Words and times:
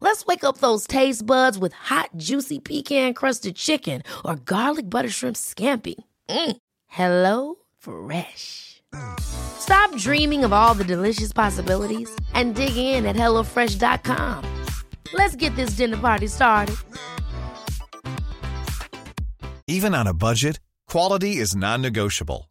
Let's 0.00 0.24
wake 0.26 0.44
up 0.44 0.58
those 0.58 0.86
taste 0.86 1.26
buds 1.26 1.58
with 1.58 1.72
hot, 1.72 2.10
juicy 2.16 2.60
pecan-crusted 2.60 3.56
chicken 3.56 4.02
or 4.24 4.36
garlic 4.36 4.88
butter 4.88 5.10
shrimp 5.10 5.36
scampi. 5.36 5.96
Mm. 6.28 6.56
Hello 6.86 7.56
Fresh. 7.78 8.82
Stop 9.20 9.94
dreaming 9.96 10.44
of 10.44 10.52
all 10.52 10.74
the 10.74 10.84
delicious 10.84 11.32
possibilities 11.32 12.10
and 12.32 12.54
dig 12.54 12.76
in 12.76 13.06
at 13.06 13.16
HelloFresh.com. 13.16 14.44
Let's 15.12 15.36
get 15.36 15.54
this 15.56 15.70
dinner 15.70 15.96
party 15.96 16.26
started. 16.26 16.76
Even 19.66 19.94
on 19.94 20.06
a 20.06 20.14
budget, 20.14 20.60
quality 20.86 21.36
is 21.36 21.54
non-negotiable. 21.54 22.50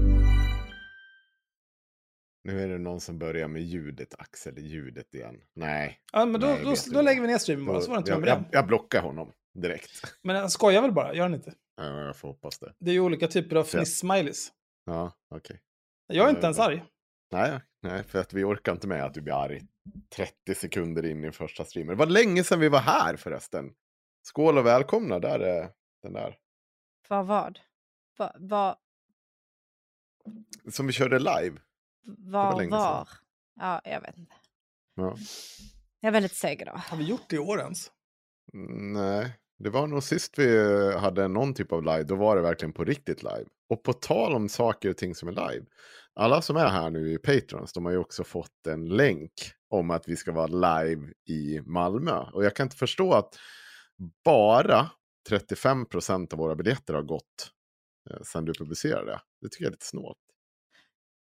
Nu 2.43 2.61
är 2.61 2.67
det 2.67 2.77
någon 2.77 3.01
som 3.01 3.19
börjar 3.19 3.47
med 3.47 3.61
ljudet, 3.61 4.15
Axel, 4.17 4.57
ljudet 4.57 5.15
igen. 5.15 5.41
Nej. 5.53 5.99
Ja, 6.13 6.25
men 6.25 6.41
då, 6.41 6.47
Nej, 6.47 6.63
då, 6.63 6.75
då 6.93 7.01
lägger 7.01 7.21
vi 7.21 7.27
ner 7.27 7.37
streamen 7.37 7.65
bara, 7.65 7.81
så 7.81 7.89
var 7.89 7.95
det 7.95 7.99
inte 7.99 8.11
jag, 8.11 8.27
jag, 8.27 8.43
jag 8.51 8.67
blockar 8.67 9.01
honom 9.01 9.31
direkt. 9.53 9.91
Men 10.23 10.35
han 10.35 10.49
skojar 10.49 10.81
väl 10.81 10.91
bara, 10.91 11.13
gör 11.13 11.23
han 11.23 11.33
inte? 11.33 11.53
Ja, 11.77 12.01
jag 12.01 12.15
får 12.15 12.27
hoppas 12.27 12.59
det. 12.59 12.73
Det 12.79 12.91
är 12.91 12.93
ju 12.93 12.99
olika 12.99 13.27
typer 13.27 13.55
av 13.55 13.65
fniss-smileys. 13.65 14.51
Ja, 14.85 15.11
okej. 15.35 15.61
Jag 16.07 16.25
är 16.25 16.29
inte 16.29 16.45
ens 16.45 16.59
arg. 16.59 16.83
Nej, 17.31 17.59
nej, 17.81 18.03
för 18.03 18.19
att 18.19 18.33
vi 18.33 18.43
orkar 18.43 18.71
inte 18.71 18.87
med 18.87 19.05
att 19.05 19.13
du 19.13 19.21
blir 19.21 19.33
arg 19.33 19.61
30 20.15 20.55
sekunder 20.55 21.05
in 21.05 21.23
i 21.23 21.31
första 21.31 21.65
streamen. 21.65 21.97
Det 21.97 21.99
var 21.99 22.05
länge 22.05 22.43
sedan 22.43 22.59
vi 22.59 22.69
var 22.69 22.79
här 22.79 23.15
förresten. 23.15 23.73
Skål 24.23 24.57
och 24.57 24.65
välkomna, 24.65 25.19
där 25.19 25.39
är 25.39 25.69
den 26.03 26.13
där. 26.13 26.37
Vad? 27.07 27.27
Vad? 27.27 27.59
Vad? 28.39 28.75
Som 30.69 30.87
vi 30.87 30.93
körde 30.93 31.19
live. 31.19 31.59
Var? 32.03 32.57
länge 32.57 32.71
Var? 32.71 33.07
Ja, 33.55 33.81
jag 33.83 34.01
vet 34.01 34.17
inte. 34.17 34.35
Ja. 34.95 35.15
Jag 35.99 36.07
är 36.07 36.11
väldigt 36.11 36.35
seg 36.35 36.61
idag. 36.61 36.77
Har 36.77 36.97
vi 36.97 37.03
gjort 37.03 37.29
det 37.29 37.35
i 37.35 37.39
år 37.39 37.59
ens? 37.59 37.91
Nej, 38.93 39.37
det 39.59 39.69
var 39.69 39.87
nog 39.87 40.03
sist 40.03 40.39
vi 40.39 40.93
hade 40.97 41.27
någon 41.27 41.53
typ 41.53 41.71
av 41.71 41.83
live, 41.83 42.03
då 42.03 42.15
var 42.15 42.35
det 42.35 42.41
verkligen 42.41 42.73
på 42.73 42.83
riktigt 42.83 43.23
live. 43.23 43.45
Och 43.69 43.83
på 43.83 43.93
tal 43.93 44.33
om 44.33 44.49
saker 44.49 44.89
och 44.89 44.97
ting 44.97 45.15
som 45.15 45.27
är 45.27 45.31
live. 45.31 45.65
Alla 46.13 46.41
som 46.41 46.57
är 46.57 46.67
här 46.67 46.89
nu 46.89 47.13
i 47.13 47.17
Patrons, 47.17 47.73
de 47.73 47.85
har 47.85 47.91
ju 47.91 47.97
också 47.97 48.23
fått 48.23 48.67
en 48.67 48.85
länk 48.85 49.31
om 49.69 49.91
att 49.91 50.07
vi 50.07 50.15
ska 50.15 50.31
vara 50.31 50.47
live 50.47 51.13
i 51.27 51.61
Malmö. 51.65 52.17
Och 52.33 52.45
jag 52.45 52.55
kan 52.55 52.65
inte 52.65 52.75
förstå 52.75 53.13
att 53.13 53.39
bara 54.23 54.91
35% 55.29 56.33
av 56.33 56.39
våra 56.39 56.55
biljetter 56.55 56.93
har 56.93 57.03
gått 57.03 57.51
eh, 58.09 58.21
sedan 58.21 58.45
du 58.45 58.53
publicerade 58.53 59.11
det. 59.11 59.21
Det 59.41 59.49
tycker 59.49 59.63
jag 59.63 59.69
är 59.69 59.71
lite 59.71 59.85
snålt. 59.85 60.17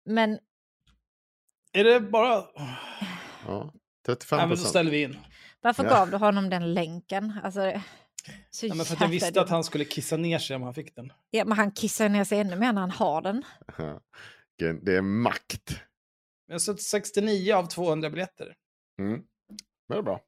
Men 0.06 0.40
Är 1.72 1.84
det 1.84 2.00
bara... 2.00 2.44
Ja, 3.48 3.74
Nej, 4.08 4.16
35%. 4.18 4.38
men 4.38 4.50
då 4.50 4.56
ställer 4.56 4.92
vi 4.92 5.02
in. 5.04 5.18
varför 5.62 5.84
Ja. 5.84 5.90
gav 5.90 6.12
du 6.12 6.18
honom 6.18 6.50
den 6.50 6.74
länken? 6.74 7.40
Alltså, 7.44 7.82
så 8.50 8.68
Nej, 8.68 8.78
men 8.78 8.86
för 8.86 8.94
att 8.96 9.02
jag 9.02 9.08
visste 9.08 9.42
att 9.42 9.50
han 9.50 9.64
skulle 9.64 9.86
kissa 9.86 10.18
ner 10.18 10.40
sig 10.40 10.56
om 10.56 10.62
han 10.62 10.74
fick 10.74 10.96
den. 10.96 11.14
Ja, 11.30 11.46
men 11.46 11.58
han 11.58 11.72
kissar 11.72 12.10
ner 12.10 12.24
sig 12.24 12.40
ännu 12.40 12.56
mer 12.56 12.74
när 12.74 12.82
han 12.82 12.92
har 12.92 13.22
den. 13.22 13.44
det 14.82 14.96
är 14.96 15.02
makt. 15.02 15.72
Jag 16.48 16.54
har 16.54 16.60
sett 16.60 16.82
69 16.82 17.54
av 17.54 17.66
200 17.66 18.10
biljetter. 18.10 18.56
Mm. 19.00 19.22
Det 19.88 19.96
är 19.96 20.02
bra. 20.02 20.22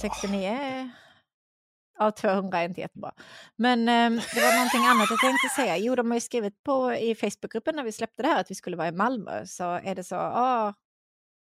69 0.00 0.48
är- 0.48 0.90
Ja, 1.98 2.10
200 2.10 2.58
är 2.58 2.64
inte 2.64 2.80
jättebra. 2.80 3.12
Men 3.56 3.80
eh, 3.80 4.22
det 4.34 4.40
var 4.40 4.54
någonting 4.54 4.86
annat 4.86 5.10
jag 5.10 5.20
tänkte 5.20 5.48
säga. 5.56 5.76
Jo, 5.76 5.94
de 5.94 6.10
har 6.10 6.16
ju 6.16 6.20
skrivit 6.20 6.62
på 6.62 6.94
i 6.94 7.14
Facebookgruppen 7.14 7.76
när 7.76 7.84
vi 7.84 7.92
släppte 7.92 8.22
det 8.22 8.28
här 8.28 8.40
att 8.40 8.50
vi 8.50 8.54
skulle 8.54 8.76
vara 8.76 8.88
i 8.88 8.92
Malmö. 8.92 9.46
Så 9.46 9.64
är 9.64 9.94
det 9.94 10.04
så, 10.04 10.16
ah, 10.16 10.74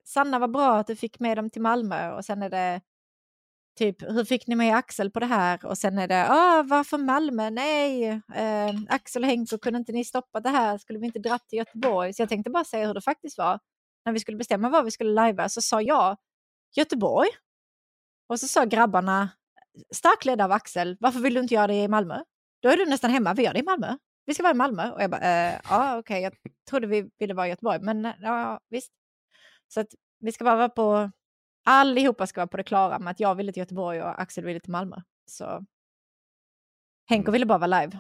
Sanna 0.06 0.40
vad 0.40 0.52
bra 0.52 0.78
att 0.78 0.88
du 0.88 0.96
fick 0.96 1.20
med 1.20 1.38
dem 1.38 1.50
till 1.50 1.62
Malmö. 1.62 2.12
Och 2.12 2.26
sen 2.26 2.44
är 2.44 2.50
det 2.50 2.82
typ, 3.78 4.02
hur 4.02 4.26
fick 4.26 4.48
ni 4.48 4.56
med 4.56 4.76
Axel 4.76 5.12
på 5.12 5.20
det 5.20 5.26
här? 5.26 5.66
Och 5.66 5.78
sen 5.78 5.98
är 5.98 6.08
det, 6.08 6.28
ah, 6.30 6.64
varför 6.64 6.98
Malmö? 6.98 7.50
Nej, 7.50 8.08
eh, 8.36 8.76
Axel 8.90 9.24
och 9.24 9.30
Henko, 9.30 9.58
kunde 9.58 9.80
inte 9.80 9.92
ni 9.92 10.06
stoppa 10.06 10.40
det 10.40 10.50
här? 10.50 10.78
Skulle 10.78 11.00
vi 11.00 11.06
inte 11.06 11.20
dra 11.20 11.38
till 11.40 11.58
Göteborg? 11.60 12.14
Så 12.14 12.22
jag 12.22 12.30
tänkte 12.30 12.50
bara 12.50 12.64
säga 12.64 12.88
hur 12.88 12.94
det 12.94 13.02
faktiskt 13.02 13.38
var. 13.38 13.60
När 14.06 14.14
vi 14.14 14.20
skulle 14.20 14.38
bestämma 14.38 14.70
var 14.70 14.84
vi 14.84 14.92
skulle 14.92 15.12
lajva 15.12 15.50
så 15.50 15.62
sa 15.62 15.82
jag 15.82 16.18
Göteborg. 16.76 17.30
Och 18.30 18.40
så 18.40 18.48
sa 18.48 18.66
grabbarna, 18.66 19.30
starkt 19.94 20.26
ledda 20.26 20.46
av 20.46 20.52
Axel, 20.52 20.98
varför 21.00 21.20
vill 21.20 21.34
du 21.34 21.40
inte 21.40 21.54
göra 21.54 21.68
det 21.68 21.84
i 21.84 21.88
Malmö? 21.88 22.20
Då 22.62 22.70
är 22.70 22.78
du 22.78 22.86
nästan 22.86 23.12
hemma, 23.12 23.34
vi 23.34 23.44
gör 23.44 23.54
det 23.54 23.60
i 23.60 23.64
Malmö. 23.64 23.98
Vi 24.26 24.34
ska 24.34 24.44
vara 24.44 24.54
i 24.54 24.58
Malmö. 24.58 24.92
Och 24.92 25.02
jag 25.02 25.10
bara, 25.12 25.22
eh, 25.22 25.60
ja 25.70 25.98
okej, 25.98 26.22
jag 26.22 26.34
trodde 26.70 26.88
vi 26.88 27.10
ville 27.20 27.34
vara 27.34 27.48
i 27.48 27.50
Göteborg, 27.50 27.80
men 27.82 28.06
eh, 28.06 28.14
ja 28.22 28.60
visst. 28.70 28.92
Så 29.68 29.80
att 29.80 29.88
vi 30.20 30.32
ska 30.32 30.44
bara 30.44 30.56
vara 30.56 30.70
på, 30.70 31.12
allihopa 31.66 32.28
ska 32.28 32.40
vara 32.42 32.48
på 32.48 32.58
det 32.58 32.64
klara 32.64 33.00
med 33.00 33.12
att 33.12 33.20
jag 33.20 33.36
ville 33.36 33.52
till 33.52 33.62
Göteborg 33.62 34.02
och 34.02 34.22
Axel 34.22 34.46
ville 34.46 34.60
till 34.60 34.72
Malmö. 34.72 34.96
Så 35.26 35.66
Henko 37.10 37.32
ville 37.32 37.46
bara 37.46 37.58
vara 37.58 37.82
live. 37.82 38.00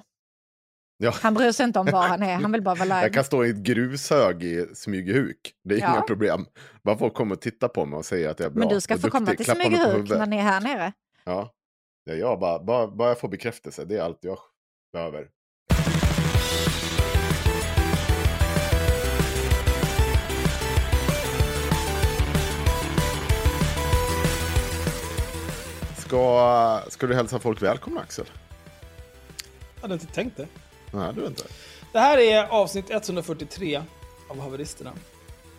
Ja. 0.98 1.14
Han 1.22 1.34
bryr 1.34 1.52
sig 1.52 1.64
inte 1.64 1.80
om 1.80 1.86
var 1.86 2.08
han 2.08 2.24
är, 2.24 2.36
han 2.42 2.52
vill 2.52 2.62
bara 2.62 2.76
vara 2.76 2.84
live. 2.86 3.02
Jag 3.02 3.14
kan 3.14 3.24
stå 3.24 3.46
i 3.46 3.50
ett 3.50 3.56
grushög 3.56 4.44
i 4.44 4.66
Smygehuk. 4.76 5.54
Det 5.64 5.76
är 5.76 5.80
Ja. 5.80 5.92
inga 5.92 6.02
problem. 6.02 6.46
Bara 6.84 6.98
folk 6.98 7.14
kommer 7.14 7.36
och 7.36 7.42
titta 7.42 7.68
på 7.70 7.86
mig 7.86 7.98
och 7.98 8.06
säger 8.06 8.30
att 8.30 8.40
jag 8.40 8.46
är 8.46 8.50
bra. 8.50 8.60
Men 8.60 8.70
du 8.74 8.82
ska 8.82 8.98
få 8.98 9.10
komma 9.10 9.26
duktig. 9.26 9.46
till 9.46 9.58
mig 9.58 9.66
på 9.72 9.76
Smygehuk 9.78 10.10
när 10.10 10.26
ni 10.26 10.38
är 10.38 10.42
här 10.42 10.62
nere. 10.62 10.94
Ja. 11.24 11.54
Ja 12.10 12.16
jag 12.16 12.40
bara, 12.40 12.60
bara, 12.60 12.88
bara 12.88 13.10
jag 13.10 13.20
får 13.20 13.28
bekräftelse. 13.28 13.86
Det 13.86 13.98
är 13.98 14.02
allt 14.02 14.20
jag 14.22 14.38
behöver. 14.94 15.28
Ska, 25.98 26.82
ska 26.88 27.08
du 27.08 27.16
hälsa 27.16 27.40
folk 27.40 27.62
välkomna 27.62 28.02
Axel? 28.02 28.26
Jag 29.76 29.82
hade 29.82 29.94
inte 29.94 30.08
tänkt 30.08 30.38
det. 30.38 30.48
Nej, 30.94 31.14
du 31.16 31.26
inte. 31.26 31.44
Det 31.94 32.00
här 32.00 32.18
är 32.18 32.48
avsnitt 32.48 32.90
143 32.90 33.82
av 34.30 34.40
Haveristerna. 34.40 34.94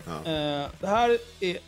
Ja. 0.06 0.32
Eh, 0.32 0.68
det 0.80 0.86
här 0.86 1.18
är 1.40 1.58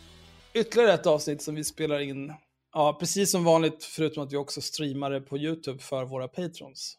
ytterligare 0.53 0.93
ett 0.93 1.05
avsnitt 1.05 1.41
som 1.41 1.55
vi 1.55 1.63
spelar 1.63 1.99
in, 1.99 2.33
ja, 2.73 2.97
precis 2.99 3.31
som 3.31 3.43
vanligt, 3.43 3.83
förutom 3.83 4.23
att 4.23 4.33
vi 4.33 4.37
också 4.37 4.61
streamar 4.61 5.11
det 5.11 5.21
på 5.21 5.37
YouTube 5.37 5.79
för 5.79 6.05
våra 6.05 6.27
patrons. 6.27 6.97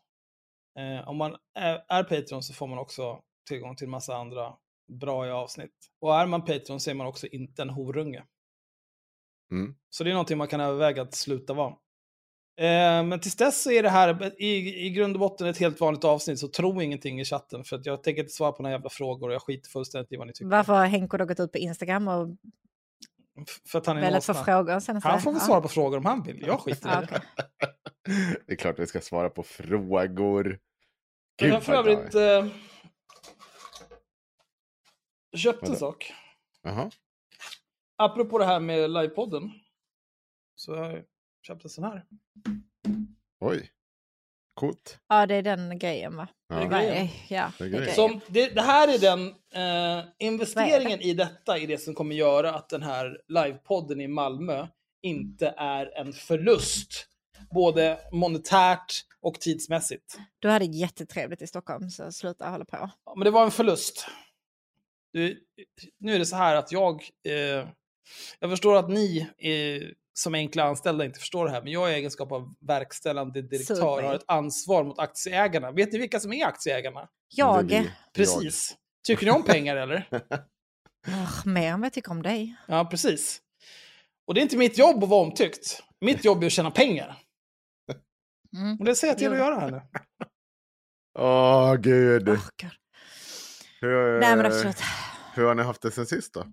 Eh, 0.79 1.09
om 1.09 1.17
man 1.17 1.37
är, 1.55 1.85
är 1.89 2.05
patron 2.05 2.43
så 2.43 2.55
får 2.55 2.67
man 2.67 2.79
också 2.79 3.21
tillgång 3.49 3.77
till 3.77 3.85
en 3.85 3.91
massa 3.91 4.17
andra 4.17 4.55
bra 5.01 5.35
avsnitt. 5.35 5.91
Och 6.01 6.15
är 6.15 6.27
man 6.27 6.45
patron 6.45 6.81
så 6.81 6.91
är 6.91 6.95
man 6.95 7.07
också 7.07 7.27
inte 7.27 7.63
en 7.63 7.71
horunge. 7.71 8.25
Mm. 9.53 9.75
Så 9.91 10.05
det 10.05 10.11
är 10.11 10.15
någonting 10.15 10.39
man 10.39 10.49
kan 10.49 10.61
överväga 10.61 11.03
att 11.03 11.15
sluta 11.15 11.55
vara. 11.55 11.75
Eh, 12.57 13.05
men 13.05 13.21
tills 13.21 13.37
dess 13.37 13.63
så 13.63 13.71
är 13.71 13.83
det 13.83 13.89
här 13.89 14.43
i, 14.43 14.87
i 14.87 14.91
grund 14.91 15.17
och 15.17 15.21
botten 15.21 15.47
ett 15.47 15.59
helt 15.59 15.81
vanligt 15.81 16.05
avsnitt, 16.05 16.39
så 16.39 16.49
tro 16.49 16.83
ingenting 16.83 17.21
i 17.21 17.25
chatten. 17.25 17.65
För 17.65 17.77
att 17.77 17.87
jag 17.87 18.03
tänker 18.03 18.23
inte 18.23 18.33
svara 18.33 18.53
på 18.53 18.63
några 18.63 18.75
jävla 18.75 18.91
frågor 18.91 19.29
och 19.29 19.35
jag 19.35 19.43
skiter 19.43 19.71
fullständigt 19.71 20.13
i 20.13 20.17
vad 20.17 20.27
ni 20.27 20.33
tycker. 20.33 20.51
Varför 20.51 20.73
har 20.73 20.87
Henko 20.87 21.17
då 21.17 21.25
gått 21.25 21.41
ut 21.41 21.53
på 21.53 21.59
Instagram 21.59 22.09
och 22.09 22.29
För 23.67 23.79
att 23.79 23.87
han 23.87 23.97
är 23.97 24.11
få 24.11 24.17
åsna. 24.33 24.45
frågor? 24.45 24.81
Sen 24.81 25.01
Han 25.03 25.21
får 25.21 25.31
väl 25.33 25.41
ja. 25.41 25.47
svara 25.47 25.61
på 25.61 25.69
frågor 25.69 25.99
om 25.99 26.05
han 26.05 26.23
vill. 26.23 26.45
Jag 26.47 26.61
skiter 26.61 26.89
i 26.89 26.93
Ja, 26.93 27.01
det. 27.01 27.23
Det 28.47 28.53
är 28.53 28.57
klart 28.57 28.79
vi 28.79 28.87
ska 28.87 29.01
svara 29.01 29.31
på 29.31 29.43
frågor. 29.43 30.59
Jag 31.37 31.49
har 31.49 31.55
Gud, 31.57 31.63
för 31.65 31.73
vad 31.73 31.89
övrigt 31.89 32.15
eh, 32.15 32.47
köpt 35.37 35.69
en 35.69 35.77
sak. 35.77 36.13
Jaha. 36.63 36.91
Apropå 37.97 38.39
det 38.39 38.45
här 38.45 38.61
med 38.61 38.91
livepodden. 38.91 39.51
Så 40.55 40.77
har 40.77 40.91
jag 40.91 41.05
köpt 41.47 41.65
en 41.65 41.71
sån 41.71 41.85
här. 41.85 42.07
Oj. 43.41 43.71
Coolt. 44.55 44.99
ja, 45.09 45.27
det 45.27 45.35
är 45.35 45.43
den 45.43 45.79
grejen 45.79 46.17
va? 46.17 46.29
Ja. 46.49 46.57
Det 46.57 46.67
grejen. 46.67 47.09
Ja, 47.29 47.53
grejen. 47.59 47.95
Som, 47.95 48.21
här 48.57 48.95
är 48.95 48.99
den 48.99 49.29
eh, 49.55 50.05
investeringen 50.19 51.01
i 51.01 51.15
detta 51.15 51.59
är 51.59 51.67
det 51.67 51.79
som 51.79 51.95
kommer 51.95 52.15
göra 52.15 52.55
att 52.55 52.69
den 52.69 52.83
här 52.83 53.21
livepodden 53.29 54.01
i 54.01 54.09
Malmö 54.09 54.67
inte 55.03 55.55
är 55.57 55.99
en 55.99 56.13
förlust. 56.13 57.09
Både 57.51 57.99
monetärt 58.13 59.05
och 59.21 59.41
tidsmässigt. 59.41 60.19
Du 60.39 60.49
hade 60.49 60.65
jättetrevligt 60.65 61.43
i 61.43 61.47
Stockholm, 61.47 61.91
så 61.91 62.13
sluta 62.13 62.49
hålla 62.49 62.65
på. 62.65 62.91
Ja, 63.05 63.15
men 63.17 63.25
det 63.25 63.31
var 63.31 63.45
en 63.45 63.51
förlust. 63.51 64.07
Du, 65.13 65.45
nu 65.99 66.15
är 66.15 66.19
det 66.19 66.27
så 66.27 66.37
här 66.37 66.57
att 66.57 66.73
jag... 66.73 67.03
Eh, 67.29 67.69
jag 68.39 68.51
förstår 68.51 68.77
att 68.77 68.89
ni 68.89 69.29
eh, 69.39 69.89
som 70.17 70.35
enkla 70.35 70.65
anställda 70.65 71.05
inte 71.05 71.19
förstår 71.21 71.45
det 71.45 71.51
här, 71.51 71.63
men 71.63 71.73
jag 71.73 71.91
i 71.91 71.95
egenskap 71.95 72.33
av 72.33 72.55
verkställande 72.61 73.43
direktör 73.43 74.03
har 74.03 74.15
ett 74.15 74.25
ansvar 74.27 74.85
mot 74.85 74.99
aktieägarna. 74.99 75.71
Vet 75.71 75.93
ni 75.93 75.99
vilka 75.99 76.21
som 76.21 76.33
är 76.33 76.47
aktieägarna? 76.47 77.09
Jag, 77.29 77.67
Det. 77.69 77.93
Precis. 78.13 78.77
Tycker 79.07 79.25
ni 79.27 79.31
om 79.33 79.43
pengar 79.45 79.77
eller? 79.77 80.09
Ugh, 81.09 81.47
mer 81.47 81.69
än 81.73 81.81
vad 81.81 81.87
jag 81.87 81.93
tycker 81.93 82.11
om 82.11 82.23
dig. 82.23 82.57
Ja, 82.69 82.85
precis. 82.85 83.41
Och 84.27 84.35
det 84.35 84.41
är 84.41 84.43
inte 84.43 84.57
mitt 84.57 84.79
jobb 84.79 85.03
att 85.05 85.09
vara 85.11 85.21
omtyckt. 85.27 85.83
Mitt 86.01 86.25
jobb 86.25 86.43
är 86.43 86.47
att 86.47 86.53
tjäna 86.53 86.71
pengar. 86.71 87.19
Mm. 88.57 88.79
Och 88.79 88.85
det 88.85 88.95
ser 88.95 89.07
jag 89.07 89.19
till 89.19 89.27
Jo. 89.27 89.33
att 89.33 89.39
göra 89.39 89.61
här 89.61 89.71
nu. 89.71 89.81
Åh, 91.19 91.75
gud. 91.75 92.29
Oh. 92.29 92.39
Hur, 93.81 94.21
Nej 94.21 94.37
men 94.37 94.47
absolut. 94.47 94.77
hur 95.35 95.45
har 95.45 95.55
ni 95.55 95.63
haft 95.63 95.83
det 95.83 95.91
sen 95.91 96.07
sist 96.07 96.35
då? 96.35 96.41
Det 96.41 96.53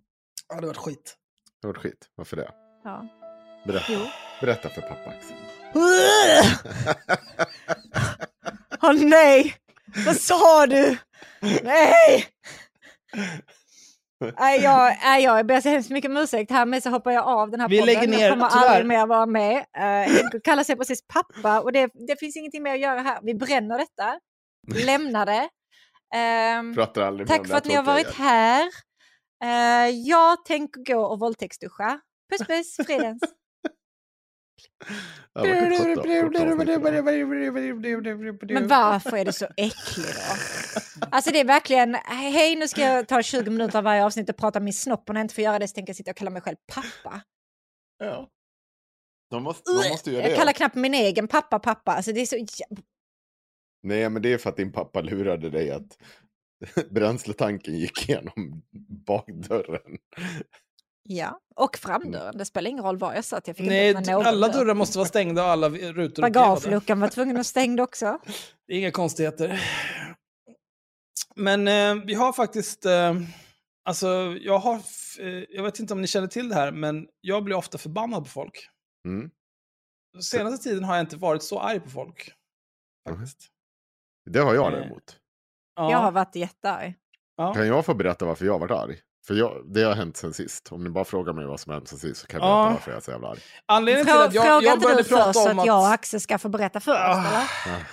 Ja, 0.49 0.55
det 0.55 0.61
har 0.61 0.67
varit 0.67 0.77
skit. 0.77 1.15
har 1.61 1.69
varit 1.69 1.77
skit. 1.77 2.09
Varför 2.15 2.37
det? 2.37 2.51
Ja. 2.83 3.07
Berätta, 3.63 3.85
Jo. 3.93 3.99
Berätta 4.41 4.69
för 4.69 4.81
pappa 4.81 5.09
Axel. 5.09 5.35
Åh 8.83 8.93
nej! 8.93 9.55
Vad 10.05 10.15
sa 10.17 10.67
du? 10.67 10.97
Nej! 11.63 12.25
Nej, 14.39 14.61
jag, 14.61 14.97
nej, 15.03 15.23
jag 15.23 15.45
ber 15.45 15.61
så 15.61 15.69
hemskt 15.69 15.89
mycket 15.89 16.11
om 16.11 16.17
ursäkt. 16.17 16.51
Härmed 16.51 16.83
så 16.83 16.89
hoppar 16.89 17.11
jag 17.11 17.25
av 17.27 17.51
den 17.51 17.59
här 17.59 17.67
Vi 17.69 17.79
podden. 17.79 17.93
lägger 17.95 18.07
ner, 18.07 18.19
jag 18.19 18.31
kommer 18.33 18.49
tyvärr. 18.49 18.67
aldrig 18.67 18.85
mer 18.85 19.05
vara 19.05 19.25
med. 19.25 19.55
Uh, 19.57 20.13
Henko 20.15 20.39
kallar 20.43 20.63
sig 20.63 20.75
precis 20.75 21.07
pappa 21.07 21.59
och 21.61 21.71
det, 21.71 21.89
det 22.07 22.19
finns 22.19 22.35
ingenting 22.37 22.63
mer 22.63 22.73
att 22.73 22.79
göra 22.79 23.01
här. 23.01 23.19
Vi 23.23 23.35
bränner 23.35 23.77
detta. 23.77 24.19
Lämnar 24.85 25.25
det. 25.25 25.49
Ehm, 26.15 26.75
Pratar 26.75 27.01
aldrig 27.01 27.27
tack 27.27 27.47
för 27.47 27.55
att 27.55 27.65
ni 27.65 27.73
har 27.75 27.83
varit 27.83 28.13
här. 28.15 28.63
Eh, 29.43 29.89
jag 29.89 30.45
tänker 30.45 30.93
gå 30.93 31.01
och 31.05 31.19
våldtäktsduscha. 31.19 31.99
Puss 32.31 32.47
puss, 32.47 32.75
fridens. 32.87 33.19
Ja, 33.23 33.29
vad 33.29 33.29
kort 33.29 33.29
då. 33.29 33.29
Kort 33.29 33.29
avsnitt 33.29 33.61
då. 33.61 33.67
Men 38.53 38.67
varför 38.67 39.17
är 39.17 39.25
det 39.25 39.33
så 39.33 39.47
äckligt 39.57 40.13
då? 40.15 41.07
Alltså 41.11 41.31
det 41.31 41.39
är 41.39 41.45
verkligen, 41.45 41.95
hej 42.05 42.55
nu 42.55 42.67
ska 42.67 42.81
jag 42.81 43.07
ta 43.07 43.23
20 43.23 43.49
minuter 43.49 43.77
av 43.77 43.83
varje 43.83 44.05
avsnitt 44.05 44.29
och 44.29 44.37
prata 44.37 44.59
om 44.59 44.65
min 44.65 44.73
snopp 44.73 45.09
och 45.09 45.13
när 45.13 45.21
jag 45.21 45.25
inte 45.25 45.35
får 45.35 45.43
göra 45.43 45.59
det 45.59 45.67
så 45.67 45.73
tänker 45.73 45.89
jag 45.89 45.97
sitta 45.97 46.11
och 46.11 46.17
kalla 46.17 46.31
mig 46.31 46.41
själv 46.41 46.55
pappa. 46.73 47.21
Ja. 47.99 48.29
De 49.29 49.43
måste, 49.43 49.71
man 49.71 49.89
måste 49.89 50.11
göra 50.11 50.21
Jag 50.23 50.31
det. 50.31 50.35
kallar 50.35 50.53
knappt 50.53 50.75
min 50.75 50.93
egen 50.93 51.27
pappa 51.27 51.59
pappa. 51.59 51.91
Alltså 51.91 52.11
det 52.11 52.21
är 52.21 52.25
så 52.25 52.45
Nej, 53.83 54.09
men 54.09 54.21
det 54.21 54.33
är 54.33 54.37
för 54.37 54.49
att 54.49 54.57
din 54.57 54.71
pappa 54.71 55.01
lurade 55.01 55.49
dig 55.49 55.71
att 55.71 55.97
bränsletanken 56.89 57.77
gick 57.77 58.09
igenom 58.09 58.61
bakdörren. 59.05 59.97
Ja, 61.03 61.39
och 61.55 61.77
framdörren. 61.77 62.37
Det 62.37 62.45
spelar 62.45 62.69
ingen 62.69 62.83
roll 62.83 62.97
var 62.97 63.13
jag 63.13 63.25
satt. 63.25 63.47
Jag 63.47 63.57
fick 63.57 63.67
Nej, 63.67 63.89
inte 63.89 64.15
alla 64.15 64.47
dörr. 64.47 64.53
dörrar 64.53 64.73
måste 64.73 64.97
vara 64.97 65.07
stängda 65.07 65.43
och 65.43 65.49
alla 65.49 65.69
rutor. 65.69 66.21
Bagageluckan 66.21 66.99
var 66.99 67.07
tvungen 67.07 67.37
att 67.37 67.47
stängd 67.47 67.79
också. 67.79 68.19
Det 68.67 68.73
är 68.73 68.77
inga 68.77 68.91
konstigheter. 68.91 69.61
Men 71.35 71.67
eh, 71.67 71.95
vi 72.05 72.13
har 72.13 72.33
faktiskt... 72.33 72.85
Eh, 72.85 73.15
alltså, 73.83 74.07
jag 74.41 74.57
har... 74.59 74.75
Eh, 75.19 75.43
jag 75.49 75.63
vet 75.63 75.79
inte 75.79 75.93
om 75.93 76.01
ni 76.01 76.07
känner 76.07 76.27
till 76.27 76.49
det 76.49 76.55
här, 76.55 76.71
men 76.71 77.07
jag 77.21 77.43
blir 77.43 77.55
ofta 77.55 77.77
förbannad 77.77 78.23
på 78.23 78.29
folk. 78.29 78.67
Mm. 79.07 79.31
Senaste 80.21 80.63
tiden 80.69 80.83
har 80.83 80.95
jag 80.95 81.03
inte 81.03 81.17
varit 81.17 81.43
så 81.43 81.59
arg 81.59 81.79
på 81.79 81.89
folk. 81.89 82.31
Faktiskt. 83.09 83.47
Det 84.29 84.39
har 84.39 84.53
jag 84.55 84.73
Eh, 84.73 84.79
däremot. 84.79 85.17
Ja, 85.75 85.91
Jag 85.91 85.97
har 85.97 86.11
varit 86.11 86.35
jättearg. 86.35 86.93
ja. 87.35 87.53
Kan 87.53 87.67
jag 87.67 87.85
få 87.85 87.93
berätta 87.93 88.25
varför 88.25 88.45
jag 88.45 88.53
har 88.53 88.59
varit 88.59 88.71
arg? 88.71 88.99
För 89.27 89.33
jag, 89.33 89.61
det 89.73 89.83
har 89.83 89.93
hänt 89.95 90.17
sen 90.17 90.33
sist. 90.33 90.71
Om 90.71 90.83
ni 90.83 90.89
bara 90.89 91.05
frågar 91.05 91.33
mig 91.33 91.45
vad 91.45 91.59
som 91.59 91.69
har 91.69 91.77
hänt 91.79 91.87
sen 91.87 91.99
sist 91.99 92.21
så 92.21 92.27
kan 92.27 92.39
jag 92.39 92.47
berätta 92.47 92.63
Ja. 92.69 92.73
varför 92.73 92.91
jag 92.91 92.97
är 92.97 93.01
så 93.01 93.11
jävla 93.11 93.27
arg. 93.27 93.39
Anledningen 93.65 94.05
till 94.05 94.15
att 94.15 94.33
jag, 94.33 94.43
frågar 94.43 94.61
jag 94.61 94.73
inte 94.73 94.83
började 94.83 95.03
du 95.03 95.09
prata 95.09 95.25
först 95.33 95.37
om 95.47 95.59
att 95.59 95.59
att... 95.59 95.65
jag 95.65 95.79
och 95.79 95.91
Axel 95.91 96.21
ska 96.21 96.37
få 96.37 96.49
berätta 96.49 96.79
först? 96.79 96.99
Ah. 96.99 97.11
Eller? 97.11 97.47
Ja, 97.65 97.85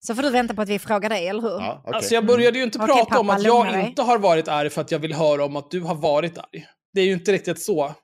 Så 0.00 0.14
får 0.14 0.22
du 0.22 0.30
vänta 0.30 0.54
på 0.54 0.62
att 0.62 0.68
vi 0.68 0.78
frågar 0.78 1.08
dig, 1.08 1.28
eller 1.28 1.42
hur? 1.42 1.50
ja, 1.50 1.80
okej. 1.84 1.94
Alltså 1.94 2.14
jag 2.14 2.26
började 2.26 2.58
ju 2.58 2.64
inte 2.64 2.78
Okej, 2.78 2.94
prata 2.94 3.18
om 3.20 3.26
pappa, 3.26 3.36
att 3.38 3.44
jag 3.44 3.66
dig. 3.72 3.86
inte 3.86 4.02
har 4.02 4.18
varit 4.18 4.48
arg 4.48 4.70
för 4.70 4.80
att 4.80 4.90
jag 4.90 4.98
vill 4.98 5.14
höra 5.14 5.44
om 5.44 5.56
att 5.56 5.70
du 5.70 5.80
har 5.80 5.94
varit 5.94 6.38
arg. 6.38 6.66
Det 6.92 7.00
är 7.00 7.04
ju 7.04 7.12
inte 7.12 7.32
riktigt 7.32 7.62
så. 7.62 7.94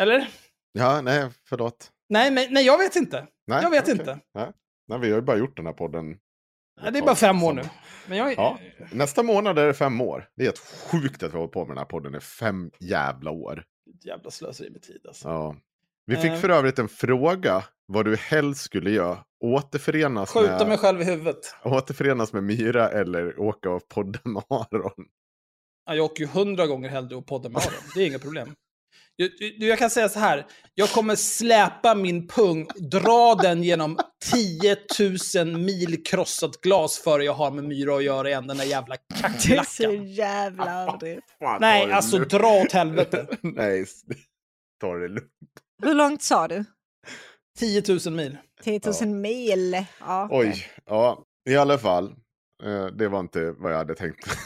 Eller? 0.00 0.28
Ja, 0.72 1.00
nej, 1.00 1.28
förlåt. 1.48 1.90
Nej, 2.08 2.30
men, 2.30 2.46
nej 2.50 2.66
jag 2.66 2.78
vet 2.78 2.96
inte. 2.96 3.26
Nej, 3.46 3.62
Jag 3.62 3.70
vet 3.70 3.82
okej. 3.82 3.92
inte. 3.92 4.18
Nej. 4.34 4.50
nej, 4.88 4.98
vi 4.98 5.10
har 5.10 5.16
ju 5.16 5.22
bara 5.22 5.36
gjort 5.36 5.56
den 5.56 5.66
här 5.66 5.72
podden. 5.72 6.04
Nej, 6.82 6.92
det 6.92 6.98
är 6.98 7.02
bara 7.02 7.14
fem 7.14 7.42
år 7.44 7.52
nu. 7.52 7.62
Men 8.08 8.18
jag, 8.18 8.32
Ja, 8.36 8.58
nästa 8.92 9.22
månad 9.22 9.58
är 9.58 9.66
det 9.66 9.74
fem 9.74 10.00
år. 10.00 10.28
Det 10.36 10.42
är 10.42 10.46
helt 10.46 10.58
sjukt 10.58 11.22
att 11.22 11.28
vi 11.30 11.32
har 11.32 11.38
hållit 11.38 11.52
på 11.52 11.60
med 11.60 11.68
den 11.70 11.78
här 11.78 11.84
podden 11.84 12.14
i 12.14 12.20
fem 12.20 12.70
jävla 12.80 13.30
år. 13.30 13.64
Jävla 14.04 14.30
slöseri 14.30 14.70
med 14.70 14.82
tid 14.82 15.00
alltså. 15.08 15.28
Ja. 15.28 15.56
Vi 16.06 16.16
fick 16.16 16.30
Eh. 16.30 16.38
för 16.38 16.48
övrigt 16.48 16.78
en 16.78 16.88
fråga 16.88 17.64
vad 17.86 18.04
du 18.04 18.16
helst 18.16 18.62
skulle 18.62 18.90
göra. 18.90 19.18
Återförenas 19.44 20.30
Skjuta 20.32 20.58
med, 20.58 20.68
mig 20.68 20.78
själv 20.78 21.00
i 21.00 21.04
huvudet. 21.04 21.54
återförenas 21.64 22.32
med 22.32 22.44
Myra 22.44 22.88
eller 22.88 23.40
åka 23.40 23.70
och 23.70 23.88
podda 23.88 24.18
med 24.24 24.42
Aron. 24.50 25.06
Ja, 25.86 25.94
jag 25.94 26.04
åker 26.04 26.20
ju 26.22 26.28
hundra 26.28 26.66
gånger 26.66 26.88
hellre 26.88 27.16
och 27.16 27.26
poddar 27.26 27.50
med 27.50 27.62
Aron. 27.62 27.72
Det 27.94 28.02
är 28.02 28.06
inga 28.06 28.18
problem. 28.18 28.54
Jag, 29.16 29.30
jag, 29.38 29.68
jag 29.68 29.78
kan 29.78 29.90
säga 29.90 30.08
så 30.08 30.18
här. 30.18 30.46
Jag 30.74 30.88
kommer 30.90 31.16
släpa 31.16 31.94
min 31.94 32.28
pung, 32.28 32.66
dra 32.90 33.34
den 33.34 33.62
genom 33.62 33.98
10 34.32 34.76
000 35.44 35.58
mil 35.58 36.04
krossat 36.04 36.60
glas 36.60 36.98
före 36.98 37.24
jag 37.24 37.32
har 37.32 37.50
med 37.50 37.64
Myra 37.64 37.96
att 37.96 38.04
göra 38.04 38.28
igen, 38.28 38.46
den 38.46 38.56
där 38.56 38.64
jävla 38.64 38.96
Det 39.08 39.14
är 39.14 39.16
så 39.18 39.22
kackerlackan. 39.22 40.06
jävla 40.06 40.82
överdrivet. 40.82 41.24
Fan, 41.38 41.54
ta 41.54 41.58
Nej, 41.58 41.92
alltså 41.92 42.18
dra 42.18 42.62
åt 42.62 42.72
helvete. 42.72 43.26
Nej, 43.42 43.86
ta 44.80 44.94
det 44.94 45.08
lugnt. 45.08 45.30
Hur 45.82 45.94
långt 45.94 46.22
sa 46.22 46.48
du? 46.48 46.64
10 47.58 47.82
000 48.06 48.14
mil. 48.14 48.36
10 48.62 48.80
000 49.02 49.08
mil. 49.08 49.84
Ja. 50.00 50.28
Oj, 50.30 50.66
ja, 50.86 51.24
i 51.50 51.56
alla 51.56 51.78
fall. 51.78 52.14
Eh, 52.64 52.86
det 52.86 53.08
var 53.08 53.20
inte 53.20 53.50
vad 53.58 53.72
jag 53.72 53.76
hade 53.78 53.94
tänkt. 53.94 54.26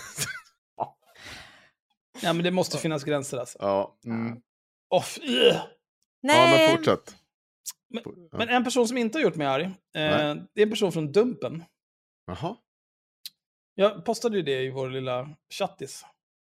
Ja, 2.22 2.32
men 2.32 2.44
det 2.44 2.50
måste 2.50 2.78
finnas 2.78 3.04
gränser 3.04 3.38
alltså. 3.38 3.58
ja, 3.60 3.98
mm. 4.06 4.36
Off, 4.90 5.18
ugh. 5.22 5.30
ja, 5.54 5.68
Nej, 6.22 6.68
men 6.68 6.76
fortsätt. 6.76 7.16
Men- 7.88 8.02
Ja. 8.32 8.38
Men 8.38 8.48
en 8.48 8.64
person 8.64 8.88
som 8.88 8.96
inte 8.98 9.18
har 9.18 9.22
gjort 9.22 9.36
mig 9.36 9.46
arg, 9.46 9.62
eh, 9.64 9.70
Nej. 9.94 10.42
det 10.54 10.60
är 10.60 10.66
en 10.66 10.70
person 10.70 10.92
från 10.92 11.12
Dumpen. 11.12 11.64
Jaha, 12.26 12.56
Jag 13.74 14.04
postade 14.04 14.36
ju 14.36 14.42
det 14.42 14.62
i 14.62 14.70
vår 14.70 14.90
lilla 14.90 15.28
chattis. 15.54 16.04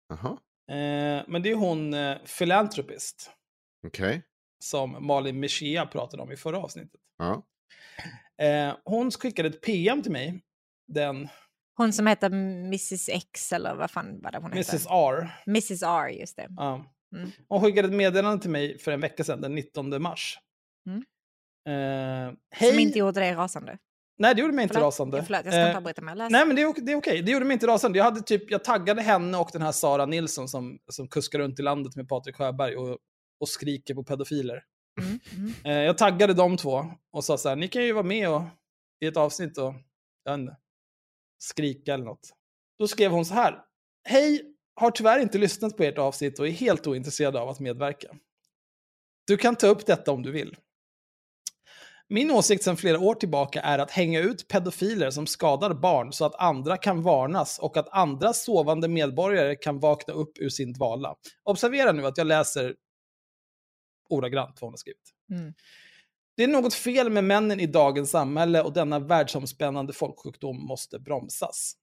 jaha, 0.09 0.37
Eh, 0.71 1.25
men 1.29 1.43
det 1.43 1.51
är 1.51 1.55
hon 1.55 1.95
eh, 1.95 2.19
Philanthropist, 2.39 3.31
okej. 3.87 4.23
som 4.65 5.07
Malin 5.07 5.41
Mechia 5.41 5.87
pratade 5.87 6.23
om 6.23 6.33
i 6.33 6.37
förra 6.37 6.59
avsnittet. 6.59 7.01
Ja. 7.19 7.43
Eh, 8.45 8.77
hon 8.85 9.11
skickade 9.11 9.49
ett 9.49 9.61
PM 9.63 10.03
till 10.03 10.13
mig, 10.13 10.41
den 10.89 11.29
hon 11.77 11.93
som 11.93 12.07
heter 12.07 12.27
Mrs 12.31 13.09
X 13.09 13.53
eller 13.53 13.75
vad 13.75 13.91
fan 13.91 14.21
var 14.23 14.31
det 14.31 14.39
hon 14.39 14.51
Mrs 14.53 14.73
heter? 14.73 14.91
R. 15.13 15.43
Mrs 15.47 15.83
R, 15.83 16.09
just 16.09 16.37
det. 16.37 16.47
Ja. 16.57 16.85
Mm. 17.17 17.31
Hon 17.49 17.61
skickade 17.61 17.89
ett 17.89 17.95
meddelande 17.95 18.43
till 18.43 18.51
mig 18.51 18.79
för 18.79 18.93
en 18.93 19.01
vecka 19.01 19.25
sedan, 19.25 19.41
den 19.41 19.55
19 19.55 20.03
mars. 20.03 20.39
Mm. 20.87 21.05
Eh, 21.69 22.35
hej! 22.51 22.71
Som 22.71 22.79
inte 22.79 22.99
gjorde 22.99 23.21
dig 23.21 23.35
rasande. 23.35 23.79
Nej, 24.19 24.35
det 24.35 24.41
gjorde 24.41 24.55
mig 24.55 24.63
inte 24.63 24.75
Förlåt, 24.75 24.87
rasande. 24.87 25.23
Förlåt, 25.23 25.45
jag 25.45 25.55
ska 25.55 25.61
inte 25.61 25.71
Eh, 25.71 25.77
avbryta 25.77 26.03
mig. 26.03 26.15
Nej, 26.17 26.47
men 26.47 26.57
det 26.57 26.63
är, 26.63 26.85
det 26.85 26.93
är 26.93 26.97
okej. 26.97 27.23
Det 27.23 27.33
gjorde 27.33 27.45
mig 27.45 27.55
inte 27.55 27.67
rasande. 27.67 27.99
Jag, 27.99 28.05
hade 28.05 28.23
typ, 28.23 28.51
jag 28.51 28.65
taggade 28.65 29.03
henne 29.03 29.39
och 29.39 29.51
den 29.53 29.63
här 29.63 29.73
Sara 29.73 30.07
Nilsson 30.07 30.49
som, 30.49 30.79
som 30.89 31.09
kuskar 31.09 31.39
runt 31.39 31.59
i 31.59 31.63
landet 31.63 31.97
med 31.97 32.09
Patrik 32.09 32.37
Sjöberg 32.37 32.77
och, 32.77 32.99
och 33.41 33.49
skriker 33.49 33.95
på 33.95 34.05
pedofiler. 34.05 34.65
Mm, 35.01 35.21
mm. 35.37 35.53
Eh, 35.65 35.85
jag 35.85 35.99
taggade 35.99 36.35
de 36.35 36.57
två 36.57 36.85
och 37.13 37.25
sa 37.25 37.39
så 37.39 37.49
här, 37.49 37.57
ni 37.57 37.69
kan 37.69 37.85
ju 37.85 37.93
vara 37.93 38.05
med 38.05 38.31
och, 38.31 38.43
i 39.01 39.07
ett 39.07 39.17
avsnitt 39.17 39.59
och 39.59 39.75
jag 40.25 40.33
vet 40.33 40.41
inte, 40.41 40.57
skrika 41.39 41.95
eller 41.95 42.05
något. 42.05 42.31
Då 42.79 42.89
skrev 42.89 43.11
hon 43.11 43.25
så 43.25 43.35
här, 43.35 43.59
hej, 44.09 44.55
har 44.81 44.91
tyvärr 44.91 45.21
inte 45.21 45.39
lyssnat 45.39 45.77
på 45.77 45.83
ert 45.83 45.99
avsnitt 45.99 46.39
och 46.39 46.47
är 46.47 46.51
helt 46.51 46.87
ointresserad 46.87 47.37
av 47.37 47.49
att 47.49 47.61
medverka. 47.61 48.09
Du 49.27 49.37
kan 49.37 49.57
ta 49.57 49.67
upp 49.67 49.87
detta 49.87 50.13
om 50.13 50.23
du 50.23 50.31
vill. 50.31 50.57
Min 52.09 52.31
åsikt 52.31 52.65
sedan 52.65 52.77
flera 52.77 52.99
år 52.99 53.15
tillbaka 53.15 53.61
är 53.61 53.79
att 53.79 53.91
hänga 53.91 54.21
ut 54.21 54.49
pedofiler 54.49 55.11
som 55.11 55.27
skadar 55.27 55.75
barn 55.75 56.13
så 56.13 56.25
att 56.25 56.35
andra 56.35 56.77
kan 56.77 57.03
varnas 57.03 57.59
och 57.59 57.77
att 57.77 57.89
andra 57.89 58.33
sovande 58.33 58.89
medborgare 58.89 59.57
kan 59.57 59.81
vakna 59.81 60.15
upp 60.15 60.39
ur 60.39 60.49
sin 60.49 60.73
dvala. 60.73 61.15
Observera 61.43 61.93
nu 61.93 62.07
att 62.07 62.19
jag 62.19 62.27
läser 62.27 62.75
ordagrant 64.09 64.61
vad 64.61 64.67
hon 64.67 64.73
har 64.73 64.79
skrivit. 64.79 65.15
Mm. 65.31 65.55
Det 66.37 66.45
är 66.45 66.49
något 66.49 66.75
fel 66.75 67.11
med 67.11 67.25
männen 67.25 67.61
i 67.61 67.67
dagens 67.67 68.11
samhälle 68.11 68.63
och 68.63 68.73
denna 68.73 68.99
världsomspännande 68.99 69.93
folksjukdom 69.93 70.67
måste 70.67 70.99
bromsas. 70.99 71.77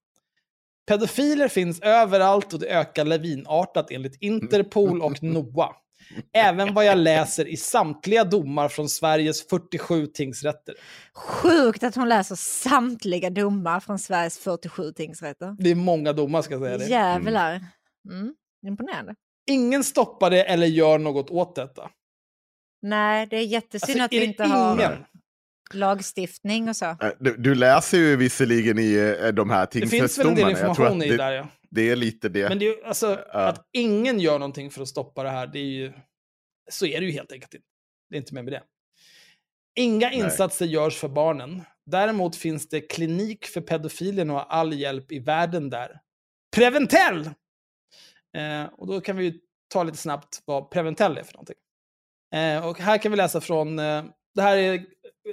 Pedofiler 0.87 1.47
finns 1.47 1.79
överallt 1.79 2.53
och 2.53 2.59
det 2.59 2.67
ökar 2.67 3.05
lavinartat 3.05 3.91
enligt 3.91 4.17
Interpol 4.21 5.01
och 5.01 5.17
NOA. 5.23 5.75
Även 6.33 6.73
vad 6.73 6.85
jag 6.85 6.97
läser 6.97 7.47
i 7.47 7.57
samtliga 7.57 8.23
domar 8.23 8.69
från 8.69 8.89
Sveriges 8.89 9.47
47 9.47 10.07
tingsrätter. 10.07 10.75
Sjukt 11.13 11.83
att 11.83 11.95
hon 11.95 12.09
läser 12.09 12.35
samtliga 12.35 13.29
domar 13.29 13.79
från 13.79 13.99
Sveriges 13.99 14.37
47 14.39 14.91
tingsrätter. 14.91 15.55
Det 15.59 15.71
är 15.71 15.75
många 15.75 16.13
domar 16.13 16.41
ska 16.41 16.53
jag 16.53 16.61
säga 16.61 16.77
det. 16.77 16.85
Jävlar. 16.85 17.65
Mm. 18.09 18.33
Imponerande. 18.67 19.15
Ingen 19.49 19.83
stoppar 19.83 20.29
det 20.29 20.43
eller 20.43 20.67
gör 20.67 20.97
något 20.97 21.29
åt 21.29 21.55
detta. 21.55 21.89
Nej, 22.81 23.27
det 23.27 23.37
är 23.37 23.45
jättesynd 23.45 24.01
Alltså, 24.01 24.05
att 24.05 24.13
är 24.13 24.19
vi 24.19 24.25
inte 24.25 24.43
har? 24.43 25.07
Lagstiftning 25.73 26.69
och 26.69 26.75
så. 26.75 26.85
Eh, 26.85 27.09
Du, 27.19 27.37
du 27.37 27.55
läser 27.55 27.97
ju 27.97 28.15
visserligen 28.15 28.79
i 28.79 29.17
eh, 29.21 29.27
de 29.27 29.49
här 29.49 29.67
Det 29.71 29.87
finns 29.87 30.17
väl 30.19 30.27
en 30.27 30.35
del 30.35 30.45
tingsrättsdomarna. 30.45 30.49
Information 30.49 31.03
i 31.03 31.09
det, 31.09 31.17
där 31.17 31.31
ja. 31.31 31.47
det 31.69 31.89
är 31.89 31.95
lite 31.95 32.29
det. 32.29 32.49
Men 32.49 32.59
det 32.59 32.67
är 32.67 32.87
alltså, 32.87 33.19
Ja. 33.33 33.39
att 33.39 33.67
ingen 33.73 34.19
gör 34.19 34.39
någonting 34.39 34.71
för 34.71 34.81
att 34.81 34.87
stoppa 34.87 35.23
det 35.23 35.29
här, 35.29 35.47
det 35.47 35.59
är 35.59 35.63
ju... 35.63 35.93
Så 36.71 36.85
är 36.85 36.99
det 36.99 37.05
ju 37.05 37.11
helt 37.11 37.31
enkelt 37.31 37.53
inte. 37.53 37.65
Det 38.09 38.15
är 38.15 38.19
inte 38.19 38.33
mer 38.33 38.43
med 38.43 38.53
det. 38.53 38.63
Inga 39.79 40.07
Nej. 40.09 40.17
insatser 40.19 40.65
görs 40.65 40.95
för 40.97 41.07
barnen. 41.09 41.61
Däremot 41.85 42.35
finns 42.35 42.69
det 42.69 42.81
klinik 42.81 43.45
för 43.45 43.61
pedofilen 43.61 44.29
och 44.29 44.55
all 44.55 44.73
hjälp 44.73 45.11
i 45.11 45.19
världen 45.19 45.69
där. 45.69 45.99
Preventell! 46.55 47.29
Eh, 48.37 48.63
och 48.77 48.87
då 48.87 49.01
kan 49.01 49.17
vi 49.17 49.23
ju 49.25 49.33
ta 49.73 49.83
lite 49.83 49.97
snabbt 49.97 50.41
vad 50.45 50.71
Preventell 50.71 51.17
är 51.17 51.23
för 51.23 51.33
någonting. 51.33 51.55
Eh, 52.35 52.67
och 52.67 52.79
här 52.79 52.97
kan 52.97 53.11
vi 53.11 53.17
läsa 53.17 53.41
från, 53.41 53.79
eh, 53.79 54.03
det 54.35 54.41
här 54.41 54.57
är 54.57 54.85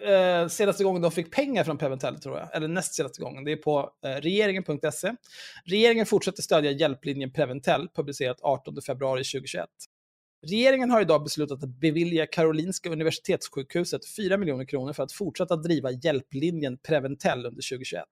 eh, 0.02 0.48
senaste 0.48 0.84
gången 0.84 1.02
de 1.02 1.10
fick 1.10 1.32
pengar 1.32 1.64
från 1.64 1.78
Preventell 1.78 2.20
tror 2.20 2.38
jag, 2.38 2.56
eller 2.56 2.68
näst 2.68 2.94
senaste 2.94 3.22
gången. 3.22 3.44
Det 3.44 3.52
är 3.52 3.56
på 3.56 3.90
eh, 4.04 4.08
regeringen.se. 4.10 5.14
Regeringen 5.64 6.06
fortsätter 6.06 6.42
stödja 6.42 6.70
hjälplinjen 6.70 7.32
Preventell, 7.32 7.88
publicerat 7.94 8.38
18 8.42 8.82
februari 8.86 9.24
2021. 9.24 9.68
Regeringen 10.46 10.90
har 10.90 11.00
idag 11.00 11.22
beslutat 11.22 11.62
att 11.62 11.80
bevilja 11.80 12.26
Karolinska 12.26 12.90
Universitetssjukhuset 12.90 14.00
4 14.16 14.36
miljoner 14.36 14.64
kronor 14.64 14.92
för 14.92 15.02
att 15.02 15.12
fortsätta 15.12 15.56
driva 15.56 15.90
hjälplinjen 15.90 16.78
Preventell 16.78 17.38
under 17.38 17.50
2021. 17.70 18.04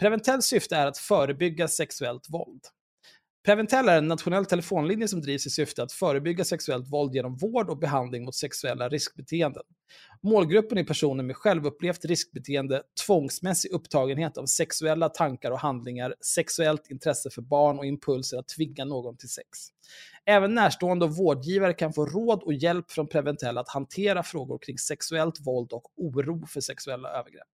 Preventells 0.00 0.44
syfte 0.44 0.76
är 0.76 0.86
att 0.86 0.98
förebygga 0.98 1.68
sexuellt 1.68 2.26
våld. 2.30 2.60
Preventell 3.48 3.88
är 3.88 3.98
en 3.98 4.08
nationell 4.08 4.46
telefonlinje 4.46 5.08
som 5.08 5.20
drivs 5.20 5.46
i 5.46 5.50
syfte 5.50 5.82
att 5.82 5.92
förebygga 5.92 6.44
sexuellt 6.44 6.92
våld 6.92 7.14
genom 7.14 7.36
vård 7.36 7.70
och 7.70 7.78
behandling 7.78 8.24
mot 8.24 8.34
sexuella 8.34 8.88
riskbeteenden. 8.88 9.62
Målgruppen 10.22 10.78
är 10.78 10.84
personer 10.84 11.24
med 11.24 11.36
självupplevt 11.36 12.04
riskbeteende, 12.04 12.82
tvångsmässig 13.06 13.72
upptagenhet 13.72 14.38
av 14.38 14.46
sexuella 14.46 15.08
tankar 15.08 15.50
och 15.50 15.58
handlingar, 15.58 16.14
sexuellt 16.20 16.90
intresse 16.90 17.30
för 17.30 17.42
barn 17.42 17.78
och 17.78 17.86
impulser 17.86 18.38
att 18.38 18.48
tvinga 18.48 18.84
någon 18.84 19.16
till 19.16 19.28
sex. 19.28 19.48
Även 20.24 20.54
närstående 20.54 21.04
och 21.04 21.16
vårdgivare 21.16 21.72
kan 21.72 21.92
få 21.92 22.06
råd 22.06 22.42
och 22.42 22.54
hjälp 22.54 22.90
från 22.90 23.08
Preventell 23.08 23.58
att 23.58 23.68
hantera 23.68 24.22
frågor 24.22 24.58
kring 24.58 24.78
sexuellt 24.78 25.46
våld 25.46 25.72
och 25.72 25.92
oro 25.96 26.46
för 26.46 26.60
sexuella 26.60 27.08
övergrepp. 27.08 27.48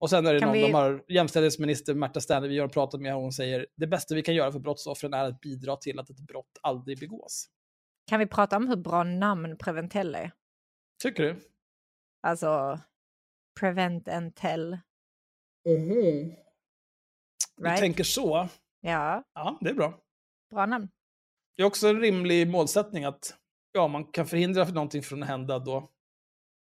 Och 0.00 0.10
sen 0.10 0.26
är 0.26 0.34
det 0.34 0.40
Kan 0.40 0.48
någon, 0.48 0.56
vi- 0.56 0.62
de 0.62 0.74
har 0.74 1.04
jämställdhetsminister 1.08 1.94
Märta 1.94 2.20
Stenevi 2.20 2.58
har 2.58 2.68
pratat 2.68 3.00
med 3.00 3.14
och 3.16 3.22
hon 3.22 3.32
säger 3.32 3.66
det 3.76 3.86
bästa 3.86 4.14
vi 4.14 4.22
kan 4.22 4.34
göra 4.34 4.52
för 4.52 4.58
brottsoffren 4.58 5.14
är 5.14 5.24
att 5.24 5.40
bidra 5.40 5.76
till 5.76 5.98
att 5.98 6.10
ett 6.10 6.20
brott 6.20 6.58
aldrig 6.62 6.98
begås. 7.00 7.46
Kan 8.06 8.20
vi 8.20 8.26
prata 8.26 8.56
om 8.56 8.68
hur 8.68 8.76
bra 8.76 9.04
namn 9.04 9.56
Preventell 9.58 10.14
är? 10.14 10.32
Tycker 11.02 11.22
du? 11.22 11.36
Alltså, 12.22 12.80
Prevent 13.60 14.08
and 14.08 14.34
Tell. 14.34 14.78
Du 15.64 16.36
Right? 17.64 17.80
tänker 17.80 18.04
så? 18.04 18.48
Ja, 18.80 19.24
Ja, 19.34 19.58
det 19.60 19.70
är 19.70 19.74
bra. 19.74 20.00
bra 20.50 20.66
namn. 20.66 20.88
Det 21.56 21.62
är 21.62 21.66
också 21.66 21.88
en 21.88 22.00
rimlig 22.00 22.48
målsättning 22.48 23.04
att 23.04 23.34
ja, 23.72 23.88
man 23.88 24.04
kan 24.04 24.26
förhindra 24.26 24.66
för 24.66 24.72
någonting 24.72 25.02
från 25.02 25.22
att 25.22 25.28
hända, 25.28 25.58
då 25.58 25.90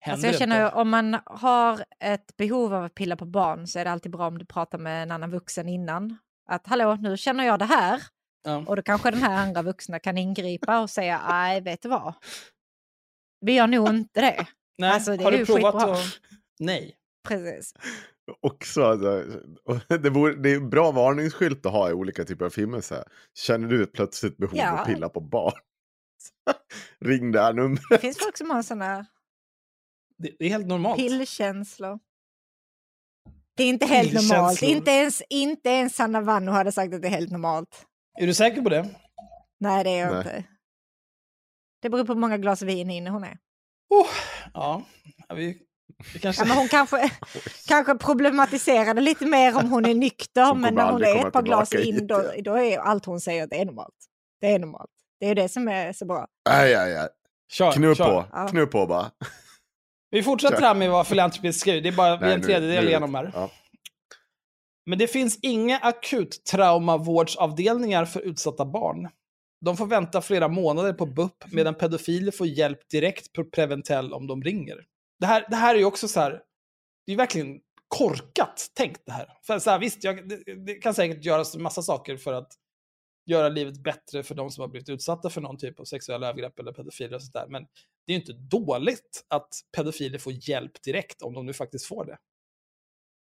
Alltså 0.06 0.28
jag 0.28 0.36
känner 0.38 0.66
inte. 0.66 0.76
om 0.78 0.90
man 0.90 1.18
har 1.26 1.86
ett 2.00 2.38
behov 2.38 2.74
av 2.74 2.84
att 2.84 2.96
pilla 2.96 3.16
på 3.16 3.26
barn 3.26 3.68
så 3.68 3.80
är 3.80 3.86
det 3.86 3.92
alltid 3.92 4.12
bra 4.12 4.28
om 4.28 4.38
du 4.38 4.46
pratar 4.46 4.78
med 4.78 5.04
en 5.04 5.12
annan 5.12 5.32
vuxen 5.32 5.70
innan. 5.70 6.18
Att 6.50 6.68
hallå, 6.68 6.96
nu 6.96 7.18
känner 7.18 7.44
jag 7.46 7.60
det 7.60 7.66
här. 7.66 8.02
Ja. 8.44 8.64
Och 8.68 8.76
då 8.76 8.82
kanske 8.82 9.12
den 9.12 9.24
här 9.24 9.38
andra 9.48 9.62
vuxna 9.62 10.00
kan 10.00 10.18
ingripa 10.18 10.80
och 10.82 10.90
säga, 10.90 11.22
nej, 11.30 11.62
vet 11.62 11.82
du 11.82 11.90
vad? 11.90 12.14
Vi 13.42 13.54
gör 13.54 13.68
nog 13.68 13.90
inte 13.90 14.22
det. 14.22 14.48
Nej, 14.78 14.90
alltså, 14.92 15.18
det 15.18 15.24
har 15.24 15.32
är 15.32 15.38
du 15.38 15.38
ju 15.40 15.46
provat 15.46 15.74
skitbra. 15.74 15.94
att... 15.94 16.00
Nej. 16.60 16.96
Precis. 17.28 17.74
Också, 18.42 18.84
alltså, 18.84 19.24
det, 19.88 20.10
vore, 20.10 20.36
det 20.36 20.50
är 20.52 20.56
en 20.56 20.70
bra 20.70 20.92
varningsskylt 20.92 21.66
att 21.66 21.72
ha 21.72 21.90
i 21.90 21.94
olika 21.94 22.24
typer 22.24 22.46
av 22.46 22.50
filmer. 22.50 22.82
Så 22.82 22.96
här. 22.96 23.04
Känner 23.34 23.68
du 23.68 23.84
ett 23.84 23.94
plötsligt 23.94 24.38
behov 24.38 24.56
Ja. 24.58 24.70
att 24.70 24.88
pilla 24.88 25.10
på 25.10 25.20
barn? 25.20 25.60
Ring 27.06 27.32
det 27.32 27.42
här 27.42 27.54
numret. 27.54 27.82
Det 27.90 27.98
finns 27.98 28.18
folk 28.18 28.38
som 28.38 28.50
har 28.50 28.62
sådana 28.62 29.06
Det, 30.22 30.32
det 30.40 30.46
är 30.46 30.50
helt 30.50 30.68
normalt. 30.68 30.98
pillkänslor. 30.98 32.00
Det 33.58 33.64
är 33.64 33.70
inte 33.70 33.86
helt 33.86 34.14
normalt. 34.14 34.62
Inte 34.62 34.92
ens, 34.92 35.22
inte 35.30 35.70
ens 35.70 35.96
Sanna 35.96 36.22
Vanno 36.22 36.52
hade 36.52 36.72
sagt 36.72 36.94
att 36.94 37.02
det 37.02 37.08
är 37.08 37.12
helt 37.12 37.32
normalt. 37.32 37.86
Är 38.20 38.28
du 38.28 38.34
säker 38.34 38.62
på 38.62 38.70
det? 38.70 38.90
Nej, 39.60 39.84
det 39.84 39.90
är 39.90 40.00
jag 40.00 40.10
Nej. 40.12 40.18
inte. 40.18 40.44
Det 41.82 41.90
beror 41.90 42.06
på 42.06 42.14
hur 42.14 42.20
många 42.20 42.38
glas 42.38 42.62
vin 42.62 42.90
inne 42.90 43.10
hon 43.10 43.24
är. 43.24 43.38
Oh, 43.90 44.08
ja, 44.54 44.84
vi, 45.36 45.58
vi 46.14 46.20
kanske... 46.20 46.42
Ja, 46.42 46.48
men 46.48 46.58
hon 46.58 46.68
kanske, 46.68 47.12
kanske 47.68 47.96
problematiserade 47.96 49.02
lite 49.02 49.26
mer 49.26 49.58
om 49.58 49.70
hon 49.72 49.86
är 49.86 49.94
nykter, 49.94 50.46
Hon 50.46 50.62
men 50.62 50.76
när 50.76 50.92
hon 50.92 51.04
är 51.04 51.28
ett 51.28 51.34
par 51.34 51.42
glas 51.42 51.74
in 51.74 52.08
då, 52.08 52.32
då 52.44 52.56
är 52.56 52.78
allt 52.80 53.06
hon 53.06 53.22
säger 53.22 53.44
att 53.44 53.50
det 53.50 53.62
är 53.62 53.66
normalt. 53.66 53.96
Det 54.42 54.48
är 54.48 54.60
normalt. 54.60 54.92
Det 55.20 55.26
är 55.26 55.36
det 55.36 55.50
som 55.50 55.68
är 55.68 55.94
så 55.94 56.06
bra. 56.06 56.28
Aj, 56.50 56.76
aj, 56.76 56.98
aj. 56.98 57.10
Kör, 57.52 57.96
på, 57.96 58.26
Ja. 58.32 58.48
knull 58.48 58.68
på 58.68 58.88
bara. 58.88 59.12
Vi 60.12 60.24
fortsätter 60.24 60.62
här 60.62 60.76
med 60.76 60.90
vad 60.92 61.08
Philanthropist 61.08 61.60
skriver. 61.60 61.82
Det 61.82 61.90
är 61.90 61.94
bara 61.94 62.20
Nej, 62.20 62.34
en 62.34 62.42
tredjedel 62.42 62.84
nu- 62.84 62.90
igenom 62.90 63.16
här. 63.16 63.32
Ja. 63.34 63.52
Men 64.86 65.00
det 65.00 65.08
finns 65.08 65.40
inga 65.42 65.78
akuttraumavårdsavdelningar 65.78 68.06
för 68.06 68.22
utsatta 68.22 68.66
barn. 68.66 69.10
De 69.66 69.78
får 69.78 69.86
vänta 69.86 70.22
flera 70.22 70.48
månader 70.48 70.94
på 70.94 71.06
BUP 71.06 71.46
medan 71.52 71.76
pedofiler 71.76 72.32
får 72.32 72.48
hjälp 72.48 72.90
direkt 72.90 73.34
på 73.34 73.44
Preventell 73.44 74.14
om 74.14 74.28
de 74.28 74.44
ringer. 74.44 74.78
Det 75.20 75.26
här, 75.26 75.46
det 75.50 75.56
här 75.56 75.76
är 75.76 75.80
ju 75.80 75.86
också 75.86 76.08
så 76.08 76.20
här, 76.20 76.40
det 77.06 77.14
är 77.14 77.18
verkligen 77.18 77.60
korkat 77.88 78.68
tänkt 78.76 79.02
det 79.06 79.12
här. 79.12 79.28
För 79.48 79.60
så 79.60 79.70
här 79.70 79.80
visst, 79.80 80.04
jag, 80.04 80.30
det, 80.30 80.66
det 80.66 80.74
kan 80.74 80.94
säkert 80.94 81.26
göras 81.26 81.58
massa 81.58 81.82
saker 81.82 82.18
för 82.18 82.34
att 82.34 82.48
göra 83.26 83.50
livet 83.50 83.84
bättre 83.84 84.24
för 84.24 84.36
de 84.36 84.52
som 84.52 84.62
har 84.62 84.68
blivit 84.68 84.90
utsatta 84.90 85.30
för 85.30 85.42
någon 85.42 85.58
typ 85.58 85.80
av 85.80 85.86
sexuella 85.86 86.28
övergrepp 86.28 86.60
eller 86.60 86.74
pedofiler 86.74 87.16
och 87.16 87.24
sådär. 87.24 87.46
Men 87.50 87.64
det 88.06 88.14
är 88.14 88.18
ju 88.18 88.20
inte 88.20 88.34
dåligt 88.34 89.26
att 89.28 89.50
pedofiler 89.76 90.20
får 90.20 90.50
hjälp 90.50 90.84
direkt 90.84 91.22
om 91.22 91.34
de 91.34 91.46
nu 91.46 91.54
faktiskt 91.54 91.86
får 91.86 92.06
det. 92.06 92.18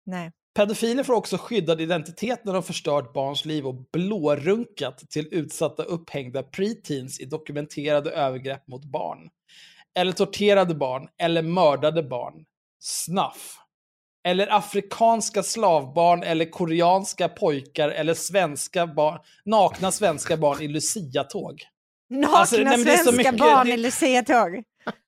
Nej. 0.06 0.32
Pedofiler 0.54 1.04
får 1.04 1.14
också 1.14 1.36
skyddad 1.36 1.80
identitet 1.80 2.44
när 2.44 2.52
de 2.52 2.62
förstört 2.62 3.12
barns 3.12 3.44
liv 3.44 3.66
och 3.66 3.88
blårunkat 3.92 4.98
till 5.10 5.28
utsatta 5.30 5.82
upphängda 5.82 6.42
preteens 6.42 7.20
i 7.20 7.24
dokumenterade 7.24 8.10
övergrepp 8.10 8.68
mot 8.68 8.84
barn. 8.84 9.30
Eller 9.94 10.12
torterade 10.12 10.74
barn, 10.74 11.08
eller 11.18 11.42
mördade 11.42 12.02
barn. 12.02 12.44
Snuff. 12.80 13.58
Eller 14.24 14.56
afrikanska 14.56 15.42
slavbarn, 15.42 16.22
eller 16.22 16.44
koreanska 16.50 17.28
pojkar, 17.28 17.88
eller 17.88 18.14
svenska 18.14 18.86
barn, 18.86 19.18
nakna 19.44 19.92
svenska 19.92 20.36
barn 20.36 20.62
i 20.62 20.68
Lucia-tåg. 20.68 21.62
Nakna 22.10 22.36
Alltså, 22.38 22.56
nej, 22.56 22.78
svenska 22.78 23.12
mycket- 23.12 23.38
barn 23.38 23.66
det- 23.66 23.72
i 23.72 23.76
Lucia-tåg. 23.76 24.62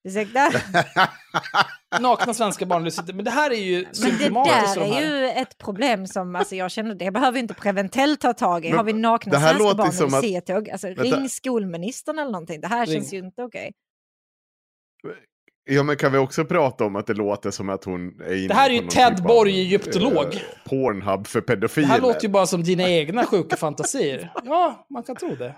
Ursäkta? 0.08 0.50
Nakna 2.00 2.34
svenska 2.34 2.66
barn 2.66 2.82
i 2.82 2.84
Lucia 2.84 3.04
Men 3.14 3.24
det 3.24 3.30
här 3.30 3.50
är 3.50 3.54
ju 3.54 3.76
Men 4.02 4.18
det 4.18 4.28
där 4.28 4.74
de 4.74 4.92
är 4.96 5.00
ju 5.00 5.28
ett 5.30 5.58
problem 5.58 6.06
som 6.06 6.36
alltså, 6.36 6.56
jag 6.56 6.70
känner, 6.70 6.94
det 6.94 7.10
behöver 7.10 7.38
inte 7.38 7.54
Preventell 7.54 8.16
ta 8.16 8.32
tag 8.32 8.64
i. 8.64 8.68
Men 8.68 8.76
Har 8.78 8.84
vi 8.84 8.92
nakna 8.92 9.32
det 9.32 9.38
här 9.38 9.48
svenska 9.48 9.64
låter 9.64 9.76
barn 9.76 9.92
som 9.92 10.06
i 10.06 10.16
att- 10.16 10.22
Lucia-tåg? 10.24 10.70
Alltså 10.70 10.86
Vänta. 10.86 11.02
ring 11.02 11.28
skolministern 11.28 12.18
eller 12.18 12.30
någonting. 12.32 12.60
Det 12.60 12.68
här 12.68 12.86
Ring. 12.86 12.94
känns 13.00 13.12
ju 13.12 13.18
inte 13.18 13.42
okej. 13.42 13.72
Ja, 15.64 15.82
men 15.82 15.96
kan 15.96 16.12
vi 16.12 16.18
också 16.18 16.44
prata 16.44 16.84
om 16.84 16.96
att 16.96 17.06
det 17.06 17.14
låter 17.14 17.50
som 17.50 17.68
att 17.68 17.84
hon 17.84 18.20
är 18.22 18.34
inne 18.34 18.48
Det 18.48 18.54
här 18.54 18.70
är 18.70 18.74
ju 18.74 18.80
Ted 18.88 19.08
typ 19.16 19.20
av, 19.20 19.26
Borg, 19.26 19.60
egyptolog. 19.60 20.34
eh, 20.34 20.40
Pornhub 20.68 21.26
för 21.26 21.40
Det 21.40 21.46
pedofiler. 21.46 21.88
här 21.88 22.00
låter 22.00 22.22
ju 22.22 22.28
bara 22.28 22.46
som 22.46 22.62
dina 22.62 22.88
egna 22.88 23.26
sjuka 23.26 23.56
fantasier. 23.56 24.32
Ja, 24.44 24.86
man 24.90 25.02
kan 25.02 25.16
tro 25.16 25.34
det. 25.34 25.56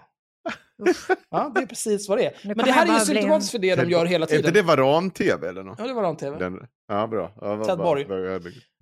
Ja, 1.31 1.53
det 1.55 1.61
är 1.61 1.67
precis 1.67 2.09
vad 2.09 2.19
det 2.19 2.27
är. 2.27 2.33
Men 2.55 2.57
det 2.67 2.73
här 2.73 2.89
är 2.95 2.99
ju 2.99 3.01
symptomatiskt 3.05 3.53
för 3.53 3.59
det 3.59 3.75
de 3.75 3.91
gör 3.91 4.07
hela 4.07 4.27
Är 4.27 4.35
inte 4.37 4.49
tiden. 4.51 4.67
det 4.67 4.77
Varan-TV 4.77 5.49
eller 5.49 5.63
något? 5.63 5.79
Ja, 5.79 5.87
det 5.87 5.93
var 5.93 6.03
de 6.03 6.17
tv. 6.17 6.39
Den, 6.39 6.67
ja, 6.89 7.07
bra. 7.07 7.33
Ja, 7.41 7.65
Ted 7.65 7.79
Borg. 7.79 8.03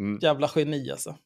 Mm. 0.01 0.19
Jävla 0.23 0.51
geni 0.55 0.91
alltså. 0.91 1.17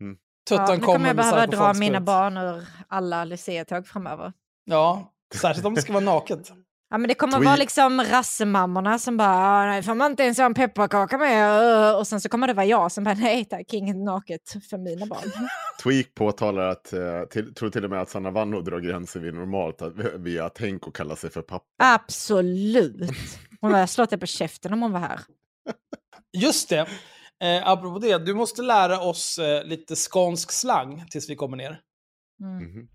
Mm. 0.00 0.16
Tuttan 0.48 0.66
Ja, 0.68 0.74
nu 0.74 0.80
kommer 0.80 1.06
jag 1.06 1.16
behöva 1.16 1.46
dra 1.46 1.72
mina 1.74 2.00
barn 2.00 2.36
ur 2.36 2.62
alla 2.88 3.24
luciatåg 3.24 3.86
framöver. 3.86 4.32
Ja, 4.64 5.12
särskilt 5.34 5.66
om 5.66 5.74
det 5.74 5.82
ska 5.82 5.92
vara 5.92 6.04
naket. 6.04 6.52
Ja 6.90 6.98
men 6.98 7.08
det 7.08 7.14
kommer 7.14 7.32
Tweet. 7.32 7.44
vara 7.46 7.56
liksom 7.56 8.00
rassemammorna 8.04 8.98
som 8.98 9.16
bara 9.16 9.28
"Ah, 9.36 9.66
nej 9.66 9.82
får 9.82 9.94
man 9.94 10.10
inte 10.10 10.22
ens 10.22 10.38
ha 10.38 10.44
en 10.46 10.54
pepparkaka 10.54 11.18
med 11.18 11.62
uh." 11.62 11.98
och 11.98 12.06
sen 12.06 12.20
så 12.20 12.28
kommer 12.28 12.46
det 12.46 12.52
vara 12.54 12.66
jag 12.66 12.92
som 12.92 13.04
bara 13.04 13.14
nej 13.14 13.44
tack 13.44 13.74
inget 13.74 13.96
naket 13.96 14.56
för 14.70 14.78
mina 14.78 15.06
barn. 15.06 15.48
Tweak 15.82 16.14
påtalar 16.14 16.62
att, 16.68 16.92
eh, 16.92 17.22
till, 17.30 17.54
tror 17.54 17.70
till 17.70 17.84
och 17.84 17.90
med 17.90 18.00
att 18.00 18.10
Sanna 18.10 18.30
Vanno 18.30 18.60
drar 18.60 18.80
gränsen 18.80 19.22
vid 19.22 19.34
normalt, 19.34 19.82
att, 19.82 19.92
via 20.14 20.44
att 20.44 20.58
Henko 20.58 20.90
kallar 20.90 21.16
sig 21.16 21.30
för 21.30 21.42
pappa. 21.42 21.64
Absolut. 21.78 23.10
Hon 23.60 23.74
hade 23.74 23.86
slått 23.86 24.10
dig 24.10 24.18
på 24.18 24.26
käften 24.26 24.72
om 24.72 24.82
hon 24.82 24.92
var 24.92 25.00
här. 25.00 25.20
Just 26.32 26.68
det. 26.68 26.86
Eh, 27.40 27.68
apropå 27.68 27.98
det, 27.98 28.18
du 28.18 28.34
måste 28.34 28.62
lära 28.62 29.00
oss 29.00 29.38
eh, 29.38 29.64
lite 29.64 29.96
skånsk 29.96 30.52
slang 30.52 31.04
tills 31.10 31.30
vi 31.30 31.36
kommer 31.36 31.56
ner. 31.56 31.80
Mm. 32.42 32.56
Mhm. 32.70 32.88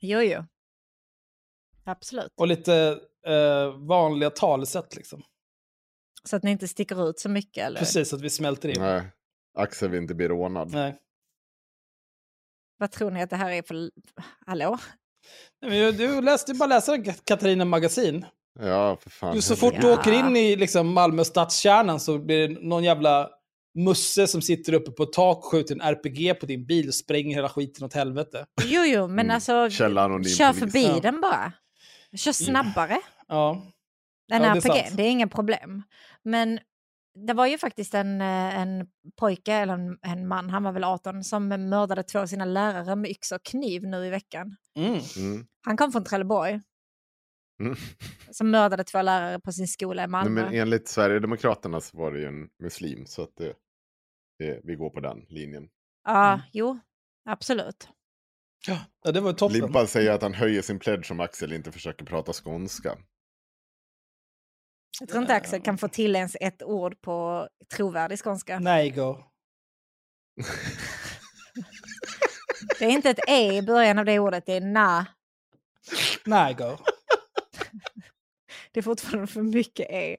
Jo 0.00 0.20
jo. 0.22 0.44
Absolut. 1.84 2.32
Och 2.36 2.46
lite 2.46 2.98
eh, 3.28 3.76
vanliga 3.88 4.30
talesätt 4.30 4.96
liksom. 4.96 5.22
Så 6.24 6.36
att 6.36 6.42
ni 6.42 6.50
inte 6.50 6.68
sticker 6.68 7.10
ut 7.10 7.18
så 7.20 7.28
mycket 7.28 7.66
eller? 7.66 7.78
Precis, 7.78 8.08
så 8.08 8.16
att 8.16 8.22
vi 8.22 8.30
smälter 8.30 8.68
in. 8.68 8.80
Nej, 8.80 9.02
Axel 9.58 9.88
vill 9.90 10.02
inte 10.02 10.14
bli 10.14 10.28
rånad. 10.28 10.70
Nej. 10.72 10.96
Vad 12.78 12.90
tror 12.90 13.10
ni 13.10 13.22
att 13.22 13.30
det 13.30 13.36
här 13.36 13.50
är 13.50 13.62
för... 13.62 13.90
Hallå? 14.46 14.78
Nej, 15.62 15.70
men 15.70 15.96
Du 15.96 16.20
läste 16.20 16.54
bara 16.54 16.66
läsa 16.66 16.98
Katarina 17.24 17.64
Magasin. 17.64 18.26
Ja, 18.60 18.96
för 19.00 19.10
fan. 19.10 19.34
Du, 19.34 19.42
så 19.42 19.56
fort 19.56 19.74
du 19.80 19.86
Ja. 19.88 19.94
åker 20.00 20.12
in 20.12 20.36
i 20.36 20.56
liksom, 20.56 20.92
Malmö 20.94 21.24
stadskärnan 21.24 22.00
så 22.00 22.18
blir 22.18 22.48
det 22.48 22.60
någon 22.60 22.84
jävla 22.84 23.30
musse 23.74 24.26
som 24.26 24.42
sitter 24.42 24.72
uppe 24.72 24.90
på 24.90 25.02
ett 25.02 25.12
tak 25.12 25.38
och 25.38 25.44
skjuter 25.44 25.74
en 25.74 25.80
RPG 25.80 26.34
på 26.40 26.46
din 26.46 26.66
bil 26.66 26.88
och 26.88 26.94
spränger 26.94 27.34
hela 27.36 27.48
skiten 27.48 27.84
åt 27.84 27.94
helvete. 27.94 28.46
Jo 28.64 28.82
jo 28.84 29.06
men 29.08 29.18
Mm. 29.18 29.34
alltså 29.34 29.70
kör 29.70 30.52
förbi 30.52 30.82
Ja. 30.86 31.00
den 31.00 31.20
bara. 31.20 31.52
Kör 32.16 32.32
snabbare. 32.32 32.98
Ja. 33.28 33.62
Den 34.28 34.42
Ja, 34.42 34.48
här 34.48 34.54
det 34.54 34.58
är 34.68 34.74
det, 34.74 34.84
sant. 34.84 34.96
det 34.96 35.02
är 35.02 35.10
inga 35.10 35.28
problem. 35.28 35.82
Men 36.22 36.58
det 37.26 37.32
var 37.32 37.46
ju 37.46 37.58
faktiskt 37.58 37.94
en, 37.94 38.20
eh, 38.20 38.58
en 38.58 38.86
pojke, 39.16 39.52
eller 39.52 39.74
en, 39.74 39.98
en 40.02 40.28
man, 40.28 40.50
han 40.50 40.62
var 40.62 40.72
väl 40.72 40.84
18, 40.84 41.24
som 41.24 41.48
mördade 41.48 42.02
två 42.02 42.18
av 42.18 42.26
sina 42.26 42.44
lärare 42.44 42.96
med 42.96 43.10
yxa 43.10 43.34
och 43.36 43.42
kniv 43.42 43.82
nu 43.82 44.06
i 44.06 44.10
veckan. 44.10 44.56
Mm. 44.76 45.00
Mm. 45.16 45.46
Han 45.66 45.76
kom 45.76 45.92
från 45.92 46.04
Trelleborg, 46.04 46.60
Mm. 47.60 47.76
som 48.30 48.50
mördade 48.50 48.84
två 48.84 49.02
lärare 49.02 49.40
på 49.40 49.52
sin 49.52 49.68
skola 49.68 50.02
i 50.02 50.06
Nej, 50.06 50.10
Malmö. 50.10 50.42
men 50.44 50.54
enligt 50.54 50.88
Sverigedemokraterna 50.88 51.80
så 51.80 51.96
var 51.98 52.12
det 52.12 52.18
ju 52.20 52.26
en 52.26 52.48
muslim, 52.62 53.06
så 53.06 53.22
att 53.22 53.36
det, 53.36 53.54
det, 54.38 54.60
vi 54.64 54.74
går 54.74 54.90
på 54.90 55.00
den 55.00 55.24
linjen. 55.28 55.68
Ja, 56.04 56.32
Mm. 56.32 56.40
jo, 56.52 56.78
absolut. 57.28 57.88
Ja, 59.04 59.12
det 59.12 59.20
var 59.20 59.32
toppen. 59.32 59.58
Limpan 59.60 59.86
säger 59.86 60.12
att 60.12 60.22
han 60.22 60.34
höjer 60.34 60.62
sin 60.62 60.78
pledge 60.78 61.10
om 61.12 61.20
Axel 61.20 61.52
inte 61.52 61.72
försöker 61.72 62.04
prata 62.04 62.32
skånska. 62.32 62.98
Jag 65.00 65.08
tror 65.08 65.22
inte 65.22 65.34
Axel 65.34 65.62
kan 65.62 65.78
få 65.78 65.88
till 65.88 66.16
ens 66.16 66.36
ett 66.40 66.62
ord 66.62 67.00
på 67.00 67.48
trovärdig 67.74 68.18
skånska. 68.18 68.58
Nej, 68.58 68.90
go. 68.90 69.24
Det 72.78 72.84
är 72.84 72.90
inte 72.90 73.10
ett 73.10 73.28
e 73.28 73.56
i 73.56 73.62
början 73.62 73.98
av 73.98 74.04
det 74.04 74.18
ordet, 74.18 74.46
det 74.46 74.52
är 74.52 74.60
na. 74.60 75.06
Nej, 76.24 76.54
go. 76.54 76.76
Det 78.72 78.80
är 78.80 78.82
fortfarande 78.82 79.26
för 79.26 79.42
mycket 79.42 79.86
e. 79.90 80.16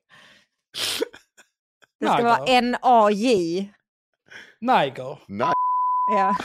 Det 2.00 2.08
ska 2.08 2.24
vara 2.24 2.46
n-a-j. 2.46 3.74
Nej, 4.60 4.93
go. 4.96 5.17
Nej. 5.28 5.54
Ja. 6.12 6.36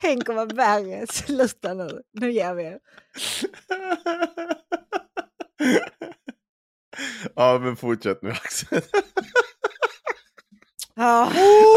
Henko 0.00 0.32
var 0.32 0.46
värre. 0.46 1.06
Sluta 1.06 1.74
nu. 1.74 2.02
Nu 2.12 2.32
ger 2.32 2.54
vi 2.54 2.64
er. 2.64 2.80
ja, 7.34 7.58
men 7.62 7.76
fortsätt 7.76 8.22
nu 8.22 8.30
Axel. 8.30 8.80
Ja. 10.94 11.30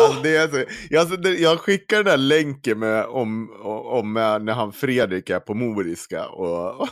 Alltså, 0.07 0.21
det 0.23 0.35
är 0.37 0.47
så, 0.47 0.63
jag, 0.89 1.25
jag 1.39 1.59
skickar 1.59 1.97
den 1.97 2.05
där 2.05 2.17
länken 2.17 2.79
med, 2.79 3.05
om, 3.05 3.49
om 3.85 4.17
eh, 4.17 4.39
när 4.39 4.53
han 4.53 4.73
Fredrik 4.73 5.29
är 5.29 5.39
på 5.39 5.53
moriska. 5.53 6.27
Och, 6.27 6.87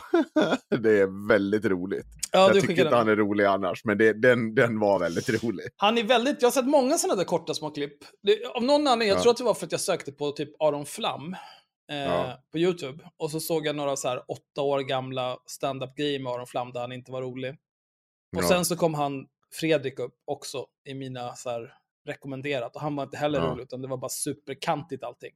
det 0.78 0.90
är 1.00 1.28
väldigt 1.28 1.64
roligt. 1.64 2.06
Ja, 2.32 2.50
jag 2.54 2.60
tycker 2.60 2.84
inte 2.84 2.96
han 2.96 3.08
är 3.08 3.16
rolig 3.16 3.44
annars, 3.44 3.84
men 3.84 3.98
det, 3.98 4.12
den, 4.22 4.54
den 4.54 4.78
var 4.80 4.98
väldigt 4.98 5.44
rolig. 5.44 5.64
Han 5.76 5.98
är 5.98 6.02
väldigt, 6.04 6.42
jag 6.42 6.46
har 6.46 6.52
sett 6.52 6.66
många 6.66 6.98
sådana 6.98 7.16
där 7.16 7.24
korta 7.24 7.54
små 7.54 7.70
klipp. 7.70 7.98
Det, 8.22 8.44
av 8.46 8.62
någon 8.64 8.86
anledning, 8.86 9.08
jag 9.08 9.18
Ja. 9.18 9.22
tror 9.22 9.30
att 9.32 9.36
det 9.38 9.44
var 9.44 9.54
för 9.54 9.66
att 9.66 9.72
jag 9.72 9.80
sökte 9.80 10.12
på 10.12 10.30
typ 10.30 10.62
Aron 10.62 10.86
Flam 10.86 11.36
eh, 11.92 11.98
Ja. 11.98 12.38
på 12.52 12.58
YouTube. 12.58 13.04
Och 13.16 13.30
så 13.30 13.40
såg 13.40 13.66
jag 13.66 13.76
några 13.76 13.96
så 13.96 14.08
här 14.08 14.22
åtta 14.28 14.62
år 14.62 14.80
gamla 14.80 15.36
stand-up-grejer 15.46 16.18
med 16.20 16.32
Aron 16.32 16.46
Flam 16.46 16.72
där 16.72 16.80
han 16.80 16.92
inte 16.92 17.12
var 17.12 17.22
rolig. 17.22 17.54
Och 18.36 18.44
sen 18.44 18.64
så 18.64 18.76
kom 18.76 18.94
han, 18.94 19.26
Fredrik, 19.60 19.98
upp 19.98 20.14
också 20.24 20.66
i 20.84 20.94
mina 20.94 21.34
så 21.36 21.50
här 21.50 21.74
rekommenderat. 22.06 22.74
Och 22.76 22.80
han 22.82 22.96
var 22.96 23.04
inte 23.04 23.16
heller 23.16 23.38
Ja. 23.40 23.46
rolig, 23.46 23.62
utan 23.62 23.82
det 23.82 23.88
var 23.88 23.96
bara 23.96 24.08
superkantigt 24.08 25.04
allting. 25.04 25.32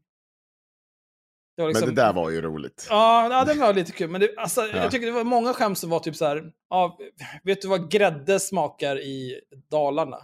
Det 1.56 1.62
var 1.62 1.68
Men 1.68 1.74
liksom- 1.74 1.94
det 1.94 2.02
där 2.02 2.12
var 2.12 2.30
ju 2.30 2.42
roligt. 2.42 2.86
Ja, 2.90 3.28
ja 3.30 3.44
den 3.44 3.58
var 3.60 3.74
lite 3.74 3.92
kul. 3.92 4.10
Men 4.10 4.20
det, 4.20 4.36
alltså, 4.36 4.60
Ja. 4.60 4.76
jag 4.76 4.90
tycker 4.90 5.06
det 5.06 5.12
var 5.12 5.24
många 5.24 5.52
skämt 5.54 5.78
som 5.78 5.90
var 5.90 6.00
typ 6.00 6.16
så 6.16 6.24
här. 6.26 6.52
Ja, 6.70 6.98
vet 7.42 7.62
du 7.62 7.68
vad 7.68 7.90
grädde 7.90 8.40
smakar 8.40 8.98
i 9.00 9.40
Dalarna? 9.70 10.18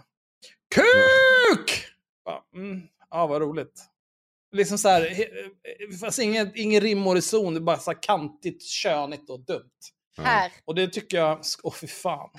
Kuk! 0.75 1.85
Ja, 2.25 2.45
mm, 2.55 2.81
ja 3.09 3.27
vad 3.27 3.41
roligt. 3.41 3.81
Liksom 4.51 4.77
så 4.77 4.89
här, 4.89 5.09
fast 6.01 6.19
ingen, 6.19 6.51
ingen 6.55 6.81
rim 6.81 7.07
och 7.07 7.15
reson, 7.15 7.53
det 7.53 7.57
är 7.59 7.61
bara 7.61 7.77
så 7.77 7.91
här 7.91 7.99
kantigt, 8.03 8.63
königt 8.63 9.29
och 9.29 9.39
dumt. 9.39 9.69
Här. 10.17 10.51
Och 10.65 10.75
det 10.75 10.87
tycker 10.87 11.17
jag, 11.17 11.39
åh 11.63 11.73
fy 11.73 11.87
fan. 11.87 12.29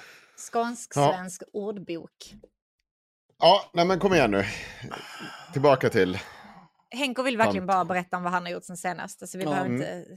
Skånsk-svensk 0.52 1.42
ordbok. 1.52 2.34
Ja, 3.38 3.70
nej 3.74 3.86
men 3.86 3.98
kom 3.98 4.14
igen 4.14 4.30
nu. 4.30 4.44
Tillbaka 5.52 5.90
till. 5.90 6.18
Henko 6.90 7.22
vill 7.22 7.36
verkligen 7.36 7.66
bara 7.66 7.84
berätta 7.84 8.16
om 8.16 8.22
vad 8.22 8.32
han 8.32 8.42
har 8.42 8.50
gjort 8.50 8.64
sen 8.64 8.76
senast. 8.76 9.22
Alltså 9.22 9.38
vi 9.38 9.44
Ja. 9.44 9.50
behöver 9.50 9.68
Mm. 9.70 9.82
inte 9.82 10.16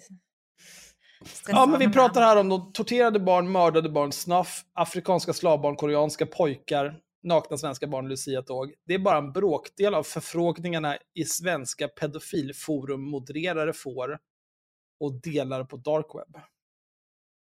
Ja, 1.47 1.65
men 1.65 1.79
vi 1.79 1.89
pratar 1.89 2.21
här 2.21 2.37
om 2.37 2.49
de 2.49 2.73
torterade 2.73 3.19
barn, 3.19 3.51
mördade 3.51 3.89
barn, 3.89 4.11
snuff, 4.11 4.65
afrikanska 4.73 5.33
slavbarn, 5.33 5.75
koreanska 5.75 6.25
pojkar, 6.25 6.99
nakna 7.23 7.57
svenska 7.57 7.87
barn, 7.87 8.07
Lucia-tåg. 8.07 8.73
Det 8.85 8.93
är 8.93 8.99
bara 8.99 9.17
en 9.17 9.31
bråkdel 9.31 9.95
av 9.95 10.03
förfrågningarna 10.03 10.97
i 11.13 11.25
svenska 11.25 11.87
pedofilforum 11.87 13.01
modererare 13.09 13.73
får 13.73 14.19
och 14.99 15.21
delar 15.21 15.63
på 15.63 15.77
dark 15.77 16.05
web. 16.15 16.41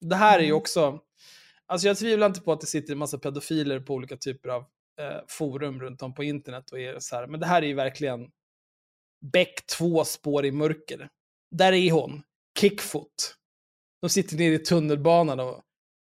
Det 0.01 0.15
här 0.15 0.37
är 0.39 0.43
ju 0.43 0.47
Mm. 0.49 0.57
också, 0.57 0.99
alltså 1.71 1.87
jag 1.87 1.97
tvivlar 1.97 2.27
inte 2.27 2.41
på 2.41 2.51
att 2.51 2.61
det 2.61 2.67
sitter 2.67 2.93
en 2.93 2.99
massa 2.99 3.17
pedofiler 3.17 3.79
på 3.79 3.93
olika 3.93 4.17
typer 4.17 4.49
av 4.49 4.61
eh, 5.01 5.21
forum 5.27 5.79
runt 5.79 6.01
om 6.01 6.13
på 6.13 6.23
internet 6.23 6.71
och 6.71 6.79
är 6.79 6.99
så 6.99 7.15
här, 7.15 7.27
men 7.27 7.39
det 7.39 7.45
här 7.45 7.61
är 7.61 7.67
ju 7.67 7.73
verkligen 7.73 8.29
Beck 9.33 9.65
två 9.77 10.05
spår 10.05 10.45
i 10.45 10.51
mörker. 10.51 11.09
Där 11.55 11.73
är 11.73 11.91
hon, 11.91 12.23
Kickfoot. 12.59 13.35
De 14.01 14.09
sitter 14.09 14.37
nere 14.37 14.53
i 14.53 14.59
tunnelbanan 14.59 15.39
och 15.39 15.61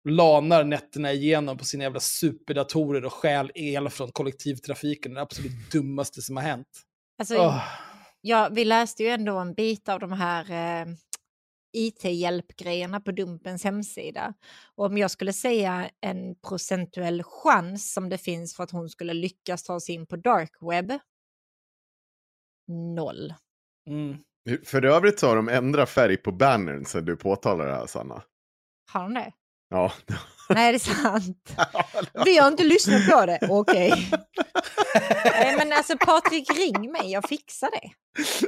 lanar 0.09 0.65
nätterna 0.65 1.13
igenom 1.13 1.59
på 1.59 1.65
sina 1.65 1.85
jävla 1.85 2.01
superdatorer 2.01 3.05
och 3.05 3.13
stjäl 3.13 3.53
el 3.55 3.89
från 3.89 4.13
kollektivtrafiken. 4.13 5.15
Det 5.15 5.21
absolut 5.21 5.71
dummaste 5.73 6.23
som 6.23 6.37
har 6.37 6.45
hänt. 6.45 6.83
Alltså, 7.19 7.37
Åh. 7.37 7.63
ja, 8.21 8.49
vi 8.53 8.65
läste 8.65 9.03
ju 9.03 9.09
ändå 9.09 9.39
en 9.39 9.55
bit 9.55 9.89
av 9.89 10.01
de 10.01 10.13
här 10.13 10.51
eh, 10.51 10.87
IT-hjälpgrejerna 11.73 13.01
på 13.01 13.13
Dumpens 13.13 13.65
hemsida. 13.65 14.35
Och 14.75 14.87
om 14.87 14.99
jag 14.99 15.11
skulle 15.11 15.33
säga 15.33 15.91
en 16.01 16.35
procentuell 16.49 17.23
chans 17.23 17.93
som 17.93 18.09
det 18.09 18.19
finns 18.19 18.57
för 18.57 18.65
att 18.65 18.71
hon 18.71 18.89
skulle 18.89 19.15
lyckas 19.15 19.63
ta 19.63 19.81
sig 19.81 19.95
in 19.95 20.07
på 20.07 20.17
dark 20.17 20.53
web. 20.61 20.93
Noll. 22.97 23.35
Mm. 23.89 24.19
För 24.65 24.85
övrigt 24.85 25.21
så 25.21 25.29
har 25.29 25.37
de 25.37 25.49
ändrat 25.49 25.91
färg 25.91 26.17
på 26.17 26.33
bannern 26.33 26.85
sen 26.85 27.05
du 27.05 27.17
påtalar 27.17 27.67
det 27.67 27.75
här 27.75 27.87
Sanna. 27.87 28.23
Har 28.93 29.03
hon 29.03 29.15
det? 29.15 29.33
Ja. 29.71 29.93
Nej, 30.49 30.73
det 30.73 30.77
är 30.77 30.79
sant. 30.79 31.57
Vi 32.25 32.39
har 32.39 32.49
inte 32.49 32.65
lyssnat 32.65 33.11
på 33.11 33.27
det. 33.27 33.39
Okej. 33.51 33.91
Nej, 35.25 35.57
men 35.59 35.73
alltså 35.73 35.97
Patrik, 35.99 36.51
ring 36.59 36.93
mig. 36.93 37.13
Jag 37.13 37.29
fixar 37.29 37.71
det. 37.71 37.91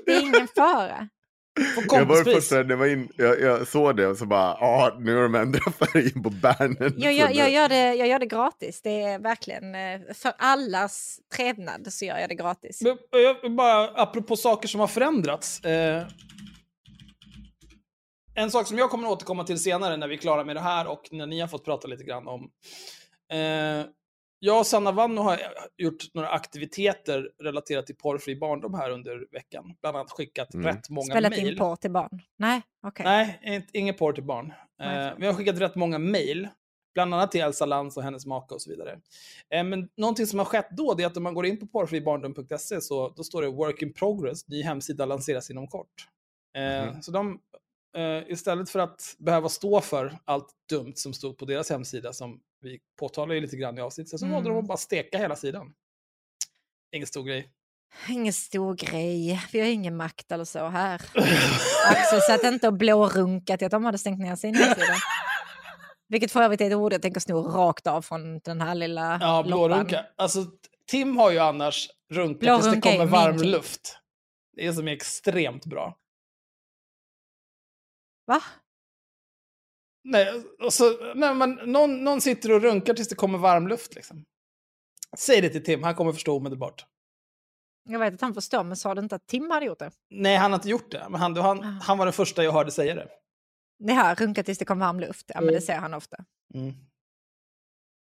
Det 0.06 0.12
är 0.12 0.20
ingen 0.20 0.48
fara. 0.56 1.08
Jag 1.54 1.76
var 1.76 2.06
kompispris. 2.06 2.34
först 2.34 2.50
när 2.50 2.64
jag, 2.70 2.76
var 2.76 2.86
in, 2.86 3.08
jag, 3.16 3.40
jag 3.40 3.68
såg 3.68 3.96
det 3.96 4.06
och 4.06 4.16
så 4.16 4.26
bara, 4.26 4.56
ja 4.60 4.96
nu 5.00 5.14
har 5.14 5.22
de 5.22 5.34
ändrat 5.34 5.74
färgen 5.74 6.22
på 6.22 6.30
bärnen. 6.30 6.94
Jag, 6.96 7.12
jag, 7.12 7.34
jag, 7.34 7.50
gör 7.50 7.68
det, 7.68 7.94
jag 7.94 8.08
gör 8.08 8.18
det 8.18 8.26
gratis. 8.26 8.82
Det 8.82 9.02
är 9.02 9.18
verkligen 9.18 9.74
eh, 9.74 10.00
för 10.14 10.32
allas 10.38 11.20
trevnad 11.36 11.92
så 11.92 12.04
gör 12.04 12.18
jag 12.18 12.28
det 12.28 12.34
gratis. 12.34 12.82
Men 12.82 12.98
Jag, 13.10 13.42
vill 13.42 13.52
bara, 13.52 13.88
apropå 13.88 14.36
saker 14.36 14.68
som 14.68 14.80
har 14.80 14.86
förändrats. 14.86 15.64
Eh, 15.64 16.06
en 18.34 18.50
sak 18.50 18.66
som 18.66 18.78
jag 18.78 18.90
kommer 18.90 19.08
att 19.08 19.12
återkomma 19.12 19.44
till 19.44 19.58
senare 19.58 19.96
när 19.96 20.08
vi 20.08 20.14
är 20.14 20.18
klara 20.18 20.44
med 20.44 20.56
det 20.56 20.60
här 20.60 20.86
och 20.86 21.08
när 21.10 21.26
ni 21.26 21.40
har 21.40 21.48
fått 21.48 21.64
prata 21.64 21.88
lite 21.88 22.04
grann 22.04 22.28
om. 22.28 22.50
Eh, 23.32 23.86
jag 24.44 24.59
och 24.59 24.66
Sanna 24.66 24.92
Vanno 24.92 25.20
har 25.20 25.40
gjort 25.76 26.14
några 26.14 26.28
aktiviteter 26.28 27.31
relaterat 27.42 27.87
till 27.87 27.96
porrfri 27.96 28.37
barndom 28.37 28.74
här 28.74 28.90
under 28.90 29.26
veckan. 29.33 29.74
Bland 29.81 29.96
annat 29.96 30.11
skickat 30.11 30.55
Mm. 30.55 30.66
rätt 30.66 30.88
många 30.90 31.05
Spelat 31.07 31.31
mejl. 31.33 31.48
in 31.52 31.59
porr 31.59 31.76
till 31.76 31.90
barn? 31.90 32.22
Nej, 32.38 32.62
okej. 32.87 33.05
Nej, 33.05 33.40
inte- 33.42 33.78
inget 33.78 33.98
porr 33.98 34.12
till 34.12 34.24
barn. 34.24 34.52
Nej, 34.78 35.07
Eh, 35.09 35.14
vi 35.18 35.26
har 35.26 35.35
skickat 35.35 35.59
rätt 35.61 35.74
många 35.74 35.98
mejl, 35.98 36.48
bland 36.94 37.14
annat 37.14 37.31
till 37.33 37.40
Elsa 37.40 37.66
Lantz 37.66 37.96
och 37.96 38.02
hennes 38.02 38.26
make 38.26 38.55
och 38.55 38.62
så 38.62 38.70
vidare. 38.70 39.00
Eh, 39.55 39.64
men 39.64 39.88
någonting 39.96 40.26
som 40.26 40.38
har 40.38 40.46
skett 40.46 40.68
då, 40.70 40.94
det 40.94 41.02
är 41.02 41.07
att 41.07 41.16
om 41.16 41.22
man 41.22 41.35
går 41.35 41.46
in 41.46 41.61
på 41.61 41.66
porrfribarndom.se 41.66 42.81
så 42.81 43.09
då 43.16 43.24
står 43.24 43.42
det 43.42 43.48
work 43.48 43.83
in 43.83 43.92
progress, 43.92 44.48
ny 44.48 44.62
hemsida 44.62 45.07
lanseras 45.07 45.50
inom 45.50 45.68
kort. 45.68 46.09
Eh, 46.57 46.87
Mhm. 46.92 47.02
Så 47.02 47.11
de, 47.12 47.40
eh, 47.96 48.22
istället 48.31 48.70
för 48.70 48.78
att 48.78 49.14
behöva 49.18 49.48
stå 49.48 49.81
för 49.81 50.18
allt 50.24 50.48
dumt 50.70 50.92
som 50.96 51.12
stod 51.14 51.38
på 51.38 51.44
deras 51.44 51.70
hemsida, 51.70 52.12
som 52.12 52.40
vi 52.62 52.81
påtalar 52.98 53.35
ju 53.35 53.40
lite 53.40 53.57
grann 53.57 53.79
i 53.79 53.81
avsnittet, 53.81 54.20
så 54.20 54.25
Mm. 54.27 54.35
valde 54.35 54.51
de 54.51 54.59
att 54.59 54.66
bara 54.66 54.79
steka 54.79 55.18
hela 55.18 55.37
sidan. 55.37 55.75
Ingen 56.92 57.07
stor 57.07 57.25
grej. 57.25 57.53
Ingen 58.09 58.33
stor 58.33 58.75
grej. 58.75 59.40
Vi 59.53 59.61
har 59.61 59.66
ingen 59.66 59.96
makt 59.96 60.33
eller 60.33 60.44
så 60.44 60.68
här. 60.68 60.94
Axel 61.90 62.20
satt 62.20 62.44
inte 62.44 62.66
och 62.68 62.75
blårunkat 62.75 63.59
till 63.59 63.66
att 63.66 63.70
de 63.72 63.85
hade 63.85 63.98
stängt 63.98 64.20
ner 64.20 64.37
sin 64.37 64.55
hemsida. 64.55 64.94
Vilket 66.09 66.31
för 66.33 66.42
övrigt 66.42 66.61
är 66.61 66.66
ett 66.66 66.77
ord 66.77 66.92
jag 66.92 67.03
tänker 67.03 67.20
sno 67.20 67.42
rakt 67.42 67.87
av 67.87 68.03
från 68.03 68.38
den 68.38 68.61
här 68.61 68.75
lilla 68.75 69.18
Ja, 69.20 69.42
blårunka. 69.42 70.07
Alltså, 70.16 70.44
Tim 70.87 71.16
har 71.16 71.31
ju 71.31 71.38
annars 71.38 71.88
runkat 72.11 72.40
tills 72.40 72.64
det 72.64 72.70
Blårunka 72.70 72.90
kommer 72.90 73.07
varm 73.07 73.37
luft. 73.37 73.98
Det 74.57 74.66
är 74.66 74.72
som 74.72 74.88
är 74.88 74.92
extremt 74.92 75.66
bra. 75.66 75.98
Va? 78.27 78.42
Nej, 80.04 80.42
och 80.64 80.72
så, 80.72 81.14
nej 81.14 81.34
men 81.34 81.50
någon, 81.50 82.04
någon 82.04 82.20
sitter 82.20 82.52
och 82.52 82.62
runkar 82.62 82.94
tills 82.94 83.08
det 83.08 83.14
kommer 83.14 83.38
varm 83.38 83.68
luft. 83.68 83.94
Liksom. 83.94 84.24
Säg 85.18 85.40
det 85.40 85.48
till 85.48 85.64
Tim, 85.64 85.82
han 85.82 85.94
kommer 85.94 86.12
förstå 86.12 86.36
omedelbart. 86.36 86.86
Jag 87.88 87.98
vet 87.98 88.14
att 88.14 88.20
han 88.20 88.34
förstår, 88.34 88.64
men 88.64 88.76
sa 88.76 88.94
du 88.94 89.00
inte 89.02 89.14
att 89.16 89.26
Tim 89.26 89.50
hade 89.50 89.66
gjort 89.66 89.78
det? 89.78 89.90
Nej, 90.10 90.36
han 90.36 90.50
har 90.52 90.58
inte 90.58 90.68
gjort 90.68 90.90
det. 90.90 91.06
Men 91.10 91.20
han, 91.20 91.36
han, 91.36 91.58
Ah. 91.64 91.78
han 91.82 91.98
var 91.98 92.06
den 92.06 92.12
första 92.12 92.44
jag 92.44 92.52
hörde 92.52 92.70
säga 92.70 92.94
det. 92.94 93.08
Det 93.78 93.92
här, 93.92 94.14
runka 94.14 94.42
tills 94.42 94.58
det 94.58 94.64
kom 94.64 94.78
varm 94.78 95.00
luft. 95.00 95.26
Ja, 95.28 95.34
men 95.40 95.42
Mm. 95.48 95.54
det 95.54 95.60
säger 95.60 95.80
han 95.80 95.94
ofta. 95.94 96.24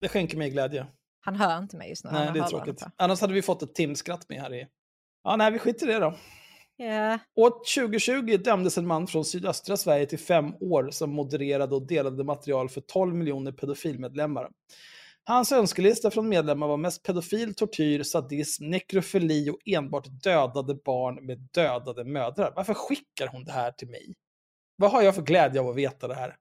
Det 0.00 0.08
skänker 0.08 0.36
mig 0.36 0.50
glädje. 0.50 0.86
Han 1.20 1.36
hör 1.36 1.58
inte 1.58 1.76
mig 1.76 1.88
just 1.88 2.04
nu. 2.04 2.10
Nej, 2.12 2.30
det 2.34 2.38
är 2.40 2.44
tråkigt. 2.48 2.82
Annars 2.96 3.20
hade 3.20 3.32
vi 3.34 3.42
fått 3.42 3.62
ett 3.62 3.74
Tim-skratt 3.74 4.28
med 4.28 4.40
här 4.40 4.54
i... 4.54 4.66
Ja, 5.24 5.36
nej, 5.36 5.52
vi 5.52 5.58
skiter 5.58 5.88
i 5.88 5.92
det 5.92 5.98
då. 5.98 6.14
Yeah. 6.82 7.20
År 7.34 7.50
2020 7.50 8.36
dömdes 8.36 8.78
en 8.78 8.86
man 8.86 9.06
från 9.06 9.24
sydöstra 9.24 9.76
Sverige 9.76 10.06
till 10.06 10.18
fem 10.18 10.54
år 10.60 10.90
som 10.90 11.10
modererade 11.10 11.74
och 11.74 11.86
delade 11.86 12.24
material 12.24 12.68
för 12.68 12.80
12 12.80 13.14
miljoner 13.14 13.52
pedofilmedlemmar. 13.52 14.50
Hans 15.24 15.52
önskelista 15.52 16.10
från 16.10 16.28
medlemmar 16.28 16.68
var 16.68 16.76
mest 16.76 17.02
pedofil, 17.02 17.54
tortyr, 17.54 18.02
sadism, 18.02 18.64
nekrofili 18.64 19.50
och 19.50 19.58
enbart 19.64 20.06
dödade 20.22 20.74
barn 20.74 21.26
med 21.26 21.38
dödade 21.38 22.04
mödrar. 22.04 22.52
Varför 22.56 22.74
skickar 22.74 23.26
hon 23.26 23.44
det 23.44 23.52
här 23.52 23.72
till 23.72 23.88
mig? 23.88 24.14
Vad 24.76 24.90
har 24.90 25.02
jag 25.02 25.14
för 25.14 25.22
glädje 25.22 25.60
av 25.60 25.68
att 25.68 25.76
veta 25.76 26.08
det 26.08 26.14
här? 26.14 26.36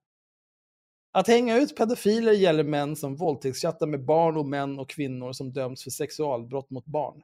Att 1.14 1.28
hänga 1.28 1.58
ut 1.58 1.78
pedofiler 1.78 2.32
gäller 2.32 2.64
män 2.64 2.96
som 2.96 3.16
våldtäktschattar 3.16 3.88
med 3.88 4.06
barn 4.06 4.38
och 4.38 4.46
män 4.46 4.80
och 4.80 4.90
kvinnor 4.90 5.34
som 5.34 5.54
döms 5.54 5.84
för 5.84 5.92
sexualbrott 5.92 6.70
mot 6.70 6.86
barn. 6.86 7.22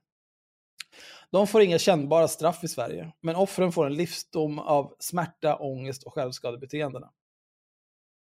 De 1.31 1.47
får 1.47 1.61
inga 1.61 1.79
kännbara 1.79 2.27
straff 2.27 2.63
i 2.63 2.67
Sverige, 2.67 3.11
men 3.21 3.35
offren 3.35 3.71
får 3.71 3.85
en 3.85 3.93
livsdom 3.93 4.59
av 4.59 4.95
smärta, 4.99 5.55
ångest 5.55 6.03
och 6.03 6.13
självskadebeteendena. 6.13 7.09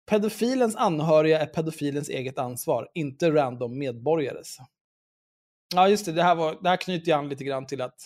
Pedofilens 0.09 0.75
anhöriga 0.75 1.39
är 1.39 1.45
pedofilens 1.45 2.09
eget 2.09 2.39
ansvar, 2.39 2.89
inte 2.93 3.31
random 3.31 3.79
medborgares. 3.79 4.57
Ja, 5.75 5.89
just 5.89 6.05
det, 6.05 6.11
det 6.11 6.23
här, 6.23 6.35
var, 6.35 6.57
det 6.61 6.69
här 6.69 6.77
knyter 6.77 7.11
jag 7.11 7.19
an 7.19 7.29
lite 7.29 7.43
grann 7.43 7.67
till 7.67 7.81
att 7.81 7.99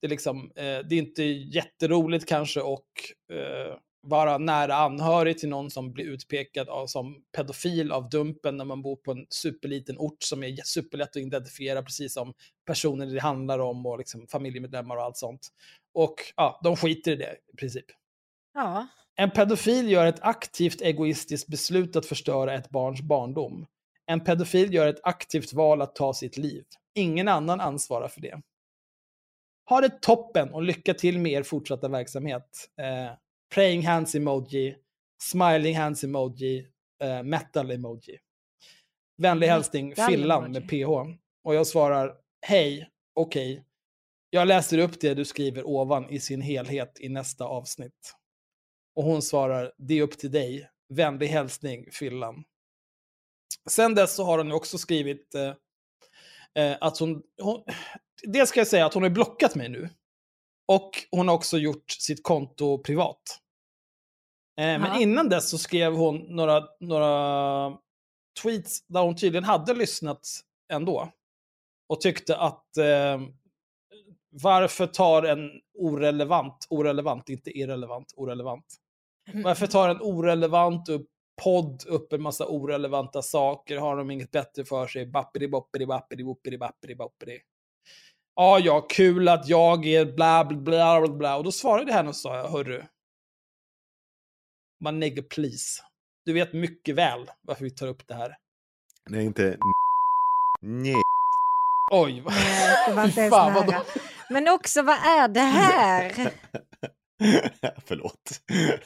det, 0.00 0.08
liksom, 0.08 0.52
eh, 0.56 0.78
det 0.88 0.94
är 0.94 0.98
inte 0.98 1.22
jätteroligt 1.24 2.28
kanske 2.28 2.60
och 2.60 2.86
eh, 3.32 3.76
vara 4.02 4.38
nära 4.38 4.74
anhörig 4.74 5.38
till 5.38 5.48
någon 5.48 5.70
som 5.70 5.92
blir 5.92 6.04
utpekad 6.04 6.68
av, 6.68 6.86
som 6.86 7.22
pedofil 7.36 7.92
av 7.92 8.08
Dumpen 8.08 8.56
när 8.56 8.64
man 8.64 8.82
bor 8.82 8.96
på 8.96 9.12
en 9.12 9.26
superliten 9.28 9.98
ort 9.98 10.22
som 10.22 10.42
är 10.42 10.56
superlätt 10.64 11.08
att 11.08 11.16
identifiera, 11.16 11.82
precis 11.82 12.14
som 12.14 12.34
personer 12.66 13.06
det 13.06 13.20
handlar 13.20 13.58
om 13.58 13.86
och 13.86 13.98
liksom 13.98 14.26
familjemedlemmar 14.26 14.96
och 14.96 15.02
allt 15.02 15.16
sånt. 15.16 15.48
Och 15.94 16.14
ja, 16.36 16.60
de 16.64 16.76
skiter 16.76 17.12
i 17.12 17.16
det 17.16 17.36
i 17.52 17.56
princip. 17.56 17.86
ja. 18.54 18.86
En 19.16 19.30
pedofil 19.30 19.90
gör 19.90 20.06
ett 20.06 20.22
aktivt 20.22 20.80
egoistiskt 20.80 21.48
beslut 21.48 21.96
att 21.96 22.06
förstöra 22.06 22.54
ett 22.54 22.70
barns 22.70 23.02
barndom. 23.02 23.66
En 24.06 24.24
pedofil 24.24 24.74
gör 24.74 24.86
ett 24.86 25.00
aktivt 25.02 25.52
val 25.52 25.82
att 25.82 25.94
ta 25.94 26.14
sitt 26.14 26.36
liv. 26.36 26.64
Ingen 26.94 27.28
annan 27.28 27.60
ansvarar 27.60 28.08
för 28.08 28.20
det. 28.20 28.40
Ha 29.68 29.80
det 29.80 30.02
toppen 30.02 30.50
och 30.54 30.62
lycka 30.62 30.94
till 30.94 31.18
med 31.18 31.32
er 31.32 31.42
fortsatta 31.42 31.88
verksamhet. 31.88 32.68
Eh, 32.80 33.12
praying 33.54 33.86
hands 33.86 34.14
emoji, 34.14 34.74
smiling 35.22 35.76
hands 35.76 36.04
emoji, 36.04 36.66
eh, 37.02 37.22
metal 37.22 37.70
emoji. 37.70 38.18
Vänlig 39.16 39.46
hälsning 39.46 39.88
Metal 39.88 40.10
Fillan 40.10 40.44
emoji. 40.44 40.60
med 40.60 40.68
PH. 40.68 41.18
Och 41.44 41.54
jag 41.54 41.66
svarar, 41.66 42.14
hej, 42.46 42.90
okej. 43.14 43.64
Jag 44.30 44.48
läser 44.48 44.78
upp 44.78 45.00
det 45.00 45.14
du 45.14 45.24
skriver 45.24 45.66
ovan 45.66 46.10
i 46.10 46.20
sin 46.20 46.40
helhet 46.40 47.00
i 47.00 47.08
nästa 47.08 47.44
avsnitt. 47.44 48.14
Och 48.94 49.04
hon 49.04 49.22
svarar, 49.22 49.72
det 49.78 49.98
är 49.98 50.02
upp 50.02 50.18
till 50.18 50.30
dig. 50.30 50.68
Vänlig 50.88 51.26
hälsning, 51.26 51.90
Fyllan. 51.92 52.44
Sen 53.70 53.94
dess 53.94 54.14
så 54.14 54.24
har 54.24 54.38
hon 54.38 54.52
också 54.52 54.78
skrivit 54.78 55.34
eh, 55.34 55.54
eh, 56.64 56.76
att 56.80 56.98
hon, 56.98 57.22
hon... 57.42 57.62
Det 58.22 58.46
ska 58.46 58.60
jag 58.60 58.66
säga 58.66 58.86
att 58.86 58.94
hon 58.94 59.02
har 59.02 59.10
blockat 59.10 59.54
mig 59.54 59.68
nu. 59.68 59.88
Och 60.68 60.90
hon 61.10 61.28
har 61.28 61.34
också 61.34 61.58
gjort 61.58 61.90
sitt 61.90 62.22
konto 62.22 62.82
privat. 62.82 63.41
Eh, 64.60 64.80
men 64.80 65.00
innan 65.00 65.28
dess 65.28 65.50
så 65.50 65.58
skrev 65.58 65.94
hon 65.94 66.16
några, 66.16 66.64
några 66.80 67.78
tweets 68.42 68.86
där 68.86 69.00
hon 69.00 69.16
tydligen 69.16 69.44
hade 69.44 69.74
lyssnat 69.74 70.28
ändå. 70.72 71.08
Och 71.88 72.00
tyckte 72.00 72.36
att 72.36 72.76
eh, 72.76 73.20
varför 74.30 74.86
tar 74.86 75.22
en 75.22 75.50
orelevant, 75.78 76.66
orelevant, 76.70 77.28
inte 77.28 77.58
irrelevant, 77.58 78.12
orelevant. 78.16 78.66
Varför 79.34 79.66
tar 79.66 79.88
en 79.88 80.00
orelevant 80.00 80.88
upp 80.88 81.06
podd 81.44 81.84
upp 81.86 82.12
en 82.12 82.22
massa 82.22 82.46
orelevanta 82.46 83.22
saker? 83.22 83.78
Har 83.78 83.96
de 83.96 84.10
inget 84.10 84.30
bättre 84.30 84.64
för 84.64 84.86
sig? 84.86 85.06
Bappidi 85.06 85.48
boppidi 85.48 85.86
bappidi 85.86 86.24
boppidi 86.24 86.58
bappidi 86.58 86.94
boppidi. 86.94 87.38
Ja, 88.36 88.58
ja, 88.58 88.80
kul 88.80 89.28
att 89.28 89.48
jag 89.48 89.86
är 89.86 90.04
bla 90.04 90.44
bla 90.44 91.00
bla 91.00 91.08
bla. 91.08 91.36
Och 91.36 91.44
då 91.44 91.52
svarade 91.52 91.92
henne 91.92 92.08
och 92.08 92.16
sa 92.16 92.48
hörru. 92.48 92.82
Man 94.82 95.00
nigger 95.00 95.22
please. 95.22 95.82
Du 96.24 96.32
vet 96.32 96.52
mycket 96.52 96.94
väl 96.94 97.30
varför 97.42 97.64
vi 97.64 97.70
tar 97.70 97.86
upp 97.86 98.08
det 98.08 98.14
här. 98.14 98.36
Nej, 99.10 99.24
inte 99.24 99.56
Nej. 100.62 100.94
Oj, 101.92 102.20
vad... 102.20 102.34
Det 102.88 102.94
var 102.94 103.04
inte 103.06 103.20
ens 103.20 103.34
Fan, 103.34 103.54
vadå? 103.54 103.70
nära. 103.72 103.82
Men 104.30 104.48
också, 104.48 104.82
vad 104.82 104.96
är 104.96 105.28
det 105.28 105.40
här? 105.40 106.12
Förlåt. 107.86 108.40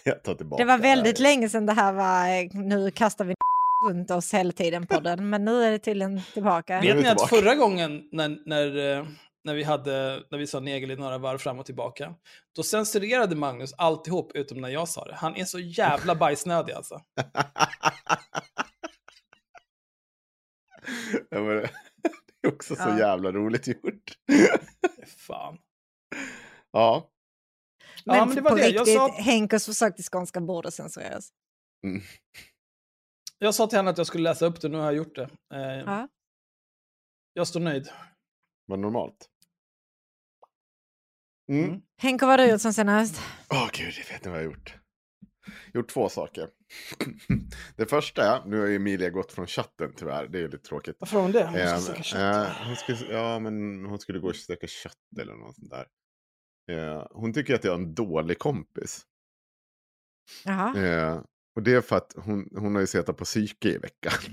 Jag 0.05 0.23
tar 0.23 0.35
tillbaka. 0.35 0.65
Det 0.65 0.69
var 0.69 0.79
väldigt 0.79 1.19
länge 1.19 1.49
sedan 1.49 1.67
det 1.67 1.73
här 1.73 1.93
var, 1.93 2.29
eh, 2.29 2.67
nu 2.67 2.91
kastar 2.91 3.25
vi 3.25 3.35
runt 3.91 4.11
oss 4.11 4.35
hela 4.35 4.53
tiden 4.53 4.87
podden, 4.87 5.31
men 5.31 5.45
nu 5.45 5.65
är 5.65 5.71
det 5.71 5.79
tydligen 5.79 6.21
tillbaka. 6.35 6.81
Vet 6.81 6.97
ni 6.97 7.09
att 7.09 7.29
förra 7.29 7.55
gången 7.55 8.09
när, 8.13 8.39
när, 8.47 8.99
eh, 8.99 9.07
när, 9.47 9.55
vi 9.55 9.63
hade, 9.63 10.25
när 10.31 10.39
vi 10.39 10.47
sa 10.47 10.61
negel 10.61 10.91
i 10.91 10.97
några 10.97 11.19
varv 11.19 11.39
fram 11.39 11.59
och 11.59 11.67
tillbaka, 11.67 12.15
då 12.57 12.63
censurerade 12.63 13.37
Magnus 13.37 13.73
alltihop 13.79 14.33
utom 14.35 14.61
när 14.61 14.69
jag 14.69 14.89
sa 14.89 15.05
det. 15.05 15.15
Han 15.15 15.37
är 15.37 15.45
så 15.45 15.59
jävla 15.59 16.15
bajsnödig 16.25 16.73
alltså. 16.73 17.01
Ja, 21.31 21.41
men 21.43 21.47
det 21.57 21.69
är 22.43 22.53
också 22.53 22.77
så 22.77 22.83
Ja. 22.83 22.99
jävla 22.99 23.33
roligt 23.33 23.67
gjort. 23.67 24.13
Fan. 25.17 25.59
Ja. 26.71 27.11
Men, 28.05 28.17
Ja, 28.17 28.25
men 28.27 28.35
det 28.35 28.41
var 28.41 28.51
på 28.51 28.57
det. 28.57 28.63
Jag 28.69 28.81
riktigt, 28.81 28.95
sa- 28.97 29.13
Henkos 29.23 29.67
försök 29.67 29.95
till 29.97 30.05
skånska 30.05 30.41
borde 30.41 30.71
censureras. 30.71 31.31
Mm. 31.87 32.03
Jag 33.39 33.55
sa 33.55 33.67
till 33.67 33.77
henne 33.79 33.91
att 33.91 33.99
jag 33.99 34.07
skulle 34.07 34.25
läsa 34.25 34.47
upp 34.47 34.61
det, 34.61 34.69
nu 34.69 34.77
har 34.79 34.85
jag 34.85 34.95
gjort 34.95 35.15
det. 35.15 35.29
Eh, 35.55 35.61
Ja. 35.87 36.09
Jag 37.33 37.49
står 37.49 37.61
nöjd. 37.61 37.89
Vad 38.67 38.79
normalt. 38.79 39.29
Mm. 41.49 41.65
Mm. 41.65 41.81
Henke, 41.99 42.27
vad 42.27 42.33
har 42.41 42.47
du 42.47 42.53
gjort 42.53 42.61
sen 42.61 42.75
senast? 42.75 43.21
Åh 43.51 43.69
gud, 43.73 43.95
jag 43.99 44.05
vet 44.05 44.13
inte 44.13 44.29
vad 44.29 44.39
jag 44.39 44.45
har 44.45 44.51
gjort. 44.53 44.75
Gjort 45.75 45.89
två 45.89 46.09
saker. 46.09 46.49
det 47.77 47.87
första 47.87 48.23
är, 48.37 48.45
nu 48.47 48.61
har 48.61 48.67
ju 48.67 48.77
Emilia 48.77 49.11
gått 49.11 49.33
från 49.33 49.47
chatten 49.47 49.93
tyvärr, 49.97 50.29
det 50.29 50.39
är 50.39 50.49
lite 50.49 50.59
tråkigt. 50.69 50.97
Varför 50.99 51.17
har 51.17 51.23
hon 51.23 51.33
det? 51.33 51.45
Hon 51.47 51.59
ska 51.59 51.79
steka 51.81 52.03
kött. 52.03 52.21
eh, 52.49 52.67
hon 52.67 52.77
skulle, 52.77 53.13
ja, 53.13 53.39
men 53.39 53.85
hon 53.85 53.99
skulle 53.99 54.19
gå 54.19 54.29
och 54.29 54.37
steka 54.37 54.67
kött 54.67 55.19
eller 55.21 55.35
något 55.35 55.55
sånt 55.55 55.71
där. 55.71 55.87
Eh, 56.71 57.07
hon 57.11 57.33
tycker 57.33 57.55
att 57.55 57.65
jag 57.65 57.73
är 57.73 57.79
en 57.79 57.95
dålig 57.95 58.39
kompis. 58.39 59.07
Jaha. 60.45 60.85
Eh, 60.85 61.21
och 61.57 61.63
det 61.63 61.73
är 61.75 61.81
för 61.81 61.97
att 61.97 62.13
hon, 62.17 62.49
hon 62.57 62.75
har 62.75 62.81
ju 62.81 62.87
suttit 62.87 63.17
på 63.17 63.25
psyke 63.25 63.69
i 63.69 63.79
veckan. 63.79 64.13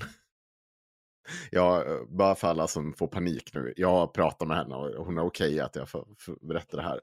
Jag, 1.51 1.91
eh, 1.91 2.05
bara 2.09 2.36
för 2.36 2.47
alla 2.47 2.67
som 2.67 2.93
får 2.93 3.07
panik 3.07 3.53
nu. 3.53 3.73
Jag 3.77 3.89
har 3.89 4.07
pratat 4.07 4.47
med 4.47 4.57
henne 4.57 4.75
och 4.75 5.05
hon 5.05 5.17
är 5.17 5.25
okej 5.25 5.59
att 5.59 5.75
jag 5.75 5.89
får, 5.89 6.07
får 6.19 6.47
berätta 6.47 6.77
det 6.77 6.83
här. 6.83 6.99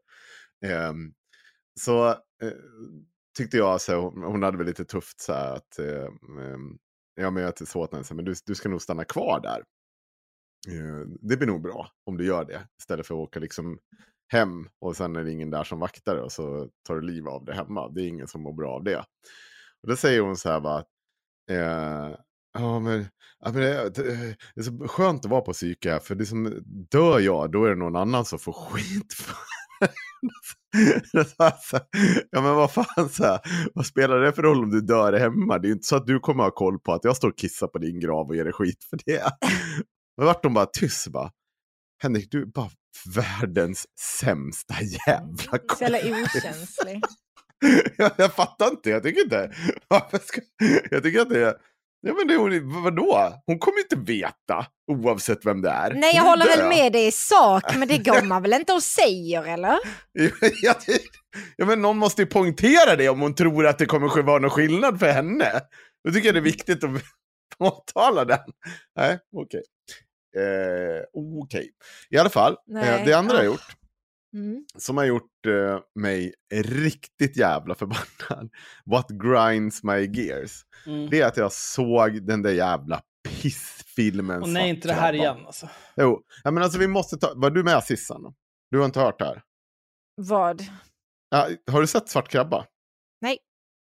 Eh, 0.65 0.95
så 1.81 2.09
eh, 2.09 2.53
tyckte 3.39 3.57
jag, 3.57 3.81
så, 3.81 3.95
hon, 3.97 4.23
hon 4.23 4.43
hade 4.43 4.59
väl 4.59 4.67
lite 4.67 4.85
tufft 4.85 5.21
så 5.21 5.33
här 5.33 5.55
att 5.57 5.79
eh, 5.79 6.09
ja, 7.15 7.31
men 7.31 7.43
jag 7.43 7.69
sa 7.69 7.79
åt 7.79 7.93
henne, 7.93 8.05
så 8.05 8.15
här, 8.15 8.17
men 8.17 8.25
du, 8.25 8.35
du 8.47 8.55
ska 8.55 8.69
nog 8.69 8.83
stanna 8.83 9.05
kvar 9.05 9.41
där. 9.41 9.65
Eh, 10.69 11.07
det 11.21 11.37
blir 11.37 11.47
nog 11.47 11.63
bra 11.63 11.91
om 12.05 12.17
du 12.17 12.27
gör 12.27 12.45
det. 12.45 12.69
Istället 12.79 13.07
för 13.07 13.15
att 13.15 13.29
åka 13.29 13.41
liksom 13.41 13.79
hem 14.33 14.69
och 14.79 14.97
sen 14.97 15.17
är 15.17 15.25
det 15.25 15.33
ingen 15.33 15.51
där 15.51 15.65
som 15.65 15.79
vaktar 15.81 16.15
det 16.15 16.23
och 16.23 16.33
så 16.33 16.69
tar 16.83 16.95
du 16.95 17.01
liv 17.01 17.29
av 17.29 17.45
det 17.45 17.55
hemma. 17.55 17.89
Det 17.89 18.03
är 18.03 18.07
ingen 18.07 18.29
som 18.29 18.43
mår 18.43 18.53
bra 18.53 18.73
av 18.73 18.85
det. 18.85 18.99
Och 19.83 19.89
då 19.89 19.97
säger 19.97 20.21
hon 20.21 20.37
så 20.37 20.49
här 20.49 20.61
bara, 20.61 20.85
eh, 21.51 22.17
ja 22.53 22.81
men, 22.81 23.07
ja, 23.41 23.53
men 23.53 23.63
det, 23.63 23.91
det, 23.91 24.37
är 24.57 24.63
så 24.63 24.89
skönt 24.89 25.25
att 25.25 25.31
vara 25.31 25.41
på 25.41 25.53
psyke 25.53 26.01
för 26.01 26.15
det 26.15 26.27
som 26.27 26.63
dör 26.91 27.21
jag 27.21 27.53
då 27.53 27.65
är 27.65 27.71
det 27.71 27.77
någon 27.77 27.97
annan 27.97 28.25
som 28.25 28.39
får 28.39 28.53
skit 28.53 29.13
för 29.13 29.35
det. 29.81 31.25
Så 31.29 31.43
här, 31.43 31.55
så 31.63 31.77
här, 31.77 31.87
ja 32.31 32.41
men 32.43 32.55
vad 32.55 32.73
fan, 32.73 33.09
så 33.11 33.25
här, 33.25 33.41
vad 33.75 33.87
spelar 33.87 34.21
det 34.21 34.33
för 34.33 34.43
roll 34.43 34.65
om 34.65 34.71
du 34.71 34.81
dör 34.81 35.13
hemma? 35.13 35.59
Det 35.59 35.67
är 35.67 35.69
ju 35.69 35.75
inte 35.75 35.87
så 35.87 35.97
att 35.97 36.07
du 36.07 36.21
kommer 36.21 36.45
ha 36.45 36.51
koll 36.51 36.79
på 36.79 36.93
att 36.93 37.05
jag 37.05 37.17
står 37.17 37.29
och 37.29 37.39
kissar 37.39 37.67
på 37.67 37.79
din 37.79 38.01
grav 38.01 38.29
och 38.29 38.37
ger 38.37 38.45
dig 38.45 38.53
skit 38.53 38.85
för 38.91 38.99
det. 39.07 39.23
Då 40.17 40.25
vart 40.25 40.43
de 40.43 40.55
bara 40.55 40.67
tyst 40.67 41.09
bara. 41.09 41.31
Henrik, 42.03 42.29
du 42.31 42.43
är 42.43 42.47
bara 42.47 42.71
världens 43.15 43.87
sämsta 44.21 44.75
jävla 45.07 45.59
Så 45.79 45.85
jävla 45.85 46.01
kompis. 46.01 46.37
okänslig. 46.37 47.03
jag, 47.97 48.11
jag 48.17 48.33
fattar 48.35 48.71
inte, 48.71 48.91
jag 48.91 49.03
tycker 49.03 49.25
inte. 49.25 49.53
Varför 49.89 50.19
ska, 50.19 50.41
jag 50.91 51.03
tycker 51.03 51.21
att 51.21 51.29
det 51.29 51.45
är... 51.45 51.55
Ja, 52.03 52.15
men 52.15 52.27
det, 52.27 52.37
hon- 52.37 52.83
vadå? 52.83 53.43
Hon 53.47 53.59
kommer 53.59 53.79
inte 53.79 54.13
veta 54.13 54.67
oavsett 54.93 55.47
vem 55.47 55.63
det 55.63 55.71
är. 55.71 55.95
Nej, 55.95 56.17
jag 56.17 56.23
håller 56.23 56.47
väl 56.47 56.69
med 56.69 56.93
dig 56.93 57.07
i 57.07 57.13
sak, 57.13 57.77
men 57.77 57.89
det 57.89 57.99
går 57.99 58.23
man 58.23 58.43
väl 58.43 58.53
inte 58.53 58.73
och 58.73 58.83
säger, 58.83 59.45
eller? 59.45 59.79
ja, 60.63 60.75
det- 60.87 61.01
ja, 61.57 61.67
men 61.67 61.83
någon 61.83 61.97
måste 61.99 62.23
ju 62.23 62.27
poängtera 62.27 62.97
det 62.97 63.09
om 63.09 63.21
hon 63.21 63.35
tror 63.35 63.67
att 63.67 63.79
det 63.79 63.87
kommer 63.87 64.23
vara 64.23 64.39
någon 64.39 64.51
skillnad 64.51 64.99
för 64.99 65.13
henne. 65.13 65.53
Då 66.05 66.13
tycker 66.13 66.29
jag 66.29 66.35
det 66.35 66.41
är 66.41 66.43
viktigt 66.43 66.85
att 66.85 66.91
påtala 67.59 68.25
den. 68.25 68.39
Nej, 68.97 69.19
okej. 69.37 69.63
Eh, 70.37 71.05
okej. 71.45 71.71
I 72.11 72.19
alla 72.19 72.31
fall, 72.31 72.57
eh, 72.77 73.05
det 73.05 73.13
andra 73.13 73.35
jag 73.35 73.43
ah. 73.43 73.45
gjort, 73.45 73.67
Mm. 74.35 74.65
som 74.77 74.97
har 74.97 75.05
gjort 75.05 75.47
eh, 75.47 75.81
mig 75.95 76.35
riktigt 76.55 77.37
jävla 77.37 77.75
förbannad, 77.75 78.51
what 78.87 79.09
grinds 79.09 79.83
my 79.83 80.07
gears, 80.07 80.65
Mm. 80.87 81.11
det 81.11 81.21
är 81.21 81.27
att 81.27 81.37
jag 81.37 81.53
såg 81.53 82.27
den 82.27 82.43
där 82.43 82.51
jävla 82.53 83.03
pissfilmen 83.29 84.43
Och 84.43 84.49
nej, 84.49 84.71
inte 84.71 84.89
det 84.89 84.95
här 84.95 85.13
igen 85.13 85.47
alltså. 85.47 85.69
Jo, 85.97 86.23
ja, 86.45 86.51
men 86.51 86.63
alltså 86.63 86.79
vi 86.79 86.87
måste 86.87 87.17
ta, 87.17 87.33
var 87.37 87.51
du 87.51 87.63
med 87.63 87.85
Sissan? 87.85 88.35
Du 88.71 88.79
har 88.79 88.85
inte 88.85 89.01
hört 89.01 89.19
det 89.19 89.25
här? 89.25 89.43
Vad? 90.17 90.63
Ja, 91.31 91.49
har 91.71 91.81
du 91.81 91.87
sett 91.87 92.09
Svart 92.09 92.29
krabba? 92.29 92.67
Nej. 93.21 93.39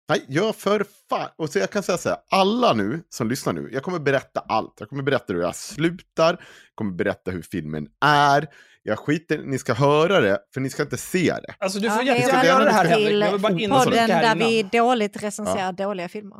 Nej, 0.09 0.25
gör 0.27 0.51
för 0.53 0.85
fan. 1.09 1.29
Och 1.37 1.49
så 1.49 1.59
jag 1.59 1.69
kan 1.71 1.83
säga 1.83 1.97
så 1.97 2.09
här, 2.09 2.17
alla 2.31 2.73
nu 2.73 3.03
som 3.09 3.27
lyssnar 3.29 3.53
nu, 3.53 3.69
jag 3.71 3.83
kommer 3.83 3.99
berätta 3.99 4.39
allt. 4.39 4.73
Jag 4.79 4.89
kommer 4.89 5.03
berätta 5.03 5.33
hur 5.33 5.41
jag 5.41 5.55
slutar, 5.55 6.31
jag 6.33 6.39
kommer 6.75 6.91
berätta 6.91 7.31
hur 7.31 7.41
filmen 7.41 7.87
är. 8.05 8.47
Jag 8.89 8.99
skiter 8.99 9.37
ni 9.37 9.59
ska 9.59 9.73
höra 9.73 10.19
det, 10.19 10.39
för 10.53 10.61
ni 10.61 10.69
ska 10.69 10.83
inte 10.83 10.97
se 10.97 11.33
det. 11.33 11.55
Alltså 11.59 11.79
du 11.79 11.87
Ja, 11.87 11.93
får 11.93 11.99
och 12.01 12.05
jättegärna 12.05 12.45
göra 12.45 12.63
det 12.63 12.71
här 12.71 12.85
Henrik. 12.85 13.11
Jag 13.23 13.31
vill 13.31 13.41
bara 13.41 13.53
till 13.53 13.61
in 13.63 13.69
Podden 13.69 14.07
där 14.07 14.35
innan. 14.35 14.37
vi 14.39 14.63
dåligt 14.63 15.23
recenserar 15.23 15.71
dåliga 15.71 16.09
filmer. 16.09 16.37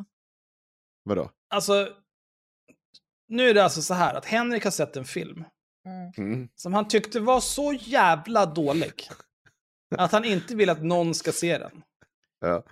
Vadå? 1.04 1.32
Alltså, 1.50 1.88
nu 3.28 3.50
är 3.50 3.54
det 3.54 3.64
alltså 3.64 3.82
så 3.82 3.94
här 3.94 4.14
att 4.16 4.26
Henrik 4.26 4.64
har 4.64 4.72
sett 4.72 4.96
en 4.98 5.06
film 5.06 5.44
Mm. 6.18 6.50
som 6.56 6.74
han 6.74 6.88
tyckte 6.88 7.20
var 7.20 7.40
så 7.40 7.74
jävla 7.74 8.46
dålig 8.46 8.94
att 9.98 10.12
han 10.12 10.26
inte 10.26 10.56
vill 10.56 10.70
att 10.70 10.84
någon 10.84 11.16
ska 11.16 11.32
se 11.32 11.58
den. 11.58 11.72
Ja. 12.42 12.64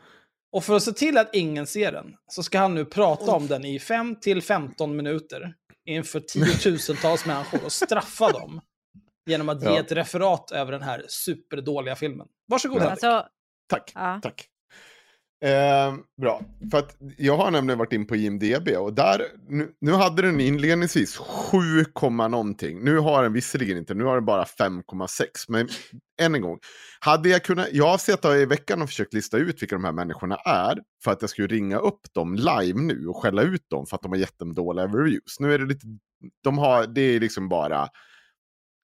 Och 0.52 0.64
för 0.64 0.76
att 0.76 0.84
se 0.84 0.92
till 0.92 1.18
att 1.18 1.36
ingen 1.36 1.68
ser 1.68 1.92
den 1.92 2.14
så 2.28 2.44
ska 2.44 2.60
han 2.60 2.76
nu 2.76 2.86
prata 2.86 3.32
om 3.32 3.48
den 3.48 3.66
i 3.66 3.80
5 3.80 4.16
till 4.20 4.42
15 4.42 4.96
minuter 4.96 5.54
inför 5.86 6.20
tiotusentals 6.20 7.26
människor 7.26 7.66
och 7.66 7.72
straffa 7.72 8.32
dem 8.32 8.62
genom 9.28 9.50
att 9.50 9.62
ge 9.64 9.70
Ja. 9.70 9.80
ett 9.80 9.92
referat 9.92 10.52
över 10.52 10.72
den 10.72 10.82
här 10.82 11.06
superdåliga 11.08 11.96
filmen. 11.96 12.28
Varsågod 12.48 12.78
Ja. 12.78 12.82
Henrik. 12.82 13.04
Alltså, 13.04 13.30
Tack, 13.70 13.92
ja. 13.96 14.20
tack. 14.24 14.48
Eh, 15.46 15.94
bra, 16.22 16.42
för 16.72 16.78
att 16.80 16.96
jag 17.18 17.38
har 17.38 17.52
nämligen 17.52 17.80
varit 17.80 17.94
in 17.94 18.08
på 18.08 18.16
IMDB 18.16 18.68
och 18.78 18.94
där, 18.94 19.22
nu, 19.50 19.72
nu 19.82 19.92
hade 19.92 20.22
den 20.22 20.40
inledningsvis 20.40 21.18
7, 21.18 21.58
komma 21.94 22.28
någonting. 22.28 22.84
Nu 22.84 22.98
har 23.00 23.24
den 23.24 23.34
visserligen 23.34 23.78
inte, 23.78 23.94
nu 23.94 24.04
har 24.04 24.16
den 24.16 24.26
bara 24.26 24.44
5,6. 24.44 25.26
Men 25.48 25.68
än 26.22 26.36
en 26.36 26.42
gång, 26.42 26.60
hade 27.00 27.30
jag 27.30 27.44
kunnat, 27.44 27.68
jag 27.72 27.88
har 27.88 27.98
suttit 27.98 28.26
i 28.26 28.46
veckan 28.46 28.82
och 28.82 28.88
försökt 28.90 29.14
lista 29.14 29.38
ut 29.38 29.62
vilka 29.62 29.76
de 29.76 29.84
här 29.84 29.92
människorna 29.92 30.36
är. 30.36 30.78
För 31.04 31.12
att 31.12 31.22
jag 31.22 31.30
skulle 31.30 31.48
ringa 31.48 31.78
upp 31.78 32.02
dem 32.14 32.36
live 32.36 32.82
nu 32.82 33.08
och 33.08 33.18
skälla 33.22 33.42
ut 33.42 33.70
dem 33.70 33.86
för 33.86 33.96
att 33.96 34.02
de 34.02 34.12
har 34.12 34.20
gett 34.20 34.40
dem 34.40 34.54
dåliga 34.54 34.86
reviews. 34.88 35.40
Nu 35.40 35.54
är 35.54 35.60
det 35.60 35.66
lite, 35.66 35.88
de 36.44 36.58
har, 36.58 36.88
det 36.88 37.02
är 37.02 37.20
liksom 37.20 37.50
bara, 37.50 37.90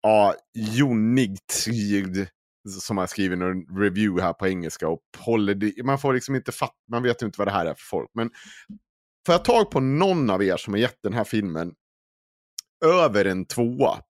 ja, 0.03 0.35
Jonigt 0.53 1.67
som 2.79 2.97
har 2.97 3.07
skrivit 3.07 3.41
en 3.41 3.77
review 3.77 4.23
här 4.23 4.33
på 4.33 4.47
engelska 4.47 4.87
och 4.87 5.01
håller 5.17 5.55
det, 5.55 5.83
man 5.83 5.99
får 5.99 6.13
liksom 6.13 6.35
inte 6.35 6.51
fatt, 6.51 6.75
man 6.91 7.03
vet 7.03 7.21
ju 7.21 7.25
inte 7.25 7.39
vad 7.39 7.47
det 7.47 7.51
här 7.51 7.65
är 7.65 7.73
för 7.73 7.85
folk. 7.85 8.09
Men 8.13 8.31
får 9.25 9.33
jag 9.33 9.45
tag 9.45 9.71
på 9.71 9.79
någon 9.79 10.29
av 10.29 10.43
er 10.43 10.57
som 10.57 10.73
har 10.73 10.79
gett 10.79 10.99
den 11.03 11.13
här 11.13 11.23
filmen 11.23 11.73
över 12.85 13.25
en 13.25 13.45
tvåa, 13.45 14.01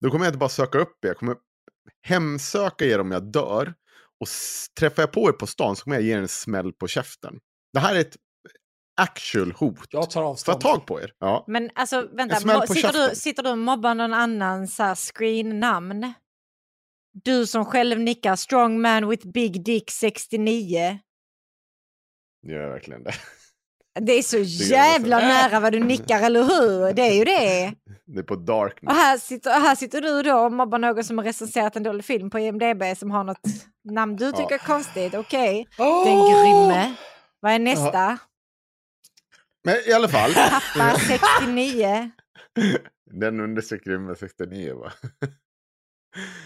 då 0.00 0.10
kommer 0.10 0.24
jag 0.24 0.30
inte 0.30 0.38
bara 0.38 0.48
söka 0.48 0.78
upp 0.78 1.04
er, 1.04 1.08
jag 1.08 1.16
kommer 1.16 1.36
hemsöka 2.02 2.84
er 2.84 2.98
om 3.00 3.10
jag 3.10 3.32
dör. 3.32 3.74
Och 4.20 4.28
träffar 4.78 5.02
jag 5.02 5.12
på 5.12 5.28
er 5.28 5.32
på 5.32 5.46
stan 5.46 5.76
så 5.76 5.84
kommer 5.84 5.96
jag 5.96 6.04
ge 6.04 6.12
er 6.12 6.18
en 6.18 6.28
smäll 6.28 6.72
på 6.72 6.88
käften. 6.88 7.38
Det 7.72 7.80
här 7.80 7.94
är 7.94 8.00
ett 8.00 8.16
actual 8.98 9.52
hot. 9.52 9.88
Jag 9.90 10.10
tar 10.10 10.22
avstånd. 10.22 10.60
tag 10.60 10.86
på 10.86 11.00
er? 11.00 11.12
Ja. 11.18 11.44
Men 11.46 11.70
alltså, 11.74 12.08
vänta. 12.12 12.36
Sitter 12.66 13.08
du, 13.08 13.14
sitter 13.16 13.42
du 13.42 13.50
och 13.50 13.58
mobbar 13.58 13.94
någon 13.94 14.14
annan 14.14 14.68
så 14.68 14.82
här 14.82 14.94
screen-namn? 14.94 16.12
Du 17.12 17.46
som 17.46 17.64
själv 17.64 18.00
nickar 18.00 18.36
strong 18.36 18.80
man 18.80 19.08
with 19.08 19.28
big 19.28 19.64
dick 19.64 19.90
69. 19.90 20.98
Gör 22.46 22.60
jag 22.60 22.70
verkligen 22.70 23.02
det? 23.02 23.14
Det 24.00 24.12
är 24.12 24.22
så 24.22 24.38
jävla 24.72 25.18
nära 25.18 25.60
vad 25.60 25.72
du 25.72 25.80
nickar, 25.84 26.22
eller 26.22 26.42
hur? 26.42 26.92
Det 26.92 27.02
är 27.02 27.14
ju 27.14 27.24
det. 27.24 27.74
Det 28.06 28.18
är 28.18 28.22
på 28.22 28.36
darknet. 28.36 28.92
Och 28.92 28.98
här 28.98 29.18
sitter, 29.18 29.50
här 29.50 29.74
sitter 29.74 30.00
du 30.00 30.22
då 30.22 30.38
och 30.38 30.52
mobbar 30.52 30.78
någon 30.78 31.04
som 31.04 31.18
har 31.18 31.24
recenserat 31.24 31.76
en 31.76 31.82
dålig 31.82 32.04
film 32.04 32.30
på 32.30 32.38
IMDB 32.38 32.82
som 32.96 33.10
har 33.10 33.24
något 33.24 33.40
namn 33.84 34.16
du 34.16 34.32
tycker 34.32 34.54
är 34.54 34.58
konstigt. 34.58 35.14
Okej, 35.14 35.66
Åh! 35.78 36.04
den 36.04 36.16
grymme. 36.16 36.94
Vad 37.40 37.52
är 37.52 37.58
nästa? 37.58 38.18
Men 39.64 39.76
i 39.86 39.92
alla 39.92 40.08
fall. 40.08 40.32
Pappa 40.34 40.98
69. 41.40 42.10
Den 43.10 43.40
understreckar 43.40 43.98
med 43.98 44.18
69 44.18 44.74
va? 44.74 44.92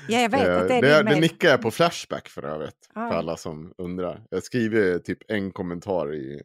Ja, 0.09 0.21
jag 0.21 0.29
vet 0.31 0.49
Eh, 0.49 0.57
att 0.59 0.69
det 0.69 0.75
är 0.75 0.83
det, 0.83 0.97
din 1.03 1.05
det 1.15 1.21
nickar 1.21 1.49
jag 1.49 1.63
på 1.63 1.71
Flashback 1.71 2.29
för 2.29 2.45
övrigt. 2.45 2.89
Ah. 2.95 3.09
För 3.09 3.17
alla 3.17 3.37
som 3.37 3.75
undrar. 3.79 4.23
Jag 4.31 4.43
skriver 4.43 4.99
typ 4.99 5.19
en 5.29 5.51
kommentar 5.53 6.15
i 6.15 6.43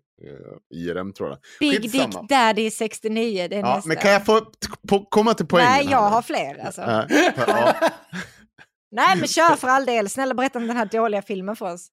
IRM-tråden. 0.75 1.37
Big 1.59 1.81
skitsamma. 1.81 2.21
Dick 2.21 2.29
Daddy 2.29 2.71
69, 2.71 3.47
det 3.49 3.55
är 3.55 3.59
Ja, 3.59 3.75
nästa. 3.75 3.87
men 3.87 3.97
kan 3.97 4.11
jag 4.11 4.25
få 4.25 4.51
på, 4.89 5.05
komma 5.05 5.33
till 5.33 5.45
poängen? 5.47 5.71
Nej, 5.71 5.87
jag 5.91 6.01
här 6.01 6.09
har 6.09 6.21
fler 6.21 6.65
alltså. 6.65 6.81
Nej, 6.85 7.33
ja. 7.37 7.75
Nej, 8.91 9.17
men 9.17 9.27
kör 9.27 9.55
för 9.55 9.67
all 9.67 9.85
del. 9.85 10.09
Snälla 10.09 10.33
berätta 10.33 10.59
om 10.59 10.67
den 10.67 10.77
här 10.77 10.85
dåliga 10.85 11.21
filmen 11.21 11.55
för 11.55 11.73
oss. 11.73 11.87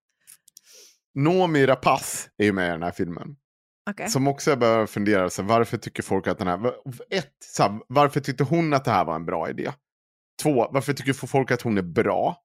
Noomi 1.14 1.66
Rapace 1.66 2.28
är 2.38 2.44
ju 2.44 2.52
med 2.52 2.68
i 2.68 2.70
den 2.70 2.82
här 2.82 2.90
filmen. 2.90 3.37
Okej. 3.90 4.08
Som 4.08 4.28
också 4.28 4.50
jag 4.50 4.58
börjar 4.58 4.86
fundera, 4.86 5.30
så 5.30 5.42
varför 5.42 5.76
tycker 5.76 6.02
folk 6.02 6.26
att 6.26 6.38
den 6.38 6.46
här... 6.48 6.74
Ett, 7.10 7.32
så 7.44 7.62
här, 7.62 7.80
varför 7.88 8.20
tyckte 8.20 8.44
hon 8.44 8.72
att 8.74 8.84
det 8.84 8.90
här 8.90 9.04
var 9.04 9.14
en 9.14 9.26
bra 9.26 9.50
idé? 9.50 9.72
Två, 10.42 10.68
varför 10.72 10.92
tycker 10.92 11.12
folk 11.26 11.50
att 11.50 11.62
hon 11.62 11.78
är 11.78 11.82
bra? 11.82 12.42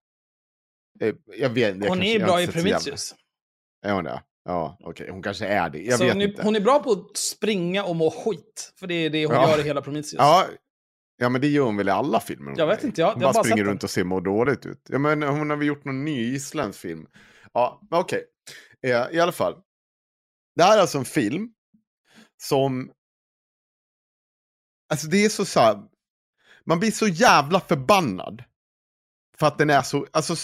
Eh, 1.02 1.15
Jag 1.38 1.49
vet, 1.49 1.67
jag 1.78 1.89
Hon 1.89 1.97
kanske- 1.97 2.15
är 2.15 2.19
har 2.19 2.28
bra 2.28 2.41
i 2.41 2.47
Prometheus. 2.47 3.15
Är 3.86 3.93
hon 3.93 4.04
det? 4.04 4.23
Ja, 4.45 4.78
okej. 4.84 5.10
Hon 5.12 5.23
kanske 5.23 5.45
är 5.47 5.69
det. 5.69 5.80
Jag 5.82 5.97
Så 5.99 6.04
vet 6.04 6.13
hon, 6.13 6.21
är, 6.21 6.28
inte. 6.28 6.43
hon 6.43 6.56
är 6.56 6.60
bra 6.60 6.80
på 6.84 6.91
att 6.91 7.17
springa 7.17 7.84
och 7.84 7.95
må 7.95 8.12
skit. 8.12 8.73
För 8.80 8.88
det 8.88 8.93
är 8.93 9.10
det 9.10 9.25
hon 9.25 9.36
Ja. 9.36 9.49
gör 9.52 9.60
i 9.60 9.63
hela 9.63 9.82
Prometheus. 9.82 10.13
Ja, 10.17 10.45
Ja 11.21 11.30
men 11.30 11.41
det 11.41 11.47
gör 11.47 11.63
hon 11.63 11.78
väl 11.78 11.88
i 11.88 11.91
alla 11.91 12.19
filmer? 12.19 12.54
Jag 12.58 12.67
vet 12.67 12.84
inte, 12.84 13.02
jag- 13.02 13.12
hon 13.13 13.21
jag 13.21 13.28
bara 13.30 13.34
bara 13.34 13.43
springer 13.43 13.63
sett 13.63 13.67
runt 13.69 13.84
och 13.84 13.89
ser 13.89 14.04
mår 14.04 14.21
dåligt 14.21 14.65
ut. 14.65 14.82
Ja 14.89 14.97
men 14.99 15.23
hon 15.23 15.49
har 15.49 15.58
väl 15.58 15.67
gjort 15.67 15.86
någon 15.86 16.06
ny 16.06 16.34
isländsk 16.36 16.80
film. 16.80 17.06
Ja, 17.54 17.82
men 17.91 17.99
okej. 17.99 18.23
Eh, 18.88 19.06
I 19.12 19.19
alla 19.19 19.32
fall. 19.32 19.56
Det 20.56 20.64
här 20.64 20.78
är 20.78 20.82
alltså 20.82 20.98
en 20.98 21.06
film 21.06 21.50
som... 22.42 22.92
Alltså 24.92 25.08
det 25.08 25.26
är 25.26 25.30
så 25.30 25.46
så 25.46 25.60
här... 25.60 25.80
Man 26.66 26.80
blir 26.80 26.92
så 26.92 27.08
jävla 27.08 27.60
förbannad. 27.60 28.44
För 29.40 29.48
att 29.48 29.58
den 29.58 29.70
är 29.70 29.82
så 29.82 30.08
alltså, 30.12 30.36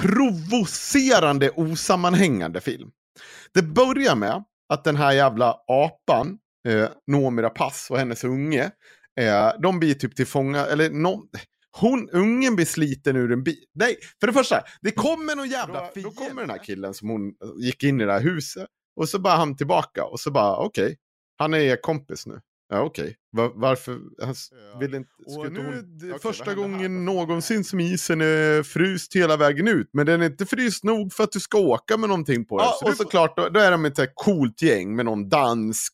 provocerande 0.00 1.50
osammanhängande 1.50 2.60
film. 2.60 2.90
Det 3.52 3.62
börjar 3.62 4.16
med 4.16 4.44
att 4.68 4.84
den 4.84 4.96
här 4.96 5.12
jävla 5.12 5.56
apan, 5.68 6.38
eh, 6.68 6.88
Noomi 7.06 7.42
Rapace 7.42 7.92
och 7.92 7.98
hennes 7.98 8.24
unge, 8.24 8.70
eh, 9.20 9.50
de 9.62 9.78
blir 9.78 9.94
typ 9.94 10.16
tillfånga, 10.16 10.66
eller 10.66 10.90
någon, 10.90 11.28
hon, 11.70 12.10
ungen 12.10 12.56
blir 12.56 12.66
sliten 12.66 13.16
ur 13.16 13.32
en 13.32 13.42
bil. 13.42 13.64
Nej, 13.74 13.96
för 14.20 14.26
det 14.26 14.32
första, 14.32 14.64
det 14.80 14.90
kommer 14.90 15.36
någon 15.36 15.48
jävla 15.48 15.90
då, 15.94 16.00
då 16.00 16.10
kommer 16.10 16.40
den 16.40 16.50
här 16.50 16.64
killen 16.64 16.94
som 16.94 17.08
hon 17.08 17.34
gick 17.60 17.82
in 17.82 18.00
i 18.00 18.04
det 18.04 18.12
här 18.12 18.20
huset. 18.20 18.66
Och 18.96 19.08
så 19.08 19.18
bara 19.18 19.36
han 19.36 19.56
tillbaka 19.56 20.04
och 20.04 20.20
så 20.20 20.30
bara 20.30 20.56
okej, 20.56 20.96
han 21.38 21.54
är 21.54 21.58
er 21.58 21.76
kompis 21.82 22.26
nu. 22.26 22.40
Ja 22.68 22.80
okej, 22.80 23.16
Va- 23.32 23.52
varför? 23.54 23.98
Han 24.22 24.34
vill 24.80 24.94
inte, 24.94 25.10
skulle 25.28 25.46
inte 25.48 25.60
hon... 25.62 25.98
det 25.98 26.14
är 26.14 26.18
första 26.18 26.54
gången 26.54 27.04
någonsin 27.04 27.64
som 27.64 27.80
isen 27.80 28.20
är 28.20 28.62
fryst 28.62 29.16
hela 29.16 29.36
vägen 29.36 29.68
ut. 29.68 29.90
Men 29.92 30.06
den 30.06 30.22
är 30.22 30.26
inte 30.26 30.46
fryst 30.46 30.84
nog 30.84 31.12
för 31.12 31.24
att 31.24 31.32
du 31.32 31.40
ska 31.40 31.58
åka 31.58 31.96
med 31.96 32.08
någonting 32.08 32.46
på 32.46 32.58
den. 32.58 32.66
Ja, 32.66 32.90
och 32.90 32.96
såklart, 32.96 33.36
då, 33.36 33.48
då 33.48 33.60
är 33.60 33.70
de 33.70 33.84
ett 33.84 33.96
så 33.96 34.02
här 34.02 34.10
coolt 34.14 34.62
gäng 34.62 34.96
med 34.96 35.04
någon 35.04 35.28
dansk. 35.28 35.92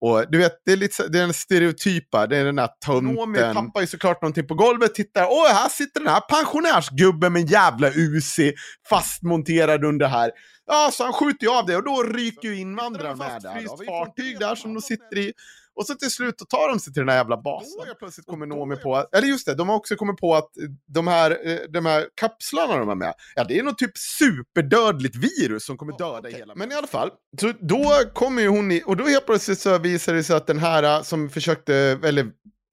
Och 0.00 0.24
du 0.30 0.38
vet, 0.38 0.52
det 0.64 0.72
är 0.72 0.76
lite 0.76 1.08
det 1.08 1.18
är 1.18 1.22
den 1.22 1.34
stereotypa, 1.34 2.26
det 2.26 2.36
är 2.36 2.44
den 2.44 2.56
där 2.56 2.68
tomten. 2.86 3.54
tappar 3.54 3.80
ju 3.80 3.86
såklart 3.86 4.22
någonting 4.22 4.46
på 4.46 4.54
golvet, 4.54 4.94
tittar, 4.94 5.26
åh 5.30 5.48
här 5.48 5.68
sitter 5.68 6.00
den 6.00 6.08
här 6.08 6.20
pensionärsgubben 6.20 7.32
med 7.32 7.42
en 7.42 7.48
jävla 7.48 7.90
Uzi 7.90 8.54
fastmonterad 8.88 9.84
under 9.84 10.06
här. 10.06 10.30
Ja, 10.66 10.90
så 10.92 11.04
han 11.04 11.12
skjuter 11.12 11.46
ju 11.46 11.52
av 11.52 11.66
det 11.66 11.76
och 11.76 11.84
då 11.84 12.02
ryker 12.02 12.48
ju 12.48 12.56
invandrarna 12.56 13.14
med 13.14 13.42
där. 13.42 13.62
Då 13.64 13.70
har 13.70 13.78
vi 13.78 13.86
fartyg 13.86 14.38
där 14.38 14.54
som 14.54 14.74
de 14.74 14.80
sitter 14.80 15.18
i. 15.18 15.32
Och 15.76 15.86
så 15.86 15.94
till 15.94 16.10
slut 16.10 16.38
tar 16.48 16.68
de 16.68 16.80
sig 16.80 16.92
till 16.92 17.00
den 17.00 17.08
här 17.08 17.16
jävla 17.16 17.36
basen. 17.42 17.70
Då 17.88 17.94
plötsligt 17.94 18.26
kommer 18.26 18.46
Noomi 18.46 18.76
på, 18.76 18.96
att- 18.96 19.14
eller 19.14 19.28
just 19.28 19.46
det, 19.46 19.54
de 19.54 19.68
har 19.68 19.76
också 19.76 19.96
kommit 19.96 20.16
på 20.16 20.34
att 20.34 20.44
eh, 20.56 20.62
de 20.86 21.06
här, 21.06 21.30
eh, 21.48 21.58
de 21.68 21.86
här 21.86 22.06
kapslarna 22.14 22.76
de 22.76 22.88
har 22.88 22.94
med, 22.94 23.14
ja 23.34 23.44
det 23.44 23.58
är 23.58 23.62
något 23.62 23.78
typ 23.78 23.90
superdödligt 23.98 25.16
virus 25.16 25.64
som 25.66 25.76
kommer 25.78 25.98
döda 25.98 26.28
hela 26.28 26.54
Men 26.54 26.72
i 26.72 26.74
alla 26.74 26.86
fall, 26.86 27.10
så 27.40 27.52
då 27.60 27.92
kommer 28.12 28.42
ju 28.42 28.48
hon 28.48 28.72
i, 28.72 28.82
och 28.86 28.96
då 28.96 29.04
helt 29.04 29.26
plötsligt 29.26 29.58
så 29.60 29.78
visar 29.78 30.14
det 30.14 30.24
sig 30.24 30.36
att 30.36 30.46
den 30.46 30.58
här 30.58 30.82
eh, 30.82 31.02
som 31.02 31.28
försökte, 31.30 31.74
eller 32.04 32.26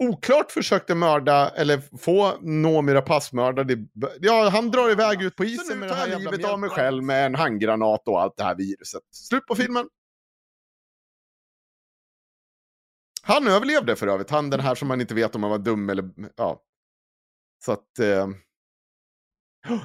oklart 0.04 0.52
försökte 0.52 0.96
mörda, 0.96 1.50
eller 1.50 1.82
få 1.98 2.34
Noomi 2.42 2.94
Rapace 2.94 3.36
mördad. 3.36 3.72
i- 3.72 3.88
Ja, 4.20 4.50
han 4.50 4.72
drar 4.72 4.89
iväg 4.92 5.22
ut 5.22 5.36
på 5.36 5.46
isen 5.46 5.80
med 5.80 5.89
det 5.89 5.96
här 5.96 6.08
jävla 6.08 6.32
livet 6.32 6.46
av 6.54 6.60
mig 6.60 6.70
själv 6.70 7.04
med 7.04 7.26
en 7.26 7.36
handgranat 7.36 8.08
och 8.08 8.22
allt 8.22 8.34
det 8.38 8.44
här 8.44 8.56
viruset. 8.56 9.02
Slut 9.12 9.46
på 9.46 9.56
filmen. 9.56 9.86
Han 13.25 13.47
överlevde 13.47 13.95
för 13.95 14.07
övrigt, 14.07 14.29
han 14.29 14.49
den 14.49 14.59
här 14.59 14.75
som 14.75 14.88
man 14.88 15.01
inte 15.01 15.13
vet 15.15 15.36
om 15.36 15.43
han 15.43 15.49
var 15.51 15.59
dum 15.59 15.89
eller, 15.89 16.09
ja. 16.36 16.62
Så 17.65 17.71
att... 17.71 17.99
Eh... 17.99 18.27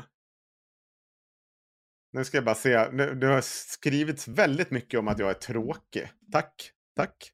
Nu 2.12 2.24
ska 2.24 2.37
jag 2.37 2.44
bara 2.44 2.55
se, 2.55 2.88
nu, 2.92 3.14
det 3.14 3.27
har 3.27 3.40
skrivits 3.40 4.29
väldigt 4.29 4.70
mycket 4.70 5.01
om 5.01 5.09
att 5.09 5.18
jag 5.18 5.31
är 5.31 5.35
tråkig. 5.35 6.09
Tack, 6.33 6.70
tack. 6.96 7.33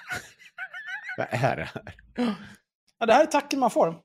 Vad 1.18 1.26
är 1.30 1.56
det 1.56 1.62
här? 1.64 1.82
Ja, 2.98 3.06
det 3.06 3.12
här 3.12 3.22
är 3.22 3.26
tacken 3.26 3.60
man 3.60 3.70
får. 3.70 4.00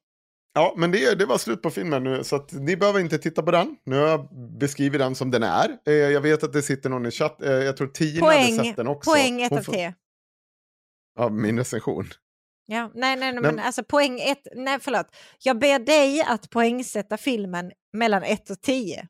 Ja, 0.54 0.74
men 0.78 0.92
det, 0.92 1.16
det 1.20 1.26
var 1.26 1.38
slut 1.38 1.62
på 1.62 1.70
filmen 1.70 2.04
nu, 2.04 2.24
så 2.24 2.36
att 2.36 2.52
ni 2.54 2.78
behöver 2.78 3.00
inte 3.00 3.18
titta 3.18 3.44
på 3.44 3.52
den. 3.52 3.78
Nu 3.84 3.96
har 4.00 4.08
jag 4.08 4.30
beskrivit 4.60 5.00
den 5.00 5.16
som 5.16 5.32
den 5.32 5.44
är. 5.44 5.78
Eh, 5.86 5.94
jag 5.94 6.22
vet 6.22 6.44
att 6.44 6.54
det 6.54 6.62
sitter 6.62 6.90
någon 6.90 7.06
i 7.06 7.12
chatt, 7.12 7.42
eh, 7.42 7.52
jag 7.52 7.78
tror 7.78 7.88
Tina 7.88 8.26
hade 8.26 8.38
Poäng, 8.38 8.58
sett 8.66 8.76
den 8.76 8.88
också. 8.88 9.12
poäng 9.12 9.42
1 9.42 9.50
Hon 9.50 9.60
av 9.60 9.64
får- 9.64 9.74
10. 9.74 9.94
Ja, 11.22 11.30
min 11.30 11.58
recension. 11.58 12.10
Ja, 12.66 12.92
nej, 12.94 13.16
nej, 13.16 13.34
nej, 13.34 13.42
men 13.42 13.56
men- 13.56 13.66
alltså 13.66 13.84
poäng 13.84 14.20
1, 14.20 14.48
nej 14.56 14.80
förlåt. 14.82 15.16
Jag 15.40 15.60
ber 15.60 15.80
dig 15.80 16.22
att 16.22 16.50
poängsätta 16.50 17.18
filmen 17.18 17.72
mellan 17.94 18.24
1 18.24 18.50
och 18.50 18.62
10. 18.62 19.08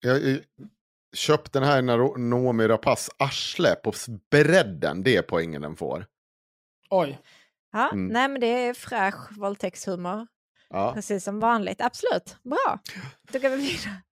Jag 0.00 0.14
har 0.14 0.40
köpt 1.16 1.52
den 1.52 1.62
här 1.62 1.82
när 1.82 2.18
Noomi 2.18 2.68
Rapace 2.68 3.12
arsle 3.18 3.74
på 3.74 3.92
bredden. 4.30 5.02
Det 5.02 5.16
är 5.16 5.22
poängen 5.22 5.62
den 5.62 5.76
får. 5.76 6.06
Oj. 6.90 7.18
Ja, 7.72 7.90
Mm. 7.92 8.06
nej 8.06 8.28
men 8.28 8.40
det 8.40 8.46
är 8.46 8.74
fräsch 8.74 9.38
våldtäktshumor. 9.38 10.26
Ja, 10.68 10.92
Precis 10.94 11.24
som 11.24 11.40
vanligt. 11.40 11.80
Absolut, 11.80 12.36
bra. 12.42 12.78
Då 13.32 13.38
går 13.38 13.48
vi 13.50 13.56
vidare. 13.56 14.02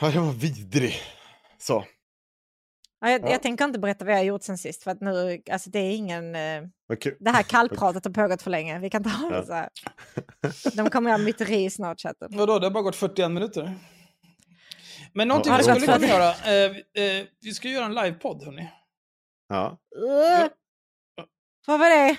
ja 0.00 0.10
det 0.10 0.20
var 0.20 0.32
vidrig. 0.32 0.94
Så. 1.58 1.84
Ja, 3.00 3.10
jag, 3.10 3.22
Ja. 3.24 3.30
jag 3.30 3.42
tänker 3.42 3.64
inte 3.64 3.78
berätta 3.78 4.04
vad 4.04 4.14
jag 4.14 4.18
har 4.18 4.24
gjort 4.24 4.42
sen 4.42 4.58
sist 4.58 4.82
för 4.82 4.90
att 4.90 5.00
nu, 5.00 5.42
alltså 5.50 5.70
det 5.70 5.78
är 5.78 5.96
ingen, 5.96 6.34
eh, 6.34 6.62
vad 6.86 7.00
kul. 7.00 7.16
det 7.20 7.30
här 7.30 7.42
kallpratet 7.48 8.04
har 8.04 8.12
pågått 8.12 8.42
för 8.42 8.50
länge. 8.50 8.78
Vi 8.78 8.90
kan 8.90 9.04
ta 9.04 9.28
det 9.30 9.36
Ja. 9.36 9.44
så 9.46 9.52
här. 9.52 9.68
De 10.76 10.90
kommer 10.90 11.10
göra 11.10 11.22
myteri 11.22 11.70
snart 11.70 12.00
chatten. 12.00 12.28
Vadå, 12.32 12.58
det 12.58 12.66
har 12.66 12.70
bara 12.70 12.82
gått 12.82 12.96
41 12.96 13.30
minuter. 13.30 13.74
Men 15.12 15.28
någonting 15.28 15.52
Ja, 15.52 15.58
vi 15.58 15.64
det 15.64 15.80
skulle 15.80 15.96
kunna 15.98 16.06
göra, 16.06 16.28
eh, 16.30 16.70
vi- 16.94 17.18
eh, 17.20 17.26
vi 17.40 17.54
ska 17.54 17.68
göra 17.68 17.84
en 17.84 17.94
livepodd 17.94 18.44
hörni. 18.44 18.68
Ja. 19.48 19.78
Uh, 19.96 20.48
vad 21.66 21.78
var 21.80 21.90
det? 21.90 22.16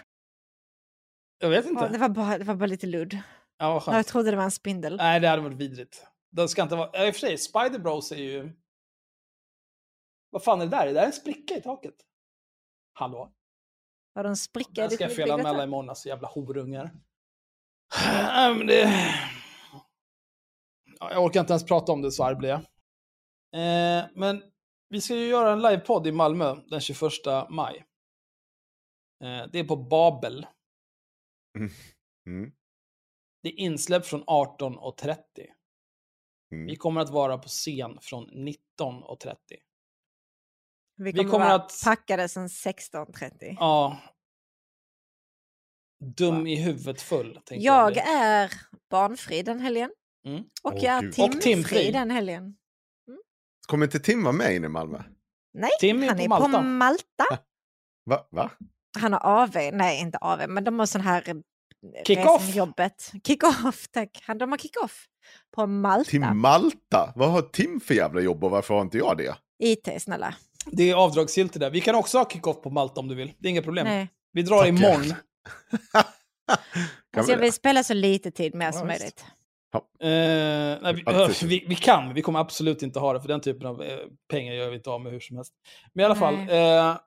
Jag 1.39 1.49
vet 1.49 1.65
inte. 1.65 1.87
det, 1.87 1.97
var 1.97 2.09
bara, 2.09 2.37
det 2.37 2.43
var 2.43 2.55
bara 2.55 2.65
lite 2.65 2.87
ludd. 2.87 3.17
Ja, 3.57 3.83
Jag 3.87 4.05
trodde 4.07 4.31
det 4.31 4.37
var 4.37 4.43
en 4.43 4.51
spindel. 4.51 4.97
Nej, 4.97 5.19
det 5.19 5.27
hade 5.27 5.41
varit 5.41 5.57
vidrigt. 5.57 6.05
Det 6.31 6.47
ska 6.47 6.61
inte 6.61 6.75
vara... 6.75 7.07
I 7.07 7.09
och 7.11 7.13
för 7.15 7.19
sig, 7.19 7.37
Spider 7.37 7.79
Bros 7.79 8.11
är 8.11 8.15
ju... 8.15 8.51
Vad 10.31 10.43
fan 10.43 10.61
är 10.61 10.65
det 10.65 10.71
där? 10.71 10.85
Det 10.85 10.93
där 10.93 11.01
är 11.01 11.05
en 11.05 11.13
spricka 11.13 11.57
i 11.57 11.61
taket. 11.61 11.95
Hallå? 12.93 13.33
Var 14.13 14.23
det 14.23 14.29
en 14.29 14.35
spricka 14.35 14.85
i 14.85 14.87
Den 14.87 14.91
ska 14.91 15.03
jag 15.03 15.15
felanmäla 15.15 15.63
imorgon, 15.63 15.89
alltså 15.89 16.09
jävla 16.09 16.27
horungar. 16.27 16.91
Nej, 18.05 18.55
men 18.55 18.67
det... 18.67 18.81
Ja, 20.99 21.11
jag 21.11 21.23
orkar 21.23 21.39
inte 21.39 21.53
ens 21.53 21.65
prata 21.65 21.91
om 21.91 22.01
det, 22.01 22.11
så 22.11 22.23
arg 22.23 22.35
blir 22.35 22.49
jag. 22.49 22.59
Eh, 23.53 24.05
men 24.15 24.43
vi 24.89 25.01
ska 25.01 25.15
ju 25.15 25.27
göra 25.27 25.51
en 25.51 25.61
livepodd 25.61 26.07
i 26.07 26.11
Malmö 26.11 26.55
den 26.69 26.81
21 26.81 27.11
maj. 27.49 27.85
Eh, 29.23 29.43
det 29.51 29.59
är 29.59 29.63
på 29.63 29.75
Babel. 29.75 30.47
Mm. 32.25 32.51
Det 33.43 33.49
är 33.49 33.59
insläpp 33.59 34.05
från 34.05 34.23
18.30. 34.23 35.17
Mm. 36.51 36.65
Vi 36.65 36.75
kommer 36.75 37.01
att 37.01 37.09
vara 37.09 37.37
på 37.37 37.47
scen 37.47 37.97
från 38.01 38.29
19.30. 38.29 39.35
Vi 41.03 41.11
kommer, 41.13 41.29
kommer 41.29 41.45
vara 41.45 41.55
att- 41.55 41.81
packade 41.85 42.29
sen 42.29 42.47
16.30. 42.49 43.55
Ja. 43.59 43.97
Dum 46.17 46.47
i 46.47 46.55
huvudet 46.55 47.01
full. 47.01 47.33
tänkte 47.33 47.55
Jag 47.55 47.91
bli. 47.93 48.01
är 48.01 48.53
barnfri 48.89 49.41
den 49.43 49.59
helgen. 49.59 49.91
Mm. 50.27 50.43
Och 50.63 50.73
Åh, 50.73 50.83
jag 50.85 50.93
är 50.95 51.11
timfri, 51.11 51.23
Och 51.37 51.41
timfri. 51.41 51.91
den 51.91 52.11
helgen. 52.11 52.55
Kommer 53.67 53.85
inte 53.85 53.99
Tim 53.99 54.23
vara 54.23 54.33
med 54.33 54.55
in 54.55 54.63
i 54.63 54.67
Malmö? 54.67 55.03
Nej, 55.53 55.69
Tim 55.79 56.03
är 56.03 56.07
han 56.07 56.17
på 56.17 56.23
är 56.23 56.27
Malta. 56.29 56.57
på 56.57 56.61
Malta. 56.63 57.25
Va? 58.05 58.27
Va? 58.31 58.51
Han 58.99 59.13
har 59.13 59.19
AV, 59.43 59.55
nej 59.73 59.99
inte 60.01 60.17
AV, 60.17 60.49
men 60.49 60.63
de 60.63 60.79
har 60.79 60.85
sån 60.85 61.01
här 61.01 61.29
eh, 61.29 61.35
Kick-off. 62.07 62.55
jobbet. 62.55 63.11
Kick-off, 63.23 63.87
tack. 63.91 64.23
Han, 64.27 64.37
de 64.37 64.51
har 64.51 64.57
kick-off 64.57 65.05
på 65.55 65.67
Malta. 65.67 66.09
Till 66.09 66.21
Malta? 66.21 67.13
Vad 67.15 67.31
har 67.31 67.41
Tim 67.41 67.79
för 67.79 67.93
jävla 67.93 68.21
jobb 68.21 68.43
och 68.43 68.51
varför 68.51 68.73
har 68.73 68.81
inte 68.81 68.97
jag 68.97 69.17
det? 69.17 69.35
IT, 69.63 70.01
snälla. 70.01 70.35
Det 70.65 70.89
är 70.89 70.95
avdragsgillt 70.95 71.53
det 71.53 71.59
där. 71.59 71.69
Vi 71.69 71.81
kan 71.81 71.95
också 71.95 72.17
ha 72.17 72.29
kick-off 72.29 72.61
på 72.61 72.69
Malta 72.69 72.99
om 72.99 73.07
du 73.07 73.15
vill. 73.15 73.33
Det 73.39 73.47
är 73.47 73.49
inga 73.49 73.61
problem. 73.61 73.87
Nej. 73.87 74.09
Vi 74.31 74.41
drar 74.41 74.57
Tackar. 74.57 74.69
imorgon. 74.69 75.13
Alltså, 77.17 77.31
vi 77.31 77.33
jag 77.33 77.41
vill 77.41 77.53
spela 77.53 77.83
så 77.83 77.93
lite 77.93 78.31
tid 78.31 78.55
med 78.55 78.67
Ja, 78.67 78.71
som 78.71 78.87
möjligt. 78.87 79.25
Eh, 79.73 80.81
nej, 80.81 80.93
vi, 80.93 81.47
vi, 81.47 81.65
vi 81.67 81.75
kan, 81.75 82.13
vi 82.13 82.21
kommer 82.21 82.39
absolut 82.39 82.83
inte 82.83 82.99
ha 82.99 83.13
det, 83.13 83.21
för 83.21 83.27
den 83.27 83.41
typen 83.41 83.67
av 83.67 83.83
eh, 83.83 83.99
pengar 84.29 84.53
gör 84.53 84.69
vi 84.69 84.75
inte 84.75 84.89
av 84.89 85.01
med 85.01 85.11
hur 85.11 85.19
som 85.19 85.35
helst. 85.35 85.53
Men 85.93 86.03
i 86.03 86.05
alla 86.05 86.15
fall, 86.15 86.35
eh, 86.35 86.97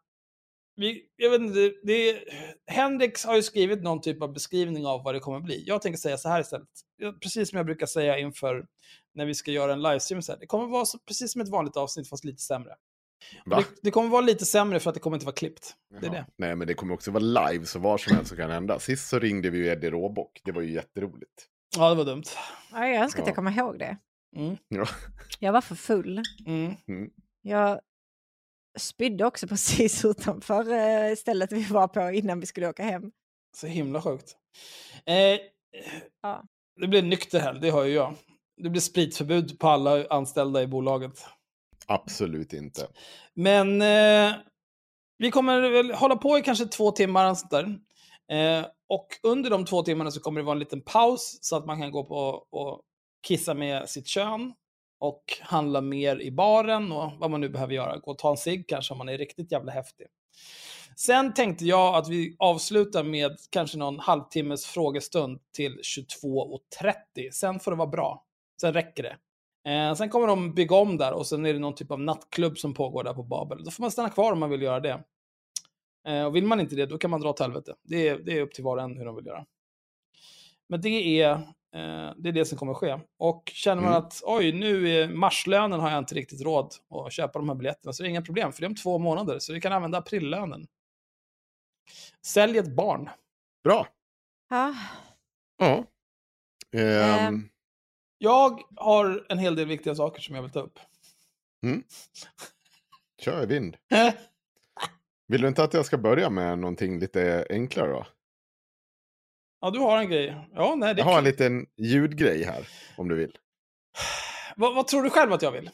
vi, 0.76 1.02
jag 1.16 1.30
vet 1.30 1.40
inte, 1.40 1.60
det, 1.60 1.72
det, 1.82 2.18
Hendrix 2.66 3.24
har 3.24 3.36
ju 3.36 3.42
skrivit 3.42 3.82
någon 3.82 4.00
typ 4.00 4.22
av 4.22 4.32
beskrivning 4.32 4.86
av 4.86 5.04
vad 5.04 5.14
det 5.14 5.20
kommer 5.20 5.40
bli. 5.40 5.64
Jag 5.66 5.82
tänker 5.82 5.98
säga 5.98 6.18
så 6.18 6.28
här 6.28 6.40
istället, 6.40 6.68
precis 7.22 7.50
som 7.50 7.56
jag 7.56 7.66
brukar 7.66 7.86
säga 7.86 8.18
inför 8.18 8.66
när 9.14 9.26
vi 9.26 9.34
ska 9.34 9.50
göra 9.50 9.72
en 9.72 9.82
livestream, 9.82 10.22
så 10.22 10.32
här, 10.32 10.38
det 10.38 10.46
kommer 10.46 10.66
vara 10.66 10.84
så, 10.84 10.98
precis 10.98 11.32
som 11.32 11.40
ett 11.40 11.48
vanligt 11.48 11.76
avsnitt 11.76 12.08
fast 12.08 12.24
lite 12.24 12.42
sämre. 12.42 12.74
Va? 13.44 13.56
Det, 13.56 13.66
det 13.82 13.90
kommer 13.90 14.08
vara 14.08 14.20
lite 14.20 14.44
sämre 14.46 14.80
för 14.80 14.90
att 14.90 14.94
det 14.94 15.00
kommer 15.00 15.16
inte 15.16 15.26
vara 15.26 15.34
klippt. 15.34 15.74
Det 16.00 16.06
är 16.06 16.10
det. 16.10 16.26
Nej, 16.36 16.56
men 16.56 16.66
det 16.68 16.74
kommer 16.74 16.94
också 16.94 17.10
vara 17.10 17.50
live, 17.50 17.66
så 17.66 17.78
var 17.78 17.98
som 17.98 18.16
helst 18.16 18.30
så 18.30 18.36
kan 18.36 18.50
hända. 18.50 18.78
Sist 18.78 19.08
så 19.08 19.18
ringde 19.18 19.50
vi 19.50 19.58
ju 19.58 19.66
Eddie 19.66 19.90
Råbock. 19.90 20.40
Det 20.44 20.52
var 20.52 20.62
ju 20.62 20.72
jätteroligt. 20.72 21.46
Ja, 21.76 21.88
det 21.90 21.94
var 21.94 22.04
dumt. 22.04 22.22
Ja, 22.72 22.86
jag 22.88 23.02
önskar 23.02 23.22
att 23.22 23.26
Ja. 23.26 23.30
jag 23.30 23.36
kommer 23.36 23.58
ihåg 23.58 23.78
det. 23.78 23.96
Mm. 24.36 24.56
Ja. 24.68 24.86
Jag 25.38 25.52
var 25.52 25.60
för 25.60 25.74
full. 25.74 26.22
Mm. 26.46 26.74
Jag 27.42 27.80
spydde 28.78 29.24
också 29.26 29.48
precis 29.48 30.04
utanför 30.04 30.72
eh, 30.72 31.14
stället 31.14 31.52
vi 31.52 31.62
var 31.64 31.88
på 31.88 32.10
innan 32.10 32.40
vi 32.40 32.46
skulle 32.46 32.68
åka 32.68 32.82
hem. 32.82 33.10
Så 33.56 33.66
himla 33.66 34.02
sjukt. 34.02 34.36
Eh, 35.06 35.14
Ja. 36.22 36.42
Det 36.80 36.88
blir 36.88 37.02
nykter 37.02 37.40
helg, 37.40 37.60
det 37.60 37.70
har 37.70 37.84
ju 37.84 37.92
jag. 37.94 38.14
Det 38.62 38.70
blir 38.70 38.80
spritförbud 38.80 39.58
på 39.58 39.68
alla 39.68 40.06
anställda 40.10 40.62
i 40.62 40.66
bolaget. 40.66 41.26
Absolut 41.86 42.52
inte. 42.52 42.88
Men 43.34 43.82
eh, 43.82 44.32
vi 45.18 45.30
kommer 45.30 45.70
väl 45.70 45.90
hålla 45.90 46.16
på 46.16 46.38
i 46.38 46.42
kanske 46.42 46.66
två 46.66 46.90
timmar. 46.90 47.30
och 47.30 47.38
sånt 47.38 47.50
där. 47.50 47.78
Eh, 48.32 48.66
och 48.88 49.06
under 49.22 49.50
de 49.50 49.64
två 49.64 49.82
timmarna 49.82 50.10
så 50.10 50.20
kommer 50.20 50.40
det 50.40 50.44
vara 50.44 50.54
en 50.54 50.58
liten 50.58 50.80
paus 50.80 51.38
så 51.40 51.56
att 51.56 51.66
man 51.66 51.80
kan 51.80 51.90
gå 51.90 52.04
på 52.04 52.46
och 52.50 52.80
kissa 53.26 53.54
med 53.54 53.88
sitt 53.88 54.06
kön 54.06 54.52
och 55.00 55.24
handla 55.40 55.80
mer 55.80 56.20
i 56.20 56.30
baren 56.30 56.92
och 56.92 57.12
vad 57.18 57.30
man 57.30 57.40
nu 57.40 57.48
behöver 57.48 57.74
göra. 57.74 57.96
Gå 57.98 58.10
och 58.10 58.18
ta 58.18 58.30
en 58.30 58.36
cigg 58.36 58.68
kanske 58.68 58.94
om 58.94 58.98
man 58.98 59.08
är 59.08 59.18
riktigt 59.18 59.52
jävla 59.52 59.72
häftig. 59.72 60.06
Sen 60.96 61.34
tänkte 61.34 61.64
jag 61.64 61.94
att 61.94 62.08
vi 62.08 62.36
avslutar 62.38 63.02
med 63.04 63.36
kanske 63.50 63.78
någon 63.78 63.98
halvtimmes 63.98 64.66
frågestund 64.66 65.40
till 65.52 65.80
22.30. 65.80 67.30
Sen 67.32 67.60
får 67.60 67.70
det 67.70 67.76
vara 67.76 67.88
bra. 67.88 68.24
Sen 68.60 68.72
räcker 68.72 69.02
det. 69.02 69.16
Eh, 69.64 69.94
sen 69.94 70.08
kommer 70.08 70.26
de 70.26 70.54
bygga 70.54 70.76
om 70.76 70.96
där 70.96 71.12
och 71.12 71.26
sen 71.26 71.46
är 71.46 71.52
det 71.52 71.58
någon 71.58 71.74
typ 71.74 71.90
av 71.90 72.00
nattklubb 72.00 72.58
som 72.58 72.74
pågår 72.74 73.04
där 73.04 73.14
på 73.14 73.22
Babel. 73.22 73.64
Då 73.64 73.70
får 73.70 73.82
man 73.82 73.90
stanna 73.90 74.10
kvar 74.10 74.32
om 74.32 74.38
man 74.38 74.50
vill 74.50 74.62
göra 74.62 74.80
det. 74.80 75.04
Eh, 76.08 76.24
och 76.24 76.36
vill 76.36 76.46
man 76.46 76.60
inte 76.60 76.76
det, 76.76 76.86
då 76.86 76.98
kan 76.98 77.10
man 77.10 77.20
dra 77.20 77.30
åt 77.30 77.40
helvete. 77.40 77.74
Det 77.82 78.08
är, 78.08 78.18
det 78.18 78.38
är 78.38 78.42
upp 78.42 78.54
till 78.54 78.64
var 78.64 78.76
och 78.76 78.82
en 78.82 78.96
hur 78.98 79.04
de 79.04 79.16
vill 79.16 79.26
göra. 79.26 79.46
Men 80.68 80.80
det 80.80 80.88
är, 81.22 81.30
eh, 81.74 82.12
det 82.16 82.28
är 82.28 82.32
det 82.32 82.44
som 82.44 82.58
kommer 82.58 82.74
ske. 82.74 82.98
Och 83.18 83.50
känner 83.54 83.82
man 83.82 83.90
Mm. 83.92 84.02
att 84.06 84.20
oj, 84.24 84.52
nu 84.52 84.88
är 84.90 85.08
marslönen 85.08 85.80
har 85.80 85.90
jag 85.90 85.98
inte 85.98 86.14
riktigt 86.14 86.42
råd 86.42 86.74
att 86.90 87.12
köpa 87.12 87.38
de 87.38 87.48
här 87.48 87.56
biljetterna, 87.56 87.92
så 87.92 88.02
det 88.02 88.06
är 88.08 88.10
inga 88.10 88.22
problem, 88.22 88.52
för 88.52 88.60
det 88.60 88.66
är 88.66 88.68
om 88.68 88.74
två 88.76 88.98
månader, 88.98 89.38
så 89.38 89.52
vi 89.52 89.60
kan 89.60 89.72
använda 89.72 89.98
aprillönen. 89.98 90.66
Sälj 92.26 92.58
ett 92.58 92.76
barn. 92.76 93.10
Bra. 93.64 93.86
Ja. 94.50 94.74
Ja. 95.58 95.84
Ehm, 96.80 97.26
Ehm. 97.26 97.48
Jag 98.24 98.62
har 98.76 99.26
en 99.28 99.38
hel 99.38 99.56
del 99.56 99.66
viktiga 99.66 99.94
saker 99.94 100.22
som 100.22 100.34
jag 100.34 100.42
vill 100.42 100.50
ta 100.50 100.60
upp. 100.60 100.78
Kör 103.20 103.42
i 103.42 103.46
vind. 103.46 103.76
Vill 105.28 105.40
du 105.40 105.48
inte 105.48 105.64
att 105.64 105.74
jag 105.74 105.86
ska 105.86 105.98
börja 105.98 106.30
med 106.30 106.58
någonting 106.58 106.98
lite 106.98 107.46
enklare 107.50 107.92
då? 107.92 108.06
Ja, 109.60 109.70
du 109.70 109.78
har 109.78 109.98
en 109.98 110.10
grej. 110.10 110.36
Ja, 110.54 110.74
nej, 110.74 110.94
det 110.94 111.00
Jag 111.00 111.06
har 111.06 111.18
en 111.18 111.24
liten 111.24 111.66
ljudgrej 111.76 112.44
här, 112.44 112.68
om 112.96 113.08
du 113.08 113.14
vill. 113.14 113.38
vad, 114.56 114.74
vad 114.74 114.86
tror 114.86 115.02
du 115.02 115.10
själv 115.10 115.32
att 115.32 115.42
jag 115.42 115.52
vill? 115.52 115.70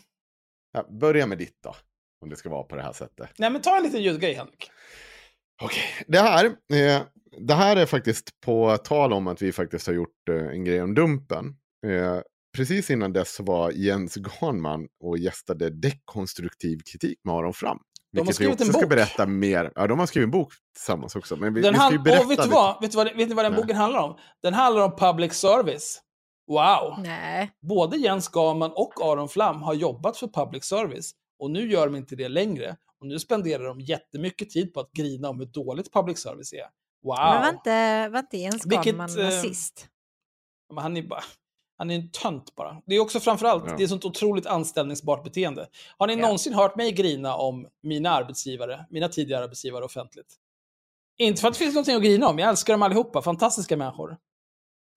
Ja, 0.73 0.87
börja 0.91 1.27
med 1.27 1.39
ditt 1.39 1.63
då, 1.63 1.77
om 2.21 2.31
det 2.31 2.37
ska 2.37 2.49
vara 2.49 2.63
på 2.63 2.77
det 2.77 2.83
här 2.83 2.93
sättet. 2.93 3.31
Nej, 3.39 3.51
men 3.51 3.63
ta 3.63 3.77
en 3.77 3.83
liten 3.83 4.03
ljudgrej, 4.03 4.35
Henrik. 4.35 4.71
Okej, 5.63 5.85
det 6.07 6.19
här, 6.19 6.45
eh, 6.47 7.03
det 7.39 7.55
här 7.55 7.77
är 7.77 7.87
faktiskt 7.87 8.41
på 8.41 8.77
tal 8.77 9.13
om 9.13 9.27
att 9.27 9.43
vi 9.43 9.53
faktiskt 9.53 9.87
har 9.87 9.95
gjort 9.95 10.29
eh, 10.29 10.47
en 10.47 10.65
grej 10.65 10.83
om 10.83 10.95
Dumpen. 10.95 11.57
Eh, 11.87 12.21
precis 12.57 12.91
innan 12.91 13.13
dess 13.13 13.35
så 13.35 13.43
var 13.43 13.71
Jens 13.71 14.17
Garnman 14.17 14.89
och 15.05 15.19
gästade 15.19 15.71
dekonstruktiv 15.71 16.79
kritik 16.93 17.19
med 17.25 17.35
Aron 17.35 17.55
Fram. 17.55 17.79
De 18.13 18.19
har 18.19 18.25
Vilket 18.25 18.31
vi 18.31 18.35
skrivit 18.35 18.53
också 18.55 18.65
en 18.65 18.73
ska 18.73 18.81
bok. 18.81 18.91
berätta 18.91 19.27
mer. 19.27 19.73
Ja, 19.75 19.87
de 19.87 19.99
har 19.99 20.07
skrivit 20.07 20.27
en 20.27 20.31
bok 20.31 20.53
tillsammans 20.75 21.17
också. 21.17 21.37
Men 21.37 21.55
vi, 21.55 21.61
Den 21.61 21.73
vi 21.73 21.79
ska 21.79 21.93
ju 21.93 21.99
berätta 21.99 22.25
och 22.25 22.31
vet 22.31 22.43
du 22.43 22.49
vad? 22.49 22.81
Vet 22.81 22.91
du 22.91 22.97
vad, 22.97 23.07
vet 23.07 23.29
ni 23.29 23.35
vad 23.35 23.45
den 23.45 23.53
Nej. 23.53 23.63
boken 23.63 23.77
handlar 23.77 24.01
om? 24.01 24.17
Den 24.43 24.55
handlar 24.55 24.83
om 24.83 24.97
public 24.97 25.33
service. 25.33 26.01
Wow! 26.47 26.95
Nej. 26.99 27.51
Både 27.69 27.97
Jens 27.97 28.29
Garman 28.29 28.71
och 28.75 28.93
Aron 29.03 29.29
Flam 29.29 29.63
har 29.63 29.75
jobbat 29.75 30.17
för 30.17 30.27
public 30.27 30.65
service. 30.65 31.13
Och 31.39 31.51
nu 31.51 31.71
gör 31.71 31.87
de 31.87 31.97
inte 31.97 32.17
det 32.17 32.29
längre. 32.29 32.77
Och 33.01 33.07
nu 33.07 33.19
spenderar 33.19 33.65
de 33.65 33.81
jättemycket 33.81 34.51
tid 34.51 34.75
på 34.75 34.81
att 34.81 34.93
grina 34.93 35.29
om 35.29 35.39
hur 35.39 35.47
dåligt 35.47 35.93
public 35.93 36.19
service 36.19 36.53
är. 36.53 36.67
Wow! 37.05 37.17
Men 37.19 37.41
var 37.43 37.49
inte, 37.49 38.09
var 38.09 38.19
inte 38.19 38.37
Jens 38.37 38.67
Vilket, 38.67 38.87
Garnman 38.87 39.19
eh, 39.19 39.25
nazist? 39.25 39.89
Men 40.75 40.83
han 40.83 40.97
är 40.97 41.03
bara... 41.03 41.23
Han 41.81 41.91
är 41.91 41.95
en 41.95 42.11
tönt 42.11 42.55
bara. 42.55 42.83
Det 42.87 42.95
är 42.95 43.01
också 43.01 43.21
framförallt, 43.21 43.65
Ja. 43.67 43.75
det 43.77 43.83
är 43.83 43.87
sånt 43.87 44.05
otroligt 44.05 44.47
anställningsbart 44.47 45.25
beteende. 45.25 45.67
Har 45.99 46.07
ni 46.07 46.13
Ja. 46.13 46.19
någonsin 46.21 46.55
hört 46.55 46.77
mig 46.77 46.93
grina 46.93 47.35
om 47.37 47.67
mina 47.83 48.11
arbetsgivare, 48.11 48.87
mina 48.91 49.09
tidigare 49.09 49.45
arbetsgivare 49.45 49.85
offentligt? 49.85 50.35
Inte 51.19 51.41
för 51.41 51.49
att 51.49 51.55
det 51.55 51.59
finns 51.59 51.75
någonting 51.75 51.97
att 51.97 52.03
grina 52.03 52.29
om, 52.29 52.39
jag 52.39 52.49
älskar 52.49 52.73
dem 52.75 52.83
allihopa, 52.83 53.23
fantastiska 53.23 53.77
människor. 53.77 54.17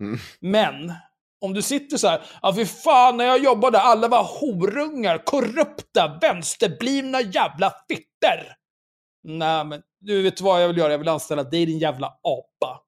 Mm. 0.01 0.19
Men, 0.39 0.93
om 1.41 1.53
du 1.53 1.61
sitter 1.61 1.97
så 1.97 2.07
här, 2.07 2.21
ja 2.41 2.53
fy 2.55 2.65
fan 2.65 3.17
när 3.17 3.25
jag 3.25 3.43
jobbade, 3.43 3.79
alla 3.79 4.07
var 4.07 4.23
horungar, 4.23 5.25
korrupta, 5.25 6.17
vänsterblivna 6.21 7.21
jävla 7.21 7.73
fitter. 7.87 8.55
Nej 9.23 9.65
men, 9.65 9.81
du 9.99 10.21
vet 10.21 10.41
vad 10.41 10.63
jag 10.63 10.67
vill 10.67 10.77
göra, 10.77 10.91
jag 10.91 10.99
vill 10.99 11.07
anställa 11.09 11.43
dig 11.43 11.65
din 11.65 11.79
jävla 11.79 12.07
apa. 12.07 12.79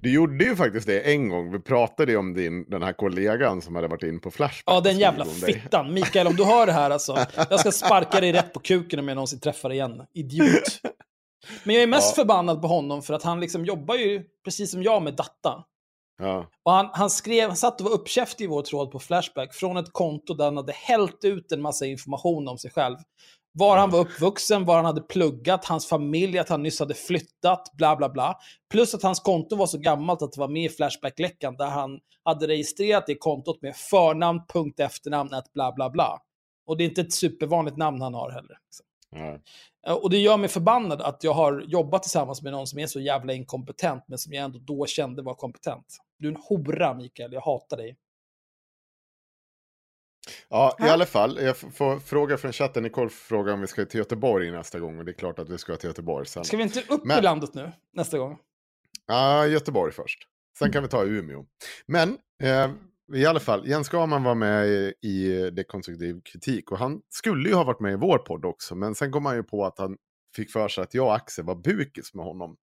Du 0.00 0.12
gjorde 0.14 0.44
ju 0.44 0.56
faktiskt 0.56 0.86
det 0.86 1.00
en 1.00 1.28
gång. 1.28 1.52
Vi 1.52 1.58
pratade 1.58 2.12
ju 2.12 2.18
om 2.18 2.34
din, 2.34 2.70
den 2.70 2.82
här 2.82 2.92
kollegan 2.92 3.62
som 3.62 3.74
hade 3.74 3.88
varit 3.88 4.02
in 4.02 4.20
på 4.20 4.30
Flashback. 4.30 4.74
Ja, 4.76 4.80
den 4.80 4.98
jävla 4.98 5.24
fittan. 5.24 5.94
Mikael, 5.94 6.26
om 6.26 6.36
du 6.36 6.44
hör 6.44 6.66
det 6.66 6.72
här 6.72 6.90
alltså. 6.90 7.18
Jag 7.50 7.60
ska 7.60 7.72
sparka 7.72 8.20
dig 8.20 8.32
rätt 8.32 8.52
på 8.52 8.60
kuken 8.60 8.98
om 8.98 9.08
jag 9.08 9.14
någonsin 9.14 9.40
träffar 9.40 9.68
dig 9.68 9.78
igen. 9.78 10.02
Idiot. 10.14 10.80
Men 11.64 11.74
jag 11.74 11.82
är 11.82 11.86
mest 11.86 12.16
Ja. 12.16 12.22
förbannad 12.22 12.60
på 12.62 12.68
honom 12.68 13.02
för 13.02 13.14
att 13.14 13.22
han 13.22 13.40
liksom 13.40 13.64
jobbar 13.64 13.94
ju 13.94 14.22
precis 14.44 14.70
som 14.70 14.82
jag 14.82 15.02
med 15.02 15.14
data. 15.14 15.64
Ja. 16.18 16.46
Och 16.64 16.72
han, 16.72 16.88
han 16.92 17.10
skrev, 17.10 17.48
han 17.48 17.56
satt 17.56 17.80
och 17.80 17.86
var 17.86 17.92
uppkäftig 17.92 18.44
i 18.44 18.46
vår 18.46 18.62
tråd 18.62 18.90
på 18.90 18.98
Flashback 18.98 19.54
från 19.54 19.76
ett 19.76 19.92
konto 19.92 20.34
där 20.34 20.44
han 20.44 20.56
hade 20.56 20.72
hällt 20.72 21.24
ut 21.24 21.52
en 21.52 21.62
massa 21.62 21.86
information 21.86 22.48
om 22.48 22.58
sig 22.58 22.70
själv. 22.70 22.96
Var 23.54 23.76
han 23.76 23.90
var 23.90 23.98
uppvuxen, 24.00 24.64
var 24.64 24.76
han 24.76 24.84
hade 24.84 25.00
pluggat, 25.00 25.64
hans 25.64 25.88
familj, 25.88 26.38
att 26.38 26.48
han 26.48 26.62
nyss 26.62 26.80
hade 26.80 26.94
flyttat, 26.94 27.72
bla 27.72 27.96
bla 27.96 28.08
bla. 28.08 28.36
Plus 28.70 28.94
att 28.94 29.02
hans 29.02 29.20
konto 29.20 29.56
var 29.56 29.66
så 29.66 29.78
gammalt 29.78 30.22
att 30.22 30.32
det 30.32 30.40
var 30.40 30.48
med 30.48 30.64
i 30.64 30.68
Flashback-läckan 30.68 31.56
där 31.56 31.66
han 31.66 32.00
hade 32.24 32.46
registrerat 32.46 33.06
det 33.06 33.14
kontot 33.14 33.62
med 33.62 33.76
förnamn, 33.76 34.40
punkt, 34.48 34.80
efternamn, 34.80 35.32
ett 35.34 35.52
bla 35.52 35.72
bla 35.72 35.90
bla. 35.90 36.18
Och 36.66 36.76
det 36.76 36.84
är 36.84 36.88
inte 36.88 37.00
ett 37.00 37.12
supervanligt 37.12 37.76
namn 37.76 38.00
han 38.02 38.14
har 38.14 38.30
heller. 38.30 38.58
Eh, 39.86 39.94
Och 39.94 40.10
det 40.10 40.18
gör 40.18 40.36
mig 40.36 40.48
förbannad 40.48 41.02
att 41.02 41.24
jag 41.24 41.32
har 41.32 41.64
jobbat 41.68 42.02
tillsammans 42.02 42.42
med 42.42 42.52
någon 42.52 42.66
som 42.66 42.78
är 42.78 42.86
så 42.86 43.00
jävla 43.00 43.32
inkompetent, 43.32 44.04
men 44.06 44.18
som 44.18 44.32
jag 44.32 44.44
ändå 44.44 44.58
då 44.58 44.86
kände 44.86 45.22
var 45.22 45.34
kompetent. 45.34 45.86
Du 46.18 46.28
är 46.28 46.32
en 46.32 46.42
hora, 46.48 46.94
Mikael. 46.94 47.32
Jag 47.32 47.40
hatar 47.40 47.76
dig. 47.76 47.96
Ja, 50.48 50.76
i 50.80 50.82
alla 50.88 51.06
fall. 51.06 51.38
Jag 51.42 51.56
får 51.56 51.98
fråga 51.98 52.36
från 52.36 52.52
chatten. 52.52 52.82
Nicole 52.82 53.10
frågar 53.10 53.52
om 53.52 53.60
vi 53.60 53.66
ska 53.66 53.84
till 53.84 53.98
Göteborg 53.98 54.50
nästa 54.50 54.80
gång. 54.80 54.98
Och 54.98 55.04
det 55.04 55.10
är 55.10 55.14
klart 55.14 55.38
att 55.38 55.48
vi 55.48 55.58
ska 55.58 55.76
till 55.76 55.88
Göteborg 55.88 56.26
sen. 56.26 56.44
Ska 56.44 56.56
vi 56.56 56.62
inte 56.62 56.82
upp 56.88 57.04
Men- 57.04 57.18
i 57.18 57.22
landet 57.22 57.54
nu, 57.54 57.72
nästa 57.92 58.18
gång? 58.18 58.38
Ja, 59.06 59.46
Göteborg 59.46 59.92
först. 59.92 60.18
Sen 60.58 60.72
kan 60.72 60.82
vi 60.82 60.88
ta 60.88 61.04
Umeå. 61.04 61.44
Men 61.86 62.18
eh, 62.42 62.70
i 63.14 63.26
alla 63.26 63.40
fall, 63.40 63.68
Jens 63.68 63.88
Garman 63.88 64.22
var 64.22 64.34
med 64.34 64.68
i, 64.68 64.94
i 65.02 65.50
dekonstruktiv 65.50 66.20
kritik. 66.24 66.70
Och 66.72 66.78
han 66.78 67.00
skulle 67.10 67.48
ju 67.48 67.54
ha 67.54 67.64
varit 67.64 67.80
med 67.80 67.92
i 67.92 67.96
vår 67.96 68.18
podd 68.18 68.44
också. 68.44 68.74
Men 68.74 68.94
sen 68.94 69.12
kom 69.12 69.26
han 69.26 69.36
ju 69.36 69.42
på 69.42 69.64
att 69.64 69.78
han 69.78 69.96
fick 70.36 70.50
för 70.52 70.68
sig 70.68 70.82
att 70.84 70.94
jag 70.94 71.06
och 71.06 71.14
Axel 71.14 71.44
var 71.44 71.54
bukis 71.54 72.14
med 72.14 72.24
honom. 72.24 72.56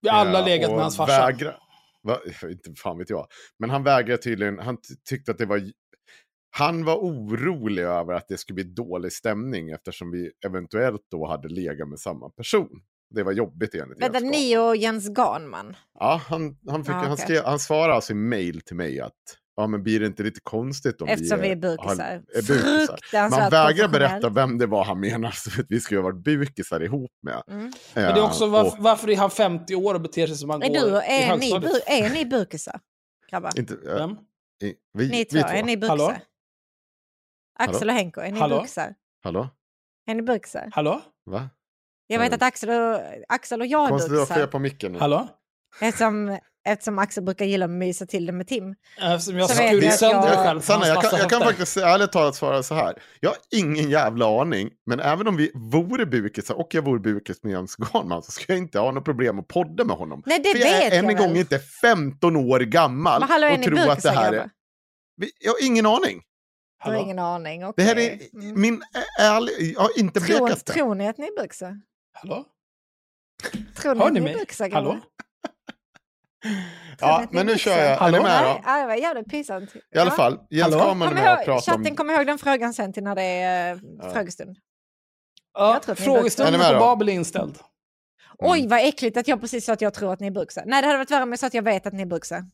Vi 0.00 0.08
har 0.08 0.18
alla 0.18 0.38
Eh, 0.38 0.44
legat 0.44 0.70
med 0.70 0.80
hans 0.80 0.96
farsa. 0.96 1.12
vägra- 1.26 1.56
Va? 2.02 2.18
Inte 2.50 2.72
fan 2.76 2.98
vet 2.98 3.10
jag. 3.10 3.26
Men 3.58 3.70
han 3.70 3.82
vägrade 3.82 4.22
tydligen, 4.22 4.58
han 4.58 4.76
ty- 4.76 4.94
tyckte 5.08 5.30
att 5.30 5.38
det 5.38 5.46
var... 5.46 5.60
Han 6.56 6.84
var 6.84 6.96
orolig 6.96 7.82
över 7.82 8.14
att 8.14 8.28
det 8.28 8.38
skulle 8.38 8.54
bli 8.54 8.64
dålig 8.64 9.12
stämning 9.12 9.70
eftersom 9.70 10.10
vi 10.10 10.30
eventuellt 10.46 11.00
då 11.10 11.26
hade 11.26 11.48
legat 11.48 11.88
med 11.88 11.98
samma 11.98 12.28
person. 12.30 12.68
Det 13.14 13.22
var 13.22 13.32
jobbigt 13.32 13.74
enligt 13.74 14.02
Vänta, 14.02 14.18
Jens 14.20 14.32
ni 14.36 14.58
och 14.58 14.76
Jens 14.76 15.08
Garnman? 15.18 15.76
Ja, 15.98 16.20
han, 16.28 16.56
han, 16.68 16.84
fick, 16.84 16.94
Ja, 16.94 16.98
han, 16.98 17.12
okej. 17.12 17.24
skrev, 17.24 17.44
han 17.44 17.58
svarade 17.58 17.94
alltså 17.94 18.12
i 18.12 18.16
mail 18.16 18.60
till 18.60 18.76
mig 18.76 19.00
att 19.00 19.12
ja, 19.56 19.66
men 19.66 19.82
blir 19.82 20.00
det 20.00 20.06
inte 20.06 20.22
lite 20.22 20.40
konstigt 20.42 21.00
om 21.02 21.08
Eftersom 21.08 21.40
vi 21.40 21.46
är 21.46 21.48
har- 21.50 21.56
bukisar. 21.56 22.22
är 22.34 22.42
bukisar? 22.42 23.30
Man 23.30 23.50
vägrar 23.50 23.88
berätta 23.88 24.28
vem 24.28 24.58
det 24.58 24.66
var 24.66 24.84
han 24.84 25.00
menar 25.00 25.30
så 25.34 25.60
att 25.60 25.66
vi 25.68 25.80
skulle 25.80 26.00
ha 26.00 26.04
varit 26.04 26.24
bukisar 26.24 26.80
ihop 26.82 27.12
med. 27.22 27.42
Mm. 27.48 27.60
Men 27.94 28.14
det 28.14 28.20
är 28.20 28.24
också 28.24 28.44
Eh, 28.44 28.50
varför, 28.50 28.78
och 28.78 28.84
varför 28.84 29.10
är 29.10 29.16
han 29.16 29.30
50 29.30 29.74
år 29.74 29.94
och 29.94 30.00
beter 30.00 30.26
sig 30.26 30.36
som 30.36 30.50
han 30.50 30.62
Är, 30.62 30.68
går 30.68 30.74
du, 30.74 30.86
i 30.86 30.90
är, 30.90 31.36
ni, 31.36 31.50
högstadiet? 31.52 31.72
bu- 31.72 31.80
är 31.86 32.10
ni 32.10 32.24
bukisar? 32.26 32.80
Grabbar? 33.30 33.50
Inte, 33.58 33.74
eh, 33.74 33.94
Vem? 33.94 34.10
i- 34.62 34.74
vi, 34.98 35.08
Ni 35.08 35.24
två, 35.24 35.36
vi 35.36 35.42
två. 35.42 35.48
är 35.48 35.62
ni 35.62 35.86
Hallå? 35.86 36.04
bukisar? 36.06 36.22
Axel 37.58 37.88
och 37.88 37.94
Henko, 37.94 38.20
är 38.20 38.32
ni 38.32 38.40
Hallå? 38.40 38.56
bukisar? 38.56 38.94
Hallå? 39.24 39.48
Är 40.06 40.14
ni 40.14 40.22
bukisar? 40.22 40.68
Hallå? 40.72 41.00
Va? 41.26 41.48
Jag 42.06 42.18
vet 42.18 42.32
att 42.32 42.42
Axel 42.42 42.70
och, 42.70 43.00
Axel 43.28 43.60
och 43.60 43.66
jag 43.66 43.84
är 43.84 43.88
Konstigt 43.88 44.10
att 44.12 44.14
du 44.14 44.18
har 44.18 44.26
fel 44.26 44.34
bukisar. 44.36 44.50
på 44.50 44.58
micken 44.58 44.92
nu. 44.92 44.98
Hallå? 44.98 45.28
Eftersom, 45.80 46.38
eftersom 46.64 46.98
Axel 46.98 47.24
brukar 47.24 47.44
gilla 47.44 47.64
att 47.64 47.70
mysa 47.70 48.06
till 48.06 48.26
det 48.26 48.32
med 48.32 48.48
Tim. 48.48 48.74
Eftersom 49.00 49.38
jag 49.38 49.50
skurit 49.50 49.84
att 49.92 49.98
sönder 49.98 50.16
jag- 50.28 50.36
mig 50.36 50.46
själv. 50.46 50.60
Sanna, 50.60 50.86
jag 50.86 51.02
kan, 51.02 51.18
jag 51.18 51.30
kan 51.30 51.40
faktiskt 51.42 51.76
ärligt 51.76 52.12
talat 52.12 52.34
svara 52.36 52.62
så 52.62 52.74
här. 52.74 53.02
Jag 53.20 53.30
har 53.30 53.36
ingen 53.50 53.90
jävla 53.90 54.40
aning, 54.40 54.70
men 54.86 55.00
även 55.00 55.28
om 55.28 55.36
vi 55.36 55.50
vore 55.54 56.06
bukisar 56.06 56.54
och 56.54 56.68
jag 56.74 56.82
vore 56.84 57.00
bukis 57.00 57.42
med 57.42 57.52
Jens 57.52 57.76
Garnman 57.78 58.22
så 58.22 58.30
ska 58.30 58.44
jag 58.52 58.58
inte 58.58 58.78
ha 58.78 58.90
något 58.92 59.04
problem 59.04 59.38
att 59.38 59.48
podda 59.48 59.84
med 59.84 59.96
honom. 59.96 60.22
Nej, 60.26 60.38
det 60.38 60.48
För 60.52 60.58
jag 60.58 60.68
är 60.68 60.78
vet 60.90 60.92
än 60.92 61.04
jag 61.04 61.12
en 61.20 61.28
gång 61.28 61.36
inte 61.36 61.58
15 61.58 62.36
år 62.36 62.60
gammal 62.60 63.20
Men 63.20 63.28
hallå, 63.28 63.46
är 63.46 63.58
och 63.58 63.64
tror 63.64 63.78
att 63.90 64.02
det 64.02 64.10
här 64.10 64.26
är... 64.28 64.32
grabbar? 64.32 64.50
Jag 65.40 65.52
har 65.52 65.66
ingen 65.66 65.86
aning. 65.86 66.22
Jag 66.84 66.92
har 66.92 67.00
ingen 67.02 67.18
aning. 67.18 67.72
Det 67.76 67.82
här 67.82 67.98
är 67.98 68.18
Mm. 68.34 68.60
min 68.60 68.82
ärliga... 69.20 69.56
Jag 69.74 69.80
har 69.80 69.98
inte 69.98 70.20
Tror, 70.20 70.38
blekaste. 70.46 70.72
tror 70.72 70.94
ni 70.94 71.08
att 71.08 71.18
ni 71.18 71.26
är 71.26 71.42
buxa? 71.42 71.76
Hallå? 72.12 72.44
Tror 73.76 73.94
ni 73.94 74.00
Hör 74.00 74.06
att 74.06 74.12
ni 74.12 74.20
ni 74.20 74.30
är 74.30 74.34
mig? 74.34 74.44
buxa? 74.44 74.68
Hallå? 74.72 74.92
ni 74.92 75.00
Ja, 77.00 77.20
att 77.22 77.32
ni 77.32 77.36
men 77.36 77.48
är 77.48 77.52
nu 77.52 77.58
kör 77.58 77.78
jag. 77.78 77.80
Är 77.92 77.96
Hallå? 77.96 78.18
ni 78.18 78.22
med 78.24 78.44
då? 78.44 78.60
nej, 78.66 78.80
det 78.82 78.86
var 78.86 78.94
jävligt 78.94 79.30
pinsamt. 79.30 79.70
I 79.94 79.98
alla 79.98 80.10
fall, 80.10 80.38
Jens 80.50 80.74
är 80.74 80.78
Kom 80.78 80.98
med 80.98 81.08
och 81.08 81.14
pratar 81.44 81.60
chatten, 81.60 81.86
om... 81.86 81.96
kom 81.96 82.10
ihåg 82.10 82.26
den 82.26 82.38
frågan 82.38 82.74
sen 82.74 82.92
till 82.92 83.02
när 83.04 83.14
det 83.14 83.22
är 83.22 83.80
Ja. 84.02 84.10
frågestund. 84.10 84.56
Ja, 85.54 85.76
att 85.76 85.86
ni 85.86 85.90
är 85.90 85.94
frågestunden 85.94 86.54
Är 86.60 86.68
ni 86.68 86.74
på? 86.74 86.80
Babel 86.80 87.08
är 87.08 87.12
inställd. 87.12 87.58
Oj, 88.38 88.66
vad 88.68 88.88
äckligt 88.88 89.16
att 89.16 89.28
jag 89.28 89.40
precis 89.40 89.64
sa 89.64 89.72
att 89.72 89.80
jag 89.80 89.94
tror 89.94 90.12
att 90.12 90.20
ni 90.20 90.26
är 90.26 90.30
buxa. 90.30 90.62
Nej, 90.66 90.82
det 90.82 90.86
hade 90.86 90.98
varit 90.98 91.10
värre 91.10 91.22
om 91.22 91.30
jag 91.32 91.38
sa 91.38 91.46
att 91.46 91.54
jag 91.54 91.62
vet 91.62 91.86
att 91.86 91.92
ni 91.92 92.02
är 92.02 92.06
buxa. 92.06 92.44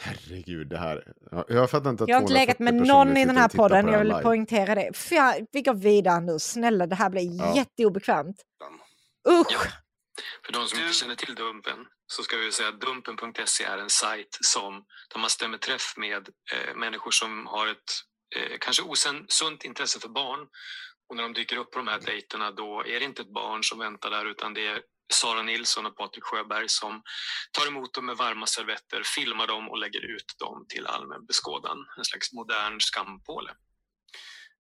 Herregud, 0.00 0.68
det 0.68 0.78
här... 0.78 1.12
Jag- 1.48 1.70
fattar 1.70 1.90
inte 1.90 2.04
att 2.04 2.08
Jag 2.08 2.16
har 2.16 2.20
inte 2.22 2.32
legat 2.32 2.56
240 2.56 2.64
med 2.80 2.88
någon 2.88 3.16
i 3.16 3.24
den 3.24 3.36
här 3.36 3.48
podden, 3.48 3.88
jag 3.88 3.98
vill 3.98 4.08
live. 4.08 4.22
poängtera 4.22 4.74
det. 4.74 4.90
Fy, 4.96 5.16
vi 5.52 5.62
går 5.62 5.74
vidare 5.74 6.20
nu, 6.20 6.38
snälla, 6.38 6.86
det 6.86 6.94
här 6.94 7.10
blir 7.10 7.38
Ja. 7.38 7.56
jätteobekvämt. 7.56 8.36
Ja. 8.58 8.70
Usch! 9.32 9.68
För 10.46 10.52
de 10.52 10.66
som 10.66 10.78
inte 10.80 10.92
känner 10.94 11.14
till 11.14 11.34
Dumpen 11.34 11.78
så 12.06 12.22
ska 12.22 12.36
vi 12.36 12.52
säga 12.52 12.68
att 12.68 12.80
Dumpen.se 12.80 13.64
är 13.64 13.78
en 13.78 13.90
sajt 13.90 14.38
som, 14.40 14.84
där 15.14 15.20
man 15.20 15.30
stämmer 15.30 15.58
träff 15.58 15.94
med 15.96 16.28
eh, 16.52 16.74
människor 16.76 17.10
som 17.10 17.46
har 17.46 17.66
ett 17.66 17.90
eh, 18.36 18.58
kanske 18.60 18.82
osunt 18.82 19.64
intresse 19.64 20.00
för 20.00 20.08
barn. 20.08 20.40
Och 21.08 21.16
när 21.16 21.22
de 21.22 21.32
dyker 21.32 21.56
upp 21.56 21.70
på 21.70 21.78
de 21.78 21.88
här 21.88 22.00
dejterna 22.00 22.50
då 22.50 22.80
är 22.86 22.98
det 23.00 23.04
inte 23.04 23.22
ett 23.22 23.34
barn 23.34 23.62
som 23.64 23.78
väntar 23.78 24.10
där 24.10 24.26
utan 24.30 24.54
det 24.54 24.66
är 24.66 24.80
Sara 25.12 25.42
Nilsson 25.42 25.86
och 25.86 25.96
Patrik 25.96 26.24
Sjöberg 26.24 26.68
som 26.68 27.02
tar 27.52 27.66
emot 27.66 27.94
dem 27.94 28.06
med 28.06 28.16
varma 28.16 28.46
servetter, 28.46 29.02
filmar 29.16 29.46
dem 29.46 29.68
och 29.70 29.78
lägger 29.78 30.14
ut 30.14 30.34
dem 30.38 30.66
till 30.68 30.86
allmän 30.86 31.26
beskådan. 31.26 31.78
En 31.98 32.04
slags 32.04 32.32
modern 32.32 32.80
skampåle. 32.80 33.50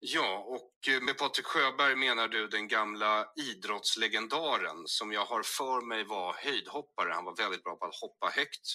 Ja, 0.02 0.44
och 0.46 1.02
med 1.02 1.18
Patrik 1.18 1.46
Sjöberg 1.46 1.96
menar 1.96 2.28
du 2.28 2.48
den 2.48 2.68
gamla 2.68 3.26
idrottslegendaren 3.36 4.82
som 4.86 5.12
jag 5.12 5.24
har 5.24 5.42
för 5.42 5.86
mig 5.86 6.04
var 6.04 6.36
höjdhoppare. 6.44 7.12
Han 7.12 7.24
var 7.24 7.36
väldigt 7.36 7.64
bra 7.64 7.76
på 7.76 7.86
att 7.86 8.00
hoppa 8.00 8.26
högt. 8.26 8.66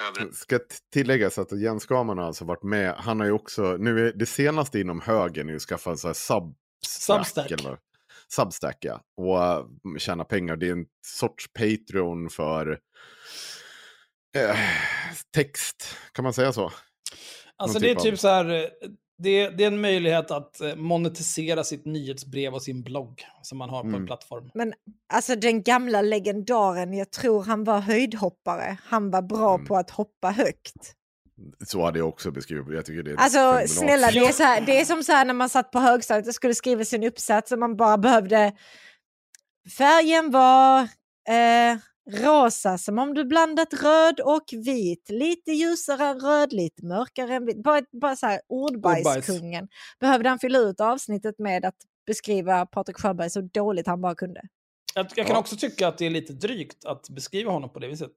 Över 0.00 0.32
Ska 0.32 0.58
tilläggas 0.92 1.38
att 1.38 1.60
Jens 1.60 1.86
Kaman 1.86 2.18
har 2.18 2.24
alltså 2.24 2.44
varit 2.44 2.62
med. 2.62 2.94
Han 2.94 3.20
har 3.20 3.26
ju 3.26 3.32
också, 3.32 3.62
nu 3.62 4.08
är 4.08 4.12
det 4.12 4.26
senaste 4.26 4.80
inom 4.80 5.00
högen 5.00 5.46
är 5.46 5.50
ju 5.50 5.56
att 5.56 5.62
skaffa 5.62 5.90
en 5.90 5.98
sån 5.98 6.08
här 6.08 6.14
Substack. 6.14 7.26
Substack. 7.26 7.50
Eller? 7.50 7.78
Substack 8.32 8.76
ja. 8.80 9.00
Och 9.16 9.36
uh, 9.92 9.98
tjäna 9.98 10.24
pengar. 10.24 10.56
Det 10.56 10.68
är 10.68 10.72
en 10.72 10.86
sorts 11.06 11.52
Patreon 11.52 12.30
för 12.30 12.78
eh, 14.36 14.56
text. 15.34 15.96
Kan 16.12 16.22
man 16.22 16.32
säga 16.32 16.52
så? 16.52 16.72
Alltså 17.56 17.78
Någon 17.78 17.82
det 17.82 17.90
är 17.90 17.94
typ 17.94 18.02
typ 18.02 18.12
av- 18.12 18.16
så 18.16 18.28
här, 18.28 18.44
eh, 18.62 18.68
det, 19.18 19.48
det 19.48 19.64
är 19.64 19.68
en 19.68 19.80
möjlighet 19.80 20.30
att 20.30 20.60
eh, 20.60 20.76
monetisera 20.76 21.64
sitt 21.64 21.84
nyhetsbrev 21.84 22.54
och 22.54 22.62
sin 22.62 22.82
blogg 22.82 23.22
som 23.42 23.58
man 23.58 23.70
har 23.70 23.80
på 23.82 23.88
en 23.88 23.94
Mm. 23.94 24.06
plattform. 24.06 24.50
Men 24.54 24.72
alltså 25.12 25.36
den 25.36 25.62
gamla 25.62 26.02
legendaren, 26.02 26.92
jag 26.94 27.10
tror 27.10 27.42
han 27.44 27.64
var 27.64 27.80
höjdhoppare. 27.80 28.76
Han 28.84 29.10
var 29.10 29.22
bra 29.22 29.54
Mm. 29.54 29.66
på 29.66 29.76
att 29.76 29.90
hoppa 29.90 30.30
högt. 30.30 30.94
Så 31.66 31.84
hade 31.84 31.98
jag 31.98 32.08
också 32.08 32.30
beskrivit 32.30 32.74
Jag 32.74 32.86
tycker 32.86 33.02
det 33.02 33.10
är 33.10 33.16
Alltså 33.16 33.74
snälla, 33.74 34.10
det 34.10 34.18
är, 34.18 34.32
så 34.32 34.42
här, 34.42 34.60
det 34.60 34.80
är 34.80 34.84
som 34.84 35.02
så 35.02 35.12
här 35.12 35.24
när 35.24 35.34
man 35.34 35.48
satt 35.48 35.70
på 35.70 35.78
högstadiet 35.78 36.28
och 36.28 36.34
skulle 36.34 36.54
skriva 36.54 36.84
sin 36.84 37.04
uppsats 37.04 37.52
och 37.52 37.58
man 37.58 37.76
bara 37.76 37.98
behövde... 37.98 38.52
Färgen 39.78 40.30
var 40.30 40.80
eh, 41.28 41.78
rosa, 42.24 42.78
som 42.78 42.98
om 42.98 43.14
du 43.14 43.24
blandat 43.24 43.74
röd 43.82 44.20
och 44.20 44.44
vit. 44.52 45.10
Lite 45.10 45.52
ljusare 45.52 46.04
än 46.04 46.20
röd, 46.20 46.52
lite 46.52 46.86
mörkare 46.86 47.34
än 47.34 47.46
vit. 47.46 47.62
Bara, 47.62 47.82
bara 48.00 48.16
så 48.16 48.26
här, 48.26 48.40
ordbajskungen. 48.48 49.68
Behövde 50.00 50.28
han 50.28 50.38
fylla 50.38 50.58
ut 50.58 50.80
avsnittet 50.80 51.38
med 51.38 51.64
att 51.64 51.76
beskriva 52.06 52.66
Patrik 52.66 52.96
Sjöberg 52.96 53.30
så 53.30 53.40
dåligt 53.40 53.86
han 53.86 54.00
bara 54.00 54.14
kunde. 54.14 54.40
Jag, 54.94 55.06
jag 55.16 55.26
kan 55.26 55.34
Ja. 55.34 55.40
också 55.40 55.56
tycka 55.56 55.88
att 55.88 55.98
det 55.98 56.06
är 56.06 56.10
lite 56.10 56.32
drygt 56.32 56.84
att 56.84 57.08
beskriva 57.10 57.52
honom 57.52 57.72
på 57.72 57.78
det 57.78 57.88
viset. 57.88 58.14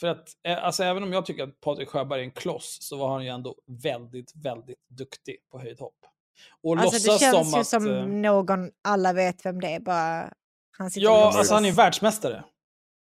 För 0.00 0.06
att, 0.06 0.28
eh, 0.48 0.64
alltså 0.64 0.82
även 0.84 1.02
om 1.02 1.12
jag 1.12 1.26
tycker 1.26 1.42
att 1.44 1.60
Patrik 1.60 1.88
Sjöberg 1.88 2.20
är 2.20 2.24
en 2.24 2.30
kloss, 2.30 2.78
så 2.80 2.96
var 2.96 3.12
han 3.12 3.24
ju 3.24 3.30
ändå 3.30 3.54
väldigt, 3.82 4.32
väldigt 4.34 4.88
duktig 4.88 5.36
på 5.52 5.58
höjdhopp. 5.58 5.94
Och 6.62 6.78
Alltså 6.78 7.12
det 7.12 7.18
känns 7.18 7.50
som 7.50 7.54
ju 7.54 7.60
att... 7.60 7.66
som 7.66 7.90
eh, 7.94 8.06
någon, 8.06 8.70
alla 8.84 9.12
vet 9.12 9.46
vem 9.46 9.60
det 9.60 9.68
är, 9.74 9.80
bara 9.80 10.32
han 10.78 10.90
sitter 10.90 11.04
Ja, 11.04 11.32
alltså 11.38 11.54
han 11.54 11.64
är 11.64 11.72
världsmästare. 11.72 12.44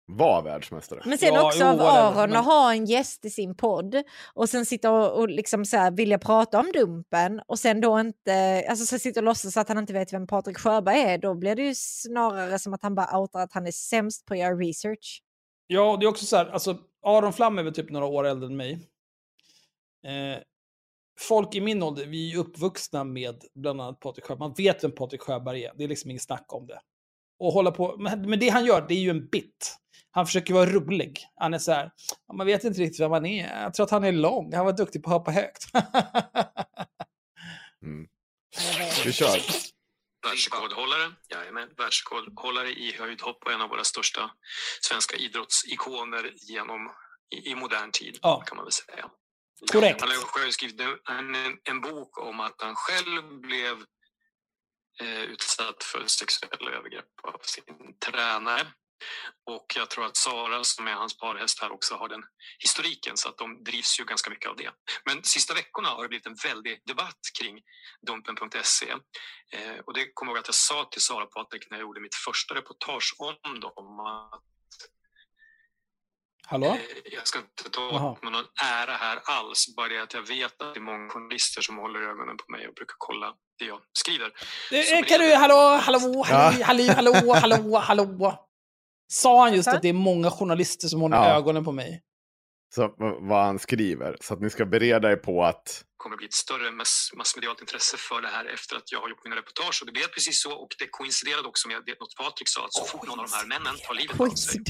Var 0.07 0.43
världsmästare. 0.43 1.03
Men 1.05 1.19
sen 1.19 1.35
Ja, 1.35 1.47
också 1.47 1.59
jo, 1.59 1.67
av 1.67 1.81
Aron 2.19 2.31
men- 2.31 2.39
att 2.39 2.45
ha 2.45 2.73
en 2.73 2.85
gäst 2.85 3.25
i 3.25 3.31
sin 3.31 3.57
podd 3.57 4.03
och 4.35 4.49
sen 4.49 4.67
sitta 4.67 4.91
och, 4.91 5.21
och 5.21 5.29
liksom 5.29 5.65
så 5.65 5.77
här, 5.77 5.91
vilja 5.91 6.19
prata 6.19 6.61
om 6.61 6.73
Dumpen 6.75 7.41
och 7.47 7.59
sen 7.59 7.81
då 7.81 8.01
inte, 8.01 8.65
alltså 8.69 8.87
så 8.87 8.99
sitter 8.99 9.21
och 9.21 9.25
låtsas 9.25 9.57
att 9.57 9.69
han 9.69 9.79
inte 9.79 9.93
vet 9.93 10.13
vem 10.13 10.27
Patrik 10.27 10.59
Sjöberg 10.59 11.01
är, 11.01 11.19
då 11.19 11.35
blir 11.35 11.57
det 11.57 11.63
ju 11.63 11.75
snarare 11.77 12.59
som 12.59 12.75
att 12.75 12.83
han 12.83 12.95
bara 12.95 13.19
outar 13.19 13.41
att 13.41 13.53
han 13.53 13.67
är 13.67 13.73
sämst 13.73 14.27
på 14.27 14.35
att 14.35 14.41
göra 14.41 14.55
research. 14.55 15.23
Ja, 15.73 15.97
det 16.01 16.07
är 16.07 16.09
också 16.09 16.27
så 16.27 16.37
här, 16.37 16.47
alltså 16.47 16.79
Aron 17.03 17.33
Flam 17.33 17.59
är 17.59 17.63
väl 17.63 17.75
typ 17.75 17.91
några 17.91 18.07
år 18.07 18.25
äldre 18.27 18.47
än 18.47 18.57
mig. 18.57 18.73
Eh, 20.07 20.43
folk 21.21 21.55
i 21.55 21.61
min 21.61 21.83
ålder, 21.83 22.07
vi 22.07 22.29
är 22.29 22.33
ju 22.33 22.39
uppvuxna 22.39 23.05
med 23.05 23.45
bland 23.55 23.81
annat 23.81 24.01
Patrik 24.01 24.25
Sjöberg. 24.25 24.39
Man 24.49 24.55
vet 24.57 24.85
vem 24.85 24.93
Patrik 24.93 25.21
Sjöberg 25.21 25.65
är, 25.65 25.73
det 25.77 25.85
är 25.85 25.89
liksom 25.89 26.11
inget 26.11 26.23
snack 26.23 26.53
om 26.53 26.67
det. 26.67 26.81
Och 27.39 27.53
hålla 27.53 27.71
på, 27.71 27.97
men, 27.99 28.39
det 28.39 28.49
han 28.49 28.65
gör, 28.65 28.87
det 28.89 28.95
är 28.95 28.99
ju 28.99 29.11
en 29.11 29.27
bit. 29.29 29.77
Han 30.11 30.27
försöker 30.27 30.55
vara 30.55 30.71
rolig. 30.71 31.19
Han 31.35 31.55
är 31.55 31.59
så 31.59 31.73
här, 31.73 31.91
"Ja, 32.27 32.35
man 32.35 32.47
vet 32.47 32.65
inte 32.65 32.81
riktigt 32.81 33.01
vem 33.01 33.13
han 33.13 33.27
är. 33.27 33.63
Jag 33.63 33.75
tror 33.75 33.85
att 33.85 33.91
han 33.91 34.05
är 34.05 34.13
lång, 34.13 34.55
han 34.55 34.65
var 34.65 34.73
duktig 34.73 35.03
på 35.03 35.11
att 35.11 35.17
hoppa 35.17 35.31
högt. 35.31 35.65
Mm. 37.83 38.07
Vi 39.05 39.13
kör. 39.13 39.37
Världsrekordhållare, 40.23 41.13
jajamän, 41.29 41.69
världsrekordhållare 41.77 42.71
i 42.73 42.93
höjdhopp 42.99 43.43
och 43.45 43.53
en 43.53 43.61
av 43.61 43.69
våra 43.69 43.85
största 43.85 44.31
svenska 44.81 45.17
idrottsikoner 45.17 46.33
genom 46.37 46.91
i, 47.35 47.51
i 47.51 47.55
modern 47.55 47.91
tid, 47.91 48.19
Ja. 48.23 48.41
kan 48.47 48.57
man 48.57 48.65
väl 48.65 48.73
säga. 48.73 49.11
Korrekt. 49.73 50.01
Han 50.01 50.11
har 50.11 50.51
skrivit 50.51 50.81
en, 50.81 51.35
en, 51.35 51.59
en 51.65 51.81
bok 51.81 52.19
om 52.19 52.41
att 52.41 52.63
han 52.63 52.75
själv 52.77 53.41
blev 53.41 53.85
eh, 55.01 55.23
utsatt 55.23 55.85
för 55.85 56.07
sexuella 56.07 56.71
övergrepp 56.71 57.05
av 57.23 57.41
sin 57.43 57.99
tränare. 57.99 58.67
Och 59.47 59.67
jag 59.77 59.91
tror 59.91 60.05
att 60.07 60.17
Sara, 60.17 60.65
som 60.65 60.87
är 60.87 60.93
hans 60.93 61.19
parhäst 61.19 61.61
här, 61.61 61.73
också 61.73 61.95
har 61.95 62.09
den 62.09 62.23
historiken, 62.59 63.17
så 63.17 63.29
att 63.29 63.39
de 63.39 63.65
drivs 63.65 64.01
ju 64.01 64.05
ganska 64.05 64.31
mycket 64.31 64.51
av 64.51 64.57
det. 64.57 64.71
Men 65.05 65.25
sista 65.25 65.55
veckorna 65.55 65.89
har 65.89 66.03
det 66.03 66.09
blivit 66.09 66.27
en 66.27 66.37
väldig 66.45 66.83
debatt 66.87 67.21
kring 67.41 67.61
Dumpen.se. 68.07 68.91
Eh, 69.53 69.79
och 69.87 69.95
det 69.95 70.13
kommer 70.15 70.31
jag 70.33 70.37
ihåg 70.37 70.39
att 70.39 70.49
jag 70.49 70.55
sa 70.55 70.89
till 70.91 71.03
Sara 71.03 71.27
Patrik 71.27 71.71
när 71.71 71.79
jag 71.79 71.83
gjorde 71.83 72.01
mitt 72.01 72.15
första 72.15 72.55
reportage 72.55 73.15
om 73.19 73.61
dem 73.61 74.01
att 74.01 74.43
Hallå? 76.47 76.67
Eh, 76.67 76.81
Jag 77.05 77.27
ska 77.27 77.39
inte 77.39 77.71
ta 77.71 78.11
åt 78.11 78.23
mig 78.23 78.33
någon 78.33 78.45
ära 78.65 78.93
här 78.93 79.21
alls, 79.25 79.75
bara 79.77 79.89
det 79.89 79.99
att 80.03 80.15
jag 80.15 80.23
vet 80.23 80.63
att 80.63 80.75
det 80.75 80.81
är 80.81 80.83
många 80.83 81.11
journalister 81.11 81.61
som 81.63 81.77
håller 81.77 82.01
ögonen 82.01 82.37
på 82.37 82.45
mig 82.53 82.69
och 82.69 82.75
brukar 82.75 82.95
kolla 82.99 83.35
det 83.59 83.65
jag 83.65 83.81
skriver. 83.93 84.33
Eh, 84.73 84.79
eh, 84.99 85.05
Kan 85.05 85.21
du, 85.21 85.35
hallå, 85.35 85.55
hallå, 85.83 86.25
hallå, 86.27 86.63
hallå, 86.65 86.93
hallå, 86.95 87.35
hallå, 87.35 87.79
hallå. 87.79 88.49
Sa 89.13 89.43
han 89.45 89.55
just 89.55 89.69
att 89.69 89.83
det 89.83 89.89
är 89.89 89.93
många 90.11 90.31
journalister 90.31 90.89
som 90.89 91.01
håller 91.01 91.17
Ja. 91.17 91.37
ögonen 91.37 91.65
på 91.65 91.73
mig? 91.73 92.03
Så 92.75 92.95
vad 93.31 93.45
han 93.45 93.59
skriver. 93.59 94.17
Så 94.21 94.35
att 94.35 94.41
ni 94.41 94.51
ska 94.51 94.65
bereda 94.67 95.13
er 95.13 95.17
på 95.17 95.45
att... 95.45 95.65
Det 95.65 95.97
kommer 96.05 96.17
bli 96.17 96.27
ett 96.27 96.41
större 96.47 96.71
mass 96.71 97.11
massmedialt 97.17 97.61
intresse 97.61 97.97
för 97.97 98.21
det 98.23 98.29
här 98.29 98.45
efter 98.45 98.77
att 98.77 98.93
jag 98.93 99.01
har 99.01 99.09
gjort 99.09 99.25
mina 99.25 99.37
reportage. 99.37 99.79
Och 99.83 99.87
det 99.87 99.93
blev 99.93 100.07
precis 100.17 100.43
så 100.43 100.53
och 100.63 100.69
det 100.79 100.89
koinciderade 100.91 101.49
också 101.49 101.69
med 101.69 101.83
det 101.87 102.01
något 102.01 102.17
Patrik 102.17 102.49
sa, 102.49 102.65
att 102.65 102.75
så 102.75 102.85
fort 102.85 103.07
någon 103.09 103.21
av 103.21 103.27
de 103.31 103.33
här 103.41 103.47
männen 103.47 103.75
tar 103.87 103.95
livet 103.95 104.21
av 104.21 104.35
sig, 104.35 104.61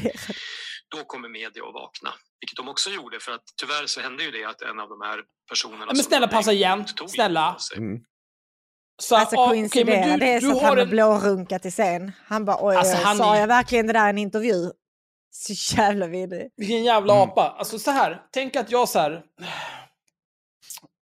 då 0.95 1.05
kommer 1.05 1.29
media 1.29 1.63
att 1.69 1.75
vakna. 1.75 2.11
Vilket 2.41 2.57
de 2.57 2.69
också 2.69 2.91
gjorde, 2.91 3.21
för 3.21 3.33
att 3.33 3.47
tyvärr 3.61 3.87
så 3.87 4.01
hände 4.01 4.25
ju 4.25 4.31
det 4.31 4.45
att 4.45 4.63
en 4.63 4.81
av 4.81 4.89
de 4.89 5.01
här 5.09 5.19
personerna... 5.51 5.87
men 5.87 5.97
snälla, 5.97 6.29
passa 6.29 6.53
igen. 6.53 6.85
Snälla. 7.09 7.57
Mm. 7.77 8.01
Så, 8.99 9.17
Alltså 9.17 9.37
ah, 9.37 9.49
men 9.55 9.63
du- 9.69 9.85
det 9.85 9.93
är 10.33 10.41
du 10.41 10.47
så 10.47 10.57
att 10.57 10.63
han 10.63 10.71
har 10.71 10.77
en- 10.77 10.91
blårunkat 10.91 11.67
i 11.67 11.71
scen. 11.71 12.13
Han 12.25 12.45
bara 12.45 12.59
oj, 12.61 12.77
Alltså, 12.77 12.97
oj, 12.97 13.03
han 13.03 13.17
sa 13.17 13.37
är- 13.37 13.41
jag 13.41 13.47
verkligen 13.47 13.87
det 13.87 13.93
där 13.93 14.07
i 14.07 14.11
en 14.11 14.19
intervju? 14.19 14.71
Så 15.31 15.77
jävla 15.77 16.07
vidrig. 16.07 16.51
Vilken 16.57 16.85
jävla 16.85 17.15
Mm. 17.17 17.29
apa. 17.31 17.55
Alltså 17.59 17.79
så 17.79 17.91
här, 17.91 18.23
tänk 18.33 18.57
att 18.57 18.71
jag 18.71 18.89
så 18.89 18.99
här... 18.99 19.23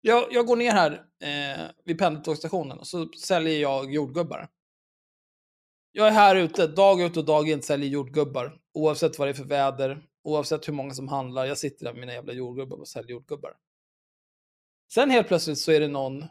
Jag, 0.00 0.26
jag 0.32 0.46
går 0.46 0.56
ner 0.56 0.72
här 0.72 0.92
eh, 1.22 1.60
vid 1.84 1.98
pendeltågsstationen 1.98 2.78
och 2.78 2.86
så 2.86 3.08
säljer 3.12 3.60
jag 3.60 3.92
jordgubbar. 3.92 4.48
Jag 5.92 6.06
är 6.08 6.12
här 6.12 6.36
ute, 6.36 6.66
dag 6.66 7.00
ut 7.02 7.16
och 7.16 7.24
dag 7.24 7.48
in 7.48 7.62
säljer 7.62 7.88
jordgubbar. 7.90 8.56
Oavsett 8.74 9.18
vad 9.18 9.28
det 9.28 9.32
är 9.32 9.34
för 9.34 9.44
väder, 9.44 10.02
oavsett 10.24 10.68
hur 10.68 10.72
många 10.72 10.94
som 10.94 11.08
handlar. 11.08 11.44
Jag 11.44 11.58
sitter 11.58 11.84
där 11.84 11.92
med 11.92 12.00
mina 12.00 12.12
jävla 12.12 12.32
jordgubbar 12.32 12.76
och 12.80 12.88
säljer 12.88 13.10
jordgubbar. 13.10 13.52
Sen 14.94 15.10
helt 15.10 15.28
plötsligt 15.28 15.58
så 15.58 15.72
är 15.72 15.80
det 15.80 15.88
någon 15.88 16.24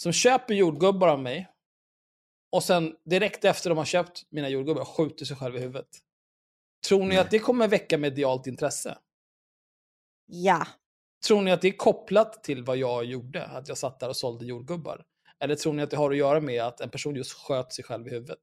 som 0.00 0.12
köper 0.12 0.54
jordgubbar 0.54 1.08
av 1.08 1.20
mig. 1.20 1.48
Och 2.52 2.62
sen 2.62 2.96
direkt 3.04 3.44
efter 3.44 3.70
de 3.70 3.78
har 3.78 3.84
köpt 3.84 4.22
mina 4.30 4.48
jordgubbar 4.48 4.84
skjuter 4.84 5.24
sig 5.24 5.36
själv 5.36 5.56
i 5.56 5.58
huvudet. 5.58 5.88
Tror 6.88 7.04
ni 7.04 7.18
att 7.18 7.30
det 7.30 7.38
kommer 7.38 7.68
väcka 7.68 7.98
medialt 7.98 8.46
intresse? 8.46 8.98
Ja, 10.26 10.66
Tror 11.26 11.42
ni 11.42 11.50
att 11.50 11.62
det 11.62 11.68
är 11.68 11.76
kopplat 11.76 12.44
till 12.44 12.64
vad 12.64 12.76
jag 12.76 13.04
gjorde? 13.04 13.44
Att 13.44 13.68
jag 13.68 13.78
satt 13.78 14.00
där 14.00 14.08
och 14.08 14.16
sålde 14.16 14.44
jordgubbar? 14.44 15.04
Eller 15.40 15.54
tror 15.54 15.72
ni 15.72 15.82
att 15.82 15.90
det 15.90 15.96
har 15.96 16.10
att 16.10 16.16
göra 16.16 16.40
med 16.40 16.62
att 16.62 16.80
en 16.80 16.90
person 16.90 17.16
just 17.16 17.32
sköt 17.32 17.72
sig 17.72 17.84
själv 17.84 18.06
i 18.06 18.10
huvudet? 18.10 18.38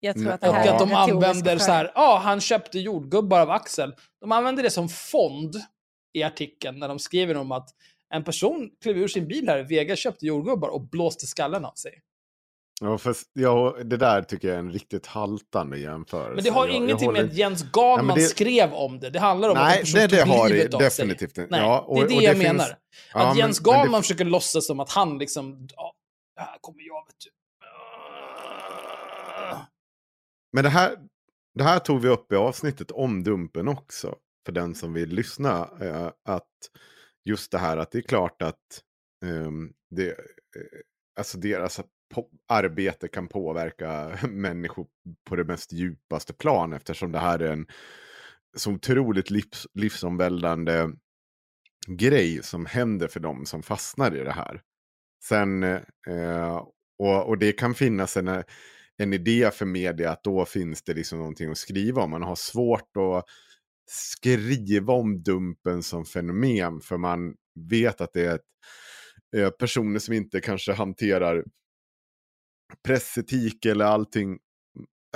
Jag 0.00 0.16
tror 0.16 0.30
att 0.30 0.40
det 0.40 0.48
Och 0.48 0.54
här 0.54 0.66
är 0.66 0.72
att 0.72 0.78
de 0.78 0.94
använder 0.94 1.58
så 1.58 1.72
här, 1.72 1.92
ja, 1.94 2.20
han 2.24 2.40
köpte 2.40 2.78
jordgubbar 2.78 3.40
av 3.40 3.50
Axel. 3.50 3.94
De 4.20 4.32
använder 4.32 4.62
det 4.62 4.70
som 4.70 4.88
fond 4.88 5.54
i 6.12 6.22
artikeln 6.22 6.78
när 6.78 6.88
de 6.88 6.98
skriver 6.98 7.36
om 7.36 7.52
att 7.52 7.68
en 8.14 8.24
person 8.24 8.70
klev 8.82 8.98
ur 8.98 9.08
sin 9.08 9.28
bil 9.28 9.48
här, 9.48 9.62
Vega 9.62 9.96
köpte 9.96 10.26
jordgubbar 10.26 10.68
och 10.68 10.80
blåste 10.88 11.26
skallen 11.26 11.64
av 11.64 11.74
sig. 11.74 11.92
Ja, 12.80 12.98
fast, 12.98 13.30
ja, 13.32 13.76
det 13.84 13.96
där 13.96 14.22
tycker 14.22 14.48
jag 14.48 14.54
är 14.54 14.58
en 14.58 14.72
riktigt 14.72 15.06
haltande 15.06 15.78
jämförelse. 15.78 16.34
Men 16.34 16.44
det 16.44 16.50
har 16.50 16.66
jag, 16.66 16.74
jag 16.74 16.82
ingenting 16.82 17.06
håller- 17.08 17.24
med 17.24 17.34
Jens 17.34 17.64
Ja, 17.74 18.02
men 18.02 18.16
det- 18.16 18.22
skrev 18.22 18.72
om 18.72 19.00
det. 19.00 19.10
Det 19.10 19.18
handlar 19.18 19.48
om 19.50 19.56
att 19.56 19.62
en 19.62 19.68
Nej, 19.68 19.80
person 19.80 20.00
det, 20.00 20.06
det 20.06 20.22
tog 20.24 20.28
har 20.34 20.48
det 20.48 20.54
livet 20.54 20.74
av 20.74 20.80
definitivt 20.80 21.38
inte. 21.38 21.46
Nej, 21.50 21.60
ja, 21.60 21.80
och, 21.80 21.94
det 21.96 22.02
är 22.04 22.08
det 22.08 22.16
och 22.16 22.22
jag 22.22 22.32
finns- 22.32 22.42
menar. 22.42 22.76
Ja, 23.14 23.20
att 23.20 23.28
men- 23.28 23.36
Jens 23.36 23.60
men 23.60 23.72
det- 23.72 23.78
Galman 23.78 24.02
försöker 24.02 24.24
låtsas 24.24 24.66
som 24.66 24.80
att 24.80 24.90
han 24.90 25.18
liksom, 25.18 25.68
ja, 25.76 25.92
här 26.40 26.58
kommer 26.60 26.82
jag, 26.82 27.06
vet 27.06 27.16
du. 27.24 27.30
Men 30.52 30.64
det 30.64 30.70
här, 30.70 30.96
det 31.54 31.64
här 31.64 31.78
tog 31.78 32.00
vi 32.00 32.08
upp 32.08 32.32
i 32.32 32.36
avsnittet 32.36 32.90
om 32.90 33.24
Dumpen 33.24 33.68
också. 33.68 34.14
För 34.46 34.52
den 34.52 34.74
som 34.74 34.92
vill 34.92 35.08
lyssna. 35.08 35.68
Eh, 35.80 36.06
att 36.28 36.48
just 37.24 37.52
det 37.52 37.58
här 37.58 37.76
att 37.76 37.90
det 37.90 37.98
är 37.98 38.02
klart 38.02 38.42
att 38.42 38.82
um, 39.24 39.72
det, 39.90 40.08
eh, 40.08 40.16
alltså 41.18 41.38
deras 41.38 41.80
arbete 42.48 43.08
kan 43.08 43.28
påverka 43.28 44.18
människor 44.28 44.86
på 45.28 45.36
det 45.36 45.44
mest 45.44 45.72
djupaste 45.72 46.32
plan. 46.32 46.72
Eftersom 46.72 47.12
det 47.12 47.18
här 47.18 47.38
är 47.38 47.52
en 47.52 47.66
så 48.56 48.72
otroligt 48.72 49.30
livs, 49.30 49.66
livsomvälvande 49.74 50.90
grej 51.86 52.42
som 52.42 52.66
händer 52.66 53.08
för 53.08 53.20
dem 53.20 53.46
som 53.46 53.62
fastnar 53.62 54.16
i 54.16 54.24
det 54.24 54.32
här. 54.32 54.62
Sen, 55.24 55.62
eh, 55.62 56.66
och, 56.98 57.28
och 57.28 57.38
det 57.38 57.52
kan 57.52 57.74
finnas 57.74 58.16
en, 58.16 58.28
eh, 58.28 58.42
en 58.96 59.12
idé 59.12 59.50
för 59.50 59.66
media 59.66 60.10
att 60.10 60.24
då 60.24 60.44
finns 60.44 60.82
det 60.82 60.94
liksom 60.94 61.18
någonting 61.18 61.50
att 61.50 61.58
skriva 61.58 62.02
om. 62.02 62.10
Man 62.10 62.22
har 62.22 62.36
svårt 62.36 62.96
att 62.96 63.24
skriva 63.90 64.92
om 64.92 65.22
dumpen 65.22 65.82
som 65.82 66.04
fenomen 66.04 66.80
för 66.80 66.96
man 66.96 67.34
vet 67.70 68.00
att 68.00 68.12
det 68.12 68.24
är 68.26 68.34
ett, 68.34 68.40
eh, 69.36 69.50
personer 69.50 69.98
som 69.98 70.14
inte 70.14 70.40
kanske 70.40 70.72
hanterar 70.72 71.44
pressetik 72.86 73.66
eller 73.66 73.84
allting. 73.84 74.38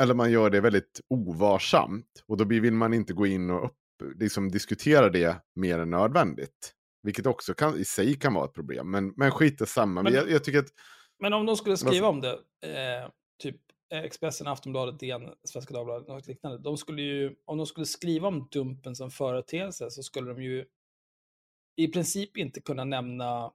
Eller 0.00 0.14
man 0.14 0.30
gör 0.30 0.50
det 0.50 0.60
väldigt 0.60 1.00
ovarsamt. 1.08 2.24
Och 2.26 2.36
då 2.36 2.44
vill 2.44 2.72
man 2.72 2.94
inte 2.94 3.12
gå 3.12 3.26
in 3.26 3.50
och 3.50 3.64
upp, 3.64 3.76
liksom 4.14 4.50
diskutera 4.50 5.10
det 5.10 5.36
mer 5.54 5.78
än 5.78 5.90
nödvändigt. 5.90 6.72
Vilket 7.02 7.26
också 7.26 7.54
kan, 7.54 7.76
i 7.76 7.84
sig 7.84 8.14
kan 8.14 8.34
vara 8.34 8.44
ett 8.44 8.54
problem. 8.54 8.90
Men, 8.90 9.12
men 9.16 9.30
skit 9.30 9.68
samma. 9.68 10.02
Men- 10.02 10.12
jag, 10.12 10.30
jag 10.30 10.44
tycker 10.44 10.58
att 10.58 10.70
Men 11.18 11.32
om 11.32 11.46
de 11.46 11.56
skulle 11.56 11.76
skriva 11.76 12.08
om 12.08 12.20
det, 12.20 12.32
eh, 12.62 13.10
typ 13.42 13.60
Expressen, 13.90 14.46
Aftonbladet, 14.46 15.00
DN, 15.00 15.34
Svenska 15.44 15.74
Dagbladet, 15.74 16.08
något 16.08 16.26
liknande. 16.26 16.58
De 16.58 16.76
skulle 16.76 17.02
ju, 17.02 17.36
om 17.44 17.56
de 17.56 17.66
skulle 17.66 17.86
skriva 17.86 18.28
om 18.28 18.48
Dumpen 18.52 18.96
som 18.96 19.10
företeelse 19.10 19.90
så 19.90 20.02
skulle 20.02 20.32
de 20.32 20.42
ju 20.42 20.64
i 21.76 21.88
princip 21.88 22.36
inte 22.36 22.60
kunna 22.60 22.84
nämna 22.84 23.52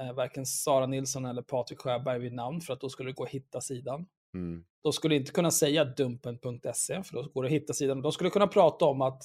eh, 0.00 0.12
varken 0.12 0.46
Sara 0.46 0.86
Nilsson 0.86 1.24
eller 1.24 1.42
Patrik 1.42 1.78
Sjöberg 1.78 2.18
vid 2.18 2.32
namn 2.32 2.60
för 2.60 2.72
att 2.72 2.80
då 2.80 2.88
skulle 2.88 3.08
det 3.08 3.14
gå 3.14 3.24
att 3.24 3.30
hitta 3.30 3.60
sidan. 3.60 4.06
mm, 4.34 4.64
De 4.82 4.92
skulle 4.92 5.16
inte 5.16 5.32
kunna 5.32 5.50
säga 5.50 5.84
dumpen.se 5.84 7.02
för 7.02 7.12
då 7.12 7.22
går 7.22 7.42
det 7.42 7.46
att 7.46 7.52
hitta 7.52 7.72
sidan. 7.72 8.02
De 8.02 8.12
skulle 8.12 8.30
kunna 8.30 8.46
prata 8.46 8.84
om 8.84 9.00
att 9.00 9.22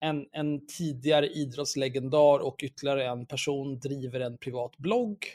en, 0.00 0.26
en 0.32 0.66
tidigare 0.66 1.28
idrottslegendar 1.28 2.38
och 2.38 2.60
ytterligare 2.62 3.06
en 3.06 3.26
person 3.26 3.78
driver 3.78 4.20
en 4.20 4.38
privat 4.38 4.76
blogg 4.76 5.26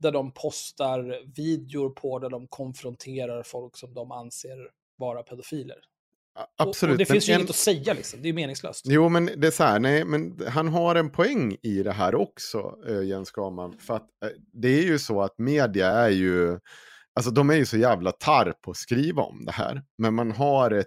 där 0.00 0.12
de 0.12 0.32
postar 0.32 1.22
videor 1.36 1.90
på 1.90 2.18
där 2.18 2.30
de 2.30 2.46
konfronterar 2.48 3.42
folk 3.42 3.76
som 3.76 3.94
de 3.94 4.12
anser 4.12 4.56
vara 4.98 5.22
pedofiler. 5.22 5.76
a- 6.38 6.42
Och- 6.58 6.68
absolut. 6.68 6.92
Och 6.94 6.98
det 6.98 7.06
finns 7.06 7.28
ju 7.28 7.32
en- 7.32 7.40
inget 7.40 7.50
att 7.50 7.56
säga 7.56 7.92
liksom, 7.94 8.22
det 8.22 8.26
är 8.26 8.30
ju 8.30 8.34
meningslöst. 8.34 8.84
Jo, 8.88 9.08
men 9.08 9.30
det 9.36 9.46
är 9.46 9.50
så 9.50 9.64
här, 9.64 9.78
nej, 9.78 10.04
men 10.04 10.46
han 10.48 10.68
har 10.68 10.94
en 10.94 11.10
poäng 11.10 11.56
i 11.62 11.82
det 11.82 11.92
här 11.92 12.14
också, 12.14 12.74
eh, 12.88 13.02
Jens 13.02 13.30
Gaman. 13.30 13.78
För 13.78 13.94
att 13.96 14.08
eh, 14.24 14.30
det 14.52 14.68
är 14.68 14.82
ju 14.82 14.98
så 14.98 15.22
att 15.22 15.38
media 15.38 15.86
är 15.90 16.08
ju, 16.10 16.58
alltså 17.14 17.30
de 17.30 17.50
är 17.50 17.54
ju 17.54 17.66
så 17.66 17.76
jävla 17.76 18.12
tar 18.12 18.54
på 18.64 18.70
att 18.70 18.76
skriva 18.76 19.22
om 19.22 19.44
det 19.44 19.52
här. 19.52 19.82
Men 19.98 20.14
man 20.14 20.32
har 20.32 20.70
ett, 20.70 20.86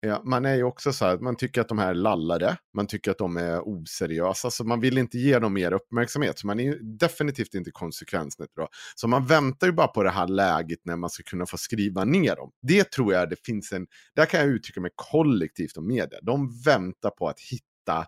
ja, 0.00 0.22
man 0.24 0.44
är 0.44 0.54
ju 0.54 0.62
också 0.62 0.92
så 0.92 1.04
här, 1.04 1.18
man 1.18 1.36
tycker 1.36 1.60
att 1.60 1.68
de 1.68 1.78
här 1.78 1.90
är 1.90 1.94
lallare, 1.94 2.56
man 2.74 2.86
tycker 2.86 3.10
att 3.10 3.18
de 3.18 3.36
är 3.36 3.60
oseriösa, 3.68 4.50
så 4.50 4.64
man 4.64 4.80
vill 4.80 4.98
inte 4.98 5.18
ge 5.18 5.38
dem 5.38 5.52
mer 5.54 5.72
uppmärksamhet. 5.72 6.38
Så 6.38 6.46
man 6.46 6.60
är 6.60 6.64
ju 6.64 6.78
definitivt 6.78 7.54
inte 7.54 7.70
konsekvensneutral. 7.70 8.68
Så 8.94 9.08
man 9.08 9.26
väntar 9.26 9.66
ju 9.66 9.72
bara 9.72 9.88
på 9.88 10.02
det 10.02 10.10
här 10.10 10.28
läget 10.28 10.78
när 10.84 10.96
man 10.96 11.10
ska 11.10 11.22
kunna 11.22 11.46
få 11.46 11.58
skriva 11.58 12.04
ner 12.04 12.36
dem. 12.36 12.52
Det 12.62 12.90
tror 12.90 13.12
jag 13.12 13.30
det 13.30 13.46
finns 13.46 13.72
en, 13.72 13.86
där 14.16 14.26
kan 14.26 14.40
jag 14.40 14.48
uttrycka 14.48 14.80
mig 14.80 14.90
kollektivt 14.94 15.76
om 15.76 15.88
media. 15.88 16.18
De 16.22 16.62
väntar 16.62 17.10
på 17.10 17.28
att 17.28 17.40
hitta 17.40 18.06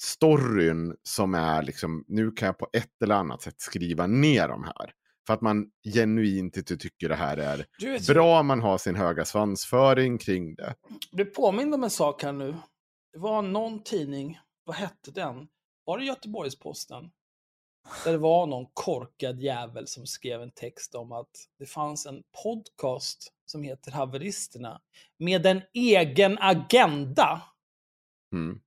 storyn 0.00 0.94
som 1.02 1.34
är 1.34 1.62
liksom, 1.62 2.04
nu 2.08 2.30
kan 2.30 2.46
jag 2.46 2.58
på 2.58 2.68
ett 2.72 3.02
eller 3.02 3.14
annat 3.14 3.42
sätt 3.42 3.60
skriva 3.60 4.06
ner 4.06 4.48
de 4.48 4.64
här. 4.64 4.92
För 5.26 5.34
att 5.34 5.40
man 5.40 5.70
genuint 5.94 6.56
inte 6.56 6.76
tycker 6.76 7.08
det 7.08 7.14
här 7.14 7.36
är 7.36 7.66
Du 7.78 7.90
vet, 7.90 8.06
bra, 8.06 8.42
man 8.42 8.60
har 8.60 8.78
sin 8.78 8.96
höga 8.96 9.24
svansföring 9.24 10.18
kring 10.18 10.54
det. 10.54 10.74
Blev 11.12 11.24
påmind 11.24 11.74
om 11.74 11.84
en 11.84 11.90
sak 11.90 12.22
här 12.22 12.32
nu. 12.32 12.56
Det 13.12 13.18
var 13.18 13.42
någon 13.42 13.82
tidning, 13.82 14.38
vad 14.64 14.76
hette 14.76 15.10
den? 15.10 15.48
Var 15.84 15.98
det 15.98 16.04
Göteborgs-Posten? 16.04 17.10
Där 18.04 18.12
det 18.12 18.18
var 18.18 18.46
någon 18.46 18.66
korkad 18.74 19.40
jävel 19.40 19.86
som 19.86 20.06
skrev 20.06 20.42
en 20.42 20.50
text 20.50 20.94
om 20.94 21.12
att 21.12 21.30
det 21.58 21.66
fanns 21.66 22.06
en 22.06 22.22
podcast 22.42 23.32
som 23.46 23.62
heter 23.62 23.92
Haveristerna 23.92 24.80
med 25.18 25.46
en 25.46 25.62
egen 25.72 26.38
agenda. 26.38 27.42
Mm. 28.32 28.60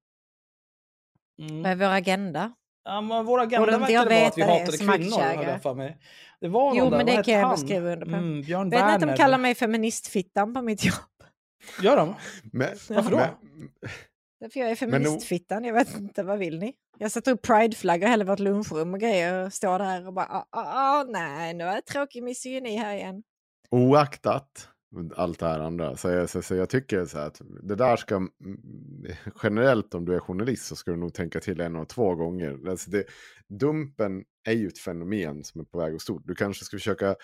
Mm. 1.39 1.62
Med 1.62 1.78
vår 1.78 1.86
agenda. 1.86 2.53
Ja, 2.84 3.02
men 3.02 3.26
vår 3.26 3.40
agenda 3.42 3.60
Borde 3.60 3.76
inte 3.76 3.94
jag 3.94 4.06
verkade 4.06 4.20
vara 4.20 4.28
att 4.28 4.38
vi 4.38 4.42
hatade 4.42 4.78
kvinnor, 4.78 5.22
hade 5.22 5.52
jag 5.52 5.62
för 5.62 5.74
mig. 5.74 5.98
Det 6.42 6.48
var 6.48 6.76
Jo, 6.76 6.84
någon 6.84 6.92
där, 6.92 6.98
men 6.98 7.06
vad 7.08 7.16
det 7.18 7.24
kan 7.24 7.34
jag 7.34 7.48
han? 7.48 7.58
skriva 7.58 7.94
under 7.94 8.06
på. 8.06 8.12
Mm, 8.16 8.42
Björn 8.42 8.70
Vet 8.70 8.86
ni 8.86 8.92
att 8.92 9.02
de 9.02 9.16
kallar 9.18 9.38
mig 9.38 9.56
feministfittan 9.56 10.54
på 10.54 10.62
mitt 10.62 10.86
jobb? 10.86 10.96
Gör 11.82 11.98
de? 11.98 12.16
Men, 12.54 12.70
Varför 12.90 13.12
då? 13.12 13.18
men, 13.18 13.30
Därför 14.40 14.60
jag 14.60 14.72
är 14.72 14.76
feministfittan, 14.76 15.64
jag 15.64 15.74
vet 15.74 15.98
inte, 15.98 16.24
vad 16.24 16.40
vill 16.40 16.60
ni? 16.60 16.74
Jag 16.98 17.12
sätter 17.12 17.32
upp 17.32 17.42
prideflaggor 17.42 18.08
i 18.08 18.12
hela 18.12 18.26
vårt 18.26 18.40
lunchrum 18.40 18.94
och 18.94 19.00
grejer 19.00 19.46
och 19.46 19.54
står 19.54 19.80
där 19.80 20.08
och 20.08 20.14
bara, 20.14 20.26
ah, 20.26 20.46
ah, 20.52 21.00
ah, 21.00 21.04
nej, 21.04 21.54
nu 21.54 21.64
är 21.64 21.76
det 21.76 21.82
tråkig 21.82 22.24
misogyni 22.24 22.78
här 22.78 22.96
igen. 22.96 23.24
oaktat 23.72 24.70
allt 25.16 25.40
det 25.40 25.46
här 25.46 25.60
andra. 25.60 25.98
Så 25.98 26.10
jag, 26.10 26.30
så, 26.30 26.42
så 26.42 26.56
jag 26.56 26.70
tycker 26.70 27.06
så 27.06 27.18
här 27.18 27.28
att 27.28 27.42
det 27.64 27.76
där 27.76 27.96
ska, 27.96 28.16
mm, 28.16 28.30
generellt 29.44 29.94
om 29.94 30.06
du 30.06 30.16
är 30.16 30.20
journalist 30.20 30.66
så 30.66 30.76
ska 30.76 30.92
du 30.92 30.98
nog 30.98 31.14
tänka 31.14 31.40
till 31.40 31.62
en 31.62 31.76
och 31.76 31.90
två 31.90 32.16
gånger. 32.16 32.70
Alltså 32.70 32.92
det, 32.92 33.04
dumpen 33.60 34.24
är 34.48 34.54
ju 34.54 34.68
ett 34.68 34.80
fenomen 34.80 35.44
som 35.44 35.62
är 35.62 35.66
på 35.66 35.78
väg 35.78 35.96
att 35.96 36.02
stort. 36.02 36.24
Du 36.26 36.36
kanske 36.36 36.66
ska 36.66 36.78
försöka 36.78 37.16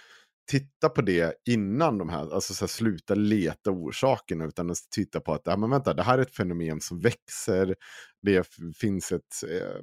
titta 0.51 0.89
på 0.89 1.01
det 1.01 1.33
innan 1.49 1.97
de 1.97 2.09
här, 2.09 2.33
alltså 2.33 2.53
så 2.53 2.65
här, 2.65 2.67
sluta 2.67 3.15
leta 3.15 3.71
orsakerna 3.71 4.45
utan 4.45 4.71
att 4.71 4.77
titta 4.95 5.19
på 5.19 5.33
att, 5.33 5.41
ja 5.45 5.57
men 5.57 5.69
vänta, 5.69 5.93
det 5.93 6.03
här 6.03 6.17
är 6.17 6.21
ett 6.21 6.35
fenomen 6.35 6.81
som 6.81 6.99
växer, 6.99 7.75
det 8.21 8.47
finns 8.77 9.11
ett 9.11 9.43
eh, 9.49 9.81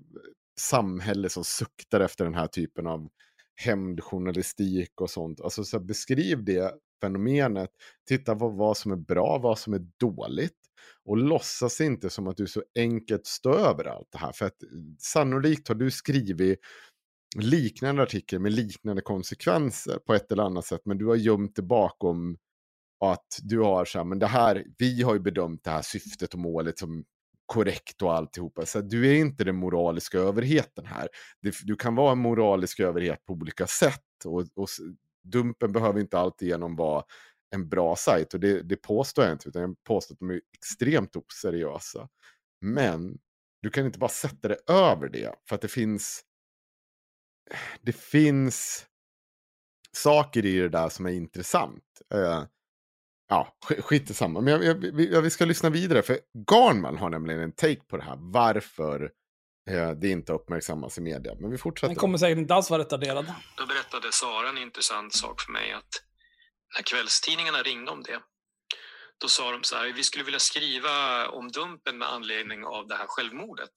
samhälle 0.60 1.28
som 1.28 1.44
suktar 1.44 2.00
efter 2.00 2.24
den 2.24 2.34
här 2.34 2.46
typen 2.46 2.86
av 2.86 3.08
hämndjournalistik 3.54 5.00
och 5.00 5.10
sånt. 5.10 5.40
Alltså 5.40 5.64
så 5.64 5.78
här, 5.78 5.84
beskriv 5.84 6.44
det 6.44 6.72
fenomenet, 7.02 7.70
titta 8.08 8.36
på 8.36 8.48
vad 8.48 8.76
som 8.76 8.92
är 8.92 8.96
bra, 8.96 9.38
vad 9.38 9.58
som 9.58 9.72
är 9.74 9.86
dåligt 10.00 10.58
och 11.04 11.16
låtsas 11.16 11.80
inte 11.80 12.10
som 12.10 12.26
att 12.26 12.36
du 12.36 12.46
så 12.46 12.62
enkelt 12.78 13.26
står 13.26 13.56
över 13.58 13.84
allt 13.84 14.08
det 14.12 14.18
här. 14.18 14.32
För 14.32 14.46
att 14.46 14.62
eh, 14.62 14.68
sannolikt 14.98 15.68
har 15.68 15.74
du 15.74 15.90
skrivit 15.90 16.58
liknande 17.36 18.02
artikel 18.02 18.40
med 18.40 18.52
liknande 18.52 19.02
konsekvenser 19.02 19.98
på 20.06 20.14
ett 20.14 20.32
eller 20.32 20.42
annat 20.42 20.66
sätt, 20.66 20.80
men 20.84 20.98
du 20.98 21.06
har 21.06 21.16
gömt 21.16 21.56
det 21.56 21.62
bakom 21.62 22.36
att 23.04 23.38
du 23.42 23.58
har 23.58 23.84
så 23.84 23.98
här, 23.98 24.04
men 24.04 24.18
det 24.18 24.26
här, 24.26 24.64
vi 24.78 25.02
har 25.02 25.14
ju 25.14 25.20
bedömt 25.20 25.64
det 25.64 25.70
här 25.70 25.82
syftet 25.82 26.34
och 26.34 26.40
målet 26.40 26.78
som 26.78 27.04
korrekt 27.46 28.02
och 28.02 28.14
alltihopa. 28.14 28.66
Så 28.66 28.80
du 28.80 29.10
är 29.10 29.14
inte 29.14 29.44
den 29.44 29.56
moraliska 29.56 30.18
överheten 30.18 30.86
här. 30.86 31.08
Du 31.62 31.76
kan 31.76 31.94
vara 31.94 32.12
en 32.12 32.18
moralisk 32.18 32.80
överhet 32.80 33.26
på 33.26 33.32
olika 33.32 33.66
sätt 33.66 34.24
och, 34.24 34.46
och 34.54 34.68
Dumpen 35.22 35.72
behöver 35.72 36.00
inte 36.00 36.18
alltid 36.18 36.48
genom 36.48 36.76
vara 36.76 37.04
en 37.54 37.68
bra 37.68 37.96
sajt 37.96 38.34
och 38.34 38.40
det, 38.40 38.62
det 38.62 38.76
påstår 38.76 39.24
jag 39.24 39.34
inte, 39.34 39.48
utan 39.48 39.62
jag 39.62 39.84
påstår 39.84 40.14
att 40.14 40.18
de 40.18 40.30
är 40.30 40.40
extremt 40.52 41.16
oseriösa. 41.16 42.08
Men 42.60 43.18
du 43.62 43.70
kan 43.70 43.86
inte 43.86 43.98
bara 43.98 44.10
sätta 44.10 44.48
det 44.48 44.58
över 44.66 45.08
det, 45.08 45.34
för 45.48 45.54
att 45.54 45.60
det 45.62 45.68
finns 45.68 46.24
det 47.82 47.92
finns 47.92 48.86
saker 49.96 50.46
i 50.46 50.58
det 50.58 50.68
där 50.68 50.88
som 50.88 51.06
är 51.06 51.10
intressant. 51.10 51.84
Uh, 52.14 52.44
ja, 53.28 53.56
skit 53.60 54.10
i 54.10 54.14
samma. 54.14 54.40
Men 54.40 54.52
jag, 54.52 54.64
jag, 54.64 54.74
vi, 54.74 55.20
vi 55.20 55.30
ska 55.30 55.44
lyssna 55.44 55.70
vidare, 55.70 56.02
för 56.02 56.18
Garnman 56.50 56.98
har 56.98 57.10
nämligen 57.10 57.40
en 57.40 57.52
take 57.52 57.80
på 57.88 57.96
det 57.96 58.02
här. 58.02 58.16
Varför 58.20 59.02
eh, 59.02 59.08
det 60.00 60.08
inte 60.08 60.32
uppmärksammas 60.32 60.98
i 60.98 61.00
media. 61.00 61.34
Men 61.40 61.50
vi 61.50 61.58
fortsätter. 61.58 61.88
Den 61.88 61.96
kommer 61.96 62.18
säkert 62.18 62.38
inte 62.38 62.54
alls 62.54 62.70
vara 62.70 62.80
retarderad. 62.82 63.32
Då 63.56 63.66
berättade 63.66 64.12
Sara 64.12 64.48
en 64.48 64.58
intressant 64.58 65.14
sak 65.14 65.40
för 65.40 65.52
mig 65.52 65.72
att 65.72 66.02
när 66.74 66.82
kvällstidningarna 66.82 67.62
ringde 67.62 67.90
om 67.90 68.02
det, 68.02 68.20
då 69.20 69.28
sa 69.28 69.52
de 69.52 69.62
så 69.62 69.76
här, 69.76 69.92
vi 69.92 70.02
skulle 70.02 70.24
vilja 70.24 70.40
skriva 70.40 71.28
om 71.28 71.48
Dumpen 71.48 71.98
med 71.98 72.08
anledning 72.08 72.64
av 72.64 72.88
det 72.88 72.94
här 72.94 73.06
självmordet. 73.08 73.72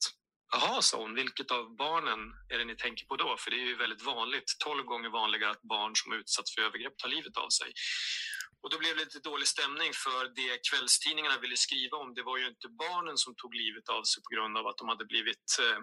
Jaha, 0.52 0.82
sa 0.82 0.96
hon, 1.02 1.14
vilket 1.14 1.50
av 1.50 1.76
barnen 1.76 2.20
är 2.52 2.58
det 2.58 2.64
ni 2.64 2.76
tänker 2.76 3.06
på 3.06 3.16
då? 3.16 3.36
För 3.38 3.50
det 3.50 3.56
är 3.56 3.66
ju 3.66 3.76
väldigt 3.76 4.02
vanligt, 4.02 4.48
tolv 4.64 4.84
gånger 4.84 5.10
vanligare 5.10 5.50
att 5.50 5.62
barn 5.62 5.92
som 5.94 6.12
utsatts 6.12 6.54
för 6.54 6.62
övergrepp 6.62 6.96
tar 6.98 7.08
livet 7.08 7.36
av 7.36 7.48
sig. 7.48 7.70
Och 8.62 8.70
då 8.70 8.78
blev 8.78 8.96
det 8.96 9.04
lite 9.04 9.18
dålig 9.18 9.48
stämning 9.48 9.92
för 10.04 10.22
det 10.40 10.58
kvällstidningarna 10.70 11.38
ville 11.38 11.56
skriva 11.56 11.96
om, 11.96 12.14
det 12.14 12.22
var 12.22 12.36
ju 12.38 12.46
inte 12.48 12.68
barnen 12.68 13.16
som 13.16 13.34
tog 13.34 13.54
livet 13.54 13.88
av 13.88 14.02
sig 14.02 14.22
på 14.22 14.34
grund 14.34 14.58
av 14.58 14.66
att 14.66 14.78
de 14.78 14.88
hade 14.88 15.04
blivit 15.04 15.48
eh, 15.60 15.78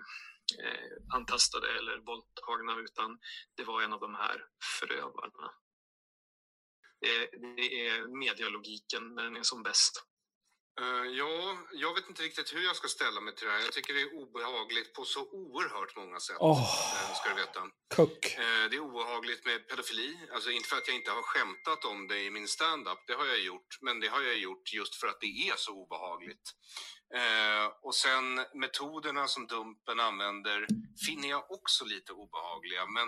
eh 0.66 1.16
antastade 1.16 1.68
eller 1.78 1.97
våldtagna, 1.97 2.74
utan 2.88 3.20
det 3.57 3.64
var 3.64 3.82
en 3.82 3.93
av 3.93 3.99
de 3.99 4.16
här 4.16 4.38
förövarna. 4.80 5.51
Det, 7.01 7.18
det 7.57 7.88
är 7.88 8.18
medialogiken 8.20 9.16
när 9.16 9.24
den 9.24 9.36
är 9.36 9.43
som 9.43 9.64
bäst. 9.64 10.03
Eh, 10.82 11.05
ja, 11.17 11.57
jag 11.74 11.93
vet 11.95 12.09
inte 12.09 12.24
riktigt 12.24 12.53
hur 12.53 12.63
jag 12.63 12.76
ska 12.76 12.88
ställa 12.88 13.21
mig 13.21 13.36
till 13.36 13.47
det 13.47 13.53
här. 13.53 13.59
Jag 13.59 13.71
tycker 13.74 13.93
det 13.93 14.01
är 14.01 14.13
obehagligt 14.15 14.93
på 14.93 15.05
så 15.05 15.21
oerhört 15.32 15.95
många 15.95 16.19
sätt. 16.19 16.38
Eh, 16.41 17.13
Ska 17.15 17.30
du 17.30 17.36
veta. 17.36 17.61
Cook. 17.95 18.26
Eh, 18.38 18.69
Det 18.69 18.76
är 18.76 18.80
obehagligt 18.80 19.45
med 19.45 19.67
pedofili. 19.69 20.19
Alltså 20.34 20.49
inte 20.51 20.69
för 20.69 20.78
att 20.78 20.88
jag 20.88 20.95
inte 20.95 21.11
har 21.11 21.21
skämtat 21.21 21.86
om 21.86 22.07
det 22.07 22.19
i 22.24 22.30
min 22.32 22.47
stand-up, 22.47 22.99
det 23.07 23.13
har 23.13 23.26
jag 23.26 23.39
gjort. 23.39 23.78
Men 23.82 23.99
det 23.99 24.07
har 24.07 24.21
jag 24.21 24.38
gjort 24.38 24.74
just 24.74 24.95
för 24.95 25.07
att 25.07 25.21
det 25.21 25.49
är 25.49 25.55
så 25.57 25.71
obehagligt. 25.71 26.47
Eh, 27.15 27.65
och 27.82 27.95
sen 27.95 28.45
metoderna 28.53 29.28
som 29.28 29.47
Dumpen 29.47 29.99
använder 29.99 30.67
finner 31.05 31.30
jag 31.30 31.51
också 31.51 31.86
lite 31.86 32.11
obehagliga. 32.13 32.86
Men 32.86 33.07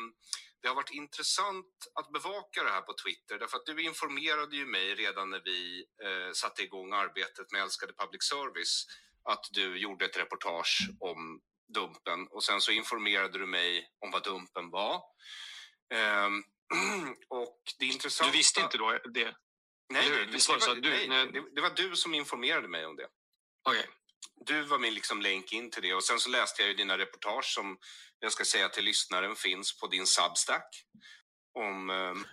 det 0.65 0.69
har 0.69 0.75
varit 0.75 0.91
intressant 0.91 1.75
att 1.93 2.11
bevaka 2.11 2.63
det 2.63 2.69
här 2.69 2.81
på 2.81 2.93
Twitter 2.93 3.39
därför 3.39 3.57
att 3.57 3.65
du 3.65 3.83
informerade 3.83 4.55
ju 4.55 4.65
mig 4.65 4.95
redan 4.95 5.29
när 5.29 5.41
vi 5.45 5.85
eh, 6.03 6.31
satte 6.33 6.63
igång 6.63 6.93
arbetet 6.93 7.51
med 7.51 7.61
Älskade 7.61 7.93
Public 7.93 8.23
Service 8.23 8.85
att 9.23 9.45
du 9.51 9.77
gjorde 9.77 10.05
ett 10.05 10.17
reportage 10.17 10.89
om 10.99 11.41
Dumpen 11.73 12.27
och 12.27 12.43
sen 12.43 12.61
så 12.61 12.71
informerade 12.71 13.39
du 13.39 13.45
mig 13.45 13.89
om 13.99 14.11
vad 14.11 14.23
Dumpen 14.23 14.69
var. 14.69 15.01
Ehm, 15.93 16.43
och 17.29 17.61
det 17.79 17.85
intressanta... 17.85 18.31
Du 18.31 18.37
visste 18.37 18.61
inte 18.61 18.77
då 18.77 18.91
det? 18.91 19.35
Nej, 19.89 20.09
det, 20.09 20.49
var 20.49 20.75
det 20.81 21.07
nej 21.07 21.31
det, 21.55 21.61
var 21.61 21.69
du 21.75 21.95
som 21.95 22.13
informerade 22.13 22.67
mig 22.67 22.85
om 22.85 22.95
det. 22.95 23.07
Okej. 23.63 23.87
Du 24.45 24.63
var 24.63 24.79
min 24.79 24.93
liksom 24.93 25.21
länk 25.21 25.53
in 25.53 25.71
till 25.71 25.83
det 25.83 25.93
och 25.93 26.03
sen 26.03 26.19
så 26.19 26.29
läste 26.29 26.61
jag 26.61 26.69
ju 26.69 26.75
dina 26.75 26.97
reportage 26.97 27.45
som 27.45 27.77
jag 28.19 28.31
ska 28.31 28.43
säga 28.43 28.69
till 28.69 28.85
lyssnaren 28.85 29.35
finns 29.35 29.79
på 29.79 29.87
din 29.87 30.05
Substack. 30.05 30.85
Om, 31.59 31.89
ehm, 31.89 32.23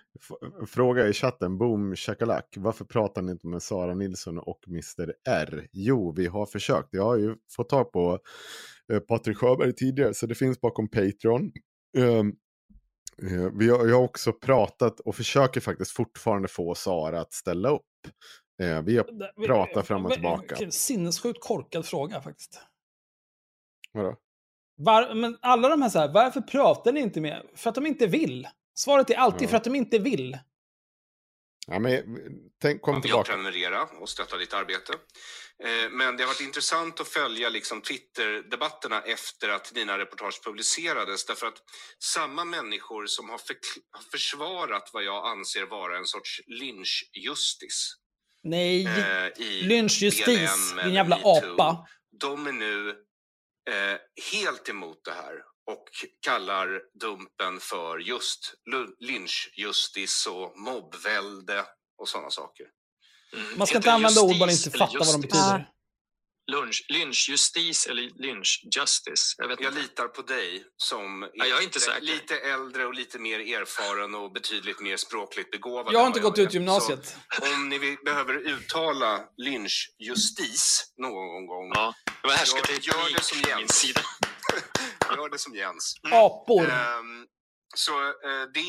Fråga 0.66 1.08
i 1.08 1.12
chatten, 1.12 1.58
boom 1.58 1.96
shakalak. 1.96 2.54
Varför 2.56 2.84
pratar 2.84 3.22
ni 3.22 3.32
inte 3.32 3.46
med 3.46 3.62
Sara 3.62 3.94
Nilsson 3.94 4.38
och 4.38 4.60
Mr 4.68 5.14
R? 5.28 5.68
Jo, 5.72 6.14
vi 6.16 6.26
har 6.26 6.46
försökt. 6.46 6.88
Jag 6.90 7.04
har 7.04 7.16
ju 7.16 7.36
fått 7.56 7.68
tag 7.68 7.92
på 7.92 8.18
eh, 8.92 9.00
Patrik 9.00 9.38
Sjöberg 9.38 9.74
tidigare, 9.74 10.14
så 10.14 10.26
det 10.26 10.34
finns 10.34 10.60
bakom 10.60 10.90
Patreon. 10.90 11.52
Ehm, 11.98 12.32
eh, 13.22 13.50
vi 13.58 13.68
har, 13.68 13.86
jag 13.86 13.96
har 13.96 14.04
också 14.04 14.32
pratat 14.32 15.00
och 15.00 15.16
försöker 15.16 15.60
faktiskt 15.60 15.90
fortfarande 15.90 16.48
få 16.48 16.74
Sara 16.74 17.20
att 17.20 17.32
ställa 17.32 17.68
upp. 17.68 17.82
Eh, 18.62 18.82
vi 18.82 18.96
har 18.96 19.46
pratat 19.46 19.86
fram 19.86 20.06
och 20.06 20.12
tillbaka. 20.12 20.46
Vilken 20.48 20.72
Sinnessjukt 20.72 21.40
korkad 21.40 21.86
fråga 21.86 22.22
faktiskt. 22.22 22.60
Vadå? 23.92 24.16
Var, 24.76 25.14
men 25.14 25.38
alla 25.42 25.68
de 25.68 25.82
här, 25.82 25.88
så 25.88 25.98
här, 25.98 26.12
varför 26.12 26.40
pratar 26.40 26.92
ni 26.92 27.00
inte 27.00 27.20
med? 27.20 27.46
För 27.54 27.68
att 27.68 27.74
de 27.74 27.86
inte 27.86 28.06
vill. 28.06 28.48
Svaret 28.74 29.10
är 29.10 29.14
alltid 29.14 29.42
Ja. 29.42 29.48
för 29.48 29.56
att 29.56 29.64
de 29.64 29.74
inte 29.74 29.98
vill. 29.98 30.38
Ja, 31.66 31.78
men, 31.78 32.02
tänk, 32.62 32.82
kom 32.82 32.94
jag 32.94 33.02
tillbaka. 33.02 33.32
prenumerera 33.32 33.82
och 33.82 34.08
stötta 34.08 34.36
ditt 34.36 34.52
arbete. 34.54 34.92
Eh, 35.64 35.90
Men 35.90 36.16
det 36.16 36.22
har 36.22 36.28
varit 36.28 36.40
intressant 36.40 37.00
att 37.00 37.08
följa 37.08 37.48
liksom 37.48 37.80
Twitter-debatterna 37.82 39.02
efter 39.02 39.48
att 39.48 39.74
dina 39.74 39.98
reportage 39.98 40.40
publicerades. 40.44 41.26
Därför 41.26 41.46
att 41.46 41.62
samma 42.14 42.44
människor 42.44 43.06
som 43.06 43.30
har 43.30 43.38
förkl- 43.38 43.82
har 43.90 44.02
försvarat 44.10 44.90
vad 44.92 45.04
jag 45.04 45.26
anser 45.26 45.66
vara 45.66 45.98
en 45.98 46.06
sorts 46.06 46.40
lynchjustis 46.46 47.94
Nej. 48.42 48.86
eh, 48.86 49.42
i 49.42 49.62
Lynchjustis, 49.62 50.74
din 50.84 50.94
jävla 50.94 51.16
apa. 51.24 51.86
De 52.20 52.46
är 52.46 52.52
nu 52.52 52.88
eh, 53.70 53.98
helt 54.32 54.68
emot 54.68 55.04
det 55.04 55.12
här 55.12 55.34
och 55.70 55.84
kallar 56.20 56.80
Dumpen 57.00 57.60
för 57.60 57.98
just 57.98 58.54
lynchjustis 59.00 60.26
och 60.26 60.58
mobbvälde 60.58 61.64
och 61.98 62.08
sådana 62.08 62.30
saker. 62.30 62.66
Mm. 63.32 63.58
Man 63.58 63.66
ska 63.66 63.76
inte 63.76 63.92
använda 63.92 64.20
ord 64.22 64.36
man 64.36 64.50
inte 64.50 64.70
fattar 64.70 64.98
vad 64.98 65.14
de 65.14 65.20
betyder. 65.20 65.68
Lunch, 66.52 66.86
lynchjustis 66.88 67.86
eller 67.86 68.02
lynchjustice? 68.22 69.34
Jag 69.38 69.48
vet 69.48 69.60
Jag 69.60 69.70
inte. 69.72 69.82
litar 69.82 70.08
på 70.08 70.22
dig 70.22 70.64
som 70.76 71.30
Ja, 71.34 71.46
jag 71.46 71.58
är 71.58 71.62
inte 71.62 71.78
lite, 71.78 71.90
säker. 71.90 72.00
lite 72.06 72.38
äldre 72.38 72.86
och 72.86 72.94
lite 72.94 73.18
mer 73.18 73.38
erfaren 73.40 74.14
och 74.14 74.32
betydligt 74.32 74.80
mer 74.80 74.96
språkligt 74.96 75.50
begåvad. 75.50 75.94
Jag 75.94 76.00
har 76.00 76.06
inte 76.06 76.20
gått 76.20 76.38
ut 76.38 76.54
gymnasiet. 76.54 77.16
Så 77.40 77.54
om 77.54 77.68
ni 77.68 77.78
vill, 77.78 77.96
behöver 78.04 78.34
uttala 78.34 79.20
lynchjustis 79.36 80.92
någon 80.96 81.46
gång, 81.46 81.70
Ja, 81.74 81.94
det 82.22 82.28
var 82.28 82.34
härskarteknik 82.34 82.86
Gör 82.86 83.14
det 83.14 83.22
som 83.22 83.38
Jens. 83.48 83.74
sida. 83.74 84.00
gör 85.16 85.28
det 85.28 85.38
som 85.38 85.54
Jens. 85.54 85.94
Apor. 86.12 86.70
Ehm, 86.70 87.26
så 87.74 87.92
eh, 88.08 88.44
det, 88.54 88.60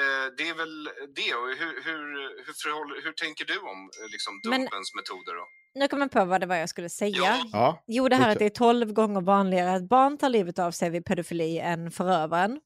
eh, 0.00 0.26
det 0.36 0.48
är 0.48 0.54
väl 0.54 0.84
det. 1.16 1.34
Och 1.34 1.48
hur, 1.48 1.82
hur, 1.84 2.02
hur, 2.46 2.52
förhåller, 2.62 3.02
hur 3.02 3.12
tänker 3.12 3.44
du 3.44 3.58
om 3.58 3.90
eh, 4.00 4.08
liksom, 4.12 4.40
Dumpens 4.42 4.94
metoder? 4.94 5.34
Då? 5.34 5.46
Nu 5.74 5.88
kommer 5.88 6.04
jag 6.04 6.10
på 6.10 6.24
vad 6.24 6.40
det 6.40 6.46
var 6.46 6.56
jag 6.56 6.68
skulle 6.68 6.88
säga. 6.88 7.36
Ja. 7.52 7.82
Jo, 7.86 8.08
det 8.08 8.16
här 8.16 8.32
att 8.32 8.38
det 8.38 8.44
är 8.44 8.50
12 8.50 8.92
gånger 8.92 9.20
vanligare 9.20 9.72
att 9.72 9.88
barn 9.88 10.18
tar 10.18 10.28
livet 10.28 10.58
av 10.58 10.70
sig 10.70 10.90
vid 10.90 11.04
pedofili 11.04 11.58
än 11.58 11.90
förövaren. 11.90 12.60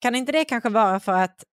Kan 0.00 0.14
inte 0.14 0.32
det 0.32 0.44
kanske 0.44 0.68
vara 0.68 1.00
för 1.00 1.12
att 1.12 1.44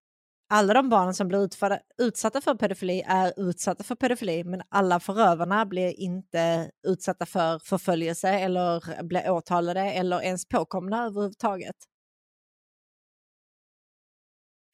alla 0.49 0.73
de 0.73 0.89
barn 0.89 1.13
som 1.13 1.27
blir 1.27 1.43
utförda, 1.45 1.79
utsatta 1.97 2.41
för 2.41 2.55
pedofili 2.55 3.03
är 3.07 3.33
utsatta 3.49 3.83
för 3.83 3.95
pedofili, 3.95 4.43
men 4.43 4.61
alla 4.69 4.99
förövarna 4.99 5.65
blir 5.65 5.99
inte 5.99 6.71
utsatta 6.87 7.25
för 7.25 7.59
förföljelse 7.59 8.29
eller 8.29 9.03
blir 9.03 9.29
åtalade 9.29 9.81
eller 9.81 10.21
ens 10.21 10.47
påkomna 10.47 11.05
överhuvudtaget? 11.05 11.75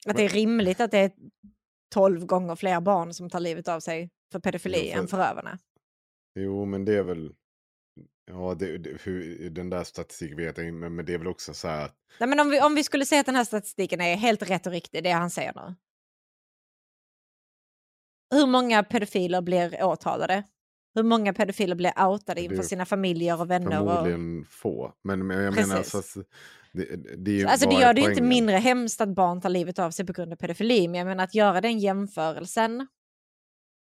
Att 0.08 0.18
det 0.18 0.24
är 0.24 0.30
rimligt 0.30 0.80
att 0.80 0.92
det 0.92 0.98
är 0.98 1.12
12 1.94 2.26
gånger 2.26 2.56
fler 2.56 2.82
barn 2.82 3.14
som 3.14 3.30
tar 3.30 3.40
livet 3.40 3.68
av 3.68 3.80
sig 3.80 4.10
för 4.32 4.40
pedofili 4.40 4.78
Jo, 4.86 4.94
för- 4.94 5.00
än 5.00 5.08
förövarna. 5.08 5.60
Jo, 6.36 6.66
men 6.66 6.86
det 6.86 6.96
är 6.96 7.04
väl... 7.04 7.34
Ja, 8.26 8.56
det, 8.60 8.78
det, 8.78 9.02
hur, 9.04 9.50
den 9.50 9.70
där 9.70 9.84
statistiken 9.84 10.38
vet 10.38 10.58
jag 10.58 10.68
inte, 10.68 10.78
men, 10.78 10.96
men 10.96 11.06
det 11.06 11.14
är 11.14 11.18
väl 11.18 11.28
också 11.28 11.54
så 11.54 11.68
här 11.68 11.86
att... 11.86 11.96
Nej, 12.20 12.30
men 12.30 12.40
om, 12.40 12.50
vi, 12.50 12.62
om 12.62 12.76
vi 12.76 12.84
skulle 12.84 13.06
säga 13.06 13.20
att 13.20 13.26
den 13.26 13.36
här 13.36 13.44
statistiken 13.44 14.02
är 14.02 14.16
helt 14.16 14.50
rätt 14.50 14.68
och 14.68 14.74
riktig, 14.74 15.04
det 15.04 15.12
han 15.12 15.30
säger 15.30 15.54
nu. 15.56 15.76
Hur 18.36 18.48
många 18.48 18.84
pedofiler 18.84 19.42
blir 19.42 19.84
åtalade? 19.84 20.44
Hur 20.96 21.04
många 21.04 21.34
pedofiler 21.34 21.76
blir 21.76 21.94
outade 22.08 22.42
inför 22.42 22.64
sina 22.64 22.86
familjer 22.86 23.42
och 23.42 23.50
vänner? 23.52 23.82
Och... 23.82 23.88
Förmodligen 23.90 24.46
få. 24.46 24.94
Men, 25.04 25.28
men 25.28 25.44
jag 25.44 25.56
menar 25.56 25.76
alltså... 25.78 26.24
Det, 26.74 27.16
det, 27.18 27.46
Alltså 27.46 27.70
det 27.70 27.76
gör 27.76 27.94
det 27.94 28.02
ju 28.02 28.10
inte 28.10 28.24
mindre 28.24 28.56
hemskt 28.56 29.02
att 29.02 29.16
barn 29.16 29.42
tar 29.42 29.50
livet 29.50 29.80
av 29.80 29.92
sig 29.92 30.06
på 30.06 30.14
grund 30.14 30.34
av 30.34 30.38
pedofili, 30.38 30.88
men 30.88 30.98
jag 30.98 31.08
menar 31.08 31.24
att 31.24 31.36
göra 31.36 31.62
den 31.62 31.80
jämförelsen. 31.80 32.88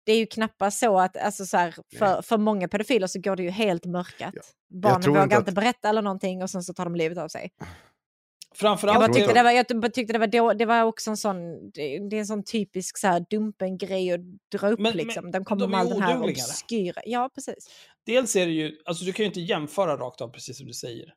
Det 0.04 0.12
är 0.12 0.18
ju 0.18 0.26
knappast 0.26 0.80
så 0.80 0.99
att, 0.99 1.18
alltså 1.18 1.45
så 1.45 1.58
här, 1.58 1.76
för, 1.97 2.22
för 2.22 2.38
många 2.38 2.68
pedofiler 2.68 3.08
så 3.08 3.20
går 3.20 3.36
det 3.36 3.43
ju 3.43 3.49
helt 3.49 3.86
mörkat. 3.86 4.34
Ja. 4.36 4.41
Barnen 4.82 5.10
vågar 5.10 5.24
inte 5.24 5.36
inte, 5.36 5.49
att- 5.49 5.56
berätta 5.56 5.89
eller 5.89 6.02
någonting 6.02 6.43
och 6.43 6.49
sen 6.49 6.64
så 6.64 6.74
tar 6.74 6.84
de 6.84 6.95
livet 6.95 7.18
av 7.18 7.28
sig. 7.28 7.52
Jag, 7.60 8.58
Framförallt... 8.58 8.99
bara 8.99 9.06
tror 9.06 9.14
tyckte 9.14 9.22
inte- 9.24 9.39
det 9.39 9.43
var, 9.43 9.52
jag 9.52 9.82
bara 9.82 9.91
tyckte 9.91 10.14
det 10.14 10.20
var, 10.20 10.28
då, 10.28 10.54
det 10.54 10.66
var 10.66 10.84
också 10.84 11.10
en 11.10 11.18
sån, 11.18 11.36
det, 11.72 12.10
det 12.10 12.16
är 12.16 12.20
en 12.20 12.26
sån 12.26 12.43
typisk 12.43 12.97
så 12.97 13.08
här 13.08 13.26
dumpen-grej 13.30 14.12
att 14.12 14.20
dra 14.52 14.70
upp 14.70 14.80
Men- 14.80 14.97
men 14.97 15.06
liksom. 15.06 15.32
De 15.32 15.45
kommer 15.45 15.62
de 15.62 15.72
med 15.72 15.80
all 15.80 15.89
den 15.89 16.02
här 16.02 16.22
obskyra, 16.24 17.02
ja 17.06 17.30
precis. 17.36 17.70
Dels 18.06 18.36
är 18.36 18.45
det 18.45 18.52
ju, 18.52 18.78
alltså 18.86 19.06
du 19.06 19.14
kan 19.14 19.24
ju 19.24 19.28
inte 19.28 19.41
jämföra 19.41 19.97
rakt 19.97 20.22
av 20.22 20.28
precis 20.28 20.58
som 20.58 20.68
du 20.68 20.74
säger. 20.74 21.14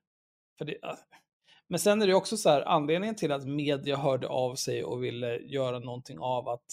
För 0.59 0.65
det, 0.65 0.75
men 1.69 1.81
sen 1.81 2.03
är 2.03 2.07
det 2.07 2.15
också 2.15 2.37
så 2.37 2.49
här, 2.49 2.63
anledningen 2.63 3.17
till 3.17 3.33
att 3.33 3.45
media 3.45 3.97
hörde 3.97 4.29
av 4.29 4.55
sig 4.55 4.85
och 4.85 5.05
ville 5.05 5.37
göra 5.39 5.79
någonting 5.79 6.19
av 6.19 6.49
att 6.49 6.65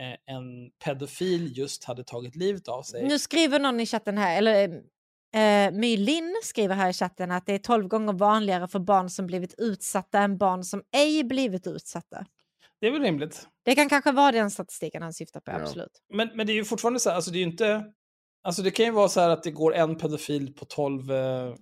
eh, 0.00 0.34
en 0.34 0.70
pedofil 0.84 1.58
just 1.58 1.84
hade 1.84 2.04
tagit 2.04 2.36
livet 2.36 2.68
av 2.68 2.82
sig. 2.82 3.08
Nu 3.08 3.18
skriver 3.18 3.58
någon 3.58 3.80
i 3.80 3.86
chatten 3.86 4.18
här, 4.18 4.38
eller 4.38 4.64
eh, 5.34 5.72
My 5.72 5.96
Linn 5.96 6.36
skriver 6.44 6.74
här 6.74 6.90
i 6.90 6.92
chatten 6.92 7.30
att 7.30 7.46
det 7.46 7.52
är 7.54 7.58
12 7.58 7.88
gånger 7.88 8.12
vanligare 8.12 8.68
för 8.68 8.78
barn 8.78 9.10
som 9.10 9.26
blivit 9.26 9.54
utsatta 9.58 10.18
än 10.18 10.38
barn 10.38 10.64
som 10.64 10.82
ej 10.96 11.24
blivit 11.24 11.66
utsatta. 11.66 12.26
Det 12.80 12.86
är 12.86 12.90
väl 12.90 13.02
rimligt. 13.02 13.48
Det 13.64 13.74
kan 13.74 13.88
kanske 13.88 14.12
vara 14.12 14.32
den 14.32 14.50
statistiken 14.50 15.02
han 15.02 15.12
syftar 15.12 15.40
på, 15.40 15.50
Ja. 15.50 15.56
absolut. 15.60 16.02
Men, 16.14 16.30
men 16.34 16.46
det 16.46 16.52
är 16.52 16.54
ju 16.54 16.64
fortfarande 16.64 17.00
så 17.00 17.08
här, 17.08 17.16
alltså 17.16 17.30
det 17.30 17.36
är 17.38 17.40
ju 17.40 17.46
inte... 17.50 17.84
Alltså 18.42 18.62
det 18.62 18.70
kan 18.70 18.86
ju 18.86 18.92
vara 18.92 19.08
så 19.08 19.20
här 19.20 19.30
att 19.30 19.42
det 19.42 19.50
går 19.50 19.74
en 19.74 19.96
pedofil 19.98 20.54
på 20.54 20.64
12 20.64 21.10
eh, 21.12 21.54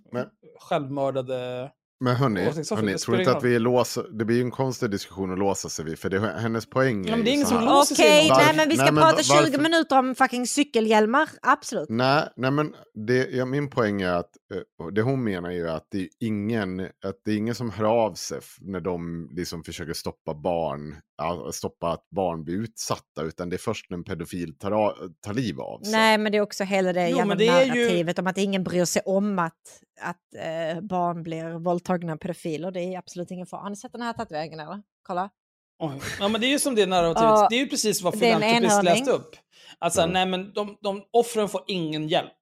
självmördade... 0.61 1.70
Men 2.01 2.17
hörni, 2.17 2.41
hörni 2.71 2.93
det 2.93 2.99
tror 2.99 3.19
inte 3.19 3.33
att 3.37 3.45
vi 3.45 3.59
låser, 3.59 4.19
det 4.19 4.25
blir 4.25 4.37
ju 4.37 4.43
en 4.43 4.51
konstig 4.51 4.91
diskussion 4.91 5.33
att 5.33 5.39
låsa 5.39 5.69
sig 5.69 5.85
vid, 5.85 5.99
för 5.99 6.11
det, 6.11 6.21
hennes 6.21 6.67
poäng 6.67 7.05
är 7.07 7.11
Ja, 7.11 7.17
men 7.17 7.25
det 7.25 7.31
är 7.31 7.35
ingen 7.35 7.47
som 7.47 7.65
låser 7.65 7.95
sig 7.95 8.07
Okej, 8.07 8.45
nej 8.47 8.57
men 8.57 8.69
vi 8.69 8.75
ska 8.77 8.85
nej, 8.85 8.93
men 8.93 9.03
prata 9.03 9.17
va- 9.17 9.23
20 9.23 9.35
varför- 9.35 9.59
minuter 9.63 9.99
om 9.99 10.15
fucking 10.15 10.47
cykelhjälmar, 10.47 11.29
absolut. 11.43 11.89
Nej, 11.89 12.29
nej 12.37 12.51
men 12.51 12.75
det, 13.07 13.29
ja, 13.31 13.45
min 13.45 13.71
poäng 13.71 14.03
är 14.03 14.13
att 14.13 14.31
eh, 14.55 14.87
det 14.93 15.03
hon 15.03 15.25
menar 15.25 15.49
är 15.51 15.55
ju 15.55 15.71
att 15.71 15.87
det 15.91 15.99
är 15.99 16.09
ingen, 16.21 16.81
att 16.81 17.21
det 17.25 17.31
är 17.31 17.37
ingen 17.37 17.55
som 17.55 17.71
hör 17.71 17.85
av 17.85 18.15
sig 18.15 18.41
när 18.61 18.81
de 18.81 19.29
liksom 19.33 19.65
försöker 19.65 19.93
stoppa 19.93 20.35
barn, 20.35 20.97
ja, 21.19 21.53
stoppa 21.53 21.89
att 21.93 22.11
barn 22.11 22.45
blir 22.45 22.55
utsatta, 22.55 23.23
utan 23.23 23.49
det 23.49 23.57
är 23.57 23.59
först 23.59 23.91
när 23.91 23.97
en 23.99 24.05
pedofil 24.05 24.59
tar, 24.59 24.71
av, 24.71 24.95
tar 25.21 25.35
liv 25.35 25.61
av 25.61 25.81
sig. 25.83 25.93
Nej, 25.93 26.19
men 26.19 26.33
det 26.33 26.39
är 26.39 26.43
också 26.43 26.64
hela 26.64 26.93
det 26.93 27.09
Jo, 27.09 27.17
jävla 27.19 27.35
det 27.35 27.47
är 27.47 27.64
ju- 27.64 27.69
narrativet 27.83 28.19
om 28.19 28.27
att 28.27 28.39
ingen 28.39 28.64
bryr 28.64 28.85
sig 28.85 29.03
om 29.05 29.39
att, 29.39 29.83
att 30.01 30.35
eh, 30.75 30.81
barn 30.81 31.23
blir 31.23 31.59
våldtagna 31.59 32.12
av 32.12 32.17
pedofiler. 32.17 32.71
Det 32.71 32.81
är 32.81 32.99
absolut 32.99 33.31
ingen 33.31 33.47
fara. 33.47 33.61
Har 33.62 33.71
ni 33.71 33.77
sett 33.77 33.93
den 33.93 34.03
här 34.03 34.12
tatueringen 34.12 34.61
eller? 34.61 34.83
Kolla. 35.03 35.31
Oj. 35.79 36.01
Ja, 36.21 36.29
men 36.29 36.41
det 36.41 36.47
är 36.47 36.51
ju 36.51 36.59
som 36.59 36.75
det 36.75 36.87
narrativet. 36.87 37.23
Ja, 37.23 37.47
det 37.51 37.57
är 37.57 37.61
ju 37.61 37.67
precis 37.67 38.03
vad 38.03 38.19
Filantropist 38.19 38.85
läste 38.85 39.11
upp. 39.11 39.37
Att 39.79 39.95
så 39.95 40.01
här, 40.01 40.09
Mm. 40.09 40.31
nej 40.31 40.39
men 40.41 40.53
de, 40.53 40.77
de, 40.83 41.03
offren 41.11 41.49
får 41.49 41.61
ingen 41.67 42.09
hjälp. 42.09 42.33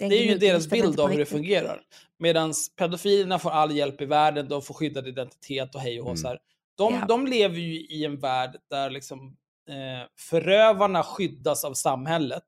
en 0.00 0.08
Det 0.08 0.16
är 0.16 0.24
ju 0.24 0.38
deras 0.38 0.70
bild 0.70 1.00
av 1.00 1.10
hur 1.10 1.18
det 1.18 1.26
fungerar. 1.26 1.80
Medan 2.18 2.52
pedofilerna 2.78 3.38
får 3.38 3.50
all 3.50 3.76
hjälp 3.76 4.00
i 4.00 4.04
världen, 4.04 4.48
de 4.48 4.62
får 4.62 4.74
skyddad 4.74 5.08
identitet 5.08 5.74
och 5.74 5.80
hej 5.80 6.00
och 6.00 6.06
hå. 6.06 6.10
Mm. 6.10 6.36
De, 6.76 6.94
Ja. 6.94 7.04
de 7.08 7.26
lever 7.26 7.58
ju 7.58 7.80
i 7.80 8.04
en 8.04 8.18
värld 8.18 8.56
där 8.70 8.90
liksom, 8.90 9.36
eh, 9.68 10.08
förövarna 10.18 11.02
skyddas 11.02 11.64
av 11.64 11.74
samhället 11.74 12.46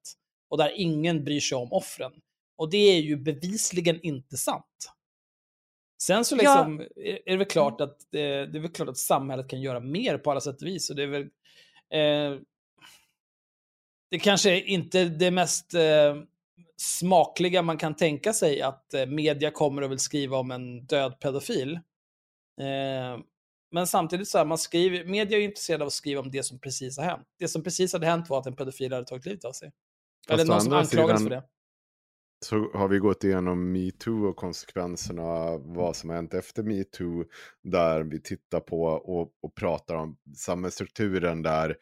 och 0.49 0.59
där 0.59 0.73
ingen 0.77 1.25
bryr 1.25 1.41
sig 1.41 1.57
om 1.59 1.73
offren. 1.73 2.13
Och 2.57 2.71
det 2.71 2.77
är 2.97 3.01
ju 3.01 3.17
bevisligen 3.17 4.01
inte 4.03 4.37
sant. 4.37 4.93
Sen 6.03 6.25
så 6.25 6.37
Ja. 6.37 6.39
liksom, 6.39 6.81
är 6.81 6.87
är 7.29 7.31
det 7.31 7.37
väl 7.37 7.47
klart 7.47 7.81
att, 7.81 8.01
eh, 8.03 8.19
det 8.21 8.59
är 8.59 8.61
väl 8.61 8.71
klart 8.73 8.89
att 8.89 8.97
samhället 8.99 9.49
kan 9.51 9.61
göra 9.61 9.81
mer 9.81 10.19
på 10.19 10.31
alla 10.31 10.41
sätt 10.41 10.63
och 10.63 10.69
vis. 10.69 10.91
Och 10.91 10.97
det 10.97 11.03
är 11.03 11.07
väl, 11.07 11.23
eh, 11.91 12.41
det 14.11 14.19
kanske 14.19 14.51
är 14.51 14.63
inte 14.67 15.05
det 15.05 15.31
mest 15.31 15.75
eh, 15.75 16.17
smakliga 16.77 17.63
man 17.63 17.79
kan 17.79 17.97
tänka 17.97 18.33
sig 18.33 18.63
att 18.63 18.95
eh, 18.95 19.07
media 19.07 19.51
kommer 19.51 19.83
och 19.83 19.91
vill 19.91 19.99
skriva 19.99 20.37
om 20.39 20.51
en 20.51 20.87
död 20.87 21.21
pedofil. 21.21 21.75
Eh, 22.61 23.19
men 23.71 23.87
samtidigt 23.87 24.29
så 24.29 24.39
här, 24.39 24.45
man 24.45 24.59
skriver, 24.59 25.05
media 25.05 25.39
är 25.39 25.43
intresserade 25.43 25.85
av 25.85 25.87
att 25.87 25.93
skriva 25.93 26.21
om 26.21 26.31
det 26.31 26.43
som 26.43 26.61
precis 26.61 26.99
har 26.99 27.05
hänt. 27.05 27.27
Det 27.39 27.49
som 27.49 27.63
precis 27.63 27.93
hade 27.93 28.07
hänt 28.07 28.29
var 28.31 28.39
att 28.39 28.47
en 28.47 28.57
pedofil 28.57 28.93
hade 28.93 29.05
tagit 29.05 29.27
livet 29.27 29.45
av 29.45 29.53
sig. 29.53 29.73
Eller 30.31 30.45
å 30.45 30.47
någon 30.47 30.61
som 30.61 30.73
anklagades 30.73 31.23
för 31.23 31.31
det. 31.31 31.43
så 32.45 32.71
har 32.75 32.89
vi 32.89 32.99
gått 32.99 33.25
igenom 33.25 33.73
metoo 33.73 34.27
och 34.29 34.37
konsekvenserna 34.37 35.23
av 35.23 35.75
vad 35.75 35.97
som 35.97 36.11
har 36.11 36.17
hänt 36.17 36.35
efter 36.35 36.63
metoo. 36.63 37.25
Där 37.63 38.03
vi 38.03 38.23
tittar 38.23 38.61
på 38.61 38.83
och, 38.85 39.33
och 39.43 39.55
pratar 39.55 39.95
om 39.95 40.17
samhällsstrukturen 40.37 41.43
där 41.43 41.77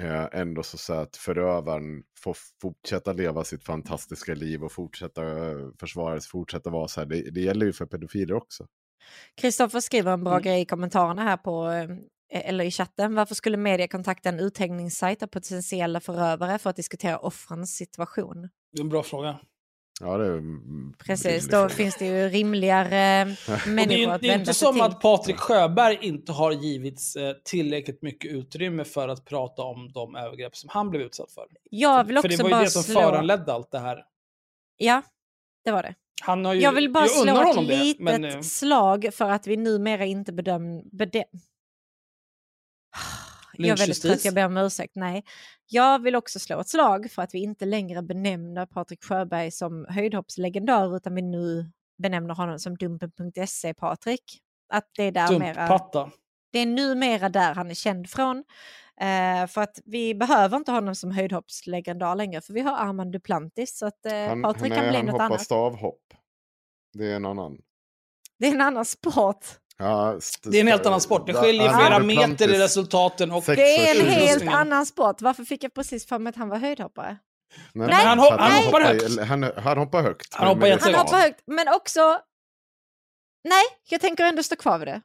eh, 0.00 0.28
ändå 0.32 0.62
så, 0.62 0.78
så 0.78 0.92
att 0.92 1.16
förövaren 1.16 2.02
får 2.18 2.36
fortsätta 2.62 3.12
leva 3.12 3.44
sitt 3.44 3.64
fantastiska 3.64 4.34
liv 4.34 4.64
och 4.64 4.72
fortsätta 4.72 5.50
eh, 5.50 5.68
försvara 5.80 6.20
sig, 6.20 6.30
fortsätta 6.30 6.70
vara 6.70 6.88
så 6.88 7.00
här. 7.00 7.06
Det, 7.06 7.30
det 7.30 7.40
gäller 7.40 7.66
ju 7.66 7.72
för 7.72 7.86
pedofiler 7.86 8.34
också. 8.34 8.66
Kristoffer 9.34 9.80
skriver 9.80 10.12
en 10.12 10.24
bra 10.24 10.32
Mm. 10.32 10.42
grej 10.42 10.60
i 10.60 10.64
kommentarerna 10.64 11.22
här 11.22 11.36
på, 11.36 11.68
eh, 11.68 12.48
eller 12.50 12.64
i 12.64 12.70
chatten. 12.70 13.14
Varför 13.14 13.34
skulle 13.34 13.56
media 13.56 13.88
kontakta 13.88 14.28
en 14.28 14.40
uthängningssajt 14.40 15.22
av 15.22 15.26
potentiella 15.26 16.00
förövare 16.00 16.58
för 16.58 16.70
att 16.70 16.76
diskutera 16.76 17.18
offrens 17.18 17.76
situation? 17.76 18.48
Det 18.72 18.78
är 18.78 18.82
en 18.82 18.88
bra 18.88 19.02
fråga. 19.02 19.38
Ja, 20.00 20.16
det 20.18 20.26
är 20.26 20.42
Precis, 21.04 21.44
då 21.44 21.50
fråga. 21.56 21.68
finns 21.68 21.96
det 21.96 22.06
ju 22.06 22.28
rimligare 22.28 23.22
Och 23.48 23.58
det 23.64 23.70
människor 23.70 24.10
är, 24.10 24.14
att 24.14 24.20
det 24.20 24.26
är 24.26 24.30
vända 24.30 24.40
inte 24.42 24.54
sig 24.54 24.66
som 24.66 24.74
till. 24.74 24.82
att 24.82 25.00
Patrik 25.00 25.36
Sjöberg 25.36 25.98
inte 26.02 26.32
har 26.32 26.52
givits 26.52 27.16
eh, 27.16 27.32
tillräckligt 27.44 28.02
mycket 28.02 28.30
utrymme 28.32 28.84
för 28.84 29.08
att 29.08 29.24
prata 29.24 29.62
om 29.62 29.92
de 29.92 30.16
övergrepp 30.16 30.56
som 30.56 30.68
han 30.72 30.90
blev 30.90 31.02
utsatt 31.02 31.30
för. 31.32 31.46
Jag 31.70 32.04
vill 32.04 32.16
för 32.18 32.28
det 32.28 32.34
också 32.34 32.42
var 32.42 32.50
ju 32.50 32.54
bara 32.54 32.62
det 32.64 32.70
som 32.70 32.82
slå... 32.82 33.00
föranledde 33.00 33.52
allt 33.52 33.70
det 33.70 33.78
här. 33.78 34.04
Ja, 34.76 35.02
det 35.64 35.70
var 35.70 35.82
det. 35.82 35.94
Han 36.22 36.44
har 36.44 36.54
ju, 36.54 36.60
Jag 36.60 36.72
vill 36.72 36.92
bara 36.92 37.04
jag 37.04 37.10
slå 37.10 37.40
ett 37.40 37.46
honom 37.46 37.66
det, 37.66 37.76
litet 37.76 38.02
men, 38.02 38.24
eh, 38.24 38.40
slag 38.40 39.08
för 39.12 39.30
att 39.30 39.46
vi 39.46 39.56
numera 39.56 40.04
inte 40.04 40.32
bedöm... 40.32 40.82
Bedöm... 40.92 41.24
Jag 43.56 43.68
är 43.68 43.76
väldigt 43.76 44.02
trött, 44.02 44.24
jag 44.24 44.34
ber 44.34 44.46
om 44.46 44.56
ursäkt. 44.56 44.92
Nej. 44.96 45.24
Jag 45.66 46.02
vill 46.02 46.16
också 46.16 46.38
slå 46.38 46.60
ett 46.60 46.68
slag 46.68 47.10
för 47.10 47.22
att 47.22 47.34
vi 47.34 47.38
inte 47.38 47.64
längre 47.64 48.02
benämner 48.02 48.66
Patrik 48.66 49.04
Sjöberg 49.04 49.50
som 49.50 49.86
höjdhoppslegendar 49.88 50.96
utan 50.96 51.14
vi 51.14 51.22
nu 51.22 51.70
benämner 52.02 52.34
honom 52.34 52.58
som 52.58 52.76
Dumpen.se 52.76 53.74
Patrik. 53.74 54.40
Att 54.72 54.90
det 54.96 55.02
är 55.02 55.12
där 55.12 55.38
mera... 55.38 55.66
Det 56.52 56.58
är 56.58 56.66
numera 56.66 57.28
där 57.28 57.54
han 57.54 57.70
är 57.70 57.74
känd 57.74 58.10
från. 58.10 58.44
Eh, 59.00 59.46
för 59.46 59.60
att 59.60 59.78
vi 59.84 60.14
behöver 60.14 60.56
inte 60.56 60.72
honom 60.72 60.94
som 60.94 61.10
höjdhoppslegendar 61.10 62.14
längre 62.16 62.40
för 62.40 62.52
vi 62.52 62.60
har 62.60 62.76
Armand 62.76 63.12
Duplantis 63.12 63.78
så 63.78 63.86
att 63.86 64.06
eh, 64.06 64.12
Han, 64.28 64.42
Patrik 64.42 64.62
han, 64.62 64.70
kan 64.70 64.84
är, 64.84 64.88
bli 64.88 64.96
han 64.96 65.06
något 65.06 65.12
hoppar 65.12 65.24
annat. 65.24 65.40
stavhopp. 65.42 66.00
Det 66.92 67.12
är 67.12 67.16
en 67.16 67.24
annan. 67.24 67.58
Det 68.38 68.46
är 68.46 68.52
en 68.52 68.60
annan 68.60 68.84
sport. 68.84 69.44
Ja, 69.78 70.16
st- 70.16 70.50
Det 70.50 70.56
är 70.56 70.60
en 70.60 70.66
helt 70.68 70.86
annan 70.86 71.00
sport. 71.00 71.26
Det 71.26 71.32
Ja, 71.32 71.42
skiljer 71.42 71.68
Armand 71.68 72.10
flera 72.12 72.26
meter 72.28 72.54
i 72.54 72.58
resultaten. 72.58 73.30
Och 73.32 73.42
Det 73.46 73.76
är 73.88 74.00
en 74.00 74.06
helt 74.10 74.48
annan 74.48 74.86
sport. 74.86 75.20
Varför 75.22 75.44
fick 75.44 75.64
jag 75.64 75.74
precis 75.74 76.06
för 76.06 76.18
mig 76.18 76.30
att 76.30 76.36
han 76.36 76.48
var 76.48 76.58
höjdhoppare? 76.58 77.16
Nej, 77.72 77.86
men 77.88 77.92
han 78.06 78.18
hop- 78.18 78.26
för 78.28 78.34
att 78.38 78.50
han 78.52 78.64
hoppar 78.64 78.80
högt. 78.80 79.20
Han, 79.20 79.42
han 79.56 79.78
hoppar 79.78 80.02
högt. 80.02 80.34
Han 80.34 80.48
hoppar. 80.48 80.70
Han 80.70 80.94
hoppar 80.94 81.18
högt, 81.18 81.42
men 81.46 81.68
också... 81.68 82.18
Nej, 83.48 83.64
jag 83.88 84.00
tänker 84.00 84.24
ändå 84.24 84.42
stå 84.42 84.56
kvar 84.56 84.78
vid 84.78 84.88
det. 84.88 85.00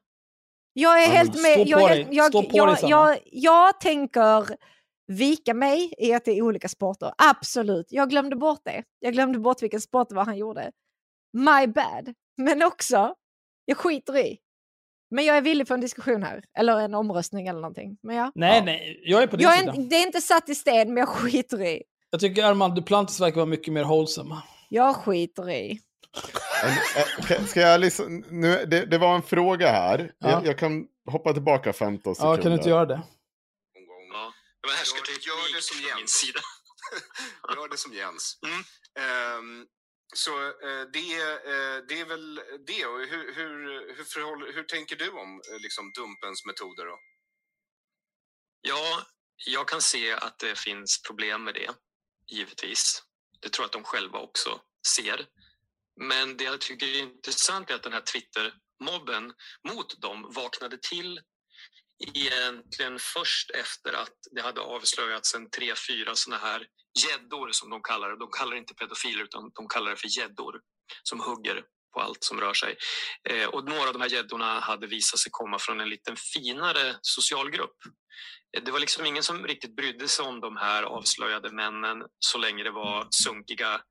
Jag 0.82 1.03
är 1.03 1.07
helt 1.07 1.34
stå 1.34 1.41
med. 1.41 1.55
på 1.55 1.63
Jag, 1.69 1.89
dig. 1.89 2.07
jag, 2.11 2.25
Stå 2.32 2.43
på 2.43 2.49
jag, 2.53 2.67
dig, 2.67 2.77
jag, 2.89 3.09
jag, 3.09 3.19
jag 3.32 3.80
tänker 3.80 4.55
vika 5.07 5.53
mig 5.53 5.93
i 5.97 6.13
att 6.13 6.25
det 6.25 6.32
är 6.32 6.41
olika 6.41 6.67
sporter. 6.69 7.11
Absolut. 7.17 7.86
Jag 7.89 8.09
glömde 8.09 8.36
bort 8.36 8.59
det. 8.65 8.84
Jag 8.99 9.13
glömde 9.13 9.39
bort 9.39 9.63
vilken 9.63 9.82
sport 9.82 10.09
det 10.09 10.15
var 10.15 10.25
han 10.25 10.38
gjorde. 10.38 10.71
My 11.34 11.67
bad. 11.67 12.13
Men 12.38 12.63
också, 12.63 13.13
jag 13.65 13.77
skiter 13.77 14.17
i. 14.17 14.38
Men 15.11 15.25
jag 15.25 15.38
är 15.38 15.41
villig 15.41 15.67
för 15.67 15.75
en 15.75 15.82
diskussion 15.82 16.23
här. 16.23 16.43
Eller 16.57 16.80
en 16.80 16.93
omröstning 16.95 17.47
eller 17.47 17.59
någonting. 17.61 17.97
Men 18.03 18.15
ja. 18.15 18.32
Nej, 18.36 18.57
Ja. 18.57 18.63
nej, 18.65 19.01
jag 19.05 19.23
är 19.23 19.27
på 19.27 19.38
din 19.38 19.43
Jag 19.47 19.59
sida. 19.59 19.73
det 19.89 19.95
är 19.95 20.05
inte 20.05 20.21
satt 20.21 20.49
i 20.49 20.55
sten, 20.55 20.88
men 20.93 20.97
jag 20.97 21.09
skiter 21.09 21.61
i. 21.61 21.84
Jag 22.09 22.19
tycker 22.21 22.43
Armand 22.43 22.75
Duplantis 22.75 23.19
verkar 23.21 23.36
vara 23.36 23.45
mycket 23.45 23.73
mer 23.73 23.84
wholesome. 23.84 24.36
Jag 24.69 24.95
skiter 24.95 25.49
i. 25.49 25.80
En, 26.64 27.38
eh, 27.38 27.45
ska 27.45 27.60
jag 27.60 27.82
liksom, 27.82 28.26
nu, 28.30 28.66
det, 28.66 28.86
det 28.86 28.97
var 28.97 29.16
en 29.16 29.24
fråga 29.24 29.72
här. 29.72 30.12
Ja. 30.20 30.30
Jag, 30.30 30.45
jag 30.45 30.57
kan 30.57 30.88
hoppa 31.12 31.34
tillbaka 31.34 31.74
15 31.74 32.16
sekunder. 32.16 32.38
Ja, 32.38 32.41
kan 32.41 32.51
du 32.51 32.57
inte 32.57 32.70
göra 32.70 32.86
det? 32.86 33.01
Ja, 34.12 34.34
var 34.62 34.74
härskarteknik 34.74 35.28
Gör 35.28 35.55
det 35.55 35.62
som 35.62 35.82
Jens. 35.82 36.12
sida. 36.12 36.39
Gör 37.55 37.70
det 37.70 37.78
som 37.78 37.93
Jens. 37.93 38.39
Mm. 38.43 38.64
Ehm, 38.99 39.66
så 40.16 40.47
eh, 40.47 40.84
det, 40.93 41.14
eh, 41.53 41.78
det 41.88 41.99
är 41.99 42.05
väl 42.05 42.41
det. 42.68 42.86
Och 42.86 42.99
hur, 42.99 43.36
hur, 43.36 43.95
hur, 43.95 44.03
förhåller, 44.03 44.53
hur 44.53 44.64
tänker 44.64 44.95
du 44.95 45.10
om 45.10 45.41
liksom, 45.60 45.91
Dumpens 45.95 46.45
metoder 46.45 46.86
då? 46.86 46.99
Ja, 48.62 49.01
jag 49.45 49.68
kan 49.68 49.82
se 49.82 50.12
att 50.12 50.39
det 50.39 50.60
finns 50.60 51.01
problem 51.01 51.43
med 51.43 51.53
det, 51.53 51.70
givetvis. 52.28 53.03
Det 53.41 53.49
tror 53.49 53.64
jag 53.64 53.68
att 53.68 53.72
de 53.72 53.84
själva 53.84 54.20
också 54.20 54.62
ser. 54.88 55.26
Men 55.99 56.37
det 56.37 56.43
jag 56.43 56.61
tycker 56.61 56.87
är 56.87 56.99
intressant 56.99 57.69
är 57.69 57.75
att 57.75 57.83
den 57.83 57.93
här 57.93 58.01
Twitter-mobben 58.01 59.33
mot 59.69 60.01
dem 60.01 60.31
vaknade 60.35 60.77
till 60.89 61.19
egentligen 62.15 62.99
först 62.99 63.51
efter 63.51 63.93
att 63.93 64.15
det 64.31 64.41
hade 64.41 64.61
avslöjats 64.61 65.35
en 65.35 65.49
tre, 65.49 65.73
fyra 65.89 66.15
sådana 66.15 66.41
här 66.45 66.67
gäddor 67.07 67.49
som 67.51 67.69
de 67.69 67.81
kallar 67.81 68.09
det. 68.09 68.19
De 68.19 68.29
kallar 68.31 68.51
det 68.51 68.57
inte 68.57 68.73
pedofiler 68.73 69.23
utan 69.23 69.51
de 69.55 69.67
kallar 69.67 69.91
det 69.91 69.97
för 69.97 70.19
gäddor 70.19 70.61
som 71.03 71.19
hugger 71.19 71.63
på 71.93 72.01
allt 72.01 72.23
som 72.23 72.41
rör 72.41 72.53
sig. 72.53 72.77
Eh, 73.29 73.47
och 73.47 73.65
några 73.65 73.87
av 73.87 73.93
de 73.93 74.01
här 74.01 74.09
gäddorna 74.09 74.59
hade 74.59 74.87
visat 74.87 75.19
sig 75.19 75.29
komma 75.31 75.59
från 75.59 75.79
en 75.79 75.89
liten 75.89 76.15
finare 76.33 76.95
socialgrupp. 77.01 77.77
Eh, 78.57 78.63
Det 78.63 78.71
var 78.71 78.79
liksom 78.79 79.05
ingen 79.05 79.23
som 79.23 79.47
riktigt 79.47 79.75
brydde 79.75 80.07
sig 80.07 80.25
om 80.25 80.39
de 80.39 80.57
här 80.57 80.83
avslöjade 80.83 81.51
männen 81.51 82.03
så 82.19 82.37
länge 82.37 82.63
det 82.63 82.71
var 82.71 83.07
sunkiga 83.11 83.81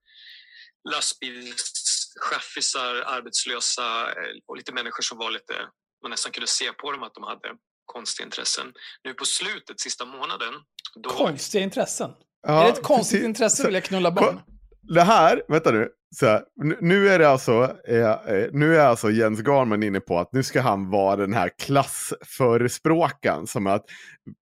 lastbils 0.90 1.97
lastbilschaffisar, 2.18 2.94
arbetslösa 3.16 3.82
eh, 4.10 4.38
och 4.46 4.56
lite 4.56 4.72
människor 4.72 5.02
som 5.02 5.18
var 5.18 5.30
lite, 5.30 5.54
man 6.02 6.10
nästan 6.10 6.32
kunde 6.32 6.46
se 6.46 6.72
på 6.72 6.92
dem 6.92 7.02
att 7.02 7.14
de 7.14 7.24
hade 7.24 7.48
konstiga 7.86 8.24
intressen. 8.24 8.72
Nu 9.04 9.14
på 9.14 9.24
slutet, 9.24 9.80
sista 9.80 10.04
månaden, 10.04 10.54
då... 11.02 11.10
Konstiga 11.10 11.64
intressen. 11.64 12.10
Ja, 12.46 12.60
är 12.60 12.64
det 12.64 12.70
ett 12.78 12.82
konstigt 12.82 13.12
precis. 13.18 13.24
intresse 13.28 13.66
vill 13.66 13.74
jag 13.74 13.84
knulla 13.84 14.10
barn? 14.10 14.40
Det 14.82 15.02
här, 15.02 15.42
vänta 15.48 15.70
nu. 15.70 15.88
Så 16.16 16.26
här, 16.26 16.44
nu- 16.64 16.78
nu 16.80 17.08
är 17.08 17.18
det 17.18 17.28
alltså, 17.28 17.76
eh, 17.88 18.10
eh, 18.10 18.48
nu 18.52 18.76
är 18.76 18.86
alltså 18.86 19.10
Jens 19.10 19.40
Garman 19.40 19.82
inne 19.82 20.00
på 20.00 20.18
att 20.18 20.32
nu 20.32 20.42
ska 20.42 20.60
han 20.60 20.90
vara 20.90 21.16
den 21.16 21.32
här 21.32 21.50
klassförespråkaren 21.58 23.46
som 23.46 23.66
att 23.66 23.84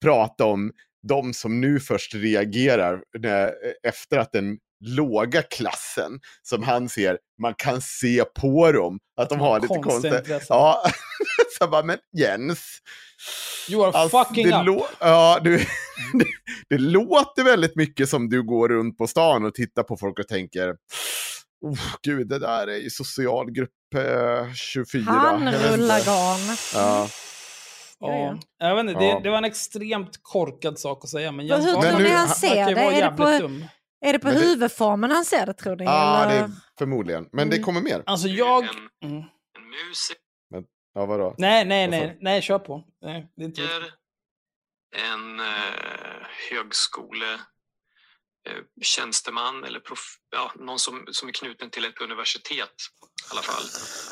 prata 0.05 0.45
om 0.45 0.73
de 1.09 1.35
som 1.35 1.61
nu 1.61 1.81
först 1.81 2.15
reagerar 2.15 3.03
när, 3.19 3.53
efter 3.83 4.19
att 4.19 4.35
en 4.35 4.59
låga 4.81 5.43
klassen 5.43 6.21
som 6.43 6.63
han 6.63 6.89
ser, 6.89 7.19
man 7.43 7.55
kan 7.55 7.81
se 7.81 8.25
på 8.25 8.73
dem 8.73 8.99
att 9.21 9.29
de 9.29 9.41
har 9.41 9.61
lite 9.61 9.75
konstiga. 9.79 10.41
Ja, 10.49 10.83
så 11.59 11.65
jag 11.65 11.71
bara, 11.71 11.83
men 11.83 11.99
Jens. 12.19 12.79
You 13.71 13.85
are 13.87 13.93
Alltså, 13.99 14.25
fucking 14.25 14.51
det 14.51 14.71
up. 14.71 14.83
Ja, 15.01 15.39
du, 15.43 15.57
det, 15.59 15.65
det 16.71 16.79
låter 16.79 17.45
väldigt 17.45 17.77
mycket 17.77 18.09
som 18.09 18.29
du 18.29 18.43
går 18.43 18.69
runt 18.69 18.99
på 18.99 19.07
stan 19.07 19.45
och 19.45 19.55
tittar 19.55 19.83
på 19.83 19.97
folk 19.97 20.19
och 20.19 20.29
tänker, 20.29 20.69
oh, 21.61 21.79
gud, 22.03 22.29
det 22.29 22.39
där 22.39 22.67
är 22.67 22.77
ju 22.77 22.91
socialgrupp 22.91 23.71
eh, 23.97 24.53
24. 24.55 25.05
Han 25.11 25.43
Jag 25.47 25.53
vet 25.53 25.63
inte." 25.65 25.77
rullar 25.77 25.99
garn. 26.01 26.57
Ja. 26.75 27.09
Ja. 28.01 28.39
Jag 28.59 28.75
vet 28.77 28.81
inte, 28.91 29.05
Ja. 29.05 29.15
det, 29.15 29.21
det 29.23 29.31
var 29.31 29.39
en 29.39 29.45
extremt 29.45 30.11
korkad 30.23 30.79
sak 30.79 31.05
att 31.05 31.11
säga. 31.11 31.33
Men 31.33 31.37
Men 31.37 31.47
Jens 31.47 31.67
hur 31.67 31.73
Garn 31.73 31.83
tror 31.83 31.99
ni 31.99 32.09
han 32.11 32.29
ser 32.29 32.55
det? 32.55 32.61
Är 32.61 32.91
det 32.91 32.97
jävligt 32.99 33.17
på- 33.17 33.39
dum. 33.39 33.65
Är 34.01 34.13
det 34.13 34.19
på 34.19 34.27
Men 34.27 34.37
det- 34.37 34.41
huvudformen 34.43 35.11
han 35.11 35.25
ser 35.25 35.47
det 35.47 35.55
tror 35.55 35.77
ni? 35.77 35.85
Ja, 35.85 36.27
det 36.27 36.35
eller? 36.35 36.51
förmodligen. 36.79 37.29
Men 37.33 37.51
det 37.51 37.57
Mm. 37.57 37.65
kommer 37.65 37.81
mer. 37.81 38.03
Alltså 38.07 38.29
jag... 38.29 38.65
En, 38.65 38.71
Mm. 39.11 39.17
en 39.57 39.71
musiker, 39.89 40.21
Ja, 40.95 41.07
vadå? 41.07 41.35
Nej, 41.39 41.65
nej, 41.65 41.89
nej, 41.89 42.19
nej, 42.21 42.43
kör 42.43 42.59
på. 42.59 42.85
Nej, 43.03 43.33
det 43.37 43.43
är 43.43 43.47
inte 43.47 43.63
en 44.97 45.41
eh, 45.41 46.27
högskole 46.51 47.33
eh, 48.49 48.63
tjänsteman 48.83 49.65
eller 49.65 49.81
prof, 49.81 50.17
ja, 50.31 50.53
någon 50.57 50.79
som, 50.79 51.05
som 51.11 51.29
är 51.29 51.33
knuten 51.33 51.71
till 51.71 51.85
ett 51.85 52.01
universitet 52.01 52.69
i 53.29 53.33
alla 53.33 53.43
fall 53.43 53.63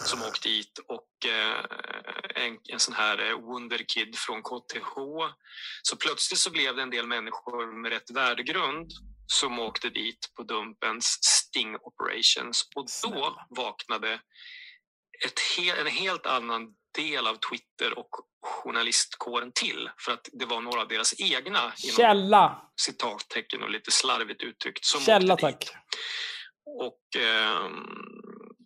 som 0.04 0.22
åkt 0.22 0.42
dit 0.42 0.78
och 0.88 1.30
eh, 1.30 2.44
en, 2.44 2.58
en 2.72 2.80
sån 2.80 2.94
här 2.94 3.30
eh, 3.30 3.36
wonderkid 3.40 4.16
från 4.16 4.42
KTH. 4.42 4.94
Så 5.82 5.96
plötsligt 5.96 6.38
så 6.40 6.50
blev 6.50 6.76
det 6.76 6.82
en 6.82 6.90
del 6.90 7.06
människor 7.06 7.82
med 7.82 7.90
rätt 7.92 8.10
värdegrund 8.10 8.90
som 9.32 9.58
åkte 9.58 9.90
dit 9.90 10.18
på 10.36 10.42
Dumpens 10.42 11.18
sting 11.22 11.76
operations 11.76 12.62
och 12.76 12.86
då 13.02 13.46
vaknade 13.50 14.20
ett 15.26 15.40
he, 15.56 15.80
en 15.80 15.86
helt 15.86 16.26
annan 16.26 16.62
del 16.96 17.26
av 17.26 17.34
Twitter 17.36 17.98
och 17.98 18.08
journalistkåren 18.40 19.52
till 19.52 19.90
för 19.98 20.12
att 20.12 20.28
det 20.32 20.44
var 20.46 20.60
några 20.60 20.80
av 20.80 20.88
deras 20.88 21.20
egna 21.20 21.58
inom 21.84 21.96
Källa! 21.96 22.70
citattecken 22.80 23.62
och 23.62 23.70
lite 23.70 23.90
slarvigt 23.90 24.42
uttryckt 24.42 24.84
som 24.84 25.00
Källa, 25.00 25.34
åkte 25.34 25.46
dit. 25.46 25.60
tack. 25.60 25.76
Och 26.80 27.22
ehm, 27.22 27.72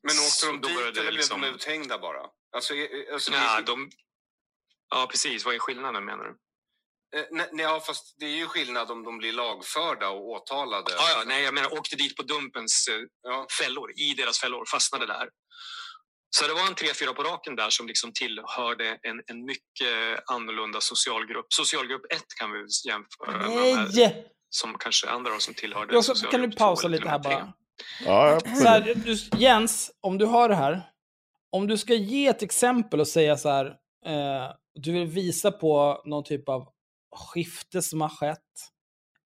Men 0.02 0.18
åkte 0.18 0.30
så 0.30 0.46
de 0.46 0.60
dit 0.60 0.78
eller 0.78 0.92
blev 0.92 1.12
liksom- 1.12 1.40
de 1.40 1.46
uthängda 1.48 1.98
bara? 1.98 2.20
Alltså, 2.56 2.74
eh, 2.74 2.88
alltså, 3.14 3.30
Nej, 3.32 3.56
det- 3.56 3.62
de... 3.66 3.90
Ja, 4.94 5.06
precis. 5.10 5.44
Vad 5.44 5.54
är 5.54 5.58
skillnaden 5.58 6.04
menar 6.04 6.24
du? 6.24 6.36
Eh, 7.16 7.24
nej, 7.30 7.48
nej, 7.52 7.64
ja, 7.64 7.80
fast 7.80 8.14
det 8.18 8.26
är 8.26 8.36
ju 8.36 8.46
skillnad 8.46 8.90
om 8.90 9.04
de 9.04 9.18
blir 9.18 9.32
lagförda 9.32 10.08
och 10.08 10.28
åtalade. 10.30 10.92
Ja, 10.96 11.04
ja, 11.18 11.22
nej, 11.26 11.42
jag 11.44 11.54
menar 11.54 11.72
åkte 11.78 11.96
dit 11.96 12.16
på 12.16 12.22
Dumpens 12.22 12.88
eh, 12.88 12.94
Ja. 13.22 13.46
fällor, 13.62 13.92
i 13.96 14.14
deras 14.14 14.38
fällor, 14.38 14.64
fastnade 14.72 15.06
där. 15.06 15.28
Så 16.36 16.46
det 16.46 16.54
var 16.54 16.66
en 16.66 16.74
tre, 16.74 16.88
fyra 16.94 17.12
på 17.12 17.22
raken 17.22 17.56
där 17.56 17.70
som 17.70 17.86
liksom 17.86 18.12
tillhörde 18.12 18.98
en, 19.02 19.22
en 19.26 19.44
mycket 19.44 20.30
annorlunda 20.30 20.80
socialgrupp. 20.80 21.46
Socialgrupp 21.48 22.12
1 22.12 22.22
kan 22.40 22.52
vi 22.52 22.58
jämföra 22.88 23.38
med 23.38 23.40
de 23.40 23.76
här, 23.76 23.88
Nej! 23.94 24.26
som 24.50 24.78
kanske 24.78 25.08
andra 25.08 25.38
som 25.38 25.54
tillhörde 25.54 25.94
Jag 25.94 26.04
så, 26.04 26.14
kan 26.14 26.40
du 26.42 26.56
pausa 26.56 26.88
lite 26.88 27.08
här 27.08 27.18
bara? 27.18 27.52
Ja, 28.04 28.40
Så 28.40 28.68
här, 28.68 28.94
du, 28.94 29.16
Jens, 29.38 29.90
om 30.00 30.18
du 30.18 30.26
hör 30.26 30.48
det 30.48 30.54
här. 30.54 30.82
Om 31.52 31.66
du 31.66 31.78
ska 31.78 31.94
ge 31.94 32.26
ett 32.26 32.42
exempel 32.42 33.00
och 33.00 33.08
säga 33.08 33.36
så 33.36 33.48
här. 33.48 33.66
Eh, 34.06 34.50
du 34.74 34.92
vill 34.92 35.06
visa 35.06 35.50
på 35.52 36.02
någon 36.04 36.24
typ 36.24 36.48
av 36.48 36.68
skifte 37.12 37.82
som 37.82 38.00
har 38.00 38.08
skett. 38.08 38.38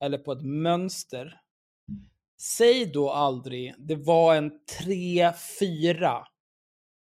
Eller 0.05 0.19
på 0.19 0.33
ett 0.33 0.43
mönster. 0.43 1.41
Säg 2.41 2.87
då 2.87 3.11
aldrig, 3.11 3.75
det 3.79 3.97
var 3.97 4.35
en 4.35 4.51
3-4. 4.81 6.23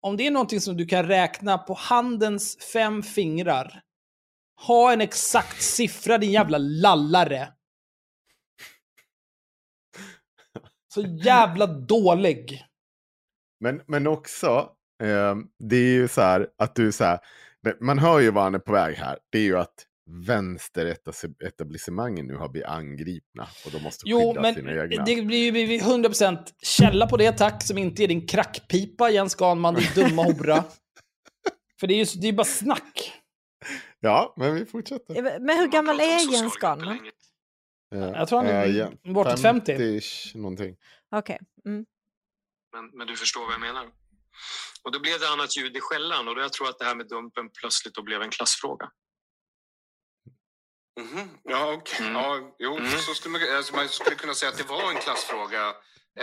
Om 0.02 0.18
det 0.18 0.28
är 0.28 0.32
någonting 0.32 0.62
som 0.62 0.78
du 0.78 0.86
kan 0.86 1.08
räkna 1.08 1.58
på 1.58 1.74
handens 1.74 2.58
fem 2.74 3.04
fingrar. 3.04 3.82
Ha 4.68 4.94
en 4.94 5.02
exakt 5.02 5.62
siffra 5.62 6.18
din 6.18 6.32
jävla 6.32 6.58
lallare. 6.58 7.54
Så 10.94 11.02
jävla 11.02 11.68
dålig. 11.68 12.66
Men, 13.60 13.82
men 13.88 14.08
också, 14.08 14.70
eh, 15.04 15.36
det 15.60 15.76
är 15.76 15.94
ju 15.94 16.08
så 16.08 16.22
här 16.22 16.48
att 16.58 16.76
du 16.76 16.92
så 16.92 17.04
här, 17.04 17.20
man 17.80 18.00
hör 18.00 18.20
ju 18.20 18.32
var 18.32 18.44
han 18.44 18.56
är 18.56 18.60
på 18.60 18.72
väg 18.72 18.96
här. 18.96 19.20
Det 19.30 19.38
är 19.38 19.44
ju 19.44 19.58
att 19.58 19.86
vänsteretablissemangen 20.06 22.28
nu 22.28 22.36
har 22.36 22.50
blivit 22.50 22.68
angripna 22.70 23.48
och 23.66 23.72
de 23.72 23.84
måste 23.84 24.04
Jo, 24.06 24.20
skydda 24.20 24.42
men 24.42 24.56
sina 24.56 24.72
egna. 24.84 25.04
det 25.06 25.22
blir 25.22 25.46
ju 25.46 25.52
vi- 25.52 25.66
vi 25.66 25.80
100% 25.80 26.54
källa 26.62 27.08
på 27.08 27.18
det 27.18 27.32
tack, 27.32 27.64
som 27.64 27.78
inte 27.78 28.04
är 28.04 28.08
din 28.08 28.28
crackpipa, 28.28 29.10
Jens 29.10 29.36
Ganman, 29.36 29.76
din 29.76 29.88
dumma 29.96 30.24
hora. 30.24 30.64
För 31.80 31.88
det 31.88 31.94
är 31.94 31.98
ju 31.98 32.06
det 32.22 32.28
är 32.28 32.34
bara 32.34 32.46
snack. 32.46 33.14
Ja, 34.00 34.34
men 34.38 34.56
vi 34.56 34.66
fortsätter. 34.66 35.22
Men 35.40 35.58
hur 35.58 35.64
Man 35.64 35.70
gammal 35.70 36.00
är 36.00 36.32
Jens 36.34 36.58
Ganman? 36.58 37.00
Jag 37.90 38.28
tror 38.28 38.40
han 38.40 38.48
är 38.48 38.66
ja, 38.66 38.92
bortåt 39.14 39.42
50. 39.42 39.74
50-ish 39.74 40.38
någonting. 40.38 40.76
Okej. 41.16 41.40
Mm. 41.66 41.86
Men, 42.74 42.90
men 42.94 43.08
du 43.08 43.16
förstår 43.16 43.42
vad 43.46 43.54
jag 43.54 43.62
menar. 43.62 43.86
Och 44.84 44.92
då 44.92 45.00
blev 45.00 45.20
det 45.20 45.30
annat 45.30 45.58
ljud 45.58 45.78
i 45.78 45.80
skällan 45.82 46.28
och 46.28 46.36
då 46.36 46.42
jag 46.42 46.54
tror 46.54 46.70
att 46.70 46.80
det 46.80 46.86
här 46.86 46.96
med 46.96 47.08
Dumpen 47.08 47.50
plötsligt 47.60 47.96
då 47.96 48.04
blev 48.04 48.22
en 48.22 48.30
klassfråga. 48.30 48.90
Mhm. 51.02 51.28
Ja, 51.44 51.74
okej. 51.78 52.08
Mm. 52.08 52.14
Ja, 52.22 52.38
jo, 52.60 52.78
Mm. 52.78 52.92
så 52.92 53.14
skulle 53.14 53.32
man, 53.32 53.42
alltså, 53.58 53.76
man 53.76 53.88
skulle 53.90 54.16
kunna 54.16 54.34
säga 54.34 54.50
att 54.52 54.58
det 54.58 54.70
var 54.70 54.92
en 54.92 54.98
klassfråga 54.98 55.60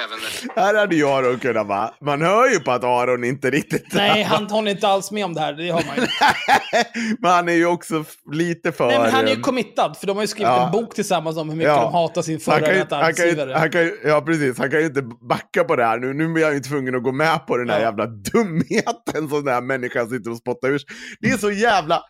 även 0.05 0.19
Här 0.57 0.75
hade 0.75 0.97
jag 0.97 1.25
då 1.25 1.39
kunnat 1.39 1.67
vara, 1.67 1.95
man 2.01 2.23
hör 2.23 2.49
ju 2.51 2.61
på 2.61 2.71
att 2.73 2.85
Aron 2.85 3.25
inte 3.25 3.51
riktigt... 3.51 3.87
Nej, 3.95 4.23
han 4.23 4.47
håller 4.47 4.71
inte 4.71 4.89
alls 4.89 5.11
med 5.11 5.25
om 5.25 5.35
det 5.35 5.41
här. 5.41 5.53
Det 5.53 5.69
har 5.71 5.85
man 5.87 5.97
ju. 5.97 6.03
men 7.21 7.31
han 7.31 7.49
är 7.49 7.53
ju 7.53 7.67
också 7.67 8.05
lite 8.33 8.73
för... 8.73 8.87
Nej, 8.87 8.99
men 8.99 9.11
han 9.13 9.25
är 9.29 9.35
ju 9.35 9.41
committad, 9.41 9.97
för 9.97 10.07
de 10.07 10.17
har 10.17 10.23
ju 10.23 10.27
skrivit 10.29 10.49
Ja. 10.49 10.67
en 10.67 10.73
bok 10.73 10.95
tillsammans 10.95 11.37
om 11.37 11.49
hur 11.49 11.57
mycket 11.57 11.73
Ja. 11.73 11.83
de 11.83 11.93
hatar 11.93 12.23
sin 12.23 12.41
förra 12.41 12.73
ju, 12.73 12.79
detta 12.79 12.97
han, 12.97 13.15
kan 13.15 13.25
ju, 13.25 13.31
arbetsgivare. 13.31 13.59
han 13.59 13.71
kan 13.71 13.81
ju, 13.83 13.99
ja 14.05 14.21
precis, 14.21 14.59
han 14.59 14.71
kan 14.71 14.81
ju 14.81 14.87
inte 14.87 15.03
backa 15.29 15.65
på 15.65 15.77
det 15.77 15.85
här 15.85 15.99
nu. 15.99 16.15
Nu 16.15 16.29
blir 16.33 16.45
han 16.45 16.55
ju 16.55 16.61
tvungen 16.61 16.95
att 16.97 17.03
gå 17.03 17.13
med 17.13 17.47
på 17.47 17.57
den 17.57 17.71
här 17.71 17.79
Ja. 17.79 17.85
jävla 17.85 18.07
dumheten 18.07 19.29
som 19.29 19.45
den 19.45 19.55
här 19.55 19.61
människan 19.63 20.09
sitter 20.11 20.31
och 20.31 20.37
spottar 20.37 20.69
ur. 20.69 20.81
Det 21.21 21.29
är 21.31 21.37
så 21.39 21.51
jävla 21.51 22.03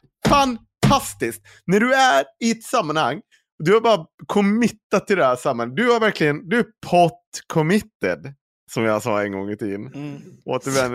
fantastiskt. 0.92 1.42
När 1.66 1.80
du 1.80 1.94
är 1.94 2.24
i 2.40 2.50
ett 2.50 2.62
sammanhang, 2.62 3.20
du 3.64 3.72
har 3.74 3.80
bara 3.80 4.06
committat 4.26 5.06
till 5.06 5.16
det 5.16 5.24
här 5.24 5.36
sammanhanget. 5.36 5.76
Du 5.76 5.90
har 5.92 6.00
verkligen, 6.00 6.48
du 6.48 6.58
är 6.58 6.66
pot 6.86 7.20
committed. 7.46 8.34
Som 8.72 8.84
jag 8.84 9.02
sa 9.02 9.22
en 9.22 9.32
gång 9.32 9.50
i 9.50 9.56
tiden. 9.56 9.86
Mm. 9.94 10.22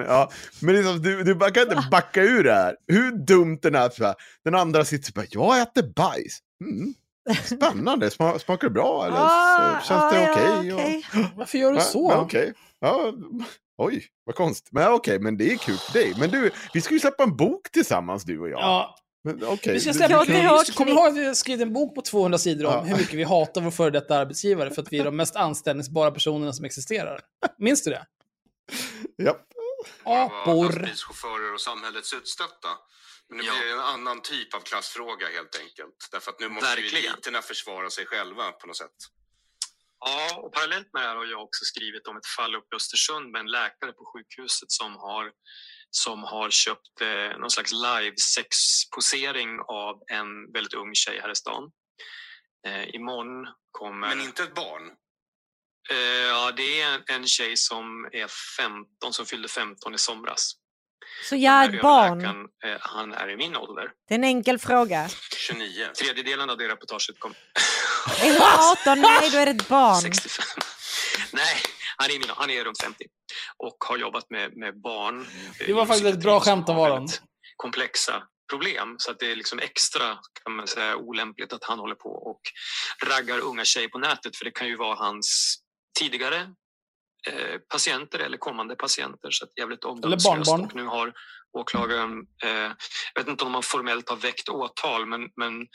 Ja. 0.07 0.29
Men 0.61 0.75
liksom, 0.75 1.01
du, 1.01 1.23
du 1.23 1.39
kan 1.39 1.63
inte 1.63 1.87
backa 1.91 2.21
ur 2.23 2.43
det 2.43 2.53
här. 2.53 2.75
Hur 2.87 3.11
dumt 3.25 3.59
den 3.61 3.75
är. 3.75 3.89
så 3.89 4.03
här. 4.05 4.15
Den 4.43 4.55
andra 4.55 4.85
sitter 4.85 5.13
bara, 5.13 5.25
jag 5.31 5.61
äter 5.61 5.93
bajs. 5.95 6.39
Mm. 6.65 6.93
Spännande, 7.43 8.09
Sma, 8.09 8.39
smakar 8.39 8.67
det 8.67 8.73
bra 8.73 9.05
eller 9.05 9.17
Ah, 9.19 9.79
känns 9.87 10.03
ah, 10.03 10.11
det 10.11 10.21
ja, 10.23 10.31
okej? 10.31 10.73
okej. 10.73 11.29
Varför 11.35 11.57
gör 11.57 11.71
du 11.71 11.77
Ja, 11.77 11.83
så? 11.83 12.09
men 12.09 12.17
Okej. 12.19 12.53
Ja, 12.79 13.13
oj, 13.77 14.05
vad 14.25 14.35
konstigt. 14.35 14.73
Men 14.73 14.91
okej, 14.93 15.19
men 15.19 15.37
det 15.37 15.53
är 15.53 15.57
kul 15.57 15.77
för 15.77 15.93
dig. 15.93 16.13
Men 16.19 16.29
du, 16.29 16.51
vi 16.73 16.81
ska 16.81 16.93
ju 16.93 16.99
släppa 16.99 17.23
en 17.23 17.35
bok 17.35 17.71
tillsammans 17.71 18.23
du 18.23 18.39
och 18.39 18.49
jag. 18.49 18.59
Ja, 18.59 18.95
Men, 19.27 19.43
okej. 19.47 19.73
vi 19.73 19.79
ska 19.79 19.93
släppa, 19.93 20.23
vi, 20.27 20.73
kommer 20.73 20.91
ihåg 20.91 21.07
att 21.07 21.15
vi 21.17 21.25
har 21.25 21.33
skrivit 21.33 21.61
en 21.61 21.73
bok 21.73 21.95
på 21.95 22.01
200 22.01 22.37
sidor 22.37 22.65
om 22.65 22.71
Ja. 22.73 22.81
hur 22.81 22.97
mycket 22.97 23.13
vi 23.13 23.23
hatar 23.23 23.61
vår 23.61 23.71
före 23.71 23.89
detta 23.89 24.15
arbetsgivare 24.17 24.71
för 24.71 24.81
att 24.81 24.93
vi 24.93 24.99
är 24.99 25.05
de 25.05 25.15
mest 25.15 25.35
anställningsbara 25.35 26.11
personerna 26.11 26.53
som 26.53 26.65
existerar? 26.65 27.21
Minns 27.57 27.83
du 27.83 27.89
det? 27.91 28.05
Ja. 29.15 29.39
Apor. 30.03 30.63
lastbilschaufförer 30.65 31.53
och 31.53 31.61
samhällets 31.61 32.13
utstötta. 32.13 32.69
Men 33.29 33.37
nu 33.37 33.43
Ja. 33.43 33.53
blir 33.59 33.67
det 33.67 33.73
en 33.73 33.79
annan 33.95 34.21
typ 34.21 34.53
av 34.53 34.59
klassfråga 34.59 35.27
helt 35.37 35.55
enkelt. 35.63 35.97
Därför 36.11 36.31
att 36.31 36.39
nu 36.39 36.49
måste 36.49 36.79
ju 36.81 36.87
eliterna 36.87 37.41
försvara 37.41 37.89
sig 37.89 38.05
själva 38.05 38.51
på 38.51 38.67
något 38.67 38.77
sätt. 38.77 38.97
Ja, 40.05 40.37
och 40.43 40.53
parallellt 40.53 40.89
med 40.93 41.01
det 41.03 41.07
här 41.07 41.15
har 41.15 41.25
jag 41.25 41.41
också 41.43 41.65
skrivit 41.65 42.07
om 42.07 42.17
ett 42.17 42.25
fall 42.37 42.55
uppe 42.55 42.75
i 42.75 42.77
Östersund 42.81 43.31
med 43.31 43.39
en 43.39 43.51
läkare 43.59 43.91
på 43.99 44.03
sjukhuset 44.13 44.71
som 44.71 44.91
har, 44.95 45.25
som 45.91 46.23
har 46.23 46.49
köpt 46.49 47.01
eh, 47.01 47.39
någon 47.39 47.51
slags 47.51 47.71
live-sex-posering 47.71 49.59
av 49.67 50.01
en 50.11 50.51
väldigt 50.51 50.73
ung 50.73 50.95
tjej 50.95 51.19
här 51.21 51.31
i 51.31 51.35
stan. 51.35 51.71
Eh, 52.67 52.95
imorgon 52.95 53.47
kommer... 53.71 54.07
Men 54.07 54.21
inte 54.21 54.43
ett 54.43 54.55
barn. 54.55 54.91
Eh, 55.89 55.97
ja, 56.27 56.51
det 56.51 56.81
är 56.81 56.93
en, 56.93 57.03
en 57.07 57.27
tjej 57.27 57.57
som 57.57 58.09
är 58.11 58.27
15, 58.57 59.13
som 59.13 59.25
fyllde 59.25 59.47
15 59.47 59.95
i 59.95 59.97
somras. 59.97 60.53
Så 61.29 61.35
jag 61.35 61.53
är 61.63 61.75
ett 61.75 61.81
barn. 61.81 62.25
Eh, 62.65 62.77
han 62.79 63.13
är 63.13 63.29
i 63.29 63.37
min 63.37 63.55
ålder. 63.55 63.91
Det 64.07 64.13
är 64.13 64.17
en 64.17 64.23
enkel 64.23 64.59
fråga. 64.59 65.09
29. 65.47 65.87
Tredjedelen 65.99 66.49
av 66.49 66.57
det 66.57 66.67
reportaget 66.67 67.19
kom... 67.19 67.33
Är 68.21 68.33
du 68.33 68.39
18? 68.93 69.01
Nej, 69.01 69.29
då 69.31 69.37
är 69.37 69.45
det 69.45 69.51
ett 69.51 69.67
barn. 69.67 70.01
65. 70.01 70.45
Nej, 71.31 71.61
han 71.97 72.09
är, 72.09 72.19
min, 72.19 72.29
han 72.29 72.49
är 72.49 72.63
runt 72.63 72.81
50 72.81 73.05
och 73.57 73.77
har 73.87 73.97
jobbat 73.97 74.29
med, 74.29 74.57
med 74.57 74.81
barn. 74.81 75.27
Det 75.65 75.73
var 75.73 75.85
faktiskt 75.85 76.07
ett 76.07 76.23
bra 76.23 76.39
skämt 76.39 76.69
av 76.69 76.79
Aron. 76.79 77.07
Komplexa 77.55 78.23
problem, 78.51 78.95
så 78.97 79.11
att 79.11 79.19
det 79.19 79.31
är 79.31 79.35
liksom 79.35 79.59
extra 79.59 80.17
kan 80.43 80.55
man 80.55 80.67
säga, 80.67 80.95
olämpligt 80.95 81.53
att 81.53 81.63
han 81.63 81.79
håller 81.79 81.95
på 81.95 82.09
och 82.09 82.41
raggar 83.05 83.39
unga 83.39 83.65
tjejer 83.65 83.87
på 83.87 83.97
nätet, 83.97 84.37
för 84.37 84.45
det 84.45 84.51
kan 84.51 84.67
ju 84.67 84.75
vara 84.75 84.95
hans 84.95 85.57
tidigare 85.99 86.37
eh, 87.27 87.57
patienter 87.69 88.19
eller 88.19 88.37
kommande 88.37 88.75
patienter. 88.75 89.31
Så 89.31 89.45
att 89.45 89.51
jävligt 89.59 89.83
omdömeslöst. 89.83 90.51
Och 90.51 90.75
nu 90.75 90.85
har 90.85 91.13
åklagaren, 91.57 92.11
eh, 92.43 92.71
jag 93.13 93.21
vet 93.21 93.27
inte 93.27 93.43
om 93.43 93.51
man 93.51 93.63
formellt 93.63 94.09
har 94.09 94.17
väckt 94.17 94.49
åtal, 94.49 95.05
men, 95.05 95.21
men 95.21 95.67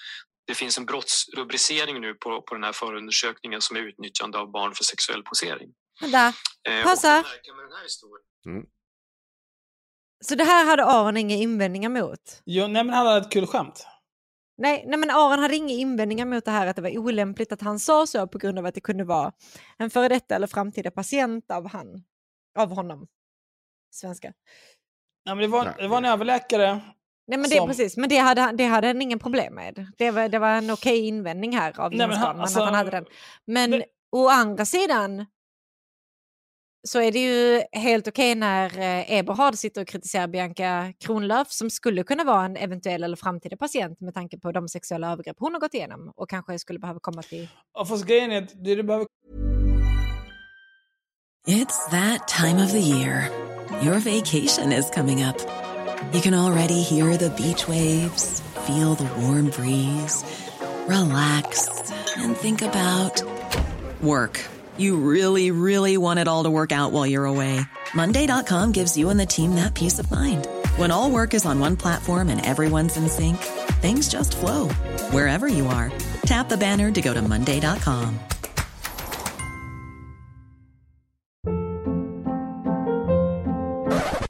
det 0.47 0.55
finns 0.55 0.79
en 0.79 0.87
brottsrubricering 0.87 2.01
nu 2.01 2.15
på, 2.15 2.43
på 2.43 2.55
den 2.55 2.65
här 2.65 2.73
förundersökningen 2.73 3.61
som 3.61 3.77
är 3.77 3.81
utnyttjande 3.81 4.39
av 4.39 4.51
barn 4.51 4.75
för 4.75 4.85
sexuell 4.85 5.23
posering. 5.23 5.71
Vänta, 6.03 6.33
Eh, 6.69 6.85
Pausa. 6.85 7.09
det 7.09 7.15
märkliga 7.23 7.55
med 7.55 7.65
den 7.65 7.73
här 7.73 7.83
historien 7.83 8.67
så 10.25 10.35
det 10.35 10.45
här 10.45 10.67
hade 10.67 10.85
Aron 10.85 11.17
inga 11.17 11.35
invändningar 11.37 11.89
mot? 11.91 12.43
Jo, 12.45 12.67
nej, 12.67 12.85
men 12.85 12.95
han 12.95 13.07
hade 13.07 13.21
ett 13.27 13.33
kul 13.33 13.47
skämt. 13.47 13.87
Nej, 14.59 14.85
nej 14.87 14.99
men 14.99 15.11
Aron 15.11 15.39
hade 15.39 15.57
inga 15.57 15.75
invändningar 15.75 16.27
mot 16.27 16.45
det 16.45 16.51
här 16.51 16.67
att 16.67 16.77
det 16.77 16.83
var 16.83 16.99
olämpligt 16.99 17.53
att 17.53 17.61
han 17.61 17.79
sa 17.79 18.07
så 18.07 18.27
på 18.27 18.39
grund 18.39 18.59
av 18.59 18.67
att 18.67 18.75
det 18.75 18.81
kunde 18.81 19.05
vara 19.05 19.33
en 19.79 19.91
före 19.91 20.09
detta 20.09 20.35
eller 20.35 20.47
framtida 20.47 20.91
patient 20.91 21.51
av, 21.51 21.69
han, 21.69 22.05
av 22.59 22.71
honom. 22.75 23.07
Svenska. 23.91 24.33
Nej, 25.27 25.35
men 25.35 25.39
det, 25.43 25.49
var, 25.49 25.75
det 25.79 25.89
var 25.89 25.99
en 25.99 26.05
överläkare. 26.05 26.67
Nej 27.27 27.39
men 27.39 27.51
det 27.51 27.57
Som- 27.57 27.69
precis, 27.69 27.97
men 27.97 28.09
det 28.09 28.17
hade, 28.19 28.41
han- 28.41 28.57
det 28.57 28.65
hade 28.65 28.87
han 28.87 29.03
ingen 29.03 29.19
problem 29.19 29.55
med. 29.55 29.87
Det 29.99 30.11
var, 30.11 30.29
det 30.29 30.39
var 30.39 30.49
en 30.49 30.71
okej 30.71 31.07
invändning 31.09 31.57
här 31.57 31.81
av 31.81 31.91
Nej, 31.91 31.99
Jens 32.01 32.11
men 32.11 32.19
han, 32.19 32.41
alltså, 32.41 32.59
att 32.61 32.65
han 32.65 32.75
hade 32.75 32.91
den. 32.91 33.05
Men 33.47 33.71
det- 33.71 33.85
å 34.13 34.29
andra 34.29 34.65
sidan 34.65 35.27
så 36.89 37.01
är 37.01 37.13
det 37.13 37.19
ju 37.19 37.63
helt 37.73 38.09
okej 38.09 38.35
när 38.35 38.79
eh, 38.79 39.13
Eberhard 39.13 39.55
sitter 39.55 39.83
och 39.83 39.89
kritiserar 39.89 40.29
Bianca 40.29 40.93
Kronlöf 41.01 41.51
som 41.51 41.71
skulle 41.71 42.03
kunna 42.03 42.25
vara 42.25 42.45
en 42.45 42.57
eventuell 42.57 43.05
eller 43.05 43.17
framtida 43.17 43.57
patient 43.57 44.01
med 44.01 44.15
tanke 44.15 44.39
på 44.39 44.53
de 44.53 44.69
sexuella 44.69 45.13
övergrepp 45.13 45.37
hon 45.39 45.53
har 45.53 45.61
gått 45.61 45.75
igenom 45.75 46.13
och 46.17 46.31
kanske 46.31 46.59
skulle 46.59 46.79
behöva 46.79 47.01
komma 47.01 47.23
till... 47.23 47.49
Ja, 47.75 47.85
fast 47.85 48.07
grejen 48.07 48.33
är 48.33 48.43
att 48.43 48.65
det 48.65 48.75
du 48.75 48.83
behöver 48.83 49.07
It's 51.47 51.91
that 51.91 52.29
time 52.29 52.65
of 52.65 52.71
the 52.71 52.79
year. 52.79 53.29
Your 53.83 53.99
vacation 53.99 54.73
is 54.73 54.91
coming 54.91 55.25
up. 55.25 55.37
You 56.13 56.21
can 56.21 56.35
already 56.35 56.83
hear 56.83 57.17
the 57.17 57.31
beach 57.31 57.67
waves, 57.67 58.43
feel 58.67 58.95
the 58.95 59.09
warm 59.21 59.51
breeze, 59.51 60.25
relax, 60.87 61.69
and 62.17 62.37
think 62.37 62.63
about 62.63 63.25
work. 64.01 64.47
You 64.83 64.97
really, 64.97 65.53
really 65.53 65.97
want 65.97 66.19
it 66.19 66.27
all 66.27 66.43
to 66.43 66.51
work 66.51 66.73
out 66.73 66.91
while 66.91 67.07
you're 67.07 67.25
away. 67.25 67.61
Monday.com 67.95 68.73
gives 68.73 68.97
you 68.97 69.11
and 69.11 69.21
the 69.21 69.25
team 69.25 69.55
that 69.55 69.75
peace 69.75 70.01
of 70.01 70.11
mind. 70.11 70.49
When 70.75 70.91
all 70.91 71.09
work 71.09 71.35
is 71.35 71.47
on 71.47 71.61
one 71.61 71.77
platform 71.77 72.29
and 72.29 72.45
everyone's 72.45 72.97
in 72.97 73.09
sync, 73.09 73.37
things 73.81 74.09
just 74.09 74.37
flow 74.37 74.69
wherever 75.13 75.47
you 75.47 75.69
are. 75.69 75.93
Tap 76.27 76.49
the 76.49 76.57
banner 76.57 76.91
to 76.91 77.01
go 77.01 77.15
to 77.15 77.23
Monday.com. 77.23 78.19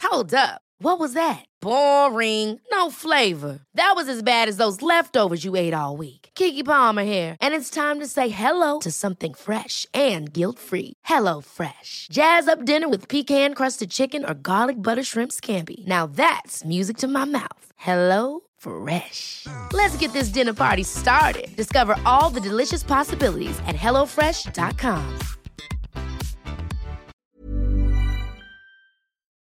Hold 0.03 0.35
up. 0.35 0.61
What 0.81 0.99
was 0.99 1.15
that? 1.15 1.47
Boring. 1.63 2.61
No 2.71 2.91
flavor. 2.91 3.61
That 3.73 3.95
was 3.97 4.07
as 4.07 4.23
bad 4.23 4.49
as 4.51 4.59
those 4.59 4.83
leftovers 4.83 5.45
you 5.47 5.57
ate 5.57 5.73
all 5.73 5.97
week. 5.97 6.22
Kiki 6.35 6.63
Palmer 6.63 7.05
here, 7.05 7.37
and 7.41 7.55
it's 7.55 7.71
time 7.71 8.01
to 8.01 8.07
say 8.07 8.29
hello 8.29 8.79
to 8.81 8.91
something 8.91 9.35
fresh 9.35 9.87
and 9.95 10.33
guilt-free. 10.33 10.95
Hello 11.05 11.41
Fresh. 11.41 12.09
Jazz 12.13 12.49
up 12.49 12.65
dinner 12.65 12.89
with 12.89 13.09
pecan-crusted 13.09 13.91
chicken 13.91 14.25
or 14.25 14.35
garlic 14.35 14.77
butter 14.77 15.03
shrimp 15.03 15.33
scampi. 15.33 15.87
Now 15.87 16.07
that's 16.17 16.65
music 16.65 16.97
to 16.99 17.09
my 17.09 17.25
mouth. 17.25 17.67
Hello 17.77 18.41
Fresh. 18.59 19.47
Let's 19.73 19.97
get 20.01 20.13
this 20.13 20.33
dinner 20.33 20.55
party 20.55 20.85
started. 20.85 21.49
Discover 21.57 21.97
all 22.05 22.33
the 22.35 22.49
delicious 22.49 22.85
possibilities 22.85 23.59
at 23.67 23.77
hellofresh.com. 23.77 25.19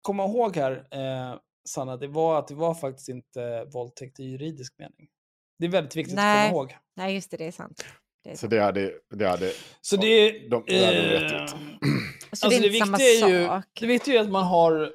komma 0.09 0.25
ihåg 0.25 0.55
här, 0.55 0.71
eh, 0.91 1.39
Sanna, 1.69 1.97
det 1.97 2.07
var 2.07 2.39
att 2.39 2.47
det 2.47 2.55
var 2.55 2.73
faktiskt 2.73 3.09
inte 3.09 3.65
våldtäkt 3.73 4.19
i 4.19 4.23
juridisk 4.23 4.79
mening. 4.79 5.07
Det 5.59 5.65
är 5.65 5.69
väldigt 5.69 5.95
viktigt 5.95 6.13
att 6.13 6.23
Nej. 6.23 6.49
komma 6.49 6.61
ihåg. 6.61 6.77
Nej 6.95 7.15
just 7.15 7.31
det, 7.31 7.37
det 7.37 7.45
är 7.45 7.51
sant. 7.51 7.85
Det 8.23 8.29
är 8.29 8.33
Så 8.33 8.39
sant. 8.39 8.51
det 8.51 8.59
hade, 8.61 8.93
det 9.09 9.27
hade 9.27 9.53
Så 9.81 9.95
det, 9.97 10.31
de, 10.49 10.63
det 10.67 10.85
hade 10.85 11.01
de 11.01 11.07
rätt 11.19 11.31
eh, 11.31 11.43
ut. 11.43 11.49
Så 12.33 12.45
Alltså 12.45 12.49
det 12.49 12.55
är 12.55 12.61
det, 12.61 12.67
inte 12.67 12.79
samma 12.85 12.97
viktiga 12.97 13.27
är 13.27 13.39
ju, 13.39 13.45
sak. 13.45 13.65
det 13.79 13.87
viktiga 13.87 14.19
är 14.19 14.23
att 14.23 14.31
man 14.31 14.43
har 14.43 14.93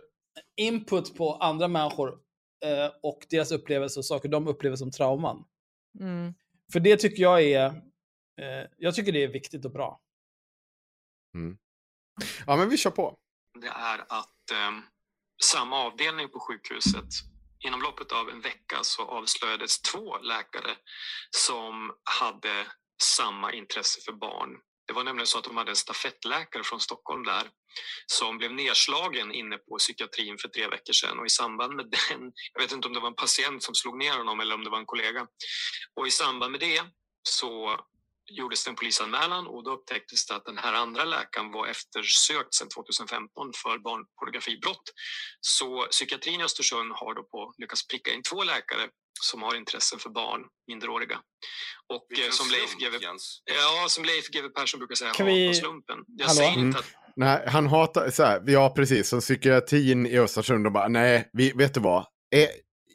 input 0.56 1.16
på 1.16 1.34
andra 1.34 1.68
människor 1.68 2.08
eh, 2.64 2.90
och 3.02 3.26
deras 3.30 3.52
upplevelser 3.52 4.00
och 4.00 4.04
saker 4.04 4.28
de 4.28 4.48
upplever 4.48 4.76
som 4.76 4.90
trauman. 4.90 5.44
Mm. 6.00 6.34
För 6.72 6.80
det 6.80 6.96
tycker 6.96 7.22
jag 7.22 7.42
är, 7.42 7.66
eh, 8.40 8.68
jag 8.78 8.94
tycker 8.94 9.12
det 9.12 9.22
är 9.24 9.28
viktigt 9.28 9.64
och 9.64 9.70
bra. 9.72 10.00
Ja, 12.46 12.56
men 12.56 12.68
vi 12.68 12.76
kör 12.76 12.90
på. 12.90 13.16
det 13.60 13.66
är 13.66 13.98
att 13.98 14.50
eh, 14.52 14.72
samma 15.42 15.76
avdelning 15.76 16.28
på 16.28 16.40
sjukhuset 16.40 17.04
inom 17.64 17.82
loppet 17.82 18.12
av 18.12 18.30
en 18.30 18.40
vecka 18.40 18.78
så 18.82 19.02
avslöjades 19.02 19.82
två 19.82 20.18
läkare 20.18 20.76
som 21.30 21.92
hade 22.20 22.66
samma 23.02 23.52
intresse 23.52 24.00
för 24.04 24.12
barn. 24.12 24.50
Det 24.86 24.92
var 24.92 25.04
nämligen 25.04 25.26
så 25.26 25.38
att 25.38 25.44
de 25.44 25.56
hade 25.56 25.70
en 25.70 25.76
stafettläkare 25.76 26.64
från 26.64 26.80
Stockholm 26.80 27.24
där 27.24 27.50
som 28.06 28.38
blev 28.38 28.52
nedslagen 28.52 29.32
inne 29.32 29.56
på 29.56 29.78
psykiatrin 29.78 30.38
för 30.38 30.48
tre 30.48 30.68
veckor 30.68 30.92
sedan 30.92 31.18
och 31.18 31.26
i 31.26 31.30
samband 31.30 31.74
med 31.74 31.86
den, 31.90 32.32
jag 32.52 32.62
vet 32.62 32.72
inte 32.72 32.88
om 32.88 32.94
det 32.94 33.00
var 33.00 33.08
en 33.08 33.14
patient 33.14 33.62
som 33.62 33.74
slog 33.74 33.98
ner 33.98 34.18
honom 34.18 34.40
eller 34.40 34.54
om 34.54 34.64
det 34.64 34.70
var 34.70 34.78
en 34.78 34.86
kollega, 34.86 35.26
och 35.96 36.06
i 36.06 36.10
samband 36.10 36.52
med 36.52 36.60
det 36.60 36.82
så 37.22 37.80
gjordes 38.30 38.64
det 38.64 38.70
en 38.70 38.74
polisanmälan 38.76 39.46
och 39.46 39.64
då 39.64 39.70
upptäcktes 39.70 40.26
det 40.26 40.34
att 40.36 40.44
den 40.44 40.58
här 40.58 40.72
andra 40.72 41.04
läkaren 41.04 41.52
var 41.52 41.66
eftersökt 41.66 42.54
sedan 42.54 42.68
2015 42.68 43.52
för 43.62 43.78
barnpornografibrott. 43.78 44.82
Så 45.40 45.86
psykiatrin 45.90 46.40
i 46.40 46.44
Östersund 46.44 46.92
har 46.92 47.14
då 47.14 47.22
på, 47.22 47.54
lyckats 47.58 47.86
pricka 47.86 48.12
in 48.12 48.22
två 48.22 48.44
läkare 48.44 48.88
som 49.20 49.42
har 49.42 49.54
intressen 49.54 49.98
för 49.98 50.10
barn, 50.10 50.40
minderåriga. 50.66 51.16
Och 51.88 51.96
eh, 52.12 52.16
Vilken 52.16 52.32
som 52.32 52.50
Leif 52.50 52.74
GW. 52.74 53.06
Ja, 53.44 53.86
som 53.88 54.04
Leif 54.04 54.28
GW 54.28 54.48
Persson 54.48 54.78
brukar 54.80 54.94
säga, 54.94 55.10
Kan 55.12 55.26
hatar 55.26 55.36
vi- 55.38 55.54
slumpen. 55.54 55.98
Jag 56.06 56.26
Hallå? 56.26 56.36
säger 56.36 56.52
Mm. 56.52 56.66
inte 56.66 56.78
att 56.78 56.86
Nej, 57.16 57.44
han 57.48 57.66
hatar, 57.66 58.10
så 58.10 58.22
här, 58.24 58.42
ja 58.46 58.72
precis, 58.76 59.08
som 59.08 59.20
psykiatrin 59.20 60.06
i 60.06 60.18
Östersund, 60.18 60.66
och 60.66 60.72
bara, 60.72 60.88
nej, 60.88 61.30
vi, 61.32 61.52
vet 61.52 61.74
du 61.74 61.80
vad? 61.80 62.06
Eh, 62.34 62.48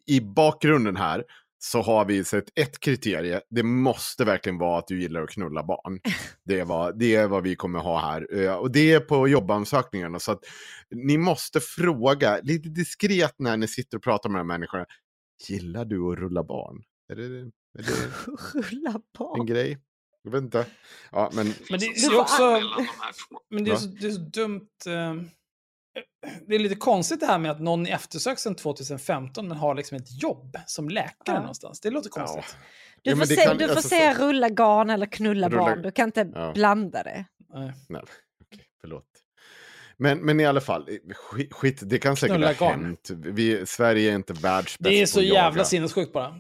I 0.08 0.22
bakgrunden 0.22 0.96
här 0.96 1.24
så 1.62 1.82
har 1.82 2.06
vi 2.06 2.24
sett 2.24 2.46
ett 2.60 2.80
kriterie, 2.80 3.42
det 3.50 3.64
måste 3.64 4.26
verkligen 4.26 4.58
vara 4.58 4.80
att 4.80 4.88
du 4.88 5.02
gillar 5.02 5.22
att 5.24 5.30
knulla 5.30 5.64
barn. 5.64 6.00
Det 6.46 6.60
är 6.60 6.66
vad, 6.66 7.00
det 7.00 7.16
är 7.16 7.28
vad 7.28 7.44
vi 7.44 7.56
kommer 7.56 7.80
ha 7.80 8.00
här. 8.00 8.44
Eh, 8.44 8.54
Och 8.56 8.72
det 8.72 8.92
är 8.94 9.00
på 9.00 9.28
jobbansökningarna, 9.28 10.20
så 10.20 10.32
att 10.32 10.40
ni 10.92 11.18
måste 11.18 11.60
fråga 11.60 12.40
lite 12.44 12.70
diskret 12.70 13.36
när 13.40 13.58
ni 13.58 13.68
sitter 13.68 13.98
och 13.98 14.04
pratar 14.04 14.30
med 14.30 14.40
de 14.40 14.50
här 14.50 14.58
människorna. 14.58 14.86
Gillar 15.48 15.86
du 15.86 16.12
att 16.12 16.18
rulla 16.20 16.44
barn? 16.44 16.84
Är 17.12 17.16
det, 17.16 17.24
är 17.24 17.52
det 17.74 18.62
Rulla 18.72 18.90
en 18.90 19.02
barn. 19.20 19.46
grej? 19.46 19.78
Jag 20.24 20.32
vet 20.32 20.42
inte. 20.44 20.66
Ja, 21.12 21.32
men 21.34 21.54
Men 21.70 21.80
det, 21.80 21.86
är 21.86 22.20
också, 22.20 22.62
men 23.50 23.64
det 23.64 23.72
är, 23.72 23.76
så, 23.76 23.88
det 23.88 24.08
är 24.08 24.12
så 24.12 24.20
dumt. 24.22 24.70
Eh, 24.88 25.16
det 26.48 26.56
är 26.56 26.60
lite 26.60 26.76
konstigt 26.76 27.20
det 27.20 27.26
här 27.26 27.38
med 27.40 27.52
att 27.52 27.60
någon 27.60 27.88
är 27.88 27.94
eftersökt 27.96 28.40
sedan 28.42 28.56
2015 28.56 29.48
men 29.48 29.58
har 29.58 29.76
liksom 29.76 29.98
ett 29.98 30.22
jobb 30.24 30.58
som 30.66 30.90
läkare 30.90 31.14
Ja. 31.26 31.40
någonstans. 31.40 31.80
Det 31.80 31.90
låter 31.90 32.10
konstigt. 32.10 32.58
Du 33.02 33.10
Ja, 33.10 33.16
får, 33.16 33.20
men 33.20 33.28
det 33.28 33.36
se, 33.36 33.44
kan- 33.46 33.58
du 33.58 33.68
får 33.68 33.72
alltså, 33.76 33.90
säga 33.90 34.14
rulla 34.14 34.50
garn 34.50 34.90
eller 34.90 35.06
knulla 35.06 35.50
Rulla- 35.50 35.58
barn. 35.58 35.82
Du 35.82 35.92
kan 35.92 36.06
inte 36.08 36.30
Ja. 36.34 36.52
blanda 36.54 37.04
det. 37.04 37.26
Nej. 37.54 37.74
Nej, 37.90 38.02
okej, 38.46 38.66
förlåt. 38.82 39.06
Men, 40.02 40.20
men 40.20 40.40
i 40.40 40.46
alla 40.46 40.62
fall, 40.62 40.90
skit, 41.52 41.80
det 41.82 41.98
kan 41.98 42.16
säkert 42.16 42.36
Knulla 42.36 42.54
ha 42.54 42.70
garn. 42.70 42.86
hänt. 42.86 43.10
Vi, 43.26 43.66
Sverige 43.66 44.12
är 44.12 44.16
inte 44.16 44.34
världsbäst 44.34 44.90
Det 44.90 45.02
är 45.02 45.06
så 45.06 45.22
jävla 45.22 45.58
jaga. 45.58 45.66
sinnessjukt 45.66 46.14
bara. 46.14 46.36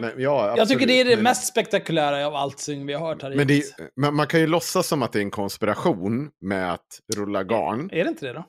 Men, 0.00 0.12
ja, 0.22 0.54
jag 0.56 0.68
tycker 0.68 0.86
det 0.86 1.00
är 1.00 1.04
det 1.04 1.14
men, 1.16 1.22
mest 1.24 1.46
spektakulära 1.46 2.26
av 2.26 2.34
allting 2.34 2.86
vi 2.86 2.92
har 2.92 3.06
hört 3.08 3.22
här 3.22 3.34
Men 3.34 3.46
det, 3.46 3.64
men 3.96 4.14
man 4.14 4.26
kan 4.26 4.40
ju 4.40 4.46
låtsas 4.46 4.86
som 4.86 5.02
att 5.02 5.12
det 5.12 5.18
är 5.18 5.22
en 5.22 5.30
konspiration 5.30 6.30
med 6.40 6.72
att 6.72 7.00
rulla 7.16 7.44
garn, 7.44 7.90
Är 7.92 8.04
det 8.04 8.10
inte 8.10 8.26
det 8.26 8.32
då? 8.32 8.44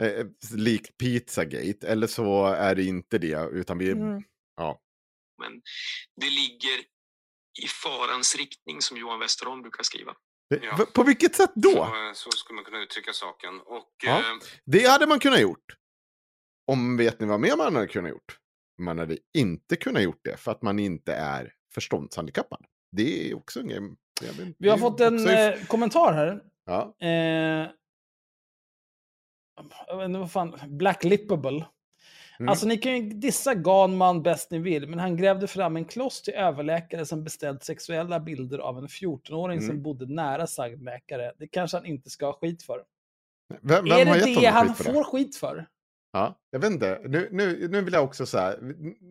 Eh, 0.00 0.26
likt 0.56 0.98
Pizzagate, 0.98 1.88
eller 1.88 2.06
så 2.06 2.46
är 2.46 2.74
det 2.74 2.84
inte 2.84 3.18
det, 3.18 3.48
utan 3.52 3.78
vi... 3.78 3.90
Mm. 3.90 4.22
Ja. 4.56 4.80
Men 5.42 5.52
det 6.20 6.30
ligger 6.30 6.78
i 7.62 7.66
farans 7.84 8.36
riktning 8.36 8.80
som 8.82 8.96
Johan 8.96 9.20
Westerholm 9.20 9.62
brukar 9.62 9.82
skriva. 9.82 10.12
Det- 10.50 10.60
Ja. 10.62 10.86
På 10.94 11.02
vilket 11.04 11.34
sätt 11.34 11.52
då? 11.54 11.70
Så, 11.70 11.82
eh, 11.82 12.12
så 12.14 12.30
skulle 12.30 12.54
man 12.54 12.64
kunna 12.64 12.82
uttrycka 12.82 13.12
saken. 13.12 13.60
Och 13.60 13.90
Ja. 14.04 14.18
eh, 14.18 14.24
Det 14.64 14.84
hade 14.88 15.06
man 15.06 15.18
kunnat 15.20 15.40
gjort. 15.40 15.64
Om 16.66 16.96
vet 16.96 17.20
ni 17.20 17.26
vad 17.26 17.40
mer 17.40 17.56
man 17.56 17.74
hade 17.74 17.86
kunnat 17.88 18.10
gjort? 18.10 18.38
Man 18.82 18.98
hade 18.98 19.18
inte 19.38 19.76
kunnat 19.76 20.02
gjort 20.02 20.20
det 20.24 20.36
för 20.36 20.52
att 20.52 20.62
man 20.62 20.78
inte 20.78 21.14
är 21.14 21.52
förståndshandikappad. 21.74 22.64
Det 22.96 23.30
är 23.30 23.34
också 23.36 23.60
en 23.60 23.68
grej. 23.68 23.80
Vi 24.58 24.68
har 24.68 24.78
fått 24.78 25.00
en 25.00 25.28
eh, 25.28 25.64
kommentar 25.66 26.12
här. 26.12 26.42
Ja. 26.66 27.06
Eh, 27.06 27.70
jag 29.86 29.96
vet 29.96 30.04
inte 30.04 30.18
vad 30.18 30.32
fan, 30.32 30.58
Black 30.68 31.04
Lippable. 31.04 31.64
Mm. 32.38 32.48
Alltså 32.48 32.66
ni 32.66 32.78
kan 32.78 32.96
ju 32.96 33.02
dissa 33.10 33.54
Ganman 33.54 34.22
bäst 34.22 34.50
ni 34.50 34.58
vill, 34.58 34.88
men 34.88 34.98
han 34.98 35.16
grävde 35.16 35.46
fram 35.46 35.76
en 35.76 35.84
kloss 35.84 36.22
till 36.22 36.34
överläkare 36.34 37.06
som 37.06 37.24
beställt 37.24 37.64
sexuella 37.64 38.20
bilder 38.20 38.58
av 38.58 38.78
en 38.78 38.86
14-åring 38.88 39.58
Mm. 39.58 39.68
som 39.68 39.82
bodde 39.82 40.06
nära 40.06 40.46
sagd 40.46 40.82
läkare. 40.82 41.32
Det 41.38 41.46
kanske 41.46 41.76
han 41.76 41.86
inte 41.86 42.10
ska 42.10 42.26
ha 42.26 42.32
skit 42.32 42.62
för. 42.62 42.84
Vem, 43.62 43.84
vem 43.84 44.08
är 44.08 44.14
det 44.14 44.40
det 44.40 44.46
han 44.46 44.74
skit 44.74 44.86
får 44.86 45.04
skit 45.04 45.36
för? 45.36 45.66
Ja, 46.12 46.38
jag 46.50 46.60
vet 46.60 46.70
inte. 46.70 47.00
Nu, 47.04 47.28
nu, 47.32 47.68
nu 47.68 47.80
vill 47.80 47.94
jag 47.94 48.04
också 48.04 48.26
säga, 48.26 48.54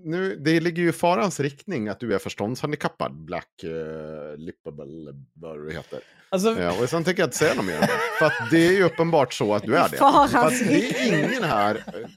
nu, 0.05 0.35
det 0.35 0.59
ligger 0.59 0.83
ju 0.83 0.89
i 0.89 0.91
farans 0.91 1.39
riktning 1.39 1.87
att 1.89 1.99
du 1.99 2.13
är 2.13 2.19
förståndshandikappad, 2.19 3.15
Black 3.15 3.63
uh, 3.63 4.37
Lippable, 4.37 5.13
vad 5.33 5.57
du 5.65 5.71
heter. 5.71 5.99
Alltså, 6.29 6.61
Ja, 6.61 6.81
och 6.81 6.89
sen 6.89 7.03
tänker 7.03 7.21
jag 7.21 7.27
inte 7.27 7.37
säga 7.37 7.53
något 7.53 7.65
mer. 7.65 7.89
För 8.19 8.25
att 8.25 8.51
det 8.51 8.67
är 8.67 8.71
ju 8.71 8.83
uppenbart 8.83 9.33
så 9.33 9.53
att 9.53 9.63
du 9.63 9.75
är 9.75 9.89
det. 9.89 9.97
Farans 9.97 10.35
att 10.35 10.67
det 10.67 10.89
är 10.89 11.07
ingen 11.07 11.43
här, 11.43 11.75
eh, 11.75 12.09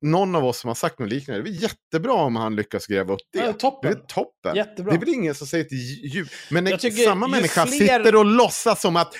någon 0.00 0.34
av 0.34 0.44
oss 0.44 0.58
som 0.58 0.68
har 0.68 0.74
sagt 0.74 0.98
något 0.98 1.08
liknande. 1.08 1.42
Det 1.42 1.50
är 1.50 1.62
jättebra 1.62 2.12
om 2.12 2.36
han 2.36 2.56
lyckas 2.56 2.86
gräva 2.86 3.14
upp 3.14 3.20
det. 3.32 3.38
Ja, 3.38 3.52
toppen. 3.52 3.92
Det 3.92 3.98
är 3.98 4.00
toppen. 4.06 4.56
Jättebra. 4.56 4.90
Det 4.92 4.96
är 4.96 5.00
väl 5.00 5.08
ingen 5.08 5.34
som 5.34 5.46
säger 5.46 5.64
till 5.64 5.78
djur. 6.14 6.28
Men 6.50 6.78
tycker 6.78 7.04
samma 7.04 7.28
människa 7.28 7.66
fler- 7.66 7.78
sitter 7.78 8.16
och 8.16 8.24
låtsas 8.24 8.80
som 8.80 8.96
att 8.96 9.14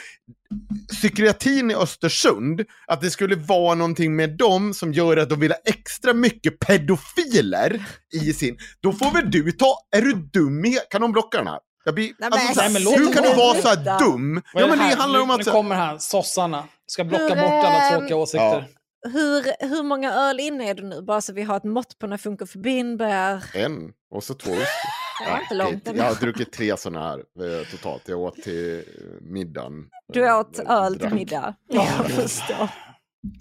psykiatrin 0.90 1.70
i 1.70 1.74
Östersund, 1.74 2.64
att 2.86 3.00
det 3.00 3.10
skulle 3.10 3.36
vara 3.36 3.74
någonting 3.74 4.16
med 4.16 4.36
dem 4.36 4.74
som 4.74 4.92
gör 4.92 5.16
att 5.16 5.28
de 5.28 5.40
vill 5.40 5.52
ha 5.52 5.58
extra 5.64 6.14
mycket 6.14 6.58
pedofiler 6.58 7.84
i 8.12 8.32
sin... 8.32 8.58
Då 8.80 8.92
får 8.92 9.10
väl 9.10 9.30
du 9.30 9.52
ta... 9.52 9.78
Är 9.96 10.02
du 10.02 10.12
dum 10.12 10.64
i... 10.64 10.78
Kan 10.90 11.00
de 11.00 11.12
blocka 11.12 11.38
den 11.38 11.46
här? 11.46 11.58
Jag 11.84 11.94
blir, 11.94 12.12
Nej, 12.18 12.30
alltså, 12.32 12.60
Nej, 12.60 12.72
men 12.72 12.84
låt 12.84 12.98
hur 12.98 13.12
kan 13.12 13.22
du 13.22 13.34
vara. 13.34 13.62
så 13.62 13.68
här 13.68 13.98
dum? 13.98 14.42
Ja, 14.54 14.66
men 14.66 14.78
det 14.78 14.84
här? 14.84 14.96
handlar 14.96 15.20
om 15.20 15.30
att... 15.30 15.38
Nu 15.38 15.44
kommer 15.44 15.74
han, 15.74 16.00
sossarna. 16.00 16.64
Ska 16.86 17.04
blocka 17.04 17.28
bort 17.28 17.40
alla 17.40 17.88
ehm, 17.88 17.98
tråkiga 17.98 18.16
åsikter. 18.16 18.66
Hur, 19.12 19.68
hur 19.68 19.82
många 19.82 20.12
öl 20.12 20.40
inne 20.40 20.70
är 20.70 20.74
du 20.74 20.82
nu? 20.82 21.02
Bara 21.02 21.20
så 21.20 21.32
vi 21.32 21.42
har 21.42 21.56
ett 21.56 21.64
mått 21.64 21.98
på 21.98 22.06
när 22.06 22.16
funkofobin 22.16 22.96
börjar... 22.96 23.44
En, 23.54 23.92
och 24.10 24.24
så 24.24 24.34
två 24.34 24.50
inte 25.40 25.54
långt. 25.54 25.86
Jag 25.86 26.04
har 26.04 26.14
druckit 26.20 26.52
tre 26.52 26.76
sådana 26.76 27.08
här 27.08 27.18
eh, 27.18 27.66
totalt. 27.70 28.08
Jag 28.08 28.20
åt 28.20 28.34
till 28.34 28.78
eh, 28.78 28.84
middagen. 29.20 29.90
Du 30.12 30.26
Eh, 30.26 30.38
åt 30.38 30.58
jag 30.58 30.70
öl 30.70 30.98
till 30.98 31.14
middag. 31.14 31.54
Jag 31.68 32.10
förstår. 32.10 32.68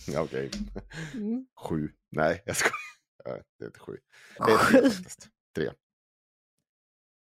Ja, 0.08 0.22
Okej. 0.22 0.52
Mm. 1.14 1.46
Sju. 1.70 1.90
Nej, 2.12 2.44
jag 2.46 2.56
skojar. 2.56 2.74
Det 3.60 3.66
är 3.66 3.68
inte 3.68 3.80
sju. 3.80 3.98
Det 4.38 4.52
är 4.52 4.58
tre 4.58 4.90
faktiskt. 4.90 5.28
Tre. 5.56 5.72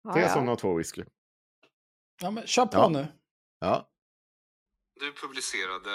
Ja, 0.04 0.14
Tre 0.14 0.22
ja. 0.22 0.30
sådana 0.30 0.52
och 0.52 0.60
två 0.60 0.74
whisky. 0.74 1.04
Ja, 2.22 2.32
men 2.32 2.48
kör 2.48 2.66
på 2.66 2.78
Ja. 2.78 2.90
nu. 2.90 3.08
Ja. 3.60 3.90
Du 5.00 5.14
publicerade, 5.14 5.90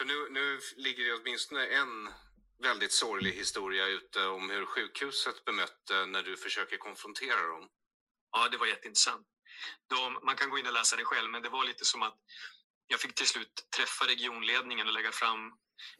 för 0.00 0.04
nu, 0.06 0.28
nu 0.30 0.60
ligger 0.76 1.04
det 1.04 1.14
åtminstone 1.14 1.66
en 1.66 2.08
väldigt 2.62 2.92
sorglig 2.92 3.32
historia 3.32 3.86
ute 3.86 4.26
om 4.26 4.50
hur 4.50 4.66
sjukhuset 4.66 5.44
bemötte 5.44 6.06
när 6.06 6.22
du 6.22 6.36
försöker 6.36 6.76
konfrontera 6.76 7.46
dem. 7.46 7.68
Ja, 8.32 8.48
det 8.48 8.56
var 8.56 8.66
jätteintressant. 8.66 9.26
De, 9.88 10.18
man 10.24 10.36
kan 10.36 10.50
gå 10.50 10.58
in 10.58 10.66
och 10.66 10.72
läsa 10.72 10.96
det 10.96 11.04
själv, 11.04 11.30
men 11.30 11.42
det 11.42 11.48
var 11.48 11.64
lite 11.64 11.84
som 11.84 12.02
att 12.02 12.18
jag 12.86 13.00
fick 13.00 13.14
till 13.14 13.26
slut 13.26 13.52
träffa 13.76 14.04
regionledningen 14.06 14.86
och 14.86 14.92
lägga 14.92 15.12
fram 15.12 15.52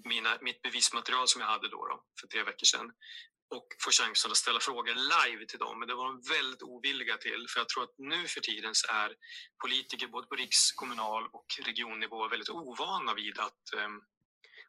mina, 0.05 0.39
mitt 0.41 0.63
bevismaterial 0.63 1.29
som 1.29 1.41
jag 1.41 1.49
hade 1.49 1.69
då, 1.69 1.87
då 1.87 2.05
för 2.21 2.27
tre 2.29 2.43
veckor 2.43 2.65
sedan 2.65 2.93
och 3.51 3.67
få 3.85 3.91
chansen 3.91 4.31
att 4.31 4.37
ställa 4.37 4.61
frågor 4.61 4.95
live 4.95 5.47
till 5.47 5.59
dem. 5.59 5.79
Men 5.79 5.89
det 5.89 5.95
var 5.95 6.07
de 6.07 6.21
väldigt 6.21 6.63
ovilliga 6.63 7.17
till, 7.17 7.47
för 7.49 7.61
jag 7.61 7.69
tror 7.69 7.83
att 7.85 7.95
nu 7.99 8.29
för 8.29 8.41
tiden 8.41 8.75
så 8.75 8.87
är 8.93 9.15
politiker 9.63 10.07
både 10.07 10.27
på 10.27 10.35
riks-, 10.35 10.73
kommunal 10.75 11.23
och 11.33 11.47
regionnivå 11.67 12.29
väldigt 12.29 12.49
ovana 12.51 13.15
vid 13.15 13.39
att 13.39 13.73
ehm, 13.77 14.01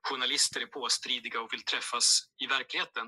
journalister 0.09 0.61
är 0.61 0.65
påstridiga 0.65 1.41
och 1.41 1.53
vill 1.53 1.63
träffas 1.63 2.21
i 2.43 2.47
verkligheten. 2.47 3.07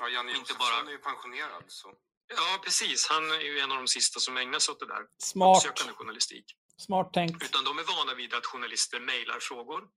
Ja, 0.00 0.08
Janne 0.08 0.30
Inte 0.30 0.40
Josefsson 0.40 0.58
bara- 0.58 0.88
är 0.88 0.92
ju 0.92 0.98
pensionerad. 0.98 1.64
Så. 1.68 1.94
Ja, 2.36 2.58
precis. 2.64 3.08
Han 3.10 3.30
är 3.30 3.40
ju 3.40 3.58
en 3.58 3.70
av 3.72 3.76
de 3.76 3.88
sista 3.88 4.20
som 4.20 4.36
ägnar 4.36 4.58
sig 4.58 4.72
åt 4.72 4.80
det 4.80 4.86
där. 4.86 5.02
Smart. 5.18 5.56
Uppsökande 5.56 5.92
journalistik. 5.92 6.44
Smart 6.76 7.12
tänkt. 7.12 7.44
Utan 7.44 7.64
de 7.64 7.78
är 7.78 7.82
vana 7.96 8.14
vid 8.14 8.34
att 8.34 8.46
journalister 8.46 9.00
mejlar 9.00 9.38
frågor. 9.40 9.88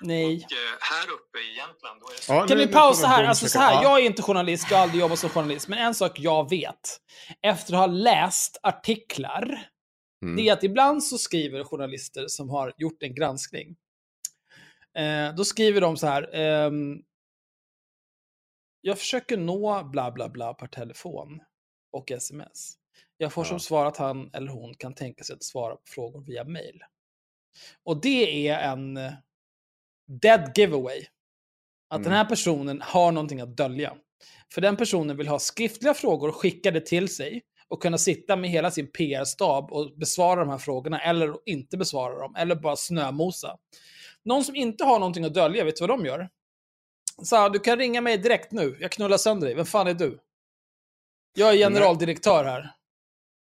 Nej. 0.00 0.26
Och 0.36 0.52
eh, 0.52 0.78
här 0.80 1.10
uppe 1.14 1.38
i 1.38 1.56
Jämtland, 1.56 2.00
då 2.00 2.06
är 2.08 2.12
det 2.16 2.22
så. 2.22 2.32
Ja, 2.32 2.46
Kan 2.46 2.58
nu- 2.58 2.66
vi 2.66 2.72
pausa 2.72 3.06
här? 3.06 3.24
Alltså 3.24 3.48
så 3.48 3.58
här, 3.58 3.72
Ja. 3.74 3.82
jag 3.82 4.00
är 4.00 4.06
inte 4.06 4.22
journalist, 4.22 4.66
jag 4.70 4.76
har 4.76 4.82
aldrig 4.82 5.00
jobbat 5.00 5.18
som 5.18 5.30
journalist, 5.30 5.68
men 5.68 5.78
en 5.78 5.94
sak 5.94 6.18
jag 6.18 6.50
vet, 6.50 7.00
efter 7.42 7.72
att 7.74 7.78
ha 7.78 7.86
läst 7.86 8.58
artiklar, 8.62 9.66
Mm. 10.22 10.36
det 10.36 10.48
är 10.48 10.52
att 10.52 10.64
ibland 10.64 11.04
så 11.04 11.18
skriver 11.18 11.64
journalister 11.64 12.24
som 12.28 12.50
har 12.50 12.72
gjort 12.76 13.02
en 13.02 13.14
granskning, 13.14 13.76
eh, 14.98 15.34
då 15.34 15.44
skriver 15.44 15.80
de 15.80 15.96
så 15.96 16.06
här, 16.06 16.34
ehm, 16.34 16.96
jag 18.80 18.98
försöker 18.98 19.36
nå 19.36 19.84
bla 19.84 20.10
bla 20.10 20.28
bla 20.28 20.54
per 20.54 20.66
telefon 20.66 21.40
och 21.92 22.10
sms. 22.10 22.72
Jag 23.16 23.32
får 23.32 23.44
Ja. 23.44 23.48
som 23.48 23.60
svar 23.60 23.86
att 23.86 23.96
han 23.96 24.30
eller 24.34 24.48
hon 24.52 24.74
kan 24.74 24.94
tänka 24.94 25.24
sig 25.24 25.34
att 25.36 25.44
svara 25.44 25.74
på 25.76 25.82
frågor 25.86 26.20
via 26.26 26.44
mail. 26.44 26.80
Och 27.84 28.00
det 28.00 28.48
är 28.48 28.58
en 28.72 28.96
eh, 28.96 29.12
dead 30.22 30.52
giveaway. 30.58 31.06
Att 31.90 31.98
Mm. 31.98 32.02
den 32.02 32.12
här 32.12 32.24
personen 32.24 32.82
har 32.82 33.12
någonting 33.12 33.40
att 33.40 33.56
dölja. 33.56 33.94
För 34.54 34.60
den 34.60 34.76
personen 34.76 35.16
vill 35.16 35.28
ha 35.28 35.38
skriftliga 35.38 35.94
frågor 35.94 36.32
skickade 36.32 36.80
till 36.80 37.08
sig 37.14 37.42
och 37.68 37.82
kunna 37.82 37.98
sitta 37.98 38.36
med 38.36 38.50
hela 38.50 38.70
sin 38.70 38.90
PR-stab 38.92 39.72
och 39.72 39.92
besvara 39.96 40.40
de 40.40 40.48
här 40.48 40.58
frågorna 40.58 41.00
eller 41.00 41.34
inte 41.46 41.76
besvara 41.76 42.18
dem, 42.18 42.34
eller 42.36 42.54
bara 42.54 42.76
snömosa. 42.76 43.56
Någon 44.24 44.44
som 44.44 44.56
inte 44.56 44.84
har 44.84 44.98
någonting 44.98 45.24
att 45.24 45.34
dölja, 45.34 45.64
vet 45.64 45.76
du 45.76 45.86
vad 45.86 45.98
de 45.98 46.06
gör? 46.06 46.28
Så 47.22 47.48
du 47.48 47.58
kan 47.58 47.78
ringa 47.78 48.00
mig 48.00 48.18
direkt 48.18 48.52
nu, 48.52 48.76
jag 48.80 48.92
knullar 48.92 49.16
sönder 49.16 49.46
dig. 49.46 49.56
Vem 49.56 49.66
fan 49.66 49.86
är 49.86 49.94
du? 49.94 50.18
Jag 51.34 51.52
är 51.54 51.56
generaldirektör 51.58 52.44
här. 52.44 52.70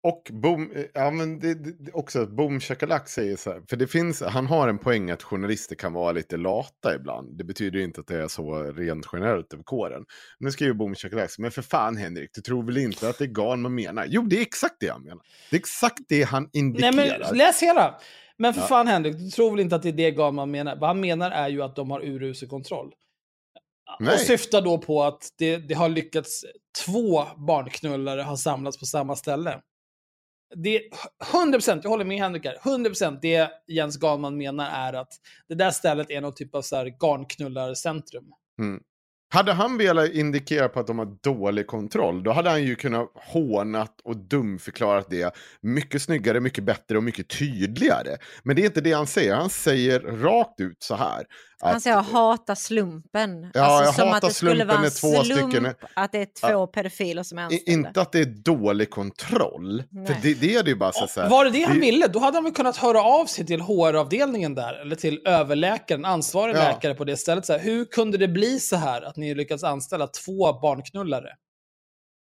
Och 0.04 0.30
Boom, 0.32 0.72
eh, 0.72 0.84
ja 0.94 1.12
men 1.12 1.40
det, 1.40 1.54
det, 1.54 1.92
också 1.92 2.26
Boom 2.26 2.60
Shakalak 2.60 3.10
säger 3.10 3.36
så 3.36 3.52
här, 3.52 3.62
för 3.70 3.78
det 3.78 3.88
finns, 3.88 4.22
han 4.22 4.46
har 4.46 4.68
en 4.68 4.78
poäng 4.78 5.12
att 5.12 5.24
journalister 5.24 5.76
kan 5.76 5.94
vara 5.94 6.12
lite 6.12 6.38
lata 6.38 6.96
ibland. 6.96 7.38
Det 7.38 7.44
betyder 7.44 7.80
inte 7.80 8.02
att 8.02 8.08
det 8.08 8.22
är 8.22 8.28
så 8.28 8.64
rent 8.64 9.06
generellt 9.14 9.54
över 9.54 9.64
kåren. 9.64 10.06
Nu 10.40 10.52
skriver 10.52 10.74
Boom 10.74 10.96
Shakalak, 10.96 11.30
men 11.38 11.52
för 11.52 11.62
fan 11.62 11.98
Henrik, 11.98 12.30
du 12.34 12.42
tror 12.42 12.64
väl 12.64 12.78
inte 12.78 13.10
att 13.10 13.18
det 13.18 13.24
är 13.24 13.28
gal 13.28 13.58
man 13.58 13.76
menar? 13.76 14.06
Jo, 14.10 14.22
det 14.22 14.38
är 14.38 14.42
exakt 14.42 14.76
det 14.80 14.88
han 14.88 15.04
menar. 15.04 15.22
Det 15.50 15.56
är 15.56 15.60
exakt 15.60 16.00
det 16.08 16.24
han 16.24 16.44
Nej 16.44 16.50
indikerar. 16.54 16.94
men 17.30 17.38
läs 17.38 17.64
hela! 17.64 18.00
Men 18.38 18.54
för 18.54 18.62
Ja. 18.62 18.68
fan 18.68 18.88
Henrik, 18.88 19.18
du 19.18 19.30
tror 19.30 19.52
väl 19.52 19.60
inte 19.60 19.76
att 19.76 19.84
det 19.84 19.90
är 19.90 19.94
det 19.94 20.12
Galman 20.12 20.52
menar? 20.52 20.76
Vad 20.76 20.90
han 20.90 21.00
menar 21.00 21.32
är 21.32 21.50
ju 21.50 21.62
att 21.62 21.76
de 21.76 21.92
har 21.92 22.06
urusel 22.06 22.50
kontroll. 22.50 22.92
Nej. 24.00 24.14
Och 24.14 24.20
syftar 24.20 24.62
då 24.62 24.78
på 24.78 25.04
att 25.04 25.30
det, 25.38 25.58
det 25.58 25.74
har 25.74 25.90
lyckats, 25.90 26.46
två 26.86 27.24
barnknullare 27.48 28.22
har 28.22 28.36
samlats 28.36 28.80
på 28.80 28.86
samma 28.86 29.16
ställe. 29.16 29.62
Det 30.56 30.76
är 30.76 30.82
100%, 31.34 31.80
jag 31.84 31.90
håller 31.90 32.06
med 32.06 32.18
Henrik 32.18 32.46
här, 32.46 32.58
100% 32.64 33.20
det 33.22 33.52
Jens 33.68 33.98
Galman 33.98 34.38
menar 34.38 34.70
är 34.90 34.94
att 34.94 35.14
det 35.48 35.56
där 35.56 35.72
stället 35.72 36.12
är 36.12 36.22
någon 36.22 36.34
typ 36.34 36.56
av 36.56 36.62
så 36.62 36.76
här 36.76 36.86
garnknullarcentrum. 36.86 38.26
Mm. 38.60 38.82
Hade 39.34 39.54
han 39.54 39.78
velat 39.78 40.10
indikera 40.10 40.70
på 40.70 40.80
att 40.80 40.88
de 40.88 41.00
har 41.00 41.18
dålig 41.24 41.68
kontroll, 41.68 42.24
då 42.24 42.32
hade 42.32 42.50
han 42.50 42.64
ju 42.64 42.76
kunnat 42.76 43.12
hånat 43.16 44.02
och 44.04 44.18
dumförklarat 44.18 45.10
det 45.10 45.36
mycket 45.62 46.02
snyggare, 46.02 46.40
mycket 46.40 46.64
bättre 46.64 46.98
och 46.98 47.04
mycket 47.04 47.28
tydligare. 47.28 48.18
Men 48.44 48.56
det 48.56 48.62
är 48.62 48.66
inte 48.66 48.82
det 48.82 48.92
han 48.92 49.08
säger. 49.08 49.36
Han 49.36 49.50
säger 49.50 50.00
rakt 50.00 50.60
ut 50.60 50.78
så 50.80 50.96
här. 50.96 51.26
Han 51.62 51.82
säger 51.82 51.96
jag 51.96 52.04
hatar 52.04 52.56
slumpen. 52.56 53.52
Ja, 53.54 53.62
alltså, 53.62 53.86
jag 53.86 53.96
som 53.96 54.08
hatar 54.08 54.18
att 54.18 54.22
det 54.32 54.34
skulle 54.34 54.66
vara 54.66 54.78
en 54.78 54.92
slump 54.92 55.26
stycken 55.26 55.66
är- 55.66 55.76
att 55.94 56.12
det 56.12 56.18
är 56.22 56.52
två 56.52 56.68
pedofiler 56.68 57.24
som 57.24 57.38
är 57.38 57.42
anställda. 57.44 57.72
Inte 57.72 58.02
att 58.02 58.12
det 58.12 58.20
är 58.20 58.26
dålig 58.26 58.90
kontroll. 58.90 59.84
För 60.08 60.16
det, 60.22 60.34
det 60.34 60.56
är 60.56 60.64
det 60.64 60.70
ju 60.70 60.76
bara 60.76 60.92
så, 60.92 61.08
så 61.08 61.22
här. 61.22 61.30
Var 61.30 61.46
det 61.46 61.52
det 61.52 61.64
han 61.64 61.76
det- 61.76 61.82
ville, 61.82 62.08
då 62.08 62.20
hade 62.20 62.38
han 62.38 62.44
väl 62.44 62.54
kunnat 62.54 62.78
höra 62.78 63.04
av 63.04 63.26
sig 63.26 63.46
till 63.46 63.62
HR-avdelningen 63.62 64.56
där, 64.56 64.82
eller 64.82 64.96
till 64.96 65.22
överläkaren, 65.28 66.06
ansvarig 66.06 66.56
Ja. 66.56 66.60
läkare 66.60 66.94
på 66.94 67.04
det 67.04 67.18
stället. 67.18 67.46
Så 67.46 67.54
här, 67.54 67.60
hur 67.60 67.86
kunde 67.86 68.18
det 68.18 68.28
bli 68.28 68.60
så 68.60 68.76
här 68.76 69.02
att 69.02 69.16
ni 69.18 69.36
lyckats 69.36 69.64
anställa 69.64 70.08
två 70.08 70.54
barnknullare? 70.62 71.28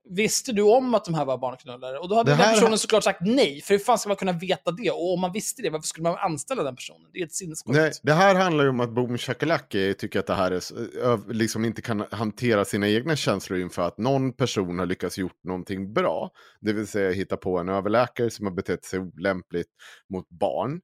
Visste 0.10 0.52
du 0.52 0.62
om 0.62 0.94
att 0.96 1.06
de 1.06 1.14
här 1.14 1.26
var 1.26 1.38
barnknullare? 1.38 2.00
Och 2.00 2.10
då 2.10 2.16
hade 2.16 2.32
Det 2.32 2.38
den 2.38 2.46
här- 2.46 2.54
personen 2.54 2.78
såklart 2.78 3.04
sagt 3.04 3.22
nej, 3.22 3.62
för 3.62 3.74
hur 3.74 3.80
fan 3.80 3.98
ska 4.00 4.10
man 4.10 4.16
kunna 4.16 4.32
veta 4.32 4.72
det? 4.72 4.92
Och 4.92 5.14
om 5.14 5.22
man 5.22 5.32
visste 5.32 5.62
det, 5.62 5.70
varför 5.70 5.88
skulle 5.88 6.04
man 6.04 6.18
anställa 6.18 6.64
den 6.64 6.76
personen? 6.76 7.10
Det 7.14 7.20
är 7.20 7.26
ett 7.26 7.34
sinnessjukt. 7.34 7.78
Nej, 7.78 7.92
det 8.04 8.14
här 8.14 8.36
handlar 8.36 8.64
ju 8.64 8.70
om 8.70 8.80
att 8.80 8.90
Boom 8.96 9.18
Shakalaki 9.18 9.94
tycker 9.94 10.20
att 10.20 10.28
det 10.28 10.34
här 10.34 10.52
är, 10.52 11.34
liksom 11.34 11.66
inte 11.66 11.82
kan 11.82 12.06
hantera 12.12 12.66
sina 12.66 12.90
egna 12.90 13.16
känslor 13.16 13.60
inför 13.60 13.82
att 13.82 13.98
någon 13.98 14.34
person 14.34 14.80
har 14.80 14.86
lyckats 14.86 15.18
gjort 15.18 15.44
någonting 15.44 15.94
bra. 15.94 16.30
Det 16.62 16.74
vill 16.74 16.88
säga 16.88 17.12
hitta 17.12 17.38
på 17.38 17.58
en 17.60 17.70
överläkare 17.70 18.30
som 18.30 18.46
har 18.46 18.54
betett 18.54 18.86
sig 18.86 19.00
olämpligt 19.00 19.68
mot 20.14 20.30
barn. 20.30 20.82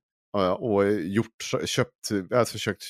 Och 0.60 0.92
gjort, 0.92 1.66
köpt, 1.66 2.10
alltså 2.36 2.52
försökt 2.52 2.84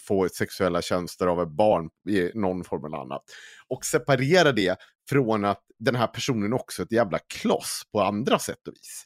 få 0.00 0.28
sexuella 0.28 0.82
tjänster 0.82 1.26
av 1.26 1.42
ett 1.42 1.48
barn 1.48 1.88
i 2.08 2.30
någon 2.38 2.64
form 2.64 2.84
eller 2.84 2.96
annat. 2.96 3.22
Och 3.68 3.84
separera 3.84 4.52
det 4.52 4.76
från 5.10 5.44
att 5.44 5.62
den 5.78 5.94
här 5.94 6.06
personen 6.06 6.52
också 6.52 6.82
är 6.82 6.86
ett 6.86 6.92
jävla 6.92 7.18
kloss 7.18 7.82
på 7.92 8.02
andra 8.02 8.38
sätt 8.38 8.68
och 8.68 8.74
vis. 8.74 9.04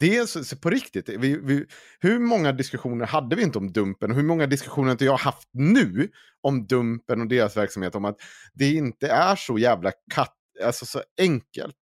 Det 0.00 0.16
är 0.16 0.26
så, 0.26 0.44
så 0.44 0.56
på 0.56 0.70
riktigt. 0.70 1.08
Vi, 1.08 1.38
vi, 1.42 1.66
hur 2.00 2.18
många 2.18 2.52
diskussioner 2.52 3.06
hade 3.06 3.36
vi 3.36 3.42
inte 3.42 3.58
om 3.58 3.72
Dumpen? 3.72 4.10
Hur 4.14 4.22
många 4.22 4.46
diskussioner 4.46 4.86
har 4.86 4.92
inte 4.92 5.04
jag 5.04 5.16
haft 5.16 5.48
nu 5.52 6.10
om 6.42 6.66
Dumpen 6.66 7.20
och 7.20 7.28
deras 7.28 7.56
verksamhet? 7.56 7.94
Om 7.94 8.04
att 8.04 8.16
det 8.54 8.72
inte 8.72 9.08
är 9.08 9.36
så 9.36 9.58
jävla 9.58 9.92
katt, 10.14 10.36
alltså 10.64 10.86
så 10.86 11.02
enkelt. 11.20 11.74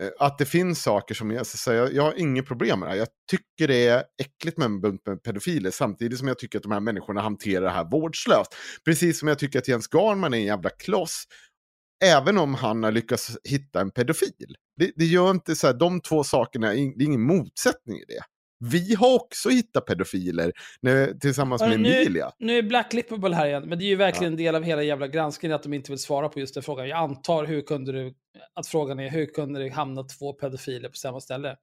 Eh, 0.00 0.08
att 0.18 0.38
det 0.38 0.44
finns 0.44 0.82
saker 0.82 1.14
som 1.14 1.30
jag, 1.30 1.46
så 1.46 1.72
jag, 1.72 1.92
jag 1.94 2.02
har 2.02 2.20
inget 2.20 2.46
problem 2.46 2.80
med 2.80 2.88
det 2.88 2.92
här. 2.92 2.98
Jag 2.98 3.08
tycker 3.30 3.68
det 3.68 3.86
är 3.86 4.04
äckligt 4.22 4.58
med 4.58 4.64
en 4.64 4.80
bunt 4.80 5.06
med 5.06 5.22
pedofiler 5.22 5.70
samtidigt 5.70 6.18
som 6.18 6.28
jag 6.28 6.38
tycker 6.38 6.58
att 6.58 6.62
de 6.62 6.72
här 6.72 6.80
människorna 6.80 7.20
hanterar 7.20 7.64
det 7.64 7.70
här 7.70 7.90
vårdslöst. 7.90 8.56
Precis 8.84 9.18
som 9.18 9.28
jag 9.28 9.38
tycker 9.38 9.58
att 9.58 9.68
Jens 9.68 9.88
Garnman 9.94 10.34
är 10.34 10.38
en 10.38 10.44
jävla 10.44 10.70
kloss. 10.70 11.24
Även 12.02 12.38
om 12.38 12.54
han 12.54 12.84
har 12.84 12.92
lyckats 12.92 13.36
hitta 13.44 13.80
en 13.80 13.90
pedofil. 13.90 14.56
Det, 14.76 14.92
det 14.96 15.04
gör 15.04 15.30
inte 15.30 15.56
så 15.56 15.66
här, 15.66 15.74
de 15.74 16.00
två 16.00 16.24
sakerna, 16.24 16.66
det 16.70 16.74
är 16.74 17.04
ingen 17.04 17.22
motsättning 17.22 17.96
i 17.96 18.04
det. 18.08 18.22
Vi 18.70 18.94
har 18.94 19.14
också 19.14 19.48
hittat 19.48 19.86
pedofiler 19.86 20.52
när, 20.80 21.14
tillsammans 21.14 21.62
med 21.62 21.70
Hörru, 21.70 21.82
nu, 21.82 21.94
Emilia. 21.94 22.32
nu 22.38 22.58
är 22.58 22.62
Black 22.62 22.92
Lippable 22.92 23.34
här 23.34 23.46
igen, 23.46 23.68
men 23.68 23.78
det 23.78 23.84
är 23.84 23.86
ju 23.86 23.96
verkligen 23.96 24.32
en 24.32 24.36
del 24.36 24.54
av 24.54 24.62
hela 24.62 24.82
jävla 24.82 25.06
granskningen 25.06 25.56
att 25.56 25.62
de 25.62 25.72
inte 25.74 25.92
vill 25.92 25.98
svara 25.98 26.28
på 26.28 26.40
just 26.40 26.54
den 26.54 26.62
frågan. 26.62 26.88
Jag 26.88 26.98
antar 26.98 27.44
hur 27.44 27.62
kunde 27.62 27.92
du, 27.92 28.14
att 28.54 28.66
frågan 28.66 29.00
är 29.00 29.10
hur 29.10 29.26
kunde 29.26 29.62
det 29.62 29.68
hamna 29.68 30.02
två 30.02 30.32
pedofiler 30.32 30.88
på 30.88 30.96
samma 30.96 31.20
ställe? 31.20 31.56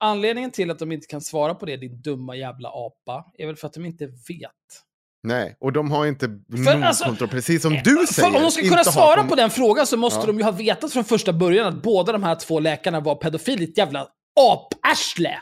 Anledningen 0.00 0.50
till 0.50 0.70
att 0.70 0.78
de 0.78 0.92
inte 0.92 1.06
kan 1.06 1.20
svara 1.20 1.54
på 1.54 1.66
det, 1.66 1.76
din 1.76 2.02
dumma 2.02 2.36
jävla 2.36 2.68
apa, 2.68 3.32
är 3.38 3.46
väl 3.46 3.56
för 3.56 3.66
att 3.66 3.74
de 3.74 3.84
inte 3.84 4.06
vet. 4.06 4.89
Nej, 5.22 5.56
och 5.60 5.72
de 5.72 5.90
har 5.90 6.06
inte 6.06 6.26
För, 6.64 6.82
alltså, 6.82 7.04
kontroll, 7.04 7.28
precis 7.28 7.62
som 7.62 7.80
du 7.84 8.06
säger. 8.06 8.28
Om 8.36 8.42
de 8.42 8.50
ska 8.50 8.62
kunna 8.62 8.84
svara 8.84 9.24
på 9.24 9.34
den 9.34 9.50
frågan 9.50 9.86
så 9.86 9.96
måste 9.96 10.20
Ja. 10.20 10.26
de 10.26 10.38
ju 10.38 10.44
ha 10.44 10.50
vetat 10.50 10.92
från 10.92 11.04
första 11.04 11.32
början 11.32 11.66
att 11.66 11.82
båda 11.82 12.12
de 12.12 12.22
här 12.22 12.34
två 12.34 12.60
läkarna 12.60 13.00
var 13.00 13.14
pedofiler. 13.14 13.62
Ett 13.64 13.78
jävla 13.78 14.06
aparsle! 14.40 15.38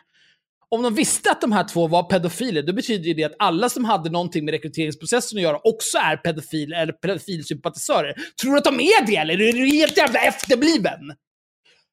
Om 0.70 0.82
de 0.82 0.94
visste 0.94 1.30
att 1.30 1.40
de 1.40 1.52
här 1.52 1.64
två 1.64 1.86
var 1.86 2.02
pedofiler, 2.02 2.62
då 2.62 2.72
betyder 2.72 3.14
det 3.14 3.24
att 3.24 3.34
alla 3.38 3.68
som 3.68 3.84
hade 3.84 4.10
någonting 4.10 4.44
med 4.44 4.52
rekryteringsprocessen 4.52 5.38
att 5.38 5.42
göra 5.42 5.58
också 5.64 5.98
är 5.98 6.16
pedofiler 6.16 6.82
eller 6.82 6.92
pedofilsympatisörer. 6.92 8.14
Tror 8.42 8.52
du 8.52 8.58
att 8.58 8.64
de 8.64 8.80
är 8.80 9.06
det 9.06 9.16
eller 9.16 9.40
är 9.40 9.52
du 9.52 9.66
helt 9.66 9.96
jävla 9.96 10.20
efterbliven? 10.20 11.00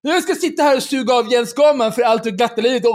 Jag 0.02 0.24
ska 0.24 0.36
sitta 0.36 0.64
här 0.64 0.76
och 0.78 0.84
suga 0.84 1.14
av 1.14 1.32
Jens 1.32 1.54
Garman 1.54 1.92
för 1.92 2.02
allt 2.02 2.26
och 2.26 2.32
glatta 2.32 2.62
livet 2.62 2.86
och... 2.86 2.92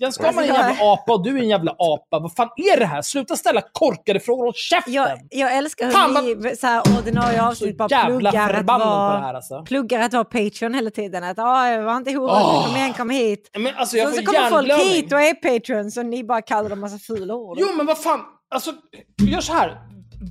Jens 0.00 0.18
Garman 0.18 0.44
är 0.44 0.48
en 0.48 0.54
jävla 0.54 0.84
apa 0.84 1.12
och 1.12 1.22
du 1.24 1.38
är 1.38 1.42
en 1.42 1.48
jävla 1.48 1.76
apa. 1.78 2.18
Vad 2.18 2.34
fan 2.34 2.48
är 2.56 2.78
det 2.78 2.86
här? 2.86 3.02
Sluta 3.02 3.36
ställa 3.36 3.62
korkade 3.72 4.20
frågor. 4.20 4.44
Håll 4.44 4.54
käften! 4.54 4.92
Jag, 4.92 5.18
jag 5.30 5.56
älskar 5.56 5.86
hur 5.86 5.92
Fan, 5.92 6.24
ni 6.24 6.56
så 6.56 6.66
här, 6.66 6.82
ordinarie 6.98 7.42
avsnitt 7.42 7.76
bara 7.76 7.88
pluggar 8.06 8.54
att, 8.54 8.66
vara, 8.66 9.18
här 9.20 9.34
alltså. 9.34 9.62
pluggar 9.62 10.00
att 10.00 10.12
vara 10.12 10.24
Patreon 10.24 10.74
hela 10.74 10.90
tiden. 10.90 11.24
Att 11.24 11.38
ah, 11.38 11.80
var 11.80 11.96
inte 11.96 12.12
hora, 12.12 12.32
Åh. 12.32 12.66
kom 12.66 12.76
igen, 12.76 12.92
kom 12.92 13.10
hit. 13.10 13.50
Men 13.58 13.74
alltså 13.76 13.96
jag 13.96 14.08
Så, 14.08 14.16
så 14.16 14.22
kommer 14.22 14.50
folk 14.50 14.72
hit 14.72 15.12
och 15.12 15.20
är 15.20 15.34
Patreons 15.34 15.96
och 15.96 16.06
ni 16.06 16.24
bara 16.24 16.42
kallar 16.42 16.70
dem 16.70 16.80
massa 16.80 16.98
fula 16.98 17.34
ord. 17.34 17.58
Jo 17.60 17.68
men 17.76 17.86
vad 17.86 17.98
fan, 17.98 18.20
alltså 18.50 18.72
gör 19.22 19.40
så 19.40 19.52
här. 19.52 19.78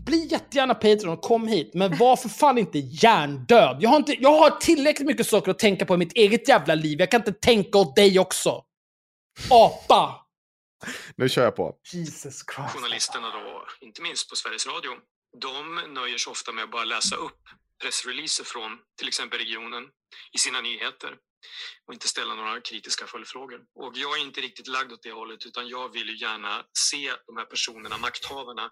Bli 0.05 0.27
jättegärna 0.31 0.73
Patreon 0.73 1.09
och 1.09 1.21
kom 1.21 1.47
hit, 1.47 1.71
men 1.73 1.97
var 1.97 2.15
för 2.15 2.29
fan 2.29 2.57
inte 2.57 2.79
hjärndöd. 2.79 3.77
Jag 3.79 3.89
har, 3.89 3.97
inte, 3.97 4.15
jag 4.19 4.39
har 4.39 4.49
tillräckligt 4.49 5.07
mycket 5.07 5.27
saker 5.27 5.51
att 5.51 5.59
tänka 5.59 5.85
på 5.85 5.93
i 5.93 5.97
mitt 5.97 6.13
eget 6.13 6.49
jävla 6.49 6.75
liv. 6.75 6.99
Jag 6.99 7.11
kan 7.11 7.21
inte 7.21 7.33
tänka 7.33 7.77
åt 7.77 7.95
dig 7.95 8.19
också. 8.19 8.61
Apa! 9.49 10.25
Nu 11.15 11.29
kör 11.29 11.43
jag 11.43 11.55
på. 11.55 11.75
Jesus 11.93 12.43
Christ. 12.55 12.73
journalisterna 12.75 13.29
då, 13.31 13.67
inte 13.81 14.01
minst 14.01 14.29
på 14.29 14.35
Sveriges 14.35 14.67
Radio, 14.67 14.91
de 15.41 15.75
nöjer 15.93 16.17
sig 16.17 16.31
ofta 16.31 16.51
med 16.51 16.63
att 16.63 16.71
bara 16.71 16.83
läsa 16.83 17.15
upp 17.15 17.41
pressreleaser 17.83 18.43
från 18.43 18.71
till 18.97 19.07
exempel 19.07 19.39
regionen 19.39 19.83
i 20.35 20.37
sina 20.37 20.61
nyheter 20.61 21.15
och 21.87 21.93
inte 21.93 22.07
ställa 22.07 22.35
några 22.35 22.61
kritiska 22.61 23.05
följdfrågor. 23.07 23.59
Och 23.75 23.91
jag 23.95 24.17
är 24.17 24.21
inte 24.21 24.41
riktigt 24.41 24.67
lagd 24.67 24.91
åt 24.91 25.03
det 25.03 25.11
hållet 25.11 25.45
utan 25.45 25.67
jag 25.67 25.93
vill 25.93 26.09
ju 26.09 26.17
gärna 26.17 26.63
se 26.89 27.11
de 27.27 27.37
här 27.37 27.45
personerna, 27.45 27.97
makthavarna, 27.97 28.69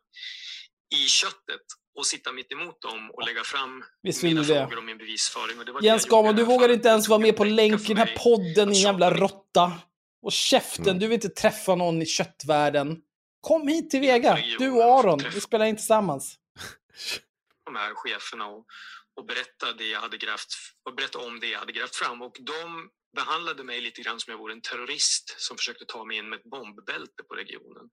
i 0.96 1.08
köttet 1.08 1.66
och 2.00 2.06
sitta 2.06 2.32
mitt 2.32 2.52
emot 2.52 2.82
dem 2.82 3.12
och 3.14 3.26
lägga 3.26 3.44
fram 3.44 3.84
Visst 4.02 4.24
mina 4.24 4.42
det? 4.42 4.48
frågor 4.48 4.78
och 4.78 4.84
min 4.84 4.98
bevisföring. 4.98 5.60
Och 5.60 5.66
det 5.66 5.72
var 5.72 5.82
Jens 5.82 6.06
i 6.06 6.34
du 6.34 6.44
vågar 6.44 6.70
inte 6.70 6.88
ens 6.90 7.08
vara 7.08 7.20
med 7.20 7.38
på 7.38 7.44
länk 7.44 7.82
i 7.90 7.94
den 7.94 7.98
här 7.98 8.18
podden, 8.18 8.70
din 8.70 8.82
jävla 8.82 9.14
råtta. 9.14 9.74
Och 10.26 10.31
käften, 10.31 10.85
Mm. 10.88 10.99
du 10.99 11.07
vill 11.07 11.14
inte 11.15 11.30
träffa 11.30 11.76
någon 11.76 12.02
i 12.02 12.06
köttvärlden. 12.06 13.02
Kom 13.41 13.68
hit 13.68 13.89
till 13.89 13.99
Vega, 14.02 14.38
du 14.60 14.69
och 14.72 14.84
Aron. 14.84 15.19
Vi 15.34 15.41
spelar 15.41 15.65
in 15.65 15.76
tillsammans. 15.76 16.39
de 17.65 17.76
här 17.76 17.93
cheferna 17.95 18.47
och, 18.47 18.65
och 19.15 19.26
berätta, 19.26 19.73
det 19.73 19.88
jag 19.88 20.02
hade 20.02 20.18
grävt, 20.18 20.47
och 20.84 20.95
berätta 20.95 21.19
om 21.19 21.39
det 21.39 21.47
jag 21.47 21.60
hade 21.60 21.72
grävt 21.72 21.95
fram. 21.95 22.22
Och 22.22 22.38
de 22.39 22.89
behandlade 23.15 23.64
mig 23.64 23.81
lite 23.81 24.02
grann 24.02 24.19
som 24.19 24.31
jag 24.31 24.38
vore 24.38 24.53
en 24.53 24.61
terrorist 24.61 25.35
som 25.38 25.57
försökte 25.57 25.85
ta 25.85 26.06
mig 26.06 26.18
in 26.18 26.30
med 26.30 26.39
ett 26.39 26.49
bombbälte 26.49 27.23
på 27.27 27.34
regionen. 27.35 27.89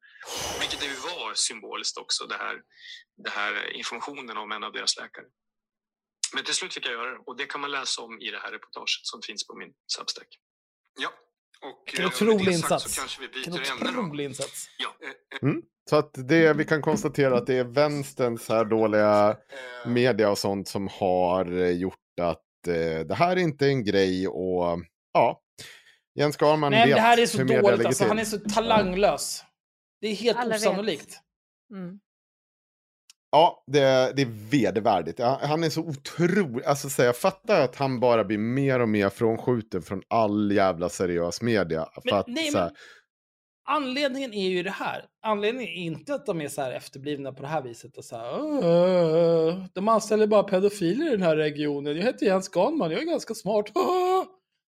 Vilket 0.61 0.81
det 0.81 0.87
ju 0.87 0.95
var 0.97 1.35
symboliskt 1.35 1.99
också, 1.99 2.27
det 2.27 2.37
här, 2.37 2.57
det 3.25 3.31
här 3.31 3.71
informationen 3.71 4.37
om 4.37 4.53
en 4.53 4.65
av 4.65 4.73
deras 4.73 4.97
läkare. 4.97 5.27
Men 6.35 6.45
till 6.45 6.55
slut 6.55 6.75
fick 6.75 6.87
jag 6.87 6.93
göra 6.93 7.11
det 7.11 7.19
och 7.27 7.37
det 7.37 7.47
kan 7.47 7.61
man 7.61 7.71
läsa 7.71 8.03
om 8.03 8.21
i 8.21 8.31
det 8.31 8.39
här 8.39 8.53
reportaget 8.53 8.89
som 9.03 9.23
finns 9.23 9.47
på 9.47 9.55
min 9.57 9.73
Substack. 9.87 10.29
Ja, 11.01 11.13
och 11.63 11.83
Vilken 11.87 12.05
eh, 12.05 12.09
otrolig 12.09 12.45
sagt 12.45 12.57
insats. 12.57 12.95
Så 12.95 13.01
kanske 13.01 13.21
vi 13.21 13.29
Vilken 13.35 13.53
byter 13.53 13.93
då. 13.95 14.01
otrolig 14.01 14.25
insats. 14.25 14.67
Ja, 14.79 14.89
Mm. 15.43 15.63
Så 15.91 15.97
att 15.97 16.11
det, 16.15 16.53
vi 16.53 16.65
kan 16.65 16.83
konstatera 16.83 17.37
att 17.39 17.47
det 17.47 17.55
är 17.55 17.65
vänsterns 17.65 18.49
här 18.49 18.65
dåliga 18.65 19.37
eh, 19.85 19.91
media 19.91 20.31
och 20.31 20.39
sånt 20.39 20.69
som 20.69 20.89
har 20.89 21.61
eh, 21.61 21.71
gjort 21.71 21.95
att 22.21 22.39
eh, 22.69 23.01
det 23.07 23.15
här 23.15 23.37
är 23.37 23.41
inte 23.41 23.67
en 23.67 23.85
grej 23.85 24.29
och 24.29 24.81
ja, 25.13 25.41
Jens 26.15 26.37
Garman 26.37 26.71
Nej, 26.71 26.81
men 26.81 26.89
vet 26.89 26.97
det 26.97 27.01
här 27.03 27.19
är 27.19 27.27
så 27.27 27.39
hur 27.39 27.63
dåligt 27.63 27.87
alltså. 27.87 28.05
Han 28.05 28.19
är 28.19 28.25
så 28.25 28.39
talanglös. 28.39 29.45
Det 30.01 30.09
är 30.09 30.15
helt 30.15 30.39
Alla 30.39 30.57
osannolikt. 30.57 31.19
Mm. 31.75 31.99
Ja, 33.33 33.65
det, 33.67 34.13
det 34.17 34.23
är 34.23 34.51
vedervärdigt. 34.51 35.21
Han 35.21 35.65
är 35.65 35.71
så 35.71 35.81
otrolig. 35.81 36.65
Alltså, 36.65 36.91
så 36.91 37.03
jag 37.03 37.17
fattar 37.17 37.61
att 37.61 37.77
han 37.77 38.01
bara 38.01 38.25
blir 38.25 38.39
mer 38.39 38.81
och 38.81 38.89
mer 38.89 39.09
frånskjuten 39.09 39.83
från 39.83 40.03
all 40.09 40.53
jävla 40.53 40.89
seriös 40.89 41.43
media. 41.43 41.89
Men, 42.05 42.15
att, 42.15 42.27
nej, 42.27 42.51
här, 42.55 42.65
men, 42.65 42.73
anledningen 43.69 44.35
är 44.35 44.49
ju 44.49 44.63
det 44.63 44.71
här. 44.71 45.05
Anledningen 45.23 45.73
är 45.73 45.83
inte 45.83 46.15
att 46.15 46.27
de 46.27 46.41
är 46.41 46.49
så 46.49 46.63
här 46.63 46.73
efterblivna 46.73 47.33
på 47.33 47.43
det 47.43 47.49
här 47.49 47.63
viset. 47.63 47.97
Och 47.97 48.05
så 48.05 48.17
här, 48.17 48.41
"Åh, 48.41 49.65
de 49.75 49.89
anställer 49.89 50.27
bara 50.27 50.43
pedofiler 50.43 51.07
i 51.07 51.11
den 51.11 51.23
här 51.23 51.37
regionen. 51.37 51.97
Jag 51.97 52.03
heter 52.03 52.27
Jens 52.27 52.49
Ganman, 52.49 52.91
jag 52.91 53.03
är 53.03 53.07
ganska 53.07 53.35
smart. 53.35 53.67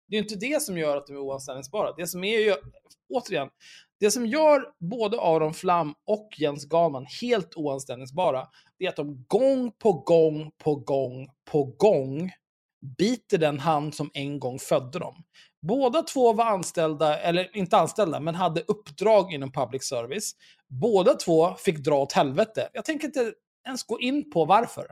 Det 0.08 0.16
är 0.16 0.20
inte 0.22 0.36
det 0.36 0.62
som 0.62 0.78
gör 0.78 0.96
att 0.96 1.06
de 1.06 1.12
är 1.12 1.20
oanställningsbara. 1.20 1.92
Det 1.96 2.06
som 2.06 2.24
är 2.24 2.38
ju, 2.38 2.54
återigen, 3.14 3.48
det 4.00 4.10
som 4.10 4.26
gör 4.26 4.64
både 4.90 5.20
Aron 5.20 5.54
Flam 5.54 5.94
och 6.06 6.28
Jens 6.38 6.64
Galman 6.64 7.06
helt 7.20 7.56
oanställningsbara, 7.56 8.48
det 8.78 8.84
är 8.84 8.88
att 8.88 8.96
de 8.96 9.24
gång 9.28 9.72
på 9.78 9.92
gång 9.92 10.50
på 10.64 10.74
gång 10.74 11.28
på 11.50 11.64
gång 11.64 12.30
biter 12.98 13.38
den 13.38 13.58
hand 13.58 13.94
som 13.94 14.10
en 14.14 14.38
gång 14.40 14.58
födde 14.58 14.98
dem. 14.98 15.14
Båda 15.62 16.02
två 16.02 16.32
var 16.32 16.44
anställda, 16.44 17.18
eller 17.18 17.56
inte 17.56 17.76
anställda, 17.76 18.20
men 18.20 18.34
hade 18.34 18.60
uppdrag 18.60 19.32
inom 19.32 19.52
public 19.52 19.84
service. 19.84 20.32
Båda 20.68 21.14
två 21.14 21.54
fick 21.54 21.78
dra 21.78 21.96
åt 21.96 22.12
helvete. 22.12 22.68
Jag 22.72 22.84
tänker 22.84 23.06
inte 23.06 23.32
ens 23.66 23.82
gå 23.82 24.00
in 24.00 24.30
på 24.30 24.44
varför. 24.44 24.86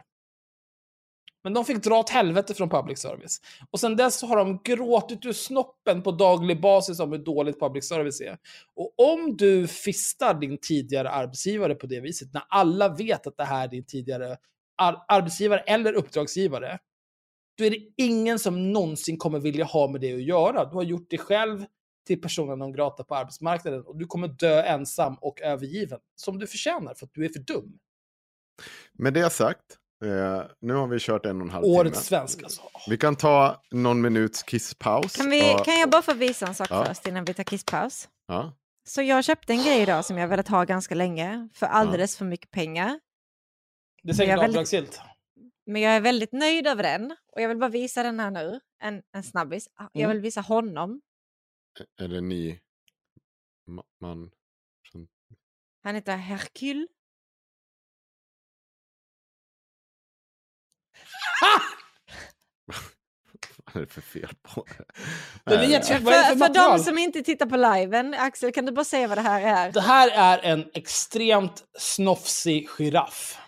Men 1.44 1.55
de 1.55 1.64
fick 1.64 1.82
dra 1.82 1.98
åt 1.98 2.10
helvete 2.10 2.55
från 2.55 2.70
public 2.70 2.98
service. 2.98 3.40
Och 3.70 3.81
sen 3.81 3.97
dess 3.97 4.23
har 4.23 4.36
de 4.36 4.60
gråtit 4.64 5.27
ur 5.27 5.32
snoppen 5.32 6.02
på 6.02 6.10
daglig 6.12 6.60
basis 6.60 7.01
om 7.01 7.12
hur 7.12 7.19
dåligt 7.19 7.60
public 7.60 7.89
service 7.89 8.20
är. 8.20 8.39
Och 8.74 8.94
om 9.12 9.36
du 9.36 9.66
fistar 9.66 10.35
din 10.35 10.59
tidigare 10.62 11.10
arbetsgivare 11.10 11.74
på 11.74 11.86
det 11.86 12.01
viset, 12.01 12.32
när 12.32 12.43
alla 12.48 12.89
vet 12.89 13.27
att 13.27 13.36
det 13.36 13.44
här 13.44 13.64
är 13.64 13.69
din 13.69 13.85
tidigare 13.85 14.36
ar- 14.77 15.05
arbetsgivare 15.09 15.60
eller 15.60 15.93
uppdragsgivare, 15.93 16.78
då 17.59 17.64
är 17.64 17.70
det 17.70 17.93
ingen 17.97 18.39
som 18.39 18.73
någonsin 18.73 19.16
kommer 19.16 19.39
vilja 19.39 19.64
ha 19.64 19.89
med 19.89 20.01
det 20.01 20.14
att 20.14 20.23
göra. 20.23 20.64
Du 20.64 20.77
har 20.77 20.82
gjort 20.82 21.10
dig 21.10 21.19
själv 21.19 21.64
till 22.06 22.20
personen 22.20 22.59
de 22.59 22.73
grata 22.73 23.05
på 23.05 23.14
arbetsmarknaden 23.14 23.82
och 23.86 23.98
du 23.98 24.06
kommer 24.06 24.28
dö 24.28 24.62
ensam 24.62 25.14
och 25.20 25.40
övergiven. 25.40 25.98
Som 26.14 26.39
du 26.39 26.47
förtjänar 26.47 26.94
för 26.94 27.06
att 27.06 27.14
du 27.14 27.24
är 27.24 27.28
för 27.28 27.40
dum. 27.40 27.78
med 28.93 29.14
det 29.14 29.31
sagt, 29.31 29.78
eh, 30.03 30.43
nu 30.61 30.74
har 30.74 30.87
vi 30.87 30.99
kört 31.01 31.27
en 31.27 31.37
och 31.41 31.47
en 31.47 31.51
halv 31.51 31.65
Årets 31.65 32.09
timme. 32.09 32.19
svensk 32.19 32.43
alltså. 32.43 32.62
Vi 32.89 32.99
kan 32.99 33.16
ta 33.16 33.62
någon 33.70 34.01
minuts 34.01 34.43
kisspaus. 34.43 35.16
Kan, 35.16 35.31
vi, 35.31 35.55
och- 35.55 35.65
kan 35.65 35.81
jag 35.81 35.91
bara 35.91 36.03
få 36.03 36.15
visa 36.15 36.47
en 36.47 36.55
sak 36.55 36.69
Ja. 36.70 36.85
först 36.85 37.07
innan 37.07 37.24
vi 37.24 37.35
tar 37.35 37.45
kisspaus? 37.45 38.09
Ja. 38.27 38.53
Så 38.89 39.03
jag 39.03 39.24
köpte 39.24 39.53
en 39.53 39.62
grej 39.62 39.83
idag 39.83 40.05
som 40.05 40.19
jag 40.19 40.29
velat 40.29 40.49
ha 40.49 40.65
ganska 40.65 40.95
länge 40.95 41.49
för 41.55 41.66
alldeles 41.66 42.16
för 42.16 42.24
mycket 42.24 42.51
pengar. 42.51 43.01
Det 44.03 44.11
är 44.11 44.15
säkert 44.15 44.29
Jag 44.29 44.39
är 44.39 44.41
väldigt- 44.43 44.57
avdragsgillt. 44.57 45.01
Men 45.66 45.83
jag 45.83 45.93
är 45.97 46.01
väldigt 46.01 46.33
nöjd 46.33 46.66
över 46.66 46.83
den 46.83 47.16
och 47.33 47.41
jag 47.43 47.49
vill 47.49 47.59
bara 47.59 47.70
visa 47.70 48.03
den 48.03 48.20
här 48.20 48.31
nu. 48.31 48.61
En, 48.83 49.03
en 49.16 49.23
snabbis. 49.23 49.69
Jag 49.93 50.05
Mm. 50.05 50.11
vill 50.11 50.20
visa 50.20 50.41
honom. 50.41 51.01
Är 52.01 52.09
det 52.09 52.20
ni 52.20 52.61
ma- 53.70 53.83
man? 54.01 54.31
Han 55.85 55.95
heter 55.95 56.16
Hercule. 56.16 56.87
Är 63.75 63.81
det 63.81 63.87
för 63.87 64.01
fel 64.01 64.35
på 64.43 64.65
det? 64.79 64.85
Vad 65.45 65.61
det 65.61 65.87
för 65.87 65.95
För, 65.95 66.37
för 66.37 66.55
de 66.55 66.79
som 66.79 66.99
inte 66.99 67.23
tittar 67.23 67.47
på 67.47 67.57
liven, 67.57 68.15
Axel 68.15 68.53
kan 68.53 68.67
du 68.67 68.73
bara 68.73 68.85
säga 68.85 69.09
vad 69.09 69.19
det 69.19 69.23
här 69.23 69.67
är? 69.67 69.73
Det 69.73 69.81
här 69.81 70.11
är 70.11 70.39
en 70.39 70.65
extremt 70.75 71.63
snofsig 71.79 72.69
giraff. 72.69 73.39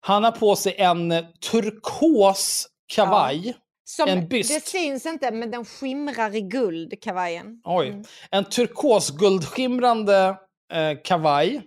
Han 0.00 0.24
har 0.24 0.32
på 0.32 0.56
sig 0.56 0.74
en 0.78 1.12
eh, 1.12 1.24
turkos 1.50 2.66
kavaj. 2.86 3.56
Som, 3.84 4.08
en 4.08 4.28
byst. 4.28 4.54
Det 4.54 4.66
syns 4.66 5.06
inte, 5.06 5.30
men 5.30 5.50
den 5.50 5.64
skimrar 5.64 6.34
i 6.34 6.40
guld, 6.40 7.02
kavajen. 7.02 7.60
Oj. 7.64 7.88
Mm. 7.88 8.04
En 8.30 8.44
turkosguldskimrande 8.44 10.36
eh, 10.72 10.98
kavaj. 11.04 11.56
Eh, 11.56 11.62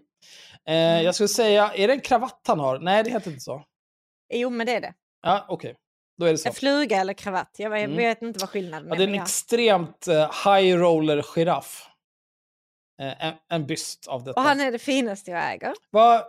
Mm. 0.65 1.03
Jag 1.03 1.15
skulle 1.15 1.27
säga, 1.27 1.73
är 1.73 1.87
det 1.87 1.93
en 1.93 1.99
kravatt 2.01 2.41
han 2.47 2.59
har? 2.59 2.79
Nej, 2.79 3.03
det 3.03 3.09
heter 3.09 3.31
inte 3.31 3.43
så. 3.43 3.63
Jo, 4.31 4.49
men 4.49 4.65
det 4.67 4.75
är 4.75 4.81
det. 4.81 4.93
Ja, 5.21 5.45
okej. 5.49 5.75
Då 6.17 6.25
är 6.25 6.31
det 6.31 6.37
så. 6.37 6.49
En 6.49 6.55
fluga 6.55 6.97
eller 6.97 7.13
kravatt. 7.13 7.55
Jag 7.57 7.69
vet, 7.69 7.83
Mm. 7.85 7.97
vet 7.97 8.21
inte 8.21 8.39
vad 8.39 8.49
skillnaden 8.49 8.87
Ja, 8.87 8.93
är. 8.93 8.97
det 8.97 9.03
är 9.03 9.07
en 9.07 9.13
ja. 9.15 9.21
extremt 9.23 10.07
eh, 10.07 10.31
high 10.45 10.77
roller 10.77 11.21
giraff. 11.21 11.87
Eh, 13.01 13.25
en, 13.25 13.33
en 13.47 13.65
byst 13.67 14.07
av 14.07 14.23
detta. 14.23 14.39
Och 14.41 14.47
han 14.47 14.59
är 14.59 14.71
det 14.71 14.79
finaste 14.79 15.31
jag 15.31 15.53
äger. 15.53 15.73
Vad, 15.89 16.23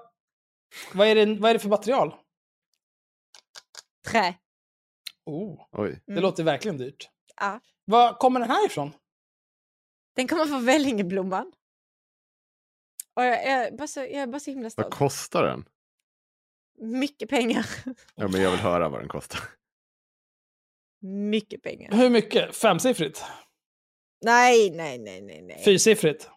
vad, 0.94 1.06
är 1.08 1.14
det, 1.14 1.34
vad 1.40 1.50
är 1.50 1.54
det 1.54 1.60
för 1.60 1.68
material? 1.68 2.14
Trä. 4.06 4.34
Oh, 5.24 5.66
Oj. 5.72 6.00
det 6.06 6.12
Mm. 6.12 6.22
låter 6.22 6.42
verkligen 6.42 6.76
dyrt. 6.78 7.08
Ja. 7.40 7.60
Var 7.84 8.12
kommer 8.12 8.40
den 8.40 8.50
här 8.50 8.66
ifrån? 8.66 8.92
Den 10.16 10.28
kommer 10.28 10.46
från 10.46 10.64
Vällingeblomman. 10.66 11.52
Och 13.14 13.24
jag, 13.24 13.32
jag, 13.32 13.44
är 13.66 13.70
bara 13.72 13.88
så, 13.88 14.00
jag 14.00 14.10
är 14.12 14.26
bara 14.26 14.40
så 14.40 14.50
himla 14.50 14.62
Vad 14.64 14.72
stolt. 14.72 14.94
kostar 14.94 15.42
den? 15.42 15.64
Mycket 16.82 17.28
pengar. 17.28 17.66
Ja, 18.14 18.28
men 18.28 18.40
jag 18.42 18.50
vill 18.50 18.60
höra 18.60 18.88
vad 18.88 19.00
den 19.00 19.08
kostar. 19.08 19.40
Mycket 21.30 21.62
pengar. 21.62 21.92
Hur 21.92 22.10
mycket? 22.10 22.56
Femsiffrigt? 22.56 23.24
Nej, 24.24 24.70
nej, 24.70 24.98
nej, 24.98 25.22
nej. 25.22 25.42
Nej, 25.42 25.62
Fyrsiffrigt? 25.64 26.30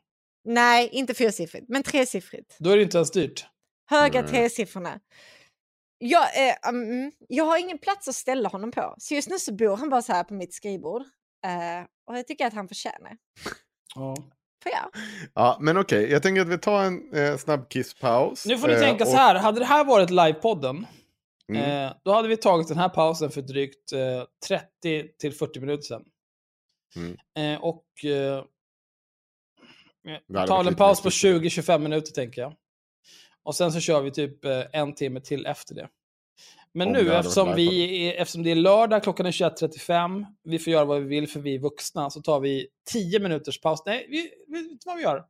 nej 0.44 0.90
inte 0.92 1.14
fyrsiffrigt, 1.14 1.70
men 1.70 1.84
tresiffrigt. 1.84 2.56
Då 2.60 2.70
är 2.70 2.78
det 2.78 2.84
inte 2.84 2.98
ens 2.98 3.12
dyrt. 3.12 3.46
Höga 3.90 4.22
Nej. 4.22 4.30
tresiffrorna. 4.30 5.00
Jag, 5.98 6.48
eh, 6.50 6.56
mm, 6.70 7.12
jag 7.30 7.46
har 7.46 7.58
ingen 7.58 7.78
plats 7.78 8.08
att 8.08 8.16
ställa 8.16 8.50
honom 8.50 8.72
på. 8.72 8.96
Så 8.98 9.14
just 9.14 9.30
nu 9.30 9.40
så 9.40 9.54
bor 9.54 9.78
han 9.78 9.90
bara 9.90 10.02
så 10.02 10.14
här 10.14 10.24
på 10.24 10.34
mitt 10.34 10.54
skrivbord. 10.54 11.02
Eh, 11.46 11.86
och 12.08 12.18
jag 12.18 12.28
tycker 12.28 12.48
att 12.48 12.54
han 12.54 12.68
förtjänar. 12.68 13.18
Ja. 13.96 14.16
Ja. 14.72 14.92
Ja, 15.34 15.58
men 15.62 15.78
okej, 15.78 16.12
jag 16.12 16.24
tänker 16.24 16.42
att 16.42 16.48
vi 16.50 16.58
tar 16.58 16.84
en 16.84 17.14
eh, 17.14 17.38
snabb 17.38 17.70
kisspaus. 17.70 18.46
Nu 18.46 18.58
får 18.58 18.68
ni 18.68 18.74
Eh, 18.74 18.80
tänka 18.80 19.04
och- 19.04 19.10
så 19.10 19.16
här, 19.18 19.36
hade 19.36 19.60
det 19.60 19.66
här 19.66 19.86
varit 19.86 20.10
livepodden, 20.10 20.86
Mm. 21.50 21.86
eh, 21.88 21.94
då 22.04 22.12
hade 22.14 22.28
vi 22.28 22.38
tagit 22.38 22.68
den 22.68 22.78
här 22.78 22.90
pausen 22.90 23.30
för 23.32 23.42
drygt 23.42 23.92
eh, 23.94 24.24
30 24.48 25.08
till 25.20 25.34
40 25.34 25.60
minuter 25.60 25.84
sedan. 25.84 26.04
Mm. 26.96 27.18
Eh, 27.56 27.64
och 27.64 27.86
eh, 28.06 28.44
tar 30.48 30.64
en 30.68 30.76
paus 30.76 31.02
på 31.02 31.10
20-25 31.10 31.80
minuter 31.80 32.12
tänker 32.12 32.42
jag. 32.42 32.54
Och 33.44 33.56
sen 33.56 33.72
så 33.72 33.80
kör 33.80 34.02
vi 34.02 34.12
typ 34.12 34.46
eh, 34.46 34.64
en 34.74 34.96
timme 34.96 35.20
till 35.22 35.46
efter 35.46 35.76
det. 35.76 35.88
Men 36.78 36.92
nu 36.92 37.14
eftersom, 37.14 37.56
vi 37.56 38.08
är, 38.08 38.22
eftersom 38.22 38.44
det 38.44 38.52
är 38.52 38.56
lördag, 38.56 39.04
klockan 39.04 39.26
är 39.26 39.32
21.35, 39.32 40.26
vi 40.44 40.60
får 40.60 40.74
göra 40.74 40.86
vad 40.86 41.02
vi 41.02 41.08
vill 41.08 41.30
för 41.30 41.40
vi 41.40 41.56
är 41.56 41.60
vuxna, 41.60 42.10
så 42.10 42.22
tar 42.22 42.40
vi 42.40 42.68
10 42.92 43.20
minuters 43.20 43.62
paus. 43.62 43.84
Nej, 43.86 44.08
vi, 44.10 44.22
vet 44.48 44.86
vad 44.86 44.96
vi 44.96 45.04
gör? 45.04 45.26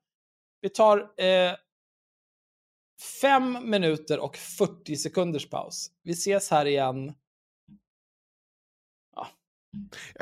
Vi 0.61 0.69
tar 0.69 0.97
eh, 0.97 1.53
5 3.21 3.69
minuter 3.69 4.19
och 4.19 4.37
40 4.37 4.95
sekunders 4.95 5.49
paus. 5.49 5.91
Vi 6.03 6.11
ses 6.11 6.51
här 6.51 6.65
igen. 6.65 7.13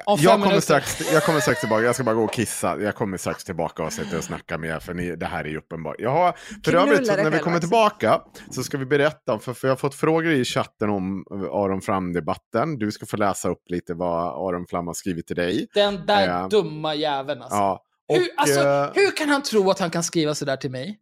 Jag 0.06 0.42
kommer, 0.42 0.60
strax, 0.60 1.12
jag 1.14 1.24
kommer 1.24 1.40
strax 1.40 1.60
tillbaka, 1.60 1.84
jag 1.84 1.96
ska 1.96 2.04
bara 2.04 2.16
gå 2.16 2.24
och 2.24 2.34
kissa. 2.34 2.78
Jag 2.80 2.96
kommer 2.96 3.18
strax 3.18 3.44
tillbaka 3.44 3.84
och 3.84 3.94
sitta 3.94 4.18
och 4.18 4.24
snacka 4.24 4.58
med 4.58 4.70
er, 4.70 4.80
för 4.80 4.94
ni, 4.94 5.16
det 5.16 5.26
här 5.26 5.44
är 5.46 5.50
ju 5.50 5.58
uppenbart. 5.58 5.96
Jag 6.00 6.10
har, 6.10 6.38
för 6.66 6.76
övrigt, 6.76 7.08
när 7.08 7.30
vi 7.30 7.40
kommer 7.40 7.60
tillbaka 7.60 8.22
så 8.52 8.64
ska 8.64 8.78
vi 8.78 8.86
berätta, 8.86 9.40
för, 9.40 9.54
för 9.54 9.68
jag 9.68 9.72
har 9.72 9.78
fått 9.78 9.96
frågor 9.96 10.32
i 10.32 10.46
chatten 10.46 10.90
om 10.90 11.26
eh, 11.32 11.38
Aron 11.38 11.82
Flam-debatten. 11.82 12.78
Du 12.80 12.92
ska 12.92 13.06
få 13.06 13.18
läsa 13.18 13.50
upp 13.50 13.64
lite 13.70 13.94
vad 13.94 14.48
Aron 14.48 14.68
Flam 14.68 14.88
har 14.88 14.94
skrivit 14.94 15.28
till 15.28 15.36
dig. 15.36 15.68
Den 15.74 16.06
där 16.06 16.28
Ja. 16.28 16.48
dumma 16.48 16.96
jäveln 16.96 17.42
alltså. 17.42 17.58
Ja, 17.58 17.84
och, 18.10 18.16
hur, 18.16 18.30
alltså 18.38 18.60
eh, 18.60 18.90
hur 18.94 19.16
kan 19.18 19.30
han 19.30 19.44
tro 19.44 19.70
att 19.72 19.80
han 19.80 19.90
kan 19.90 20.04
skriva 20.04 20.36
sådär 20.36 20.56
till 20.58 20.72
mig? 20.72 21.00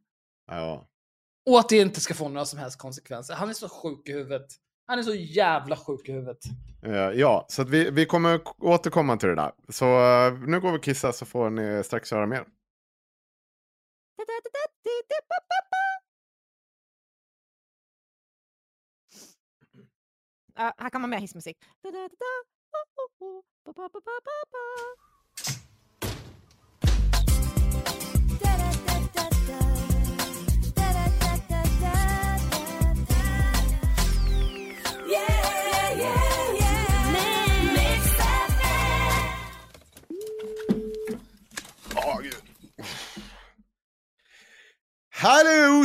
ja. 0.52 0.88
Och 1.45 1.60
att 1.60 1.69
det 1.69 1.78
inte 1.78 1.99
ska 2.02 2.14
få 2.14 2.30
några 2.30 2.45
som 2.45 2.60
helst 2.60 2.78
konsekvenser. 2.78 3.34
Han 3.34 3.49
är 3.49 3.53
så 3.53 3.69
sjuk 3.69 4.10
i 4.10 4.11
huvudet. 4.11 4.45
Han 4.92 5.00
är 5.00 5.04
så 5.04 5.16
jävla 5.16 5.76
sjuk 5.76 6.10
i 6.10 6.12
huvudet. 6.12 6.38
Eh, 6.84 6.94
ja, 6.94 7.46
så 7.50 7.62
att 7.62 7.70
vi, 7.70 7.90
vi 7.92 8.06
kommer 8.06 8.42
återkomma 8.58 9.18
till 9.18 9.30
det 9.30 9.36
där. 9.36 9.52
Så 9.70 9.86
eh, 9.86 10.34
nu 10.40 10.60
går 10.60 10.72
vi 10.72 10.78
och 10.78 10.84
kissar 10.84 11.12
så 11.12 11.26
får 11.26 11.50
ni 11.50 11.84
strax 11.84 12.12
höra 12.12 12.28
mer. 12.28 12.46
Ja, 20.56 20.74
här 20.78 20.90
kommer 20.90 21.08
mer 21.08 21.20
hissmusik. 21.20 21.58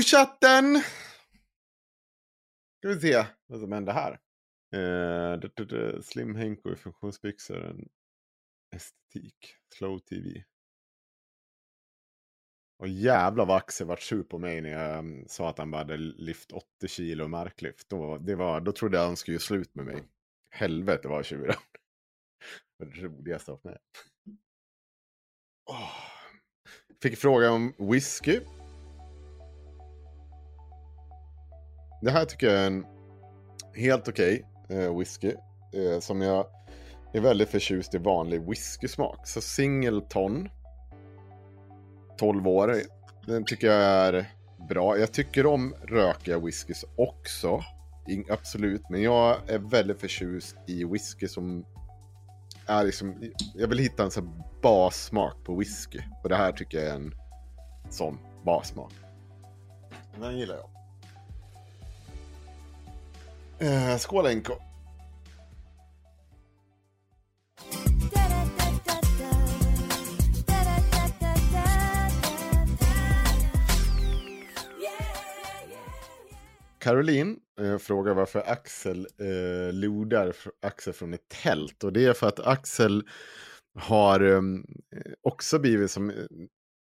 Chatten! 0.07 0.83
Ska 2.79 2.89
vi 2.89 3.01
se 3.01 3.27
vad 3.47 3.61
som 3.61 3.73
händer 3.73 3.93
här. 3.93 4.21
Eh, 4.75 5.33
uh, 5.33 5.41
d- 5.41 5.49
d- 5.57 5.65
d- 5.65 6.03
Slim 6.03 6.35
Henko 6.35 6.73
i 6.73 6.77
funktionsbyxor. 6.77 7.65
En 7.65 7.89
estetik. 8.77 9.57
Slow 9.75 9.99
TV. 9.99 10.45
Och 12.79 12.89
jävlar 12.89 13.47
vad 13.47 13.57
Axel 13.57 13.87
vart 13.87 14.03
sur 14.03 14.23
på 14.23 14.39
mig 14.39 14.61
när 14.61 14.71
jag 14.71 14.99
mm, 14.99 15.29
sa 15.29 15.51
att 15.51 15.59
han 15.59 15.71
bara 15.71 15.79
hade 15.79 15.97
lyft 15.97 16.53
80 16.53 16.89
kilo 16.89 17.29
marklyft. 17.29 17.89
Då, 17.89 18.19
det 18.19 18.35
var, 18.35 18.61
då 18.61 18.73
trodde 18.73 18.97
jag 18.97 19.07
han 19.07 19.17
skulle 19.17 19.35
göra 19.35 19.41
slut 19.41 19.75
med 19.75 19.85
mig. 19.85 20.09
Helvete 20.51 21.09
vad 21.09 21.25
tjurig 21.25 21.53
han 21.53 21.63
Det 22.79 22.85
var 22.85 22.93
det 22.93 23.01
roligaste 23.01 23.53
av 23.53 23.61
mig. 23.65 23.79
Oh. 25.71 25.93
Fick 27.03 27.19
fråga 27.19 27.51
om 27.51 27.75
whisky. 27.79 28.41
Det 32.07 32.13
här 32.13 32.25
tycker 32.25 32.47
jag 32.47 32.57
är 32.57 32.67
en 32.67 32.87
helt 33.75 34.09
okej 34.09 34.45
eh, 34.69 34.99
whisky. 34.99 35.33
Eh, 35.73 36.01
som 36.01 36.23
jag 36.23 36.47
är 37.13 37.21
väldigt 37.21 37.49
förtjust 37.49 37.95
i 37.95 37.99
vanlig 37.99 38.49
whiskysmak. 38.49 39.27
Så 39.27 39.41
Singleton. 39.41 40.49
12 42.19 42.49
år. 42.49 42.81
Den 43.27 43.45
tycker 43.45 43.67
jag 43.67 43.83
är 43.83 44.31
bra. 44.69 44.99
Jag 44.99 45.13
tycker 45.13 45.47
om 45.47 45.75
rökiga 45.83 46.39
whiskys 46.39 46.85
också. 46.97 47.65
In, 48.09 48.25
absolut. 48.31 48.83
Men 48.91 49.03
jag 49.03 49.37
är 49.47 49.59
väldigt 49.59 50.01
förtjust 50.01 50.57
i 50.67 50.85
whisky 50.85 51.29
som 51.29 51.65
är 52.67 52.85
liksom, 52.85 53.33
jag 53.55 53.69
vill 53.69 53.79
hitta 53.79 54.03
en 54.03 54.11
sån 54.11 54.43
bassmak 54.63 55.45
på 55.45 55.57
whisky. 55.57 56.01
Och 56.23 56.29
det 56.29 56.37
här 56.37 56.53
tycker 56.53 56.79
jag 56.79 56.87
är 56.87 56.95
en 56.95 57.15
sån 57.91 58.19
bassmak. 58.45 58.93
Den 60.21 60.39
gillar 60.39 60.57
jag. 60.57 60.76
Eh, 63.59 63.97
skål 63.99 64.37
NK. 64.37 64.49
Caroline 76.79 77.37
eh, 77.61 77.79
frågar 77.79 78.15
varför 78.15 78.43
Axel 78.47 79.07
eh, 79.21 79.75
lodar 79.75 80.35
Axel 80.63 80.93
från 80.93 81.15
ett 81.15 81.29
tält. 81.29 81.85
Och 81.85 81.93
det 81.93 82.05
är 82.05 82.13
för 82.13 82.29
att 82.29 82.41
Axel 82.41 83.09
har 83.79 84.21
eh, 84.21 84.43
också 85.23 85.59
blivit 85.59 85.91
som... 85.91 86.11
Eh, 86.11 86.17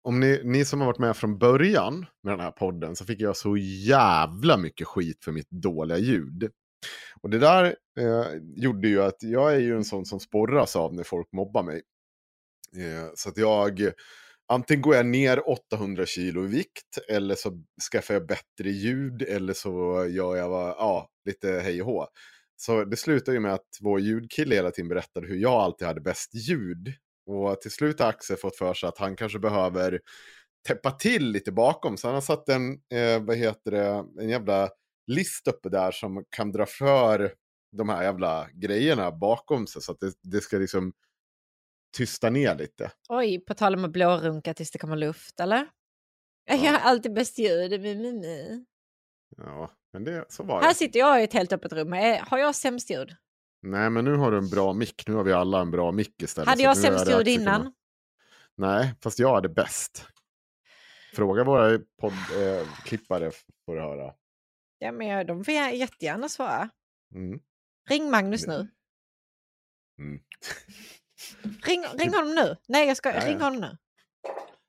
om 0.01 0.19
ni, 0.19 0.41
ni 0.43 0.65
som 0.65 0.79
har 0.79 0.87
varit 0.87 0.99
med 0.99 1.17
från 1.17 1.37
början 1.37 2.05
med 2.23 2.33
den 2.33 2.39
här 2.39 2.51
podden 2.51 2.95
så 2.95 3.05
fick 3.05 3.21
jag 3.21 3.37
så 3.37 3.57
jävla 3.57 4.57
mycket 4.57 4.87
skit 4.87 5.23
för 5.23 5.31
mitt 5.31 5.49
dåliga 5.49 5.97
ljud. 5.97 6.51
Och 7.21 7.29
det 7.29 7.39
där 7.39 7.75
eh, 7.99 8.25
gjorde 8.55 8.87
ju 8.87 9.03
att 9.03 9.23
jag 9.23 9.53
är 9.53 9.59
ju 9.59 9.75
en 9.75 9.85
sån 9.85 10.05
som 10.05 10.19
sporras 10.19 10.75
av 10.75 10.93
när 10.93 11.03
folk 11.03 11.31
mobbar 11.31 11.63
mig. 11.63 11.81
Eh, 12.77 13.11
så 13.15 13.29
att 13.29 13.37
jag, 13.37 13.91
antingen 14.47 14.81
går 14.81 14.95
jag 14.95 15.05
ner 15.05 15.49
800 15.49 16.05
kilo 16.05 16.45
i 16.45 16.47
vikt 16.47 16.97
eller 17.07 17.35
så 17.35 17.63
skaffar 17.91 18.13
jag 18.13 18.27
bättre 18.27 18.69
ljud 18.69 19.21
eller 19.21 19.53
så 19.53 20.05
gör 20.09 20.35
jag 20.35 20.51
ja, 20.51 21.09
lite 21.25 21.51
hej 21.51 21.81
och 21.81 21.87
hå. 21.87 22.07
Så 22.55 22.83
det 22.83 22.97
slutade 22.97 23.35
ju 23.35 23.41
med 23.41 23.53
att 23.53 23.77
vår 23.81 23.99
ljudkille 23.99 24.55
hela 24.55 24.71
tiden 24.71 24.89
berättade 24.89 25.27
hur 25.27 25.35
jag 25.35 25.53
alltid 25.53 25.87
hade 25.87 26.01
bäst 26.01 26.35
ljud. 26.35 26.93
Och 27.29 27.61
till 27.61 27.71
slut 27.71 27.99
har 27.99 28.07
Axel 28.09 28.37
fått 28.37 28.57
för 28.57 28.73
sig 28.73 28.89
att 28.89 28.97
han 28.97 29.15
kanske 29.15 29.39
behöver 29.39 29.99
täppa 30.67 30.91
till 30.91 31.31
lite 31.31 31.51
bakom. 31.51 31.97
Så 31.97 32.07
han 32.07 32.13
har 32.15 32.21
satt 32.21 32.49
en, 32.49 32.71
eh, 32.73 33.23
vad 33.23 33.37
heter 33.37 33.71
det, 33.71 34.05
en 34.23 34.29
jävla 34.29 34.69
list 35.07 35.47
uppe 35.47 35.69
där 35.69 35.91
som 35.91 36.25
kan 36.29 36.51
dra 36.51 36.65
för 36.65 37.33
de 37.77 37.89
här 37.89 38.03
jävla 38.03 38.47
grejerna 38.53 39.11
bakom 39.11 39.67
sig. 39.67 39.81
Så 39.81 39.91
att 39.91 39.99
det, 39.99 40.13
det 40.21 40.41
ska 40.41 40.57
liksom 40.57 40.93
tysta 41.97 42.29
ner 42.29 42.55
lite. 42.55 42.91
Oj, 43.09 43.39
på 43.45 43.53
tal 43.53 43.75
om 43.75 43.85
att 43.85 43.91
blårunka 43.91 44.53
tills 44.53 44.71
det 44.71 44.79
kommer 44.79 44.95
luft, 44.95 45.39
eller? 45.39 45.67
Jag 46.45 46.57
Ja. 46.59 46.71
har 46.71 46.79
alltid 46.79 47.13
bäst 47.13 47.37
ljud. 47.39 47.81
Mi, 47.81 47.95
mi, 47.95 48.13
mi. 48.13 48.65
Ja, 49.37 49.71
men 49.93 50.03
det, 50.03 50.25
så 50.29 50.43
var 50.43 50.61
Här 50.61 50.69
det. 50.69 50.75
sitter 50.75 50.99
jag 50.99 51.21
i 51.21 51.23
ett 51.23 51.33
helt 51.33 51.53
öppet 51.53 51.73
rum. 51.73 51.91
Har 52.27 52.37
jag 52.37 52.55
sämst 52.55 52.89
ljud? 52.89 53.15
Nej, 53.61 53.89
men 53.89 54.05
nu 54.05 54.15
har 54.15 54.31
du 54.31 54.37
en 54.37 54.49
bra 54.49 54.73
mick. 54.73 55.07
Nu 55.07 55.13
har 55.13 55.23
vi 55.23 55.33
alla 55.33 55.61
en 55.61 55.71
bra 55.71 55.91
mick 55.91 56.21
istället. 56.21 56.49
Hade 56.49 56.63
jag 56.63 56.77
sämst 56.77 57.09
ljud 57.09 57.27
innan? 57.27 57.61
kunna- 57.61 57.73
Nej, 58.55 58.95
fast 59.03 59.19
jag 59.19 59.33
hade 59.35 59.49
bäst. 59.49 60.05
Fråga 61.15 61.43
våra 61.43 61.79
poddklippare 62.01 63.25
eh, 63.25 63.31
får 63.65 63.75
du 63.75 63.81
höra. 63.81 64.13
Ja, 64.79 64.91
men 64.91 65.27
de 65.27 65.43
får 65.43 65.53
jag 65.53 65.75
jättegärna 65.75 66.29
svara. 66.29 66.69
Mm. 67.15 67.39
Ring 67.89 68.11
Magnus 68.11 68.47
nu. 68.47 68.67
Mm. 69.99 70.19
Ring, 71.63 71.83
ring 71.97 72.13
honom 72.13 72.35
nu. 72.35 72.55
Nej, 72.67 72.87
jag 72.87 72.97
ska 72.97 73.13
Ja, 73.13 73.27
ring 73.27 73.39
honom 73.41 73.61
nu. 73.61 73.77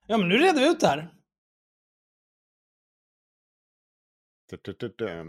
Ja, 0.07 0.19
men 0.19 0.29
nu 0.29 0.37
reder 0.39 0.61
vi 0.61 0.69
ut 0.71 0.81
det 0.81 0.87
här. 0.87 1.11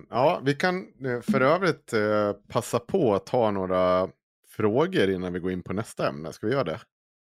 Ja, 0.10 0.42
vi 0.44 0.56
kan 0.56 1.06
eh, 1.06 1.22
för 1.22 1.42
övrigt 1.42 1.94
eh, 1.94 2.34
passa 2.34 2.80
på 2.80 3.16
att 3.16 3.26
ta 3.26 3.52
några 3.52 4.10
frågor 4.48 5.10
innan 5.10 5.34
vi 5.34 5.40
går 5.40 5.52
in 5.52 5.64
på 5.64 5.74
nästa 5.74 6.08
ämne. 6.08 6.34
Ska 6.34 6.48
vi 6.48 6.54
göra 6.54 6.64
det? 6.64 6.80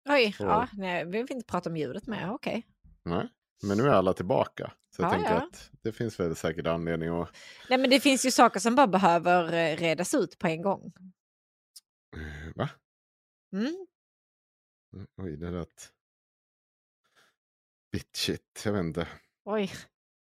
Oj, 0.08 0.32
Så. 0.32 0.44
ja, 0.44 0.68
nej, 0.72 1.04
vi 1.04 1.10
vill 1.10 1.32
inte 1.32 1.46
prata 1.46 1.70
om 1.70 1.76
ljudet 1.76 2.06
med. 2.06 2.30
Okej. 2.30 2.66
Nej, 3.04 3.28
men 3.62 3.78
nu 3.78 3.84
är 3.84 3.92
alla 3.92 4.12
tillbaka. 4.12 4.72
Så 4.96 5.02
jag 5.02 5.08
Ja, 5.08 5.12
tänker 5.12 5.30
ja. 5.30 5.36
att 5.42 5.70
det 5.82 5.92
finns 5.92 6.20
väl 6.20 6.36
säkert 6.36 6.66
anledning 6.66 7.08
att... 7.08 7.36
Nej, 7.70 7.78
men 7.78 7.90
det 7.90 8.00
finns 8.00 8.26
ju 8.26 8.30
saker 8.30 8.60
som 8.60 8.74
bara 8.74 8.86
behöver 8.86 9.44
eh, 9.52 9.76
redas 9.76 10.14
ut 10.14 10.38
på 10.38 10.46
en 10.46 10.62
gång. 10.62 10.92
Va? 12.54 12.68
Mm. 13.52 13.86
Oj, 15.16 15.36
det 15.36 15.50
lät... 15.50 15.92
Bitchigt, 17.92 18.62
jag 18.64 18.72
vet 18.72 18.80
inte. 18.80 19.08
Oj, 19.44 19.72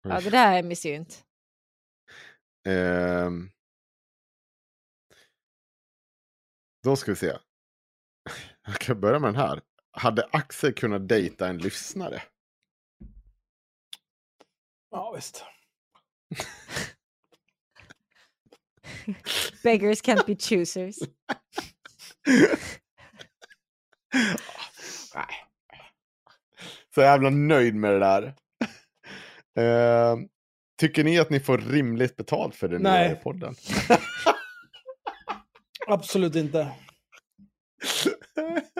ja, 0.02 0.16
Oj. 0.18 0.24
det 0.24 0.30
där 0.30 0.58
är 0.58 0.62
missgynt. 0.62 1.24
Ehm. 2.64 3.50
Då 6.82 6.96
ska 6.96 7.10
vi 7.12 7.16
se. 7.16 7.26
Jag 8.66 8.78
kan 8.78 9.00
börja 9.00 9.18
med 9.18 9.28
den 9.28 9.40
här. 9.40 9.62
Hade 9.92 10.28
Axel 10.32 10.74
kunnat 10.74 11.08
dejta 11.08 11.48
en 11.48 11.58
lyssnare? 11.58 12.22
Ja, 14.90 15.12
visst. 15.12 15.44
Beggars 19.62 20.02
can't 20.02 20.26
be 20.26 20.36
choosers. 20.36 20.96
Så 26.94 27.00
jävla 27.00 27.30
nöjd 27.30 27.74
med 27.74 27.92
det 27.92 27.98
där. 27.98 28.34
Ehm, 29.58 30.28
tycker 30.76 31.04
ni 31.04 31.18
att 31.18 31.30
ni 31.30 31.40
får 31.40 31.58
rimligt 31.58 32.16
betalt 32.16 32.54
för 32.54 32.68
det 32.68 32.76
ni 32.78 32.82
Nej. 32.82 33.12
i 33.12 33.14
podden? 33.14 33.54
Absolut 35.86 36.36
inte. 36.36 36.72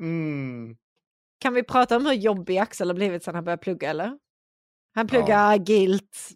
mm. 0.00 0.76
Kan 1.38 1.54
vi 1.54 1.62
prata 1.62 1.96
om 1.96 2.06
hur 2.06 2.12
jobbig 2.12 2.58
Axel 2.58 2.88
har 2.88 2.94
blivit 2.94 3.24
sedan 3.24 3.34
han 3.34 3.44
började 3.44 3.62
plugga, 3.62 3.90
eller? 3.90 4.18
Han 4.94 5.06
pluggar 5.06 5.52
agilt 5.52 6.30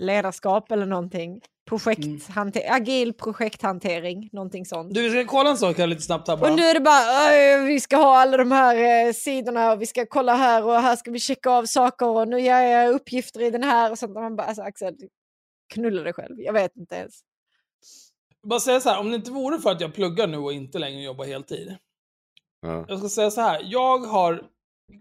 ledarskap 0.00 0.72
eller 0.72 0.86
någonting. 0.86 1.40
Projekthante- 1.70 2.70
Agil 2.70 3.12
projekthantering, 3.14 4.28
någonting 4.32 4.66
sånt. 4.66 4.94
Du, 4.94 5.02
vi 5.02 5.10
ska 5.10 5.24
kolla 5.24 5.50
en 5.50 5.56
sak 5.56 5.78
här 5.78 5.86
lite 5.86 6.02
snabbt 6.02 6.28
här 6.28 6.36
bara. 6.36 6.50
Och 6.50 6.56
nu 6.56 6.62
är 6.62 6.74
det 6.74 6.80
bara, 6.80 7.28
"Oj, 7.30 7.66
vi 7.66 7.80
ska 7.80 7.96
ha 7.96 8.16
alla 8.20 8.36
de 8.36 8.52
här 8.52 9.06
eh, 9.06 9.12
sidorna 9.12 9.72
och 9.72 9.82
vi 9.82 9.86
ska 9.86 10.06
kolla 10.06 10.34
här 10.34 10.64
och 10.64 10.72
här 10.74 10.96
ska 10.96 11.10
vi 11.10 11.18
checka 11.18 11.50
av 11.50 11.64
saker 11.66 12.08
och 12.08 12.28
nu 12.28 12.40
ger 12.40 12.60
jag 12.60 12.94
uppgifter 12.94 13.42
i 13.42 13.50
den 13.50 13.62
här 13.62 13.90
och 13.90 13.98
sånt. 13.98 14.16
Och 14.16 14.22
man 14.22 14.36
bara, 14.36 14.46
alltså 14.46 14.62
Axel, 14.62 14.94
knulla 15.74 16.02
dig 16.02 16.12
själv. 16.12 16.40
Jag 16.40 16.52
vet 16.52 16.76
inte 16.76 16.94
ens. 16.94 17.20
Bara 18.42 18.60
säga 18.60 18.80
så 18.80 18.88
här, 18.90 19.00
om 19.00 19.10
det 19.10 19.16
inte 19.16 19.30
vore 19.30 19.58
för 19.58 19.70
att 19.70 19.80
jag 19.80 19.94
pluggar 19.94 20.26
nu 20.26 20.36
och 20.38 20.52
inte 20.52 20.78
längre 20.78 21.02
jobbar 21.02 21.24
heltid. 21.24 21.76
Ja. 22.60 22.84
Jag 22.88 22.98
ska 22.98 23.08
säga 23.08 23.30
så 23.30 23.40
här, 23.40 23.60
jag 23.64 23.98
har... 23.98 24.42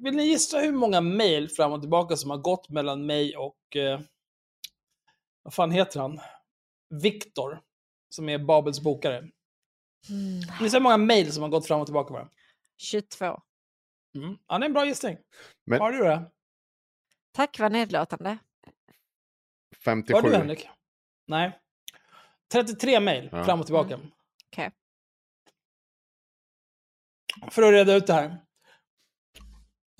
Vill 0.03 0.15
ni 0.15 0.23
gissa 0.23 0.59
hur 0.59 0.71
många 0.71 1.01
mejl 1.01 1.49
fram 1.49 1.71
och 1.71 1.81
tillbaka 1.81 2.15
som 2.15 2.29
har 2.29 2.37
gått 2.37 2.69
mellan 2.69 3.05
mig 3.05 3.37
och... 3.37 3.75
Eh, 3.75 3.99
vad 5.43 5.53
fan 5.53 5.71
heter 5.71 5.99
han? 5.99 6.19
Viktor. 6.89 7.61
Som 8.09 8.29
är 8.29 8.37
Babels 8.39 8.79
bokare. 8.81 9.17
Mm. 9.17 9.31
Ni 10.61 10.69
ser 10.69 10.79
många 10.79 10.97
mejl 10.97 11.31
som 11.31 11.43
har 11.43 11.49
gått 11.49 11.67
fram 11.67 11.79
och 11.79 11.87
tillbaka 11.87 12.13
bara. 12.13 12.29
22. 12.77 13.25
Mm. 13.25 14.37
Ja, 14.47 14.57
det 14.57 14.63
är 14.63 14.65
en 14.65 14.73
bra 14.73 14.85
gissning. 14.85 15.17
Men 15.65 15.79
Har 15.81 15.91
du 15.91 15.97
det? 16.03 16.31
Tack, 17.31 17.59
vad 17.59 17.71
nedlåtande. 17.71 18.37
57. 19.85 20.13
Har 20.13 20.21
du 20.21 20.35
Henrik? 20.37 20.69
Nej. 21.27 21.59
33 22.51 22.99
mejl 22.99 23.29
Ja. 23.31 23.43
fram 23.43 23.59
och 23.59 23.65
tillbaka. 23.65 23.99
Okej. 24.51 24.71
För 27.51 27.63
att 27.63 27.71
reda 27.71 27.93
ut 27.95 28.07
det 28.07 28.13
här. 28.13 28.37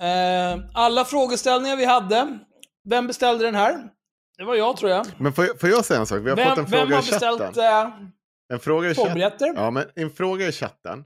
Eh, 0.02 0.64
alla 0.74 1.04
frågeställningar 1.04 1.76
vi 1.76 1.84
hade. 1.84 2.38
Vem 2.84 3.06
beställde 3.06 3.44
den 3.44 3.54
här? 3.54 3.94
Det 4.40 4.46
var 4.46 4.54
jag 4.54 4.76
tror 4.76 4.90
jag. 4.90 5.06
Men 5.18 5.32
får 5.32 5.44
jag, 5.44 5.60
får 5.60 5.68
jag 5.68 5.84
säga 5.84 6.00
en 6.00 6.06
sak? 6.06 6.20
Vi 6.24 6.30
har 6.30 6.36
fått 6.36 6.58
en 6.58 6.64
Vem, 6.64 6.88
vem 6.88 6.88
fråga 6.88 6.96
har 6.96 7.02
i 7.02 7.06
chatten. 7.06 7.38
beställt 7.38 7.56
eh, 7.56 8.08
En 8.52 8.60
fråga 8.60 8.90
i 8.90 8.94
chatten. 8.94 9.52
Ja, 9.56 9.70
men 9.70 9.90
en 9.94 10.10
fråga 10.10 10.48
i 10.48 10.52
chatten. 10.52 11.04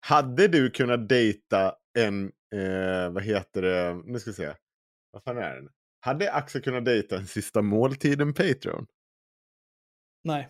Hade 0.00 0.48
du 0.48 0.70
kunnat 0.70 1.08
dejta 1.08 1.74
en, 1.98 2.24
eh, 2.54 3.10
vad 3.12 3.22
heter 3.22 3.62
det, 3.62 4.02
nu 4.04 4.18
ska 4.18 4.30
vi 4.30 4.34
se. 4.36 4.54
Vad 5.10 5.22
fan 5.24 5.38
är 5.38 5.54
den? 5.54 5.68
Hade 6.00 6.32
Axel 6.32 6.62
kunnat 6.62 6.84
dejta 6.84 7.16
en 7.16 7.26
sista 7.26 7.62
måltiden 7.62 8.34
Patreon? 8.34 8.86
Nej. 10.24 10.48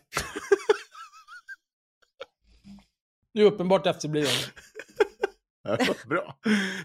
Du 3.33 3.43
är 3.43 3.47
uppenbart 3.47 3.87
efterbliven. 3.87 4.31
Ja, 5.63 5.79
Bra. 6.09 6.39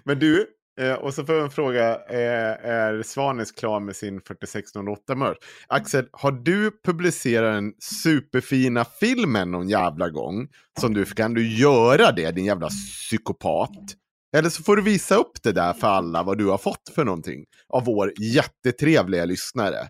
Men 0.03 0.19
du, 0.19 0.47
eh, 0.81 0.93
och 0.93 1.13
så 1.13 1.25
får 1.25 1.35
jag 1.35 1.43
en 1.43 1.51
fråga. 1.51 1.95
Eh, 2.09 2.69
är 2.69 3.03
Svanes 3.03 3.51
klar 3.51 3.79
med 3.79 3.95
sin 3.95 4.21
4608 4.21 5.15
merch? 5.15 5.37
Axel, 5.67 6.07
har 6.11 6.31
du 6.31 6.71
publicerat 6.85 7.53
den 7.55 7.73
superfina 8.03 8.85
filmen 8.85 9.51
någon 9.51 9.69
jävla 9.69 10.09
gång? 10.09 10.47
Som 10.79 10.93
du, 10.93 11.05
kan 11.05 11.33
du 11.33 11.57
göra 11.57 12.11
det, 12.11 12.31
din 12.31 12.45
jävla 12.45 12.69
psykopat? 12.69 13.95
Eller 14.37 14.49
så 14.49 14.63
får 14.63 14.75
du 14.75 14.81
visa 14.81 15.15
upp 15.15 15.43
det 15.43 15.51
där 15.51 15.73
för 15.73 15.87
alla 15.87 16.23
vad 16.23 16.37
du 16.37 16.45
har 16.45 16.57
fått 16.57 16.91
för 16.95 17.05
någonting. 17.05 17.45
Av 17.69 17.85
vår 17.85 18.13
jättetrevliga 18.19 19.25
lyssnare. 19.25 19.87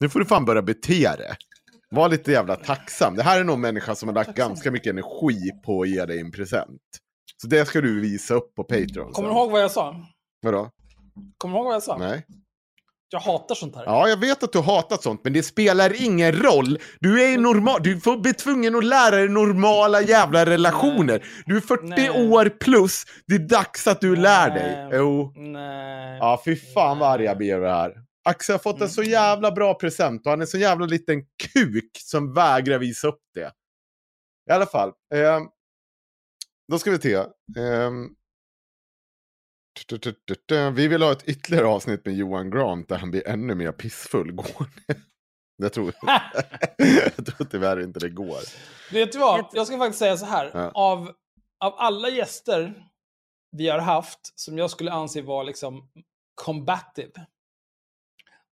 Nu 0.00 0.08
får 0.08 0.20
du 0.20 0.26
fan 0.26 0.44
börja 0.44 0.62
bete 0.62 1.16
dig. 1.16 1.36
Var 1.90 2.08
lite 2.08 2.32
jävla 2.32 2.56
tacksam. 2.56 3.16
Det 3.16 3.22
här 3.22 3.40
är 3.40 3.44
någon 3.44 3.60
människa 3.60 3.94
som 3.94 4.08
har 4.08 4.14
lagt 4.14 4.34
ganska 4.36 4.70
mycket 4.70 4.90
energi 4.90 5.50
på 5.64 5.82
att 5.82 5.88
ge 5.88 6.04
dig 6.04 6.20
en 6.20 6.30
present. 6.30 6.80
Så 7.42 7.46
det 7.46 7.64
ska 7.64 7.80
du 7.80 8.00
visa 8.00 8.34
upp 8.34 8.54
på 8.54 8.64
Patreon. 8.64 9.12
Kommer 9.12 9.28
du 9.28 9.34
ihåg 9.34 9.50
vad 9.50 9.62
jag 9.62 9.70
sa? 9.70 9.96
Vadå? 10.40 10.70
Kommer 11.38 11.54
du 11.54 11.58
ihåg 11.58 11.66
vad 11.66 11.74
jag 11.74 11.82
sa? 11.82 11.96
Nej. 11.96 12.26
Jag 13.08 13.20
hatar 13.20 13.54
sånt 13.54 13.76
här. 13.76 13.84
Ja, 13.84 14.08
jag 14.08 14.20
vet 14.20 14.42
att 14.42 14.52
du 14.52 14.58
har 14.58 14.74
hatat 14.76 15.02
sånt, 15.02 15.20
men 15.24 15.32
det 15.32 15.42
spelar 15.42 16.02
ingen 16.02 16.32
roll. 16.32 16.78
Du 17.00 17.22
är 17.24 17.38
normal. 17.38 17.82
Du 17.82 18.00
får 18.00 18.16
bli 18.16 18.34
tvungen 18.34 18.74
att 18.74 18.84
lära 18.84 19.16
dig 19.16 19.28
normala 19.28 20.00
jävla 20.00 20.46
relationer. 20.46 21.24
Du 21.46 21.56
är 21.56 21.60
40 21.60 21.82
Nej. 21.84 22.10
år 22.30 22.48
plus. 22.48 23.04
Det 23.26 23.34
är 23.34 23.38
dags 23.38 23.86
att 23.86 24.00
du 24.00 24.16
lär 24.16 24.50
dig. 24.50 24.88
Nej. 24.88 24.98
Jo. 24.98 25.32
Nej. 25.36 26.18
Ja, 26.18 26.42
fy 26.44 26.56
fan 26.56 26.98
vad 26.98 27.10
arg 27.10 27.24
jag 27.24 27.38
blir 27.38 27.58
det 27.60 27.70
här. 27.70 27.94
Axel 28.24 28.52
har 28.52 28.58
fått 28.58 28.80
en 28.80 28.88
så 28.88 29.02
jävla 29.02 29.52
bra 29.52 29.74
present 29.74 30.26
och 30.26 30.30
han 30.30 30.40
är 30.40 30.46
så 30.46 30.58
jävla 30.58 30.86
liten 30.86 31.22
kuk 31.52 31.90
som 31.98 32.32
vägrar 32.34 32.78
visa 32.78 33.08
upp 33.08 33.20
det. 33.34 33.52
I 34.50 34.52
alla 34.52 34.66
fall. 34.66 34.88
Eh, 35.14 35.40
då 36.72 36.78
ska 36.78 36.90
vi 36.90 36.98
se. 36.98 37.22
Tu. 37.54 38.15
Vi 40.74 40.88
vill 40.88 41.02
ha 41.02 41.12
ett 41.12 41.28
ytterligare 41.28 41.66
avsnitt 41.66 42.04
med 42.04 42.14
Johan 42.14 42.50
Grant 42.50 42.88
där 42.88 42.96
han 42.96 43.10
blir 43.10 43.28
ännu 43.28 43.54
mer 43.54 43.72
pissfull 43.72 44.32
gående. 44.32 44.82
Jag 45.58 45.72
tror, 45.72 45.94
jag 47.16 47.26
tror 47.26 47.46
tyvärr 47.50 47.80
inte 47.80 48.00
det 48.00 48.10
går. 48.10 48.38
Vet 48.92 49.12
du 49.12 49.18
vad? 49.18 49.46
Jag 49.52 49.66
ska 49.66 49.78
faktiskt 49.78 49.98
säga 49.98 50.16
så 50.16 50.26
här. 50.26 50.50
Ja. 50.54 50.70
Av, 50.74 51.12
av 51.64 51.74
alla 51.76 52.08
gäster 52.08 52.88
vi 53.56 53.68
har 53.68 53.78
haft 53.78 54.40
som 54.40 54.58
jag 54.58 54.70
skulle 54.70 54.92
anse 54.92 55.22
vara 55.22 55.42
liksom 55.42 55.88
combative. 56.34 57.26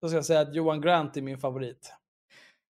Då 0.02 0.09
ska 0.09 0.16
jag 0.16 0.24
säga 0.24 0.40
att 0.40 0.55
Johan 0.55 0.80
Grant 0.80 1.16
är 1.16 1.22
min 1.22 1.38
favorit. 1.38 1.92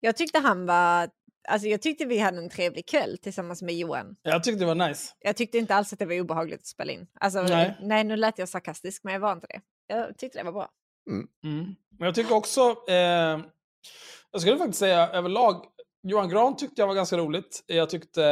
Jag 0.00 0.16
tyckte 0.16 0.38
han 0.38 0.66
var... 0.66 1.10
Alltså 1.48 1.68
jag 1.68 1.82
tyckte 1.82 2.04
vi 2.04 2.18
hade 2.18 2.38
en 2.38 2.50
trevlig 2.50 2.88
kväll 2.88 3.18
tillsammans 3.18 3.62
med 3.62 3.74
Johan. 3.74 4.16
Jag 4.22 4.44
tyckte 4.44 4.64
det 4.64 4.74
var 4.74 4.88
nice. 4.88 5.12
Jag 5.20 5.36
tyckte 5.36 5.58
inte 5.58 5.74
alls 5.74 5.92
att 5.92 5.98
det 5.98 6.06
var 6.06 6.20
obehagligt 6.20 6.60
att 6.60 6.66
spela 6.66 6.92
in. 6.92 7.06
Alltså, 7.20 7.42
Nej. 7.42 7.76
nej. 7.80 8.04
nu 8.04 8.16
lät 8.16 8.38
jag 8.38 8.48
sarkastisk, 8.48 9.04
men 9.04 9.12
jag 9.12 9.20
var 9.20 9.32
inte 9.32 9.46
det. 9.46 9.60
Jag 9.86 10.18
tyckte 10.18 10.38
det 10.38 10.44
var 10.44 10.52
bra. 10.52 10.68
Mm. 11.44 11.74
Men 11.98 12.06
jag 12.06 12.14
tycker 12.14 12.34
också, 12.34 12.60
eh, 12.88 13.40
jag 14.32 14.40
skulle 14.40 14.58
faktiskt 14.58 14.78
säga 14.78 15.08
överlag, 15.08 15.64
Johan 16.02 16.28
Gran 16.28 16.56
tyckte 16.56 16.82
jag 16.82 16.86
var 16.86 16.94
ganska 16.94 17.16
roligt. 17.16 17.64
Jag 17.66 17.90
tyckte 17.90 18.24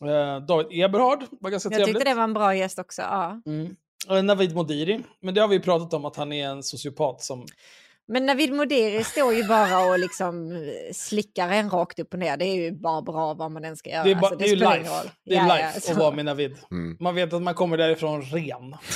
eh, 0.00 0.40
David 0.40 0.84
Eberhard 0.84 1.24
var 1.40 1.50
ganska 1.50 1.66
Jag 1.66 1.74
trevligt. 1.74 1.96
tyckte 1.96 2.10
det 2.10 2.14
var 2.14 2.24
en 2.24 2.34
bra 2.34 2.54
gäst 2.54 2.78
också. 2.78 3.02
Ja. 3.02 3.42
Mm. 3.46 3.76
Och 4.08 4.24
Navid 4.24 4.54
Modiri, 4.54 5.04
men 5.20 5.34
det 5.34 5.40
har 5.40 5.48
vi 5.48 5.54
ju 5.54 5.62
pratat 5.62 5.94
om 5.94 6.04
att 6.04 6.16
han 6.16 6.32
är 6.32 6.46
en 6.48 6.62
sociopat 6.62 7.22
som... 7.22 7.46
Men 8.08 8.26
Navid 8.26 8.52
Modiri 8.52 9.04
står 9.04 9.34
ju 9.34 9.44
bara 9.48 9.86
och 9.86 9.98
liksom 9.98 10.52
eh, 10.52 10.92
slickar 10.92 11.48
en 11.48 11.70
rakt 11.70 11.98
upp 11.98 12.12
och 12.12 12.18
ner. 12.18 12.36
Det 12.36 12.44
är 12.44 12.54
ju 12.54 12.72
bara 12.72 13.02
bra 13.02 13.34
vad 13.34 13.50
man 13.50 13.64
än 13.64 13.76
ska 13.76 13.90
göra. 13.90 14.04
Det 14.04 14.10
är, 14.10 14.14
bara, 14.14 14.26
Alltså, 14.26 14.38
det 14.38 14.44
är 14.44 14.48
ju 14.48 14.56
spelar 14.56 14.76
ingen 14.78 14.92
life. 14.92 15.10
Det 15.24 15.34
är 15.34 15.36
Ja, 15.36 15.42
life 15.54 15.60
ja, 15.60 15.68
att 15.76 15.82
så- 15.84 15.94
vara 15.94 16.10
med 16.14 16.24
Navid. 16.24 16.56
Mm. 16.70 16.96
Man 17.00 17.14
vet 17.14 17.32
att 17.32 17.42
man 17.42 17.54
kommer 17.54 17.76
därifrån 17.76 18.22
ren. 18.22 18.76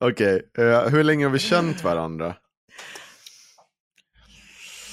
Okej, 0.00 0.50
eh, 0.58 0.88
hur 0.88 1.04
länge 1.04 1.24
har 1.24 1.30
vi 1.32 1.38
känt 1.38 1.84
varandra? 1.84 2.34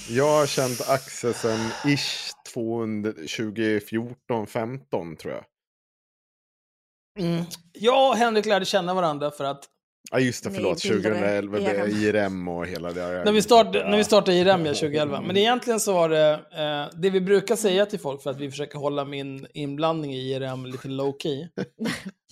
Jag 0.10 0.40
har 0.40 0.46
känt 0.46 0.90
Axel 0.90 1.34
sen 1.34 1.60
ish 1.86 2.32
2014, 2.54 4.48
15 4.48 5.16
tror 5.18 5.34
jag. 5.34 5.44
Mm. 7.26 7.44
Jag 7.74 8.10
och 8.10 8.18
Henrik 8.18 8.46
lärde 8.46 8.66
känna 8.66 8.94
varandra 8.94 9.32
för 9.32 9.44
att 9.44 9.64
Ja 10.12 10.20
just 10.20 10.44
det, 10.44 10.52
förlåt. 10.52 10.82
bildade 10.82 11.04
2011, 11.04 11.60
IRM. 11.60 11.90
IRM 11.90 12.48
och 12.48 12.68
hela 12.68 12.92
det. 12.92 13.24
när 13.26 13.32
vi, 13.32 13.42
start, 13.42 13.74
när 13.74 13.98
vi 13.98 14.04
startade 14.04 14.38
IRM 14.38 14.66
ja, 14.66 14.74
2011. 14.74 15.22
Men 15.22 15.38
egentligen 15.38 15.80
så 15.80 15.94
var 15.94 16.10
det 16.10 16.32
eh, 16.34 17.00
det 17.00 17.10
vi 17.10 17.22
brukar 17.22 17.56
säga 17.56 17.86
till 17.86 18.00
folk 18.00 18.24
för 18.24 18.30
att 18.30 18.38
vi 18.38 18.52
försöker 18.52 18.80
hålla 18.80 19.06
min 19.06 19.48
inblandning 19.54 20.14
i 20.14 20.34
IRM 20.34 20.66
lite 20.66 20.88
low 20.88 21.18
key. 21.20 21.48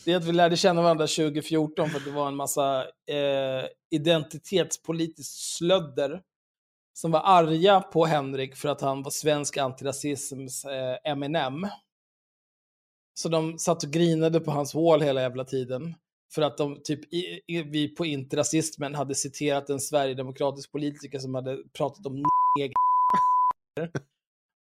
Det 0.06 0.12
är 0.12 0.18
att 0.18 0.26
vi 0.26 0.32
lärde 0.32 0.58
känna 0.58 0.82
varandra 0.82 1.08
2014 1.08 1.90
för 1.90 1.98
att 1.98 2.06
det 2.06 2.12
var 2.12 2.28
en 2.28 2.36
massa 2.36 2.82
eh, 2.82 3.66
identitetspolitiskt 3.92 5.34
slödder 5.34 6.22
som 6.94 7.12
var 7.12 7.22
arga 7.26 7.82
på 7.82 8.06
Henrik 8.06 8.56
för 8.56 8.70
att 8.70 8.82
han 8.82 9.04
var 9.04 9.12
svensk 9.12 9.58
antirasisms 9.58 10.66
eh, 10.66 11.12
Eminem. 11.12 11.68
Så 13.14 13.30
de 13.30 13.60
satt 13.60 13.84
och 13.84 13.90
grinade 13.90 14.40
på 14.40 14.52
hans 14.52 14.74
hål 14.74 15.02
hela 15.02 15.22
jävla 15.22 15.44
tiden. 15.44 15.96
För 16.34 16.42
att 16.42 16.58
de, 16.58 16.82
typ, 16.84 17.14
i, 17.14 17.42
i, 17.48 17.62
vi 17.62 17.88
på 17.88 18.06
Interrasismen 18.06 18.96
hade 18.96 19.16
citerat 19.16 19.70
en 19.70 19.80
sverigedemokratisk 19.80 20.72
politiker 20.72 21.20
som 21.20 21.36
hade 21.36 21.58
pratat 21.74 22.06
om. 22.06 22.24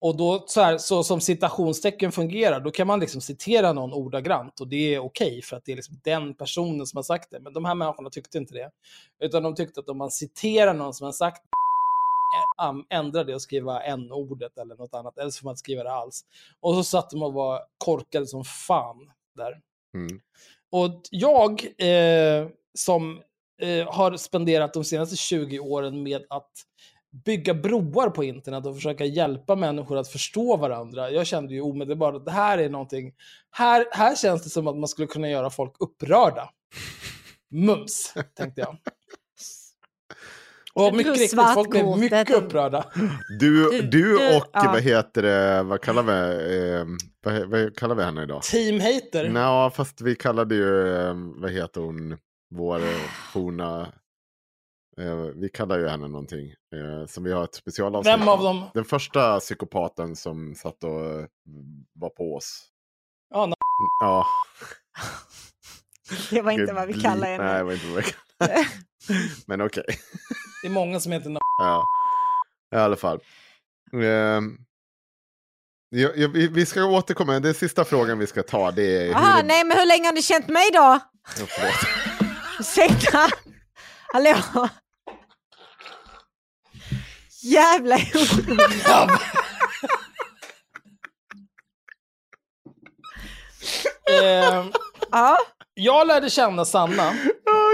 Och 0.01 0.17
då, 0.17 0.45
så, 0.47 0.61
här, 0.61 0.79
så 0.79 1.05
som 1.05 1.21
citationstecken 1.21 2.13
fungerar, 2.13 2.61
då 2.61 2.71
kan 2.71 2.87
man 2.87 3.01
liksom 3.01 3.21
citera 3.21 3.73
någon 3.73 3.93
ordagrant 3.93 4.61
och 4.61 4.69
det 4.69 4.95
är 4.95 4.99
okej 4.99 5.43
för 5.43 5.57
att 5.57 5.65
det 5.65 5.73
är 5.73 5.77
liksom 5.77 6.01
den 6.05 6.35
personen 6.35 6.87
som 6.87 6.97
har 6.97 7.03
sagt 7.03 7.31
det. 7.31 7.41
Men 7.41 7.53
de 7.53 7.65
här 7.65 7.75
människorna 7.75 8.11
tyckte 8.11 8.39
inte 8.39 8.55
det. 8.55 8.71
Utan 9.21 9.43
de 9.43 9.55
tyckte 9.55 9.81
att 9.81 9.89
om 9.89 9.99
man 9.99 10.11
citerar 10.11 10.75
någon 10.75 10.95
som 10.95 11.05
har 11.05 11.13
sagt 11.13 11.43
ändra 12.91 13.25
det 13.25 13.35
och 13.35 13.43
skriva 13.43 13.83
n-ordet 13.83 14.59
eller 14.59 14.77
något 14.77 14.95
annat, 14.95 15.19
eller 15.19 15.31
så 15.31 15.41
får 15.41 15.45
man 15.45 15.53
inte 15.53 15.59
skriva 15.59 15.83
det 15.83 15.93
alls. 15.93 16.25
Och 16.61 16.75
så 16.75 16.85
satt 16.85 17.11
de 17.11 17.23
och 17.23 17.33
var 17.33 17.63
korkade 17.79 18.27
som 18.27 18.45
fan 18.45 19.11
där. 19.37 19.61
Mm. 19.95 20.21
Och 20.77 21.01
jag, 21.11 21.65
eh, 21.79 22.49
som 22.79 23.23
eh, 23.63 23.93
har 23.93 24.17
spenderat 24.17 24.75
de 24.75 24.85
senaste 24.85 25.17
20 25.17 25.59
åren 25.59 26.03
med 26.03 26.25
att 26.31 26.51
bygga 27.25 27.55
broar 27.55 28.11
på 28.11 28.25
internet 28.25 28.67
och 28.67 28.75
försöka 28.75 29.05
hjälpa 29.05 29.57
människor 29.57 29.97
att 29.97 30.09
förstå 30.09 30.57
varandra. 30.57 31.11
Jag 31.11 31.27
kände 31.27 31.55
ju 31.55 31.61
omedelbart 31.61 32.15
att 32.15 32.25
det 32.25 32.31
här 32.31 32.59
är 32.59 32.69
någonting, 32.69 33.15
här, 33.51 33.87
här 33.91 34.17
känns 34.17 34.43
det 34.43 34.51
som 34.51 34.67
att 34.67 34.77
man 34.77 34.89
skulle 34.89 35.09
kunna 35.09 35.31
göra 35.31 35.51
folk 35.51 35.73
upprörda. 35.81 36.51
Mums, 37.51 38.15
tänkte 38.35 38.61
jag. 38.61 38.77
Och 40.77 40.95
mycket 40.95 41.13
riktigt, 41.19 41.41
folk 41.55 41.71
blev 41.71 41.99
mycket 41.99 42.31
upprörda. 42.31 42.85
Du, 43.41 43.83
Du- 43.83 44.37
och 44.37 44.45
ja. 44.53 44.71
vad 44.73 44.83
heter 44.83 45.23
det, 45.23 45.63
vad 45.63 45.81
kallar 45.81 46.03
vi, 46.03 46.71
eh, 46.75 46.85
vad, 47.25 47.49
vad 47.49 47.77
kallar 47.77 47.95
vi 47.95 48.03
henne 48.03 48.23
idag? 48.23 48.43
Team 48.43 48.81
hater. 48.81 49.29
Nå, 49.29 49.71
fast 49.71 50.01
vi 50.01 50.15
kallade 50.17 50.55
ju, 50.55 50.97
eh, 50.97 51.15
vad 51.17 51.51
heter 51.51 51.81
hon, 51.81 52.19
vår 52.55 52.81
forna, 53.33 53.81
eh, 55.01 55.15
vi 55.35 55.49
kallar 55.49 55.79
ju 55.79 55.89
henne 55.89 56.09
någonting. 56.09 56.49
Eh, 56.51 57.07
som 57.07 57.25
vi 57.25 57.33
har 57.33 57.45
ett 57.45 57.55
specialavsnitt 57.55 58.15
Vem 58.21 58.29
av 58.29 58.43
dem? 58.43 58.65
Den 58.75 58.85
första 58.85 59.41
psykopaten 59.41 60.17
som 60.17 60.55
satt 60.55 60.85
och 60.85 61.05
eh, 61.05 61.25
var 61.95 62.09
på 62.11 62.35
oss. 62.37 62.65
Ja, 63.35 63.53
Ja. 64.01 64.27
Det 66.31 66.43
var 66.43 66.53
inte 66.53 66.73
vad 66.73 66.87
vi 66.87 66.93
Gud, 66.93 67.03
kallar 67.03 67.21
Nej, 67.27 67.39
det 67.39 67.45
henne. 67.45 67.63
var 67.63 67.73
inte 67.73 67.87
vad 67.87 67.97
vi 68.05 68.11
kallade 68.39 68.67
Men 69.47 69.61
okej. 69.61 69.85
Det 70.63 70.69
är 70.69 70.73
många 70.73 71.01
som 71.01 71.13
heter 71.13 71.39
Ja. 71.59 71.85
I 72.75 72.77
alla 72.77 72.97
fall. 72.97 73.21
Ehm, 73.93 74.57
ja, 75.89 76.09
ja, 76.17 76.29
vi, 76.29 76.49
vi 76.49 76.67
ska 76.67 76.85
återkomma. 76.85 77.41
Den 77.41 77.55
sista 77.55 77.85
frågan 77.85 78.19
vi 78.19 78.27
ska 78.27 78.43
ta 78.43 78.71
det 78.71 79.09
är... 79.09 79.15
Aha, 79.15 79.37
hur 79.37 79.43
nej 79.43 79.65
men 79.65 79.79
hur 79.79 79.87
länge 79.87 80.07
har 80.09 80.13
ni 80.13 80.23
känt 80.23 80.49
mig 80.49 80.71
då? 80.73 80.99
Ja. 81.39 81.47
Ursäkta? 82.61 83.29
Hallå? 84.13 84.69
Jävla 87.43 87.97
eh, 94.11 94.67
Ja, 95.11 95.39
Jag 95.75 96.07
lärde 96.07 96.31
känna 96.31 96.65
Sanna. 96.65 97.15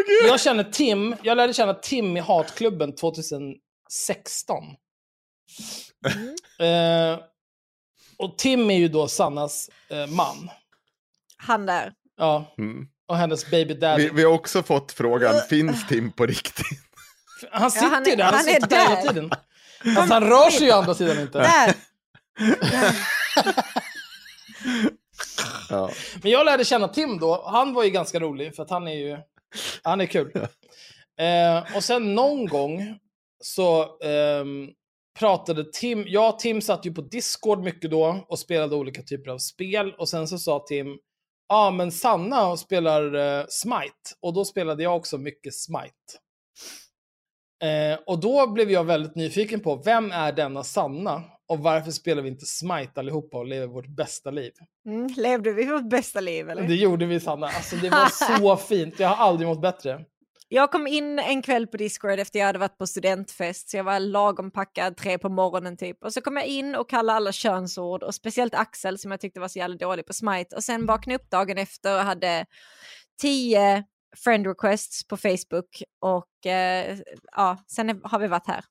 Gud. 0.07 0.29
Jag 0.31 0.41
känner 0.41 0.65
Tim. 0.65 1.17
Jag 1.23 1.37
lärde 1.37 1.55
känna 1.55 1.75
Tim 1.75 2.17
i 2.17 2.21
Hatklubben 2.21 2.95
2016. 2.95 4.65
Eh, 6.61 7.19
och 8.19 8.39
Tim 8.39 8.71
är 8.71 8.75
ju 8.79 8.89
då 8.89 9.09
Sannas 9.09 9.71
eh, 9.91 10.07
man. 10.07 10.51
han 11.37 11.67
där. 11.67 11.93
Ja, 12.19 12.55
Mm. 12.59 12.87
och 13.07 13.17
hennes 13.17 13.51
baby 13.51 13.75
daddy. 13.75 14.03
Vi, 14.03 14.11
vi 14.15 14.25
har 14.25 14.33
också 14.33 14.63
fått 14.63 14.93
frågan, 14.93 15.35
finns 15.49 15.87
Tim 15.89 16.13
på 16.13 16.27
riktigt? 16.27 16.67
Han 17.53 17.71
sitter 17.71 17.87
han 17.89 18.05
ju 18.05 18.17
där, 18.17 18.25
han, 18.25 18.35
han 18.35 18.45
sitter 18.45 18.67
där 18.67 18.89
hela 18.89 18.95
där. 19.03 19.09
tiden. 19.09 19.31
Fast 19.95 20.13
han 20.13 20.25
rör 20.25 20.51
sig 20.51 20.67
ju 20.67 20.73
å 20.73 20.77
andra 20.77 20.95
sidan 20.95 21.21
inte. 21.21 21.39
Där. 21.39 21.75
Ja. 25.71 25.91
Men 26.23 26.31
jag 26.33 26.45
lärde 26.47 26.65
känna 26.65 26.89
Tim 26.89 27.19
då. 27.19 27.43
Han 27.47 27.75
var 27.75 27.85
ju 27.85 27.91
ganska 27.91 28.21
rolig, 28.21 28.57
för 28.57 28.63
att 28.63 28.71
han 28.71 28.89
är 28.89 28.95
ju... 28.95 29.19
Han 29.83 30.01
är 30.01 30.07
kul. 30.07 30.33
Eh, 31.21 31.77
och 31.77 31.85
sen 31.85 32.15
någon 32.15 32.47
gång 32.47 32.99
så 33.45 33.99
ehm, 34.01 34.71
pratade 35.19 35.65
Tim... 35.73 36.05
Jag 36.09 36.35
och 36.35 36.39
Tim 36.39 36.61
satt 36.61 36.87
ju 36.87 36.95
på 36.95 37.01
Discord 37.01 37.63
mycket 37.63 37.91
då 37.91 38.25
och 38.29 38.39
spelade 38.39 38.77
olika 38.77 39.03
typer 39.03 39.31
av 39.31 39.39
spel. 39.39 39.95
Och 39.99 40.09
sen 40.09 40.29
så 40.29 40.39
sa 40.39 40.65
Tim, 40.69 40.87
ja 41.49 41.67
ah, 41.67 41.71
men 41.71 41.93
Sanna 41.93 42.57
spelar 42.57 43.15
eh, 43.15 43.45
Smite. 43.49 44.17
Och 44.21 44.35
då 44.35 44.45
spelade 44.45 44.83
jag 44.83 44.97
också 44.97 45.19
mycket 45.19 45.55
Smite. 45.55 46.19
Eh, 47.63 47.99
och 48.07 48.21
då 48.21 48.47
blev 48.47 48.71
jag 48.71 48.85
väldigt 48.85 49.15
nyfiken 49.15 49.61
på, 49.61 49.77
vem 49.77 50.13
är 50.13 50.33
denna 50.33 50.65
Sanna? 50.65 51.23
Och 51.53 51.59
varför 51.59 51.91
spelar 51.91 52.23
vi 52.23 52.29
inte 52.29 52.47
Smite 52.47 53.01
allihopa 53.01 53.39
och 53.39 53.47
lever 53.47 53.67
vårt 53.67 53.87
bästa 53.87 54.31
liv? 54.31 54.53
Mm, 54.87 55.07
levde 55.17 55.53
vi 55.53 55.67
vårt 55.67 55.91
bästa 55.91 56.21
liv 56.21 56.51
eller? 56.51 56.63
Det 56.63 56.75
gjorde 56.75 57.07
vi 57.07 57.21
Sanna. 57.21 57.47
Alltså 57.47 57.77
det 57.77 57.91
var 57.91 58.39
så 58.39 58.57
fint. 58.57 59.01
Jag 59.01 59.09
har 59.09 59.27
aldrig 59.27 59.49
mått 59.49 59.61
bättre. 59.61 60.05
Jag 60.49 60.73
kom 60.73 60.87
in 60.87 61.19
en 61.19 61.43
kväll 61.43 61.67
på 61.67 61.77
Discord 61.77 62.19
efter 62.19 62.39
jag 62.39 62.47
hade 62.47 62.59
varit 62.59 62.79
på 62.79 62.87
studentfest, 62.87 63.71
så 63.71 63.77
jag 63.77 63.85
var 63.85 64.01
lagom 64.01 64.51
packad, 64.51 64.97
tre 64.97 65.19
på 65.19 65.29
morgonen 65.29 65.77
typ. 65.77 66.05
Och 66.05 66.13
så 66.13 66.21
kom 66.21 66.37
jag 66.37 66.47
in 66.47 66.75
och 66.75 66.91
kallade 66.91 67.17
alla 67.17 67.33
könsord, 67.33 68.03
och 68.03 68.15
speciellt 68.15 68.55
Axel 68.55 68.99
som 68.99 69.11
jag 69.11 69.21
tyckte 69.21 69.41
var 69.41 69.49
så 69.49 69.59
jävla 69.59 69.77
dålig 69.77 70.07
på 70.07 70.13
Smite. 70.13 70.57
Och 70.57 70.65
sen 70.65 70.87
vaknade 70.87 71.15
jag 71.15 71.21
upp 71.21 71.31
dagen 71.31 71.59
efter 71.59 71.95
och 71.95 72.05
hade 72.05 72.47
tio 73.21 73.85
friend 74.25 74.47
requests 74.47 75.09
på 75.09 75.17
Facebook. 75.17 75.83
Och 76.01 76.47
eh, 76.47 76.99
ja, 77.33 77.59
sen 77.67 78.01
har 78.05 78.19
vi 78.19 78.27
varit 78.27 78.47
här. 78.47 78.65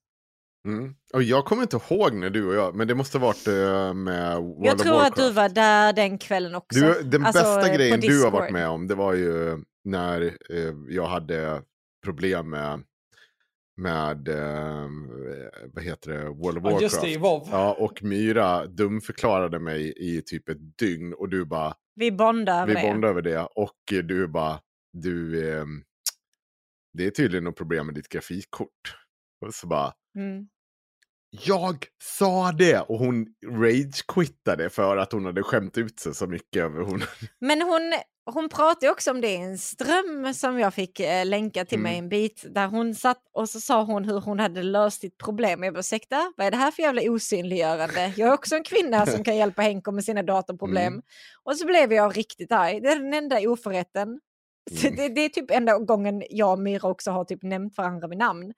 Mm. 0.67 0.95
Och 1.13 1.23
jag 1.23 1.45
kommer 1.45 1.61
inte 1.63 1.79
ihåg 1.89 2.13
när 2.13 2.29
du 2.29 2.47
och 2.47 2.55
jag, 2.55 2.75
men 2.75 2.87
det 2.87 2.95
måste 2.95 3.17
ha 3.17 3.25
varit 3.27 3.47
eh, 3.47 3.93
med 3.93 4.37
World 4.37 4.65
jag 4.65 4.75
of 4.75 4.81
tror 4.81 5.01
att 5.01 5.15
du 5.15 5.31
var 5.31 5.49
där 5.49 5.93
den 5.93 6.17
kvällen 6.17 6.55
också. 6.55 6.79
Du, 6.79 7.01
den 7.03 7.25
Alltså, 7.25 7.43
bästa 7.43 7.75
grejen 7.75 7.99
du 7.99 8.23
har 8.23 8.31
varit 8.31 8.51
med 8.51 8.67
om, 8.69 8.87
det 8.87 8.95
var 8.95 9.13
ju 9.13 9.63
när 9.83 10.21
eh, 10.49 10.73
jag 10.89 11.05
hade 11.07 11.61
problem 12.03 12.49
med, 12.49 12.83
med 13.77 14.27
eh, 14.27 14.89
vad 15.73 15.83
heter 15.83 16.11
det, 16.11 16.23
World 16.29 16.57
of 16.57 16.63
Ja, 16.63 16.69
Warcraft. 16.69 16.81
just 16.81 17.01
det, 17.01 17.13
Evolve. 17.13 17.45
Ja, 17.51 17.73
och 17.79 18.03
Myra 18.03 18.65
dumförklarade 18.65 19.59
mig 19.59 19.93
i 19.97 20.21
typ 20.21 20.49
ett 20.49 20.77
dygn 20.79 21.13
och 21.13 21.29
du 21.29 21.45
bara, 21.45 21.73
Vi 21.95 22.11
bondade 22.11 22.57
över 22.61 22.67
vi 22.67 22.81
det. 22.81 22.87
bondade 22.87 23.11
över 23.11 23.21
det. 23.21 23.39
Och 23.55 23.75
du 24.03 24.27
bara, 24.27 24.59
du, 24.93 25.49
eh, 25.57 25.65
det 26.93 27.05
är 27.05 27.11
tydligen 27.11 27.43
något 27.43 27.55
problem 27.57 27.85
med 27.85 27.95
ditt 27.95 28.09
grafikkort. 28.09 28.95
Och 29.41 29.53
så 29.53 29.67
bara, 29.67 29.93
Mm. 30.15 30.47
jag 31.45 31.85
sa 32.03 32.51
det! 32.51 32.79
Och 32.79 32.99
hon 32.99 33.25
rage-quittade 33.45 34.69
för 34.69 34.97
att 34.97 35.11
hon 35.11 35.25
hade 35.25 35.43
skämt 35.43 35.77
ut 35.77 35.99
sig 35.99 36.15
så 36.15 36.27
mycket 36.27 36.61
över 36.63 36.81
hon. 36.81 37.03
Men 37.39 37.61
hon, 37.61 37.93
hon 38.33 38.49
pratar 38.49 38.87
ju 38.87 38.91
också 38.91 39.11
om 39.11 39.21
det 39.21 39.27
i 39.29 39.35
en 39.35 39.57
ström 39.57 40.33
som 40.33 40.59
jag 40.59 40.73
fick 40.73 40.99
eh, 40.99 41.25
länka 41.25 41.65
till 41.65 41.79
mig 41.79 41.91
Mm. 41.93 42.03
en 42.05 42.09
bit. 42.09 42.45
Där 42.49 42.67
hon 42.67 42.95
satt 42.95 43.21
och 43.33 43.49
så 43.49 43.59
sa 43.59 43.83
hon 43.83 44.05
hur 44.05 44.21
hon 44.21 44.39
hade 44.39 44.63
löst 44.63 45.01
sitt 45.01 45.17
problem. 45.17 45.63
Jag 45.63 45.73
bara, 45.73 45.79
ursäkta, 45.79 46.33
vad 46.37 46.47
är 46.47 46.51
det 46.51 46.57
här 46.57 46.71
för 46.71 46.83
jävla 46.83 47.01
osynliggörande? 47.11 48.13
Jag 48.17 48.29
är 48.29 48.33
också 48.33 48.55
en 48.55 48.63
kvinna 48.63 49.05
som 49.05 49.23
kan 49.23 49.35
hjälpa 49.37 49.61
Henko 49.61 49.91
med 49.91 50.05
sina 50.05 50.23
datorproblem. 50.23 50.93
Mm. 50.93 51.01
Och 51.43 51.57
så 51.57 51.65
blev 51.65 51.93
jag 51.93 52.17
riktigt 52.17 52.51
arg. 52.51 52.81
Det 52.81 52.89
är 52.89 52.95
den 52.99 53.13
enda 53.13 53.39
oförrätten. 53.49 54.19
Så 54.71 54.87
Mm. 54.87 54.95
Det, 54.95 55.09
det 55.09 55.21
är 55.25 55.29
typ 55.29 55.51
enda 55.51 55.77
gången 55.77 56.23
jag 56.29 56.51
och 56.51 56.59
Myra 56.59 56.89
också 56.89 57.11
har 57.11 57.25
typ 57.25 57.43
nämnt 57.43 57.77
varandra 57.77 58.07
vid 58.07 58.17
namn. 58.17 58.53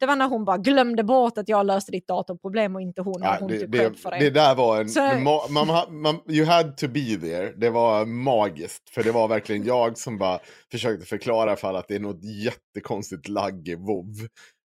Det 0.00 0.06
var 0.06 0.16
när 0.16 0.28
hon 0.28 0.44
bara 0.44 0.56
glömde 0.56 1.04
bort 1.04 1.38
att 1.38 1.48
jag 1.48 1.66
löste 1.66 1.92
ditt 1.92 2.08
datorproblem 2.08 2.74
och 2.76 2.82
inte 2.82 3.02
hon. 3.02 3.20
Ja, 3.22 3.36
hon 3.40 3.48
det, 3.48 3.58
typ 3.58 3.72
det, 3.72 3.94
för 3.94 4.10
det. 4.10 4.18
det 4.18 4.30
där 4.30 4.54
var 4.54 4.80
en... 4.80 4.88
Så- 4.88 5.00
ma- 5.00 5.50
man, 5.50 5.68
ha- 5.68 5.90
man, 5.90 6.20
you 6.28 6.46
had 6.46 6.76
to 6.76 6.88
be 6.88 7.16
there. 7.20 7.52
Det 7.56 7.70
var 7.70 8.06
magiskt. 8.06 8.90
För 8.90 9.02
det 9.02 9.12
var 9.12 9.28
verkligen 9.28 9.64
jag 9.64 9.98
som 9.98 10.18
bara 10.18 10.38
försökte 10.70 11.06
förklara 11.06 11.56
för 11.56 11.68
alla 11.68 11.78
att 11.78 11.88
det 11.88 11.94
är 11.94 12.00
något 12.00 12.24
jättekonstigt 12.24 13.28
lagg 13.28 13.68
i 13.68 13.74
WoW. 13.74 14.14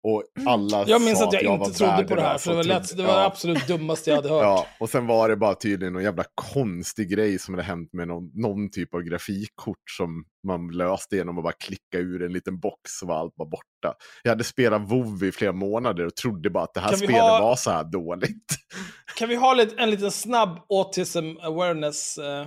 Och 0.08 0.24
alla 0.46 0.84
Jag 0.88 1.02
minns 1.02 1.20
sa 1.20 1.28
att 1.28 1.34
jag, 1.34 1.58
var 1.58 1.66
inte 1.66 1.78
trodde 1.78 2.04
på 2.04 2.16
det 2.16 2.22
här, 2.22 2.38
för 2.38 2.50
det 2.50 2.56
var, 2.56 2.62
och 2.64 2.66
lätt, 2.68 2.88
trodde- 2.88 3.04
det 3.04 3.08
var 3.08 3.20
ja. 3.20 3.26
absolut 3.26 3.68
dummaste 3.68 4.10
jag 4.10 4.16
hade 4.16 4.30
hört. 4.30 4.44
Ja, 4.44 4.68
och 4.80 4.90
sen 4.90 5.08
var 5.08 5.30
det 5.30 5.36
bara 5.36 5.56
tydligen 5.56 5.94
någon 5.94 6.04
jävla 6.04 6.24
konstig 6.36 7.10
grej 7.10 7.40
som 7.40 7.54
hade 7.54 7.64
hänt 7.64 7.90
med 7.94 8.08
någon, 8.08 8.32
någon 8.34 8.72
typ 8.72 8.94
av 8.94 9.02
grafikkort 9.02 9.90
som 9.98 10.26
man 10.48 10.68
löste 10.68 11.16
genom 11.16 11.38
att 11.38 11.44
bara 11.44 11.54
klicka 11.54 11.98
ur 11.98 12.24
en 12.24 12.34
liten 12.34 12.60
box 12.60 12.78
så 13.00 13.06
var 13.06 13.16
allt 13.20 13.36
bara 13.36 13.50
borta. 13.50 13.94
Jag 14.24 14.32
hade 14.32 14.44
spelat 14.44 14.82
WoW 14.92 15.24
i 15.24 15.32
flera 15.32 15.52
månader 15.52 16.06
och 16.06 16.16
trodde 16.16 16.50
bara 16.50 16.64
att 16.64 16.74
det 16.74 16.80
här 16.82 16.96
spelet 16.96 17.22
ha- 17.22 17.42
var 17.42 17.56
så 17.56 17.72
här 17.72 17.84
dåligt. 17.84 18.56
Kan 19.18 19.30
vi 19.30 19.36
ha 19.36 19.54
lite, 19.54 19.76
en 19.82 19.90
liten 19.90 20.12
snabb 20.12 20.60
autism 20.70 21.38
awareness 21.42 22.18
eh, 22.18 22.42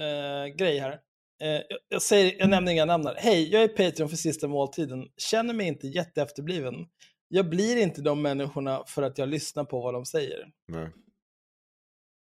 eh, 0.00 0.46
grej 0.56 0.78
här? 0.78 0.98
Eh, 1.42 1.62
jag, 1.88 2.02
säger, 2.02 2.38
jag 2.38 2.50
nämner 2.50 2.72
inga 2.72 2.84
namn 2.84 3.06
här. 3.06 3.14
Hej, 3.18 3.52
jag 3.52 3.62
är 3.62 3.68
Patreon 3.68 4.08
för 4.08 4.16
sista 4.16 4.48
måltiden. 4.48 5.08
Känner 5.16 5.54
mig 5.54 5.66
inte 5.66 5.86
jätteefterbliven. 5.86 6.74
Jag 7.28 7.48
blir 7.48 7.76
inte 7.76 8.02
de 8.02 8.22
människorna 8.22 8.84
för 8.86 9.02
att 9.02 9.18
jag 9.18 9.28
lyssnar 9.28 9.64
på 9.64 9.80
vad 9.80 9.94
de 9.94 10.06
säger. 10.06 10.52
Nej. 10.68 10.88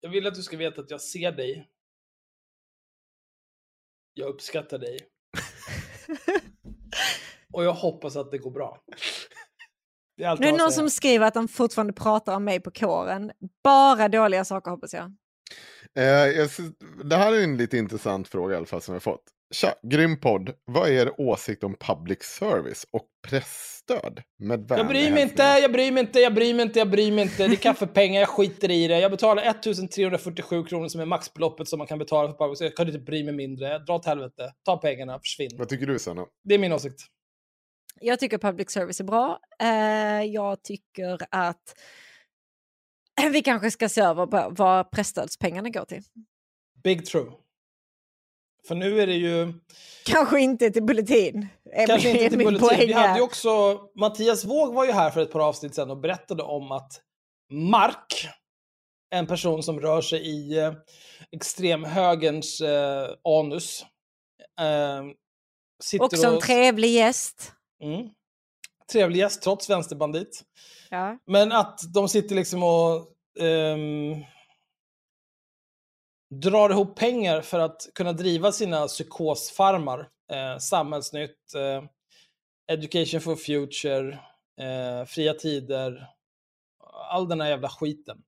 Jag 0.00 0.10
vill 0.10 0.26
att 0.26 0.34
du 0.34 0.42
ska 0.42 0.56
veta 0.56 0.80
att 0.80 0.90
jag 0.90 1.00
ser 1.00 1.32
dig. 1.32 1.68
Jag 4.14 4.28
uppskattar 4.28 4.78
dig. 4.78 4.98
Och 7.52 7.64
jag 7.64 7.72
hoppas 7.72 8.16
att 8.16 8.30
det 8.30 8.38
går 8.38 8.50
bra. 8.50 8.82
Det 10.16 10.24
är 10.24 10.32
är 10.32 10.36
det 10.36 10.50
har 10.50 10.58
någon 10.58 10.72
som 10.72 10.90
skriver 10.90 11.26
att 11.26 11.34
de 11.34 11.48
fortfarande 11.48 11.92
pratar 11.92 12.36
om 12.36 12.44
mig 12.44 12.60
på 12.60 12.70
kåren. 12.70 13.32
Bara 13.64 14.08
dåliga 14.08 14.44
saker 14.44 14.70
hoppas 14.70 14.94
jag. 14.94 15.16
Eh, 15.96 16.46
det 17.04 17.16
här 17.16 17.32
är 17.32 17.44
en 17.44 17.56
lite 17.56 17.78
intressant 17.78 18.28
fråga 18.28 18.54
i 18.54 18.56
alla 18.56 18.66
fall 18.66 18.82
som 18.82 18.94
jag 18.94 19.02
fått. 19.02 19.22
Tja, 19.54 19.74
grym 19.82 20.20
podd. 20.20 20.50
Vad 20.64 20.88
är 20.88 20.92
er 20.92 21.20
åsikt 21.20 21.64
om 21.64 21.76
public 21.80 22.22
service 22.22 22.86
och 22.90 23.06
pressstöd? 23.28 24.22
Med 24.38 24.66
Jag 24.68 24.88
bryr 24.88 25.10
mig 25.10 25.22
inte, 25.22 25.42
jag 25.42 25.72
bryr 25.72 25.92
mig 25.92 26.00
inte, 26.00 26.20
jag 26.20 26.34
bryr 26.34 26.54
mig 26.54 26.62
inte, 26.62 26.78
jag 26.78 26.90
bryr 26.90 27.12
mig 27.12 27.24
inte. 27.24 27.46
Det 27.46 27.54
är 27.54 27.56
kaffepengar, 27.56 28.20
jag 28.20 28.28
skiter 28.28 28.70
i 28.70 28.88
det. 28.88 29.00
Jag 29.00 29.10
betalar 29.10 29.42
1347 29.42 30.64
kronor 30.64 30.88
som 30.88 31.00
är 31.00 31.04
maxbeloppet 31.04 31.68
som 31.68 31.78
man 31.78 31.86
kan 31.86 31.98
betala 31.98 32.28
för 32.28 32.38
public 32.38 32.58
service. 32.58 32.70
Jag 32.70 32.76
kan 32.76 32.86
inte 32.86 32.98
bry 32.98 33.24
mig 33.24 33.34
mindre. 33.34 33.78
Dra 33.78 33.94
åt 33.94 34.06
helvete. 34.06 34.52
Ta 34.64 34.76
pengarna, 34.76 35.18
försvinn. 35.18 35.50
Vad 35.54 35.68
tycker 35.68 35.86
du 35.86 35.98
Sanna? 35.98 36.26
Det 36.44 36.54
är 36.54 36.58
min 36.58 36.72
åsikt. 36.72 37.00
Jag 38.00 38.20
tycker 38.20 38.38
public 38.38 38.70
service 38.70 39.00
är 39.00 39.04
bra. 39.04 39.38
Eh, 39.62 40.22
jag 40.24 40.62
tycker 40.62 41.18
att 41.30 41.74
vi 43.32 43.42
kanske 43.42 43.70
ska 43.70 43.88
se 43.88 44.00
över 44.00 44.50
vad 44.50 44.90
pressstödspengarna 44.90 45.68
går 45.70 45.84
till. 45.84 46.02
Big 46.82 47.06
true. 47.06 47.32
För 48.68 48.74
nu 48.74 49.00
är 49.00 49.06
det 49.06 49.14
ju... 49.14 49.52
Kanske 50.04 50.40
inte 50.40 50.70
till 50.70 50.82
Bulletin. 50.82 51.46
är 51.72 51.86
Kanske 51.86 52.08
min- 52.12 52.16
inte 52.16 52.36
till 52.36 52.46
Bulletin. 52.46 52.68
poäng 52.68 52.86
Vi 52.86 52.92
hade 52.92 53.18
ju 53.18 53.22
också... 53.24 53.80
Mattias 53.94 54.44
Våg 54.44 54.74
var 54.74 54.84
ju 54.84 54.92
här 54.92 55.10
för 55.10 55.20
ett 55.20 55.32
par 55.32 55.40
avsnitt 55.40 55.74
sedan 55.74 55.90
och 55.90 56.00
berättade 56.00 56.42
om 56.42 56.72
att 56.72 56.92
Mark, 57.52 58.28
en 59.10 59.26
person 59.26 59.62
som 59.62 59.80
rör 59.80 60.00
sig 60.00 60.20
i 60.26 60.58
eh, 60.58 60.72
extremhögerns 61.32 62.60
eh, 62.60 63.08
anus, 63.24 63.82
eh, 64.60 65.04
sitter 65.82 66.04
Också 66.04 66.26
en 66.26 66.34
och... 66.34 66.42
trevlig 66.42 66.90
gäst. 66.90 67.52
Mm. 67.82 68.08
Trevlig 68.92 69.18
gäst, 69.18 69.42
trots 69.42 69.70
vänsterbandit. 69.70 70.42
Ja. 70.90 71.18
Men 71.26 71.52
att 71.52 71.80
de 71.94 72.08
sitter 72.08 72.34
liksom 72.34 72.62
och 72.62 73.08
um, 73.40 74.24
drar 76.34 76.70
ihop 76.70 76.96
pengar 76.96 77.40
för 77.40 77.58
att 77.58 77.88
kunna 77.94 78.12
driva 78.12 78.52
sina 78.52 78.86
psykosfarmar. 78.86 80.08
Eh, 80.32 80.58
Samhällsnytt, 80.58 81.54
eh, 81.54 81.84
Education 82.72 83.20
for 83.20 83.36
Future, 83.36 84.12
eh, 84.60 85.06
Fria 85.06 85.34
Tider, 85.34 86.06
all 87.10 87.28
den 87.28 87.40
här 87.40 87.48
jävla 87.48 87.68
skiten. 87.68 88.18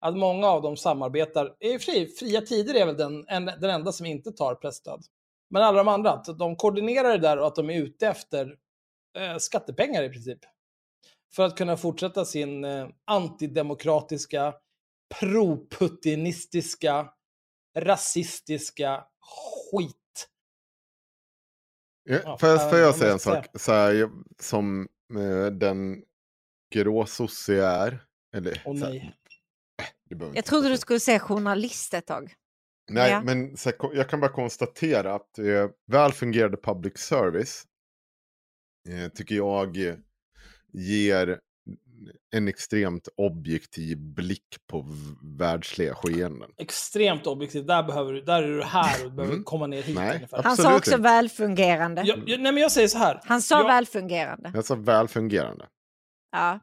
Att 0.00 0.16
många 0.16 0.46
av 0.46 0.62
dem 0.62 0.76
samarbetar. 0.76 1.56
I 1.60 1.78
fri, 1.78 2.06
Fria 2.06 2.40
Tider 2.40 2.74
är 2.74 2.86
väl 2.86 2.96
den, 2.96 3.24
en, 3.28 3.44
den 3.44 3.70
enda 3.70 3.92
som 3.92 4.06
inte 4.06 4.32
tar 4.32 4.54
pressstöd. 4.54 5.04
Men 5.50 5.62
alla 5.62 5.78
de 5.78 5.88
andra, 5.88 6.10
att 6.10 6.38
de 6.38 6.56
koordinerar 6.56 7.08
det 7.08 7.18
där 7.18 7.38
och 7.38 7.46
att 7.46 7.54
de 7.54 7.70
är 7.70 7.82
ute 7.82 8.08
efter 8.08 8.56
eh, 9.18 9.36
skattepengar 9.38 10.02
i 10.02 10.10
princip. 10.10 10.38
För 11.34 11.42
att 11.46 11.56
kunna 11.56 11.76
fortsätta 11.76 12.24
sin 12.24 12.64
eh, 12.64 12.88
antidemokratiska, 13.04 14.54
pro-putinistiska, 15.20 17.08
rasistiska 17.78 19.04
skit. 19.20 19.94
Ja, 22.04 22.20
Ja, 22.24 22.38
får, 22.38 22.48
jag, 22.48 22.60
fan, 22.60 22.70
får 22.70 22.78
jag 22.78 22.94
säga 22.94 23.12
en 23.12 23.18
sak? 23.18 23.46
Så 23.54 23.72
här, 23.72 24.10
som 24.40 24.88
eh, 25.14 25.46
den 25.46 26.02
grå 26.74 27.06
sosse 27.06 27.54
jag 27.54 27.72
är. 27.86 28.04
Eller, 28.36 28.54
så 28.54 28.60
här, 28.60 28.90
nej. 28.90 29.14
det 30.08 30.14
behöver 30.14 30.36
Jag 30.36 30.44
trodde 30.44 30.68
du 30.68 30.78
skulle 30.78 31.00
säga 31.00 31.18
journalist 31.18 31.94
ett 31.94 32.06
tag. 32.06 32.34
Nej, 32.90 33.10
Ja. 33.10 33.22
men 33.22 33.56
så 33.56 33.70
här, 33.70 33.96
jag 33.96 34.08
kan 34.10 34.20
bara 34.20 34.32
konstatera 34.32 35.14
att 35.14 35.38
eh, 35.38 35.68
väl 35.86 36.12
fungerande 36.12 36.56
public 36.56 36.98
service 36.98 37.64
eh, 38.88 39.08
tycker 39.08 39.34
jag 39.34 39.76
eh, 39.86 39.94
ger 40.72 41.40
en 42.36 42.48
extremt 42.48 43.08
objektiv 43.16 43.98
blick 43.98 44.56
på 44.70 44.86
världsliga 45.38 45.94
skeenden. 45.94 46.50
Extremt 46.56 47.26
objektivt. 47.26 47.66
Där, 47.66 47.82
behöver 47.82 48.12
du, 48.12 48.20
där 48.22 48.42
är 48.42 48.48
du 48.56 48.62
här 48.62 49.04
och 49.06 49.12
behöver 49.12 49.34
Mm. 49.34 49.44
komma 49.44 49.66
ner 49.66 49.82
hit 49.82 49.96
Nej, 49.96 50.14
ungefär. 50.16 50.42
Han 50.42 50.56
sa 50.56 50.76
också 50.76 50.90
inte. 50.90 51.02
välfungerande. 51.02 52.02
Jag, 52.06 52.18
jag, 52.28 52.40
nej, 52.40 52.52
men 52.52 52.62
jag 52.62 52.72
säger 52.72 52.88
så 52.88 52.98
här. 52.98 53.20
Han 53.24 53.42
sa 53.42 53.58
jag, 53.58 53.66
välfungerande. 53.66 54.52
Alltså 54.56 54.74
väl 54.74 55.08
fungerande. 55.08 55.66
Ja. 56.32 56.60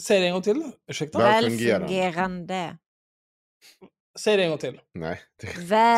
Säg 0.00 0.20
det 0.20 0.26
en 0.26 0.32
gång 0.32 0.42
till. 0.42 0.62
Ursäkta? 0.90 1.18
Väl- 1.18 1.44
Välfungerande. 1.44 1.86
Välfungerande. 1.86 2.76
Säg 4.18 4.36
det 4.36 4.42
en 4.44 4.48
gång 4.50 4.58
till. 4.58 4.80
Nej, 4.94 5.20
det, 5.42 5.46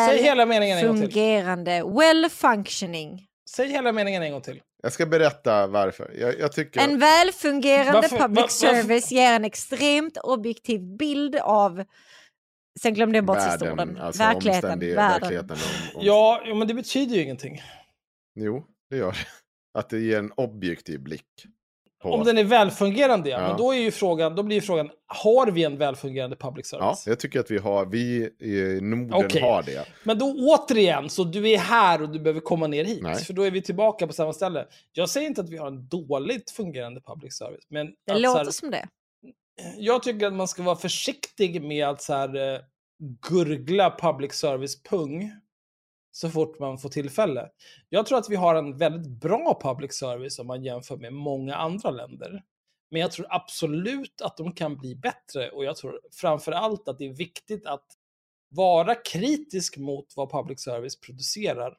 Säg 0.09 0.23
hela 0.23 0.47
meningen 0.47 0.79
en 0.79 0.87
gång 0.87 0.97
till. 0.97 1.03
Välfungerande. 1.05 1.83
Well 1.99 2.31
functioning. 2.31 3.27
Säg 3.51 3.69
hela 3.69 3.93
meningen 3.93 4.23
en 4.23 4.33
gång 4.33 4.41
till. 4.43 4.63
Jag 4.83 4.93
ska 4.93 5.07
berätta 5.07 5.67
varför. 5.67 6.15
Jag, 6.19 6.39
jag 6.39 6.53
tycker... 6.53 6.81
En 6.81 6.99
välfungerande 6.99 7.93
Varför- 7.93 8.19
public 8.19 8.63
var- 8.63 8.73
varför- 8.73 8.83
service 8.83 9.11
ger 9.13 9.33
en 9.33 9.45
extremt 9.45 10.17
objektiv 10.17 10.81
bild 10.97 11.37
av... 11.37 11.85
Sen 12.81 12.95
glömde 12.95 13.19
jag 13.19 13.25
bort 13.25 13.37
sista 13.43 13.51
världen, 13.65 13.73
orden. 13.91 13.97
alltså 14.03 14.23
verkligheten. 14.23 14.79
Världen. 14.79 14.97
verkligheten 14.97 15.51
om, 15.57 15.99
om, 15.99 16.07
Ja, 16.07 16.43
men 16.55 16.69
det 16.69 16.75
betyder 16.75 17.17
ju 17.17 17.23
ingenting. 17.23 17.63
Jo, 18.35 18.67
det 18.91 18.97
gör 18.97 19.13
det. 19.13 19.27
Att 19.79 19.89
det 19.89 20.01
ger 20.01 20.19
en 20.19 20.33
objektiv 20.37 21.01
blick. 21.01 21.47
På... 22.03 22.11
Om 22.13 22.25
den 22.25 22.39
är 22.39 22.45
välfungerande, 22.45 23.31
ja. 23.31 23.41
Ja. 23.41 23.49
Men 23.49 23.57
då, 23.57 23.73
är 23.73 23.79
ju 23.79 23.91
frågan, 23.91 24.35
då 24.37 24.43
blir 24.43 24.57
ju 24.57 24.63
frågan, 24.63 24.91
har 25.07 25.47
vi 25.51 25.65
en 25.65 25.79
välfungerande 25.79 26.37
public 26.37 26.73
Ja, 26.73 26.79
service? 26.79 27.07
jag 27.07 27.21
tycker 27.21 27.41
att 27.41 27.51
vi 27.51 27.59
har, 27.59 27.87
vi 27.87 28.31
i 28.41 28.81
Norden 28.81 29.15
Okej. 29.15 29.43
har 29.43 29.63
det. 29.63 29.85
Men 30.05 30.19
då 30.19 30.35
återigen, 30.39 31.09
så 31.11 31.25
du 31.25 31.51
är 31.51 31.59
här 31.59 32.03
och 32.03 32.09
du 32.09 32.19
behöver 32.21 32.41
komma 32.41 32.67
ner 32.67 32.85
hit. 32.85 33.03
Nej. 33.03 33.17
För 33.17 33.33
då 33.33 33.43
är 33.43 33.51
vi 33.51 33.63
tillbaka 33.63 34.07
på 34.07 34.13
samma 34.13 34.33
ställe. 34.33 34.67
Jag 34.93 35.09
säger 35.11 35.27
inte 35.27 35.41
att 35.41 35.51
vi 35.51 35.57
har 35.57 35.67
en 35.67 35.89
dåligt 35.89 36.51
fungerande 36.51 37.01
public 37.01 37.35
service. 37.39 37.65
Men 37.69 37.87
Det 38.07 38.19
låter 38.19 38.45
här, 38.45 38.51
som 38.51 38.71
det. 38.71 38.89
jag 39.77 40.03
tycker 40.03 40.27
att 40.27 40.33
man 40.33 40.49
ska 40.49 40.63
vara 40.63 40.77
försiktig 40.77 41.63
med 41.63 41.89
att 41.89 42.03
så 42.03 42.13
här, 42.15 42.55
eh, 42.55 42.61
gurgla 43.29 43.97
public 44.01 44.33
service-pung 44.33 45.31
så 46.13 46.31
fort 46.31 46.59
man 46.59 46.79
får 46.79 46.89
tillfälle. 46.89 47.51
Jag 47.89 48.07
tror 48.07 48.19
att 48.19 48.31
vi 48.31 48.37
har 48.37 48.55
en 48.55 48.77
väldigt 48.77 49.09
bra 49.09 49.59
public 49.63 49.93
service 49.95 50.39
om 50.39 50.47
man 50.47 50.65
jämför 50.65 50.97
med 50.97 51.13
många 51.13 51.55
andra 51.55 51.91
länder. 51.91 52.43
Men 52.91 53.01
jag 53.01 53.13
tror 53.13 53.27
absolut 53.31 54.21
att 54.21 54.37
de 54.37 54.53
kan 54.53 54.77
bli 54.77 54.97
bättre 54.97 55.51
och 55.51 55.65
jag 55.65 55.77
tror 55.77 56.01
framför 56.13 56.53
allt 56.53 56.89
att 56.89 56.99
det 56.99 57.05
är 57.05 57.15
viktigt 57.15 57.67
att 57.67 57.87
vara 58.49 58.95
kritisk 58.95 59.77
mot 59.77 60.07
vad 60.17 60.31
public 60.31 60.61
service 60.61 61.01
producerar 61.01 61.79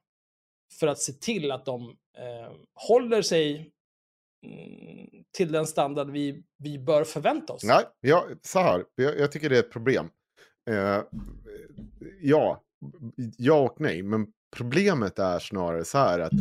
för 0.79 0.87
att 0.87 0.99
se 0.99 1.13
till 1.13 1.51
att 1.51 1.65
de 1.65 1.81
eh, 2.17 2.51
håller 2.73 3.21
sig 3.21 3.71
mm, 4.45 5.23
till 5.37 5.51
den 5.51 5.67
standard 5.67 6.09
vi, 6.09 6.43
vi 6.57 6.79
bör 6.79 7.03
förvänta 7.03 7.53
oss. 7.53 7.63
Nej, 7.63 7.83
jag, 7.99 8.23
så 8.41 8.59
här. 8.59 8.85
Jag, 8.95 9.19
jag 9.19 9.31
tycker 9.31 9.49
det 9.49 9.55
är 9.55 9.63
ett 9.63 9.71
problem. 9.71 10.09
Eh, 10.69 11.01
ja, 12.21 12.62
ja 13.37 13.59
och 13.59 13.75
nej. 13.79 14.03
Men 14.03 14.27
problemet 14.55 15.19
är 15.19 15.39
snarare 15.39 15.85
så 15.85 15.97
här 15.97 16.19
att 16.19 16.33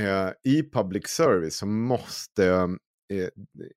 eh, 0.00 0.52
i 0.52 0.70
public 0.72 1.06
service 1.06 1.56
så 1.56 1.66
måste... 1.66 2.46
Eh, 3.12 3.28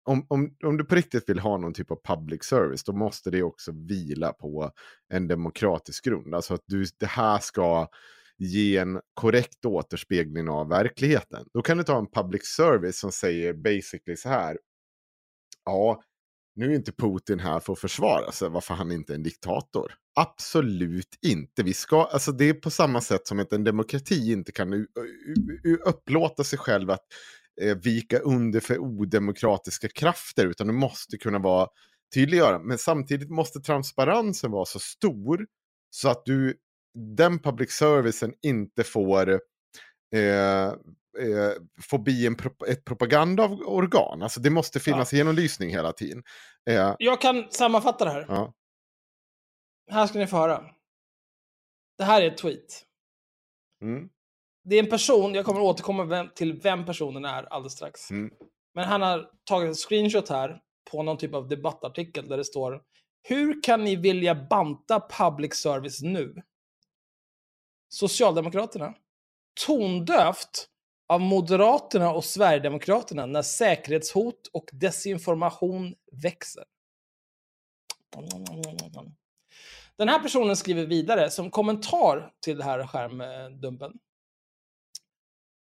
om, 0.03 0.25
om, 0.29 0.55
om 0.63 0.77
du 0.77 0.83
på 0.83 0.95
riktigt 0.95 1.29
vill 1.29 1.39
ha 1.39 1.57
någon 1.57 1.73
typ 1.73 1.91
av 1.91 1.99
public 2.03 2.43
service 2.43 2.83
då 2.83 2.93
måste 2.93 3.31
det 3.31 3.43
också 3.43 3.71
vila 3.71 4.33
på 4.33 4.71
en 5.13 5.27
demokratisk 5.27 6.05
grund. 6.05 6.35
Alltså 6.35 6.53
att 6.53 6.63
du, 6.65 6.85
det 6.99 7.05
här 7.05 7.39
ska 7.39 7.87
ge 8.37 8.77
en 8.77 9.01
korrekt 9.13 9.65
återspegling 9.65 10.49
av 10.49 10.69
verkligheten. 10.69 11.45
Då 11.53 11.61
kan 11.61 11.77
du 11.77 11.83
ta 11.83 11.99
en 11.99 12.11
public 12.11 12.45
service 12.45 12.99
som 12.99 13.11
säger 13.11 13.53
basically 13.53 14.17
så 14.17 14.29
här. 14.29 14.57
Ja, 15.65 16.03
nu 16.55 16.71
är 16.71 16.75
inte 16.75 16.91
Putin 16.91 17.39
här 17.39 17.59
för 17.59 17.73
att 17.73 17.79
försvara 17.79 18.31
sig, 18.31 18.49
varför 18.49 18.73
han 18.73 18.91
inte 18.91 19.13
är 19.13 19.15
en 19.15 19.23
diktator. 19.23 19.93
Absolut 20.15 21.17
inte. 21.21 21.63
Vi 21.63 21.73
ska, 21.73 22.03
alltså 22.03 22.31
det 22.31 22.49
är 22.49 22.53
på 22.53 22.69
samma 22.71 23.01
sätt 23.01 23.27
som 23.27 23.39
att 23.39 23.53
en 23.53 23.63
demokrati 23.63 24.31
inte 24.31 24.51
kan 24.51 24.73
u- 24.73 24.87
u- 25.63 25.77
upplåta 25.85 26.43
sig 26.43 26.59
själv 26.59 26.91
att 26.91 27.05
eh, 27.61 27.77
vika 27.77 28.19
under 28.19 28.59
för 28.59 28.77
odemokratiska 28.79 29.87
krafter, 29.87 30.45
utan 30.47 30.67
du 30.67 30.73
måste 30.73 31.17
kunna 31.17 31.39
vara 31.39 31.67
tydliggöra. 32.13 32.59
Men 32.59 32.77
samtidigt 32.77 33.29
måste 33.29 33.59
transparensen 33.59 34.51
vara 34.51 34.65
så 34.65 34.79
stor 34.79 35.45
så 35.89 36.09
att 36.09 36.25
du, 36.25 36.55
den 37.17 37.39
public 37.39 37.71
servicen 37.71 38.33
inte 38.41 38.83
får 38.83 39.29
eh, 40.15 40.67
eh, 41.19 41.51
får 41.81 41.99
bli 41.99 42.25
en 42.27 42.35
pro 42.35 42.51
ett 42.67 42.85
propagandaorgan. 42.85 44.21
Alltså 44.23 44.39
det 44.39 44.49
måste 44.49 44.79
finnas 44.79 45.13
genomlysning 45.13 45.69
hela 45.69 45.93
tiden. 45.93 46.23
Eh, 46.69 46.95
Jag 46.99 47.21
kan 47.21 47.47
sammanfatta 47.51 48.05
det 48.05 48.11
här. 48.11 48.25
ja. 48.29 48.53
Här 49.91 50.07
ska 50.07 50.19
ni 50.19 50.27
få 50.27 50.37
höra. 50.37 50.65
Det 51.97 52.03
här 52.03 52.21
är 52.21 52.27
ett 52.27 52.37
tweet. 52.37 52.85
Mm. 53.81 54.09
Det 54.63 54.75
är 54.75 54.83
en 54.83 54.89
person, 54.89 55.33
jag 55.33 55.45
kommer 55.45 55.61
återkomma 55.61 56.03
vem, 56.03 56.29
till 56.35 56.53
vem 56.53 56.85
personen 56.85 57.25
är 57.25 57.43
alldeles 57.43 57.73
strax. 57.73 58.11
Mm. 58.11 58.33
Men 58.73 58.87
han 58.87 59.01
har 59.01 59.31
tagit 59.43 59.67
en 59.67 59.75
screenshot 59.75 60.29
här 60.29 60.61
på 60.91 61.03
någon 61.03 61.17
typ 61.17 61.33
av 61.33 61.47
debattartikel 61.47 62.27
där 62.27 62.37
det 62.37 62.45
står 62.45 62.81
Hur 63.23 63.63
kan 63.63 63.83
ni 63.83 63.95
vilja 63.95 64.35
banta 64.35 65.07
public 65.17 65.53
service 65.53 66.01
nu? 66.01 66.43
Socialdemokraterna. 67.89 68.93
Tondövt 69.65 70.67
av 71.07 71.21
Moderaterna 71.21 72.13
och 72.13 72.23
Sverigedemokraterna 72.23 73.25
när 73.25 73.41
säkerhetshot 73.41 74.47
och 74.53 74.69
desinformation 74.73 75.95
växer. 76.11 76.63
Den 79.97 80.09
här 80.09 80.19
personen 80.19 80.55
skriver 80.55 80.85
vidare 80.85 81.29
som 81.29 81.51
kommentar 81.51 82.33
till 82.39 82.57
det 82.57 82.63
här 82.63 82.87
skärmdumpen. 82.87 83.99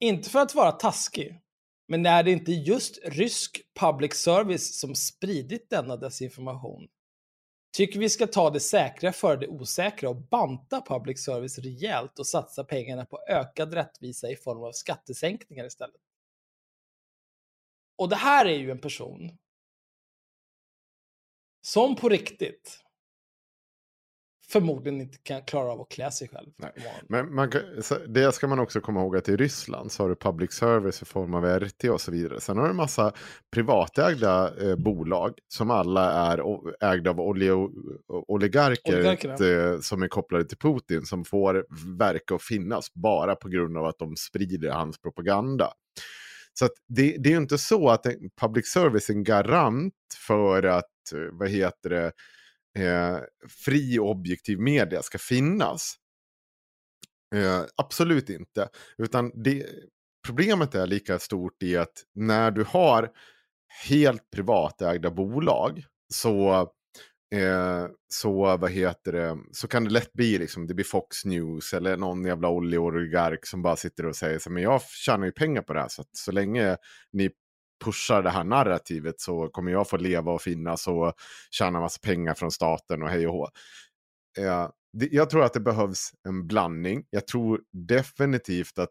Inte 0.00 0.30
för 0.30 0.38
att 0.38 0.54
vara 0.54 0.72
taskig, 0.72 1.40
men 1.88 2.06
är 2.06 2.22
det 2.22 2.30
inte 2.30 2.52
just 2.52 2.98
rysk 3.04 3.60
public 3.80 4.14
service 4.14 4.80
som 4.80 4.94
spridit 4.94 5.70
denna 5.70 5.96
desinformation? 5.96 6.88
Tycker 7.72 8.00
vi 8.00 8.08
ska 8.08 8.26
ta 8.26 8.50
det 8.50 8.60
säkra 8.60 9.12
för 9.12 9.36
det 9.36 9.48
osäkra 9.48 10.08
och 10.08 10.16
banta 10.16 10.82
public 10.86 11.24
service 11.24 11.58
rejält 11.58 12.18
och 12.18 12.26
satsa 12.26 12.64
pengarna 12.64 13.04
på 13.04 13.20
ökad 13.28 13.74
rättvisa 13.74 14.30
i 14.30 14.36
form 14.36 14.62
av 14.64 14.72
skattesänkningar 14.72 15.64
istället. 15.64 16.00
Och 17.96 18.08
det 18.08 18.16
här 18.16 18.46
är 18.46 18.58
ju 18.58 18.70
en 18.70 18.80
person 18.80 19.38
som 21.60 21.96
på 21.96 22.08
riktigt 22.08 22.84
förmodligen 24.50 25.00
inte 25.00 25.18
kan 25.22 25.42
klara 25.42 25.72
av 25.72 25.80
att 25.80 25.88
klä 25.88 26.10
sig 26.10 26.28
själv. 26.28 26.48
Nej. 26.56 26.72
Men 27.08 27.34
man 27.34 27.52
det 28.08 28.32
ska 28.32 28.46
man 28.46 28.58
också 28.58 28.80
komma 28.80 29.00
ihåg 29.00 29.16
att 29.16 29.28
i 29.28 29.36
Ryssland 29.36 29.92
så 29.92 30.02
har 30.02 30.08
du 30.08 30.16
public 30.16 30.52
service 30.52 31.02
i 31.02 31.04
form 31.04 31.34
av 31.34 31.44
RT 31.60 31.84
och 31.84 32.00
så 32.00 32.10
vidare. 32.10 32.40
Sen 32.40 32.56
har 32.56 32.64
du 32.64 32.70
en 32.70 32.76
massa 32.76 33.12
privatägda 33.52 34.52
eh, 34.60 34.76
bolag 34.76 35.38
som 35.48 35.70
alla 35.70 36.12
är 36.12 36.42
ägda 36.92 37.10
av 37.10 37.20
olio, 37.20 37.70
oligarker 38.08 38.98
Oligarkerna. 38.98 39.34
eh, 39.34 39.80
som 39.80 40.02
är 40.02 40.08
kopplade 40.08 40.44
till 40.44 40.58
Putin 40.58 41.02
som 41.02 41.24
får 41.24 41.66
verka 41.98 42.34
och 42.34 42.42
finnas 42.42 42.94
bara 42.94 43.36
på 43.36 43.48
grund 43.48 43.76
av 43.78 43.84
att 43.84 43.98
de 43.98 44.16
sprider 44.16 44.70
hans 44.70 44.98
propaganda. 45.00 45.72
Så 46.58 46.68
det, 46.88 47.16
det 47.18 47.28
är 47.28 47.30
ju 47.30 47.36
inte 47.36 47.58
så 47.58 47.88
att 47.88 48.06
public 48.40 48.66
service 48.72 49.10
är 49.10 49.14
en 49.14 49.24
garant 49.24 49.94
för 50.26 50.62
att, 50.62 51.12
eh, 51.14 51.20
vad 51.32 51.48
heter 51.48 51.90
det, 51.90 52.12
eh, 52.78 53.18
fri 53.64 53.98
och 53.98 54.10
objektiv 54.10 54.60
media 54.60 55.02
ska 55.02 55.18
finnas. 55.18 55.94
Eh, 57.34 57.62
absolut 57.76 58.30
inte. 58.30 58.68
Utan 58.98 59.32
det, 59.44 59.66
problemet 60.26 60.74
är 60.74 60.86
lika 60.86 61.18
stort 61.18 61.62
i 61.62 61.76
att 61.76 61.92
när 62.14 62.50
du 62.50 62.64
har 62.64 63.10
helt 63.88 64.30
privatägda 64.30 65.10
bolag 65.10 65.84
så, 66.14 66.60
eh, 67.34 67.86
så, 68.08 68.56
vad 68.56 68.70
heter 68.70 69.12
det, 69.12 69.38
så 69.52 69.68
kan 69.68 69.84
det 69.84 69.90
lätt 69.90 70.12
bli 70.12 70.38
liksom, 70.38 70.66
det 70.66 70.74
blir 70.74 70.84
Fox 70.84 71.24
News 71.24 71.72
eller 71.72 71.96
någon 71.96 72.24
jävla 72.24 72.48
oljeorgark 72.48 73.46
som 73.46 73.62
bara 73.62 73.76
sitter 73.76 74.06
och 74.06 74.16
säger 74.16 74.38
så 74.38 74.50
men 74.50 74.62
jag 74.62 74.82
tjänar 74.82 75.26
ju 75.26 75.32
pengar 75.32 75.62
på 75.62 75.72
det 75.72 75.80
här 75.80 75.88
så 75.88 76.02
att 76.02 76.16
så 76.16 76.32
länge 76.32 76.76
ni 77.12 77.30
pushar 77.84 78.22
det 78.22 78.30
här 78.30 78.44
narrativet 78.44 79.20
så 79.20 79.48
kommer 79.48 79.72
jag 79.72 79.88
få 79.88 79.96
leva 79.96 80.32
och 80.32 80.42
finnas 80.42 80.86
och 80.86 81.12
tjäna 81.50 81.80
massa 81.80 81.98
pengar 82.02 82.34
från 82.34 82.50
staten 82.50 83.02
och 83.02 83.08
hej 83.08 83.26
och 83.26 83.32
hå. 83.32 83.48
Eh, 84.38 84.68
det, 84.92 85.08
jag 85.12 85.30
tror 85.30 85.44
att 85.44 85.52
det 85.52 85.60
behövs 85.60 86.10
en 86.28 86.46
blandning. 86.46 87.04
Jag 87.10 87.26
tror 87.26 87.60
definitivt 87.72 88.78
att 88.78 88.90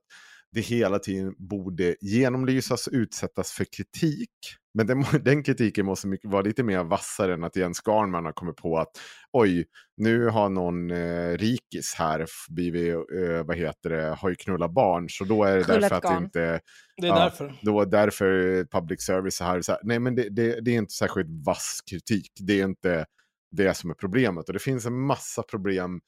det 0.52 0.62
hela 0.62 1.00
tiden 1.00 1.36
borde 1.38 1.96
genomlysas 2.02 2.88
och 2.88 2.94
utsättas 2.94 3.52
för 3.52 3.66
kritik. 3.66 4.30
Men 4.78 4.88
den, 4.88 5.04
den 5.24 5.44
kritiken 5.44 5.86
måste 5.86 6.08
mycket, 6.08 6.32
vara 6.32 6.42
lite 6.42 6.64
mer 6.64 6.84
vassare 6.84 7.34
än 7.34 7.44
att 7.44 7.56
Jens 7.56 7.82
Garnman 7.88 8.26
har 8.26 8.32
kommit 8.32 8.56
på 8.56 8.78
att 8.78 8.90
oj, 9.32 9.66
nu 9.98 10.26
har 10.28 10.50
någon 10.50 10.92
eh, 10.92 11.38
rikis 11.38 11.94
här 11.98 12.26
blivit, 12.50 12.94
eh, 12.96 13.44
vad 13.46 13.58
heter 13.58 13.90
det, 13.90 14.16
har 14.20 14.30
ju 14.30 14.36
knullat 14.36 14.72
barn, 14.72 15.10
så 15.10 15.24
då 15.24 15.44
är 15.44 15.58
det 15.58 15.64
Krullat 15.64 15.82
därför 15.82 15.96
att 15.96 16.02
det 16.02 16.10
garn. 16.10 16.24
inte 16.24 16.60
Det 17.02 17.08
är 17.08 17.12
Ja. 17.12 17.20
därför. 17.20 17.54
då 17.62 17.86
därför 17.86 18.64
public 18.72 19.02
service 19.02 19.36
så 19.36 19.44
här, 19.44 19.62
så 19.62 19.72
här. 19.72 19.82
Nej, 19.84 20.00
men 20.00 20.16
det, 20.16 20.30
det, 20.30 20.62
det 20.62 20.72
är 20.72 20.76
inte 20.78 20.94
särskilt 20.94 21.46
vass 21.46 21.80
kritik. 21.90 22.32
Det 22.40 22.60
är 22.62 22.66
inte 22.66 23.06
det 23.52 23.74
som 23.74 23.90
är 23.90 23.94
problemet. 23.94 24.48
Och 24.48 24.54
det 24.54 24.60
finns 24.60 24.86
en 24.86 25.00
massa 25.00 25.44
problem 25.44 26.02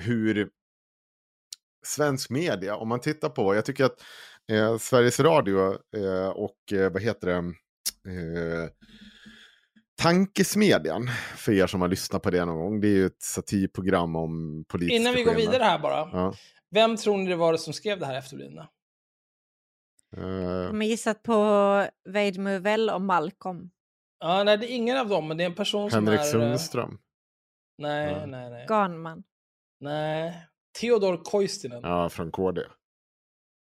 hur 0.00 0.48
svensk 1.86 2.30
media, 2.30 2.76
om 2.76 2.88
man 2.88 3.00
tittar 3.00 3.28
på, 3.28 3.54
jag 3.54 3.64
tycker 3.64 3.84
att 3.84 3.96
eh, 4.52 4.78
Sveriges 4.78 5.20
Radio 5.20 5.72
eh, 5.96 6.28
och 6.28 6.72
eh, 6.72 6.92
vad 6.92 7.02
heter 7.02 7.26
det, 7.26 7.34
eh, 8.10 8.68
Tankesmedjan, 10.02 11.06
för 11.36 11.52
er 11.52 11.66
som 11.66 11.80
har 11.80 11.88
lyssnat 11.88 12.22
på 12.22 12.30
det 12.30 12.44
någon 12.44 12.58
gång, 12.58 12.80
det 12.80 12.88
är 12.88 12.92
ju 12.96 13.06
ett 13.06 13.22
satirprogram 13.22 14.16
om 14.16 14.64
politiska 14.68 14.96
Innan 14.96 15.14
vi 15.14 15.22
går 15.22 15.32
skeenden. 15.32 15.52
vidare 15.52 15.64
här 15.68 15.78
bara. 15.78 15.96
Ja. 15.96 16.34
Vem 16.70 16.96
tror 16.96 17.16
ni 17.18 17.26
det 17.30 17.36
var 17.36 17.56
som 17.56 17.72
skrev 17.72 17.98
det 18.00 18.06
här 18.06 18.18
efterblivna? 18.18 18.68
Eh, 20.16 20.22
De 20.66 20.76
har 20.80 20.82
gissat 20.82 21.22
på 21.22 21.32
Wade 22.08 22.40
Movell 22.40 22.90
och 22.90 23.02
Malcolm. 23.02 23.70
Ja, 24.20 24.44
nej, 24.44 24.58
det 24.58 24.72
är 24.72 24.76
ingen 24.76 24.96
av 24.98 25.08
dem, 25.08 25.28
men 25.28 25.36
det 25.36 25.44
är 25.44 25.46
en 25.48 25.54
person 25.54 25.90
Henrik 25.90 26.24
som 26.24 26.40
är... 26.40 26.44
eh, 26.44 26.50
Sundström. 26.50 26.98
Nej, 27.78 28.12
Ja. 28.12 28.26
nej, 28.26 28.50
nej. 28.50 28.66
Ganman. 28.68 29.22
Nej. 29.80 30.46
Theodor 30.80 31.24
Koistinen. 31.24 31.80
Ja, 31.82 32.08
från 32.08 32.30
KD. 32.30 32.60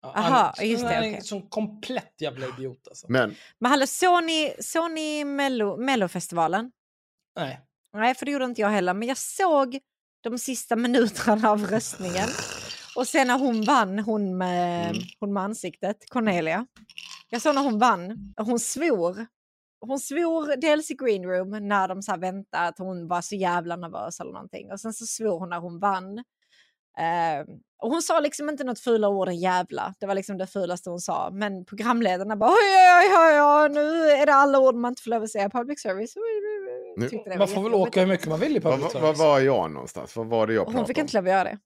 Aha, 0.03 0.53
han, 0.57 0.69
just 0.69 0.83
det, 0.89 0.95
Han 0.95 1.05
är 1.05 1.17
en 1.17 1.23
sån 1.23 1.49
komplett 1.49 2.15
jävla 2.21 2.47
idiot 2.47 2.89
alltså. 2.89 3.07
Men 3.09 3.35
Men 3.59 3.71
hallå, 3.71 3.87
såg 3.87 4.25
ni, 4.25 4.55
såg 4.61 4.91
ni 4.91 5.25
Mello, 5.25 5.77
Mellofestivalen? 5.77 6.73
Nej. 7.37 7.61
Nej, 7.97 8.15
för 8.15 8.27
det 8.27 8.33
gjorde 8.33 8.45
inte 8.45 8.61
jag 8.61 8.69
heller. 8.69 8.95
Men 8.95 9.09
jag 9.09 9.17
såg 9.19 9.79
de 10.23 10.39
sista 10.39 10.77
minuterna 10.77 11.51
av 11.51 11.67
röstningen. 11.67 12.29
Och 12.97 13.09
sen 13.09 13.27
när 13.27 13.39
hon 13.39 13.65
vann, 13.65 13.99
hon 13.99 14.39
med, 14.39 14.91
Mm. 14.91 15.03
hon 15.21 15.33
med 15.33 15.43
ansiktet, 15.43 15.97
Cornelia. 16.09 16.67
Jag 17.29 17.43
såg 17.43 17.55
när 17.55 17.63
hon 17.63 17.79
vann, 17.79 18.35
och 18.37 18.47
hon 18.47 18.59
svor. 18.59 19.27
Hon 19.87 19.99
svor 20.01 20.57
dels 20.61 20.91
i 20.91 20.95
green 20.95 21.25
room 21.25 21.69
när 21.69 21.89
de 21.89 22.03
så 22.03 22.11
här 22.11 22.19
väntade 22.19 22.69
att 22.69 22.79
hon 22.79 23.09
var 23.09 23.21
så 23.23 23.35
jävla 23.35 23.77
nervös 23.77 24.21
eller 24.21 24.33
någonting. 24.33 24.73
Och 24.73 24.81
sen 24.81 24.93
så 24.93 25.07
svor 25.07 25.39
hon 25.39 25.49
när 25.49 25.59
hon 25.61 25.79
vann. 25.79 26.25
Eh, 26.99 27.47
och 27.83 27.91
hon 27.91 28.03
sa 28.03 28.21
liksom 28.21 28.49
inte 28.49 28.65
något 28.65 28.81
fula 28.81 29.09
ord 29.09 29.29
än 29.29 29.37
jävla. 29.37 29.95
Det 30.01 30.07
var 30.07 30.15
liksom 30.15 30.39
det 30.39 30.47
fulaste 30.47 30.91
hon 30.91 31.01
sa. 31.01 31.31
Men 31.33 31.65
programledarna 31.65 32.37
bara 32.37 32.51
oj, 32.51 32.57
oj, 33.01 33.17
oj, 33.19 33.41
oj, 33.43 33.69
nu 33.69 34.11
är 34.11 34.27
det 34.27 34.35
alla 34.35 34.59
ord 34.59 34.75
man 34.75 34.89
inte 34.93 35.03
får 35.03 35.11
lov 35.11 35.23
att 35.23 35.31
säga. 35.31 35.51
Public 35.51 35.81
service. 35.83 36.15
Nu- 36.97 37.09
var 37.27 37.37
Man 37.39 37.49
får 37.49 37.63
väl 37.63 37.75
åka 37.75 38.01
hur 38.01 38.07
mycket 38.07 38.27
man 38.29 38.41
vill 38.41 38.57
i 38.57 38.59
Var, 38.59 38.71
public 38.73 38.95
var, 38.95 39.01
service. 39.01 39.19
var 39.19 39.27
var 39.29 39.41
jag 39.41 39.71
någonstans? 39.71 40.17
Vad 40.17 40.27
var 40.27 40.47
det 40.47 40.53
jag 40.55 40.61
Och 40.63 40.67
hon 40.67 40.75
pratade 40.75 40.87
fick 40.89 40.97
om? 40.99 41.01
inte 41.03 41.17
lov 41.17 41.25
att 41.25 41.31
göra 41.31 41.45
det. 41.45 41.59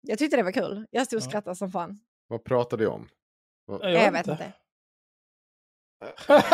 Jag 0.00 0.18
tyckte 0.18 0.36
det 0.36 0.42
var 0.42 0.52
kul. 0.52 0.86
Jag 0.90 1.06
stod 1.06 1.16
och 1.16 1.22
Ja. 1.24 1.28
skrattade 1.28 1.56
som 1.56 1.70
fan. 1.72 1.98
Vad 2.28 2.44
pratade 2.44 2.84
jag 2.84 2.92
om? 2.92 3.08
Ja, 3.66 3.88
Jag, 3.88 4.12
vet 4.12 4.26
inte. 4.28 4.52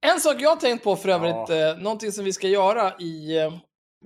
en 0.00 0.20
sak 0.20 0.36
jag 0.38 0.50
har 0.50 0.56
tänkt 0.56 0.84
på 0.84 0.96
för 0.96 1.08
övrigt, 1.08 1.50
eh, 1.50 1.82
någonting 1.82 2.12
som 2.12 2.24
vi 2.24 2.32
ska 2.32 2.48
göra 2.48 2.92
i, 2.98 3.38
eh, 3.38 3.52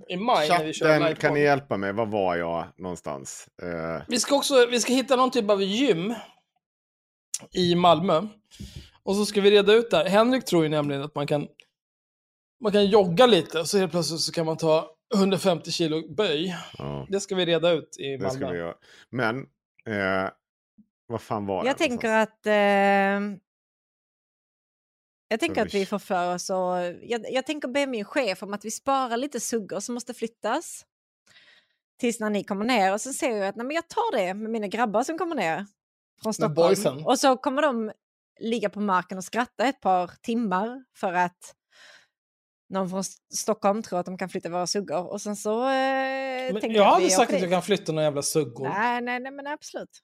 i 0.08 0.16
maj 0.16 0.48
när 0.48 0.64
vi 0.64 0.72
kör 0.72 0.86
Chatten, 0.86 1.02
livepod. 1.02 1.20
kan 1.20 1.34
ni 1.34 1.40
hjälpa 1.40 1.76
mig? 1.76 1.92
Var 1.92 2.06
var 2.06 2.36
jag 2.36 2.66
någonstans? 2.76 3.48
Eh, 3.62 4.02
Vi 4.08 4.20
ska 4.20 4.36
också 4.36 4.66
vi 4.66 4.80
ska 4.80 4.92
hitta 4.92 5.16
någon 5.16 5.30
typ 5.30 5.50
av 5.50 5.62
gym 5.62 6.14
i 7.52 7.74
Malmö. 7.74 8.22
Och 9.02 9.16
så 9.16 9.26
ska 9.26 9.40
vi 9.40 9.50
reda 9.50 9.72
ut 9.72 9.90
det 9.90 9.96
här. 9.96 10.04
Henrik 10.08 10.44
tror 10.44 10.62
ju 10.62 10.68
nämligen 10.68 11.02
att 11.02 11.14
man 11.14 11.26
kan, 11.26 11.48
man 12.62 12.72
kan 12.72 12.86
jogga 12.86 13.26
lite 13.26 13.60
och 13.60 13.66
så 13.68 13.78
helt 13.78 13.92
plötsligt 13.92 14.20
så 14.20 14.32
kan 14.32 14.46
man 14.46 14.56
ta 14.56 14.90
150 15.14 15.70
kilo 15.70 16.14
böj. 16.14 16.56
ja, 16.78 17.06
Det 17.10 17.20
ska 17.20 17.34
vi 17.34 17.46
reda 17.46 17.70
ut 17.70 17.96
i 17.98 18.16
det 18.16 18.30
ska 18.30 18.40
Malmö. 18.40 18.52
vi 18.52 18.58
göra. 18.58 18.74
Men, 19.10 19.38
eh, 19.86 20.30
vad 21.06 21.20
fan 21.20 21.46
var 21.46 21.66
Jag 21.66 21.78
tänker 21.78 22.08
någonstans? 22.08 22.38
att... 22.40 22.46
Eh, 22.46 23.38
jag 25.28 25.40
tänker 25.40 25.62
att 25.62 25.74
vi 25.74 25.86
får 25.86 25.98
för 25.98 26.34
oss 26.34 26.50
och, 26.50 26.76
jag, 27.02 27.32
jag 27.32 27.46
tänker 27.46 27.68
be 27.68 27.86
min 27.86 28.04
chef 28.04 28.42
om 28.42 28.54
att 28.54 28.64
vi 28.64 28.70
sparar 28.70 29.16
lite 29.16 29.40
suggor 29.40 29.80
som 29.80 29.94
måste 29.94 30.14
flyttas. 30.14 30.84
Tills 32.00 32.20
när 32.20 32.30
ni 32.30 32.44
kommer 32.44 32.64
ner 32.64 32.92
och 32.92 33.00
så 33.00 33.12
ser 33.12 33.36
jag 33.36 33.48
att 33.48 33.56
nej, 33.56 33.66
men 33.66 33.74
jag 33.74 33.88
tar 33.88 34.16
det 34.16 34.34
med 34.34 34.50
mina 34.50 34.66
grabbar 34.66 35.02
som 35.02 35.18
kommer 35.18 35.34
ner 35.34 35.66
från 36.22 36.34
Stockholm. 36.34 37.06
Och 37.06 37.18
så 37.18 37.36
kommer 37.36 37.62
de 37.62 37.92
ligga 38.40 38.70
på 38.70 38.80
marken 38.80 39.18
och 39.18 39.24
skratta 39.24 39.64
ett 39.64 39.80
par 39.80 40.10
timmar 40.22 40.84
för 40.96 41.12
att 41.12 41.54
någon 42.70 42.90
från 42.90 43.04
Stockholm 43.34 43.82
tror 43.82 43.98
att 43.98 44.06
de 44.06 44.18
kan 44.18 44.28
flytta 44.28 44.48
våra 44.48 44.66
suggor. 44.66 45.12
Och 45.12 45.20
sen 45.20 45.36
så 45.36 45.62
eh, 45.62 46.52
Men 46.52 46.72
jag 46.72 46.84
har 46.84 46.94
aldrig 46.94 47.12
sagt 47.12 47.32
att 47.32 47.40
jag 47.40 47.50
kan 47.50 47.62
flytta 47.62 47.92
några 47.92 48.04
jävla 48.04 48.22
suggor. 48.22 48.68
Nej, 48.68 49.00
nej, 49.00 49.20
nej, 49.20 49.32
men 49.32 49.46
absolut. 49.46 50.02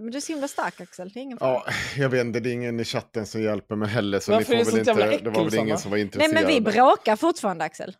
Men 0.00 0.10
du 0.10 0.16
är 0.16 0.20
så 0.20 0.32
himla 0.32 0.48
stark 0.48 0.80
Axel, 0.80 1.08
det 1.08 1.20
är 1.20 1.22
ingen 1.22 1.38
fara. 1.38 1.62
Ja, 1.66 1.72
jag 2.02 2.08
vet 2.08 2.20
inte, 2.26 2.40
det 2.40 2.50
är 2.50 2.52
ingen 2.52 2.80
i 2.80 2.84
chatten 2.84 3.26
som 3.26 3.42
hjälper 3.42 3.76
mig 3.76 3.88
heller. 3.88 4.20
Så 4.20 4.32
Varför 4.32 4.54
ni 4.54 4.60
är 4.60 4.64
får 4.64 4.72
det 4.72 4.92
väl 4.92 5.12
inte, 5.12 5.24
det 5.24 5.30
var 5.30 5.38
väl 5.44 5.46
äckel, 5.48 5.58
ingen 5.60 5.78
som 5.78 5.90
var 5.90 5.96
Nej 5.96 6.04
intresserad. 6.04 6.34
men 6.34 6.46
vi 6.46 6.60
bråkar 6.60 7.16
fortfarande 7.16 7.64
Axel. 7.64 7.96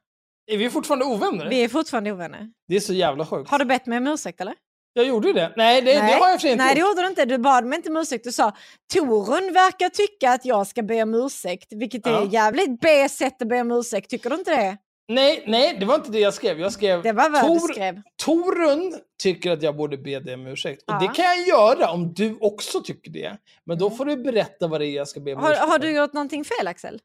Är 0.52 0.56
vi 0.56 0.70
fortfarande 0.70 1.04
ovänner? 1.04 1.48
Vi 1.48 1.64
är 1.64 1.68
fortfarande 1.68 2.12
ovänner. 2.12 2.50
Det 2.68 2.76
är 2.76 2.80
så 2.80 2.92
jävla 2.92 3.26
sjukt. 3.26 3.50
Har 3.50 3.58
du 3.58 3.64
bett 3.64 3.86
mig 3.86 3.98
om 3.98 4.06
ursäkt 4.06 4.40
eller? 4.40 4.54
Jag 4.92 5.06
gjorde 5.06 5.28
ju 5.28 5.34
det. 5.34 5.52
Nej, 5.56 5.82
det, 5.82 5.92
det 5.92 6.00
har 6.00 6.28
jag 6.28 6.40
för 6.40 6.48
inte 6.48 6.64
Nej 6.64 6.74
det 6.74 6.80
gjorde 6.80 7.02
du 7.02 7.08
inte. 7.08 7.24
Du 7.24 7.38
bad 7.38 7.64
mig 7.64 7.76
inte 7.76 7.88
om 7.88 7.96
ursäkt. 7.96 8.24
Du 8.24 8.32
sa 8.32 8.56
Torun 8.94 9.52
verkar 9.52 9.88
tycka 9.88 10.30
att 10.32 10.44
jag 10.44 10.66
ska 10.66 10.82
be 10.82 11.02
om 11.02 11.14
ursäkt. 11.14 11.66
Vilket 11.72 12.06
är 12.06 12.10
Ja. 12.10 12.28
jävligt 12.32 12.80
B-sätt 12.80 13.42
att 13.42 13.48
be 13.48 13.60
om 13.60 13.70
ursäkt. 13.70 14.10
Tycker 14.10 14.30
du 14.30 14.36
inte 14.36 14.50
det? 14.50 14.76
Nej, 15.08 15.44
nej, 15.46 15.76
det 15.80 15.86
var 15.86 15.94
inte 15.94 16.10
det 16.10 16.18
jag 16.20 16.34
skrev. 16.34 16.60
Jag 16.60 16.72
skrev 16.72 17.02
Det 17.02 17.12
var 17.12 17.30
vad 17.30 17.42
du 17.42 17.46
Tor- 17.60 17.72
skrev. 17.72 18.02
Torun 18.16 18.94
tycker 19.22 19.50
att 19.50 19.62
jag 19.62 19.76
borde 19.76 19.98
be 19.98 20.20
dig 20.20 20.34
om 20.34 20.46
ursäkt. 20.46 20.82
Och 20.82 20.94
Ja. 20.94 20.98
det 20.98 21.06
kan 21.14 21.24
jag 21.24 21.46
göra 21.48 21.90
om 21.90 22.14
du 22.14 22.36
också 22.40 22.82
tycker 22.82 23.10
det. 23.10 23.36
Men 23.64 23.78
då 23.78 23.86
Mm. 23.86 23.96
får 23.98 24.04
du 24.04 24.16
berätta 24.16 24.66
vad 24.68 24.80
det 24.80 24.86
är 24.86 24.94
jag 24.96 25.08
ska 25.08 25.20
be 25.20 25.34
om 25.34 25.42
Har, 25.42 25.50
ursäkt 25.52 25.66
har 25.68 25.78
du 25.78 25.96
gjort 25.96 26.12
någonting 26.12 26.44
fel 26.44 26.66
Axel? 26.68 27.00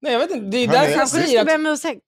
Nej, 0.00 0.12
jag 0.12 0.20
vet 0.20 0.30
inte. 0.30 0.46
Det 0.46 0.58
är, 0.58 0.68
därför 0.68 0.90
jag 0.98 1.06
du 1.06 1.10
säger 1.10 1.26
ska 1.38 1.44
be 1.44 1.52
att, 1.54 1.58
om 1.58 1.66
ursäkt? 1.66 2.00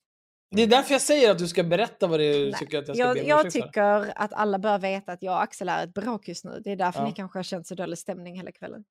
det 0.50 0.62
är 0.62 0.66
därför 0.66 0.92
jag 0.94 1.00
säger 1.02 1.30
att 1.30 1.38
du 1.38 1.48
ska 1.48 1.62
berätta 1.62 2.06
vad 2.06 2.20
det 2.20 2.24
är 2.24 2.38
du 2.38 2.44
Nej, 2.50 2.54
tycker 2.58 2.78
att 2.78 2.88
jag 2.88 2.96
ska 2.96 3.06
Jag, 3.06 3.14
be 3.14 3.22
om 3.22 3.28
jag 3.28 3.46
ursäkt 3.46 3.52
för. 3.64 3.68
tycker 3.68 4.12
att 4.16 4.32
alla 4.32 4.58
bör 4.58 4.78
veta 4.78 5.12
att 5.12 5.22
jag 5.22 5.32
och 5.34 5.42
Axel 5.42 5.68
är 5.68 5.84
ett 5.84 5.94
bråk 5.94 6.28
just 6.28 6.44
nu. 6.44 6.60
Det 6.64 6.70
är 6.72 6.76
därför 6.76 7.00
Ja. 7.00 7.06
ni 7.06 7.12
kanske 7.12 7.38
har 7.38 7.42
känt 7.44 7.66
så 7.66 7.74
dålig 7.74 7.98
stämning 7.98 8.36
hela 8.36 8.52
kvällen. 8.52 8.84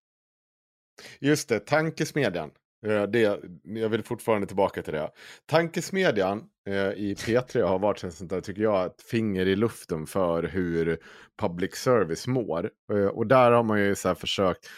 Just 1.20 1.50
det, 1.50 1.60
tankesmedjan. 1.60 2.52
Eh, 2.86 3.04
det, 3.04 3.40
jag 3.64 3.90
vill 3.90 4.04
fortfarande 4.04 4.48
tillbaka 4.48 4.82
till 4.82 4.94
det. 4.94 5.12
Tankesmedjan 5.46 6.44
eh, 6.70 6.90
i 6.92 7.16
P3 7.18 7.64
har 7.64 7.80
varit 7.80 8.04
en 8.04 8.12
sånt 8.12 8.30
där, 8.30 8.42
tycker 8.42 8.62
jag, 8.62 8.86
ett 8.86 9.02
finger 9.02 9.46
i 9.46 9.56
luften 9.56 10.06
för 10.08 10.44
hur 10.44 10.98
public 11.42 11.76
service 11.76 12.28
mår. 12.28 12.70
Eh, 12.94 13.06
och 13.06 13.28
där 13.28 13.52
har 13.52 13.64
man 13.64 13.80
ju 13.80 13.96
så 13.96 14.08
här 14.08 14.16
försökt, 14.16 14.70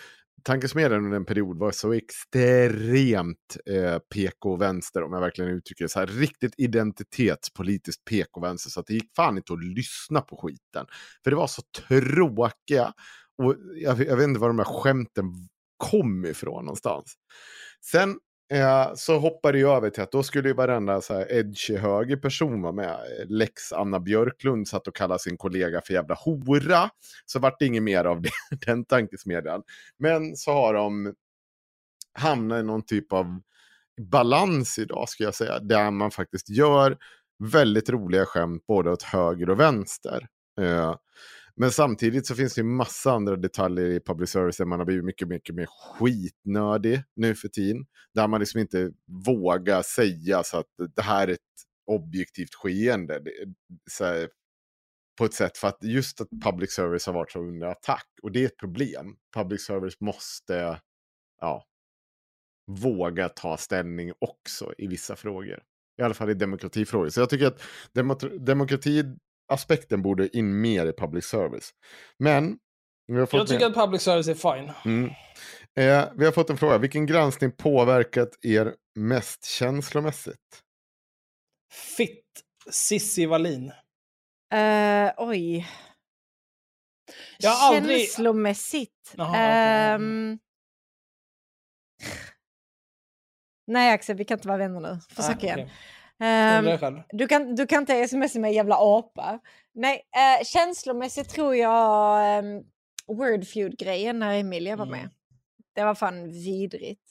Tankesmedjan 0.44 1.06
under 1.06 1.18
en 1.18 1.26
period 1.26 1.58
var 1.60 1.72
så 1.72 1.94
extremt 1.94 3.58
eh, 3.66 4.00
PK-vänster, 4.00 5.04
om 5.04 5.14
jag 5.14 5.22
verkligen 5.22 5.52
uttrycker 5.52 5.86
det 5.86 5.90
så 5.90 6.00
här, 6.00 6.08
riktigt 6.08 6.54
identitetspolitiskt 6.58 8.06
PK-vänster, 8.06 8.70
så 8.70 8.80
att 8.80 8.86
det 8.86 8.94
gick 8.94 9.16
fan 9.16 9.38
inte 9.38 9.54
att 9.54 9.64
lyssna 9.64 10.22
på 10.22 10.38
skiten. 10.38 10.86
För 11.24 11.32
det 11.32 11.38
var 11.38 11.48
så 11.48 11.62
tråkiga, 11.88 12.94
och 13.38 13.56
jag, 13.76 14.00
jag 14.00 14.18
vet 14.18 14.28
inte 14.28 14.40
vad 14.40 14.50
de 14.50 14.60
här 14.60 14.66
skämten 14.66 15.26
kom 15.78 16.26
ifrån 16.26 16.66
någonstans. 16.66 17.14
Sen 17.86 18.20
eh, 18.54 18.94
så 18.96 19.20
hoppade 19.20 19.60
jag 19.60 19.78
över 19.78 19.90
till 19.90 20.04
att 20.04 20.12
då 20.12 20.24
skulle 20.24 20.48
ju 20.48 20.54
varenda 20.54 21.02
så 21.02 21.14
här 21.14 21.32
edgy 21.32 21.78
högerperson 21.78 22.62
vara 22.62 22.74
med. 22.74 23.00
Lex 23.28 23.74
Anna 23.74 24.00
Björklund 24.00 24.68
satt 24.68 24.88
och 24.88 24.96
kallade 24.96 25.20
sin 25.20 25.38
kollega 25.38 25.82
för 25.82 25.94
jävla 25.94 26.16
hora. 26.16 26.90
Så 27.26 27.40
vart 27.40 27.60
det 27.60 27.66
inget 27.66 27.84
mer 27.84 28.06
av 28.06 28.22
det, 28.22 28.32
den 28.66 28.86
tankesmedjan. 28.86 29.64
Men 30.00 30.36
så 30.36 30.52
har 30.52 30.74
de 30.74 31.14
hamnat 32.14 32.60
i 32.60 32.64
någon 32.64 32.86
typ 32.86 33.14
av 33.14 33.40
balans 34.02 34.80
idag, 34.80 35.10
skulle 35.10 35.28
jag 35.28 35.36
säga. 35.36 35.60
Där 35.60 35.92
man 35.92 36.12
faktiskt 36.12 36.50
gör 36.50 36.98
väldigt 37.40 37.90
roliga 37.90 38.26
skämt 38.26 38.66
både 38.68 38.92
åt 38.92 39.04
höger 39.04 39.50
och 39.50 39.60
vänster. 39.60 40.28
Eh, 40.62 40.96
men 41.60 41.72
samtidigt 41.72 42.28
så 42.28 42.36
finns 42.36 42.56
det 42.56 42.62
ju 42.62 42.68
massa 42.68 43.12
andra 43.12 43.36
detaljer 43.36 43.86
i 43.86 44.00
public 44.00 44.30
service 44.30 44.58
där 44.58 44.66
man 44.66 44.80
har 44.80 44.86
blivit 44.86 45.06
mycket, 45.06 45.28
mycket 45.28 45.56
mer 45.56 45.66
skitnödig 45.66 47.04
nu 47.16 47.36
för 47.36 47.48
tiden. 47.48 47.86
Där 48.14 48.28
man 48.28 48.40
liksom 48.40 48.60
inte 48.60 48.92
vågar 49.26 49.82
säga 49.82 50.44
så 50.44 50.58
att 50.58 50.66
det 50.96 51.02
här 51.02 51.28
är 51.28 51.32
ett 51.32 51.40
objektivt 51.88 52.54
skeende. 52.54 53.22
Så 53.92 54.06
här, 54.06 54.30
på 55.18 55.26
ett 55.26 55.34
sätt 55.34 55.58
för 55.58 55.68
att 55.68 55.84
just 55.84 56.22
att 56.22 56.28
public 56.44 56.72
service 56.72 57.06
har 57.06 57.14
varit 57.14 57.32
så 57.32 57.40
under 57.40 57.68
attack. 57.68 58.08
Och 58.24 58.32
det 58.32 58.42
är 58.42 58.46
ett 58.46 58.58
problem. 58.58 59.16
Public 59.36 59.66
service 59.66 60.00
måste 60.00 60.80
ja, 61.42 61.64
våga 62.68 63.30
ta 63.30 63.58
ställning 63.58 64.14
också 64.20 64.74
i 64.78 64.88
vissa 64.88 65.16
frågor. 65.16 65.64
I 66.00 66.02
alla 66.02 66.14
fall 66.14 66.30
i 66.30 66.34
demokratifrågor. 66.34 67.10
Så 67.10 67.20
jag 67.20 67.30
tycker 67.30 67.48
att 67.48 67.62
demot- 67.94 68.38
demokratiaspekten 69.48 70.02
borde 70.02 70.38
in 70.38 70.62
mer 70.62 70.86
i 70.86 70.94
public 70.94 71.26
service. 71.26 71.72
Men 72.20 72.58
vi 73.08 73.20
har 73.20 73.26
fått 73.26 73.38
Jag 73.38 73.48
tycker 73.48 73.60
med- 73.70 73.78
att 73.78 73.86
public 73.86 74.02
service 74.02 74.28
är 74.28 74.34
fine. 74.56 74.72
Mm. 74.86 75.10
Eh, 75.76 76.10
vi 76.18 76.26
har 76.26 76.32
fått 76.32 76.50
en 76.50 76.58
fråga. 76.58 76.78
Vilken 76.78 77.06
granskning 77.06 77.52
påverkat 77.52 78.30
er 78.46 78.76
mest 78.96 79.46
känslomässigt? 79.46 80.64
Fitt 81.98 82.24
Sissi 82.72 83.26
Wallin. 83.26 83.72
Uh, 84.54 85.12
oj. 85.18 85.68
Jag 87.40 87.50
har 87.52 87.76
aldrig- 87.76 88.00
Känslomässigt. 88.00 89.14
Jaha, 89.18 89.30
okej. 89.30 89.42
Ehm, 89.96 90.40
Nej 93.68 93.92
Axel, 93.94 94.16
vi 94.18 94.26
kan 94.26 94.38
inte 94.38 94.48
vara 94.48 94.58
vänner 94.58 94.80
nu. 94.80 95.00
Försök 95.10 95.44
Ah, 95.44 95.46
igen. 95.46 95.70
Ehm, 96.20 96.78
själv. 96.78 97.02
du, 97.10 97.28
kan, 97.28 97.56
du 97.56 97.68
kan 97.68 97.80
inte 97.80 98.08
smsa 98.08 98.40
mig 98.40 98.56
jävla 98.56 98.76
apa. 98.80 99.40
Nej, 99.74 99.96
uh, 99.96 100.46
känslomässigt 100.46 101.30
tror 101.30 101.56
jag 101.56 102.44
um, 102.44 102.64
Wordfeud-grejen 103.18 104.20
när 104.20 104.40
Emilia 104.40 104.76
var 104.76 104.86
Mm. 104.86 105.00
med. 105.00 105.10
Det 105.76 105.84
var 105.84 105.96
fan 105.96 106.32
vidrigt. 106.32 107.02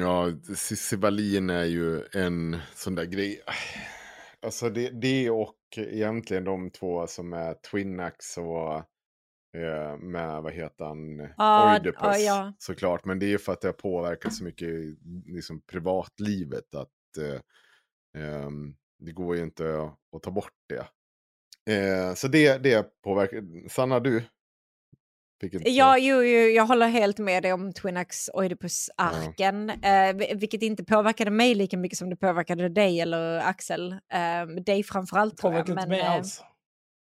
Ja, 0.00 0.26
Cissi 0.56 0.96
Wallin 0.96 1.50
är 1.50 1.64
ju 1.64 2.02
en 2.12 2.58
sån 2.74 2.94
där 2.94 3.04
grej. 3.04 3.42
Alltså 4.46 4.68
det, 4.70 4.90
det 4.90 5.30
och 5.30 5.56
egentligen 5.76 6.44
de 6.44 6.70
två 6.70 7.06
som 7.06 7.32
är 7.32 7.54
Twinax 7.54 8.38
och 8.38 8.74
eh, 9.60 9.96
med, 9.98 10.42
vad 10.42 10.52
heter 10.52 10.84
han, 10.84 11.28
Ja, 11.36 11.72
Oidipus 11.74 12.00
ja, 12.02 12.16
ja. 12.18 12.52
såklart. 12.58 13.04
Men 13.04 13.18
det 13.18 13.26
är 13.26 13.30
ju 13.30 13.38
för 13.38 13.52
att 13.52 13.60
det 13.60 13.68
har 13.68 13.72
påverkat 13.72 14.34
så 14.34 14.44
mycket 14.44 14.68
liksom, 15.26 15.60
privatlivet 15.60 16.74
att 16.74 17.18
eh, 17.18 17.34
ehm, 17.34 17.40
det 18.98 19.12
går 19.12 19.36
ju 19.36 19.42
inte 19.42 19.90
att, 20.16 20.22
ta 20.22 20.30
bort 20.30 20.52
det. 20.68 20.86
Eh, 21.74 22.14
så 22.14 22.28
det, 22.28 22.58
det 22.58 23.02
påverkar. 23.02 23.68
Sanna, 23.68 24.00
du? 24.00 24.22
Ja, 25.70 25.98
jo, 25.98 26.16
jo, 26.22 26.38
jag 26.38 26.66
håller 26.66 26.88
helt 26.88 27.18
med 27.18 27.42
dig 27.42 27.52
om 27.52 27.72
Twinax 27.72 28.30
Oidipus-arken. 28.34 29.70
Eh, 29.70 30.12
vi- 30.14 30.34
vilket 30.34 30.62
inte 30.62 30.84
påverkade 30.84 31.30
mig 31.30 31.54
lika 31.54 31.76
mycket 31.76 31.98
som 31.98 32.10
det 32.10 32.16
påverkade 32.16 32.68
dig 32.68 33.00
eller 33.00 33.38
Axel. 33.38 33.92
Eh, 33.92 34.46
dig 34.66 34.82
framförallt 34.82 35.36
tror 35.36 35.52
jag. 35.52 35.66
Men, 35.76 35.90
eh, 36.00 36.16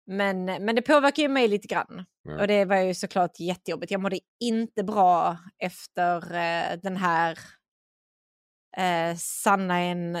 men, 0.06 0.44
men 0.64 0.74
det 0.76 0.82
påverkar 0.82 1.22
ju 1.22 1.28
mig 1.28 1.48
lite 1.48 1.68
grann. 1.68 2.04
Ja. 2.22 2.40
Och 2.40 2.46
det 2.46 2.64
var 2.64 2.76
ju 2.76 2.94
såklart 2.94 3.40
jättejobbigt. 3.40 3.92
Jag 3.92 4.00
mådde 4.00 4.18
inte 4.40 4.84
bra 4.84 5.38
efter 5.58 6.16
eh, 6.16 6.78
den 6.82 6.96
här 6.96 7.38
eh, 8.76 9.16
Sanna 9.16 9.78
är 9.80 9.92
en 9.92 10.18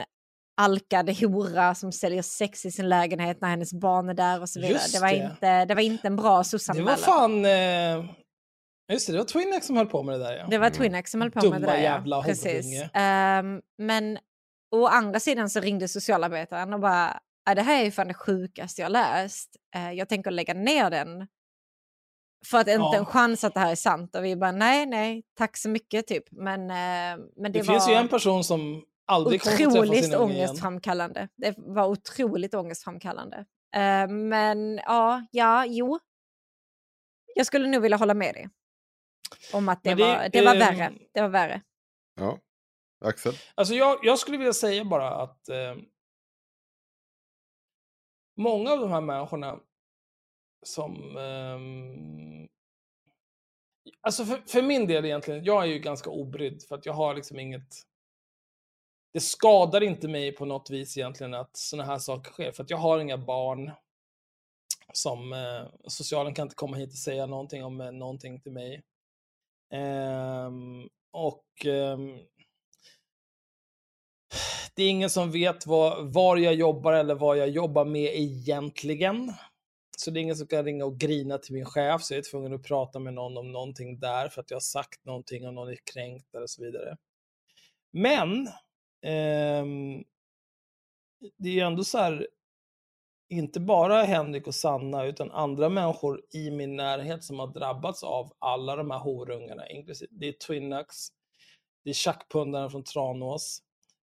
alkad 0.56 1.10
hora 1.10 1.74
som 1.74 1.92
säljer 1.92 2.22
sex 2.22 2.66
i 2.66 2.70
sin 2.70 2.88
lägenhet 2.88 3.40
när 3.40 3.48
hennes 3.48 3.72
barn 3.74 4.08
är 4.08 4.14
där 4.14 4.40
och 4.40 4.48
så 4.48 4.60
vidare. 4.60 4.72
Just 4.72 4.94
Det 4.94 5.00
var, 5.00 5.08
det. 5.08 5.16
Inte, 5.16 5.64
det 5.64 5.74
var 5.74 5.82
inte 5.82 6.06
en 6.06 6.16
bra 6.16 6.38
Det 6.38 6.44
soc-anmälan. 6.44 6.84
var 6.86 6.96
fan... 6.96 7.44
Eh... 7.44 8.04
Just 8.92 9.06
det, 9.06 9.12
det 9.12 9.18
var 9.18 9.24
Twinax 9.26 9.66
som 9.66 9.76
höll 9.76 9.86
på 9.86 10.02
med 10.02 10.20
det 10.20 10.24
där 10.24 10.36
ja. 10.36 10.46
Det 10.50 10.58
var 10.58 10.66
Mm. 10.66 10.78
Twinax 10.78 11.10
som 11.10 11.20
höll 11.20 11.30
på 11.30 11.40
Dumma 11.40 11.58
med 11.58 11.68
det 11.68 11.72
där. 11.72 11.78
jävla 11.82 12.16
ja. 12.16 12.22
Precis. 12.22 12.82
Ehm, 12.94 13.60
men 13.78 14.18
å 14.74 14.86
andra 14.86 15.20
sidan 15.20 15.50
så 15.50 15.60
ringde 15.60 15.88
socialarbetaren 15.88 16.72
och 16.74 16.80
bara, 16.80 17.20
"Ja, 17.46 17.54
det 17.54 17.62
här 17.62 17.80
är 17.80 17.84
ju 17.84 17.90
fan 17.90 18.08
det 18.08 18.14
sjukaste 18.14 18.82
jag 18.82 18.92
läst. 18.92 19.50
Eh, 19.76 19.92
jag 19.92 20.08
tänker 20.08 20.30
lägga 20.30 20.54
ner 20.54 20.90
den. 20.90 21.26
För 22.46 22.58
att 22.58 22.66
inte 22.68 22.78
Ja. 22.80 22.96
en 22.96 23.04
chans 23.06 23.44
att 23.44 23.54
det 23.54 23.60
här 23.60 23.70
är 23.70 23.74
sant. 23.76 24.16
Och 24.16 24.24
vi 24.24 24.36
bara 24.36 24.52
nej, 24.52 24.86
nej, 24.86 25.22
tack 25.38 25.56
så 25.56 25.68
mycket 25.68 26.06
typ. 26.06 26.24
Men, 26.30 26.60
eh, 26.70 27.24
men 27.36 27.52
det, 27.52 27.58
Det, 27.58 27.62
var 27.62 27.74
finns 27.74 27.88
ju 27.88 27.92
en 27.94 28.08
person 28.08 28.44
som 28.44 28.82
aldrig 29.06 29.40
otroligt 29.46 30.14
ångestframkallande. 30.14 31.28
Det 31.36 31.54
var 31.58 31.86
otroligt 31.86 32.54
ångestframkallande. 32.54 33.36
Eh, 33.74 34.08
men 34.08 34.76
ja, 34.76 35.26
ja, 35.30 35.66
jo. 35.66 35.98
Jag 37.34 37.46
skulle 37.46 37.68
nog 37.68 37.82
vilja 37.82 37.96
hålla 37.96 38.14
med 38.14 38.34
dig. 38.34 38.48
Om 39.52 39.68
att 39.68 39.82
det, 39.82 39.94
det- 39.94 40.04
var, 40.04 40.28
det 40.28 40.42
var 40.44 40.52
ehm, 40.52 40.58
värre. 40.58 40.92
Det 41.14 41.20
var 41.20 41.28
värre. 41.28 41.62
Ja. 42.14 42.38
Axel? 43.04 43.34
Alltså 43.54 43.74
jag, 43.74 43.98
jag 44.02 44.18
skulle 44.18 44.38
vilja 44.38 44.52
säga 44.52 44.84
bara 44.84 45.10
att 45.14 45.48
eh, 45.48 45.76
många 48.36 48.72
av 48.72 48.78
de 48.80 48.90
här 48.90 49.00
människorna 49.00 49.60
som... 50.66 51.16
ehm, 51.16 52.48
alltså 54.00 54.24
för, 54.24 54.42
för 54.46 54.62
min 54.62 54.86
del 54.86 55.04
egentligen, 55.04 55.44
jag 55.44 55.62
är 55.62 55.66
ju 55.66 55.78
ganska 55.78 56.10
obrydd 56.10 56.62
för 56.68 56.74
att 56.74 56.86
jag 56.86 56.92
har 56.92 57.14
liksom 57.14 57.38
inget... 57.38 57.68
Det 59.12 59.20
skadar 59.20 59.82
inte 59.82 60.08
mig 60.08 60.32
på 60.32 60.44
något 60.44 60.70
vis 60.70 60.96
egentligen 60.96 61.34
att 61.34 61.56
sådana 61.56 61.92
här 61.92 61.98
saker 61.98 62.32
sker, 62.32 62.52
för 62.52 62.62
att 62.62 62.70
jag 62.70 62.78
har 62.78 62.98
inga 62.98 63.18
barn 63.18 63.70
som... 64.92 65.32
Eh, 65.32 65.66
socialen 65.86 66.34
kan 66.34 66.46
inte 66.46 66.54
komma 66.54 66.76
hit 66.76 66.90
och 66.90 66.98
säga 66.98 67.26
någonting 67.26 67.64
om 67.64 67.80
eh, 67.80 67.92
någonting 67.92 68.40
till 68.40 68.52
mig. 68.52 68.82
Ehm, 69.70 70.88
och... 71.10 71.66
ehm, 71.66 72.18
det 74.74 74.82
är 74.82 74.90
ingen 74.90 75.10
som 75.10 75.30
vet 75.30 75.66
var, 75.66 76.02
var 76.02 76.36
jag 76.36 76.54
jobbar 76.54 76.92
eller 76.92 77.14
vad 77.14 77.38
jag 77.38 77.48
jobbar 77.48 77.84
med 77.84 78.14
egentligen. 78.14 79.32
Så 79.98 80.10
det 80.10 80.20
är 80.20 80.22
ingen 80.22 80.36
som 80.36 80.46
kan 80.46 80.64
ringa 80.64 80.84
och 80.84 80.98
grina 80.98 81.38
till 81.38 81.54
min 81.54 81.64
chef, 81.64 82.02
så 82.02 82.14
jag 82.14 82.18
är 82.18 82.30
tvungen 82.30 82.54
att 82.54 82.62
prata 82.62 82.98
med 82.98 83.14
någon 83.14 83.38
om 83.38 83.52
någonting 83.52 83.98
där 83.98 84.28
för 84.28 84.40
att 84.40 84.50
jag 84.50 84.56
har 84.56 84.60
sagt 84.60 85.04
någonting 85.04 85.46
och 85.46 85.54
någon 85.54 85.68
är 85.68 85.78
kränkt 85.92 86.34
eller 86.34 86.46
så 86.46 86.62
vidare. 86.62 86.96
Men, 87.92 88.48
det 91.38 91.48
är 91.48 91.52
ju 91.52 91.60
ändå 91.60 91.84
så 91.84 91.98
här, 91.98 92.26
inte 93.28 93.60
bara 93.60 94.02
Henrik 94.02 94.46
och 94.46 94.54
Sanna, 94.54 95.04
utan 95.04 95.30
andra 95.30 95.68
människor 95.68 96.22
i 96.30 96.50
min 96.50 96.76
närhet 96.76 97.24
som 97.24 97.38
har 97.38 97.46
drabbats 97.46 98.02
av 98.02 98.32
alla 98.38 98.76
de 98.76 98.90
här 98.90 98.98
horungarna, 98.98 99.68
inklusive, 99.68 100.08
det 100.12 100.28
är 100.28 100.32
Twinnax, 100.32 100.96
det 101.84 101.90
är 101.90 101.94
tjackpundaren 101.94 102.70
från 102.70 102.84
Tranås, 102.84 103.62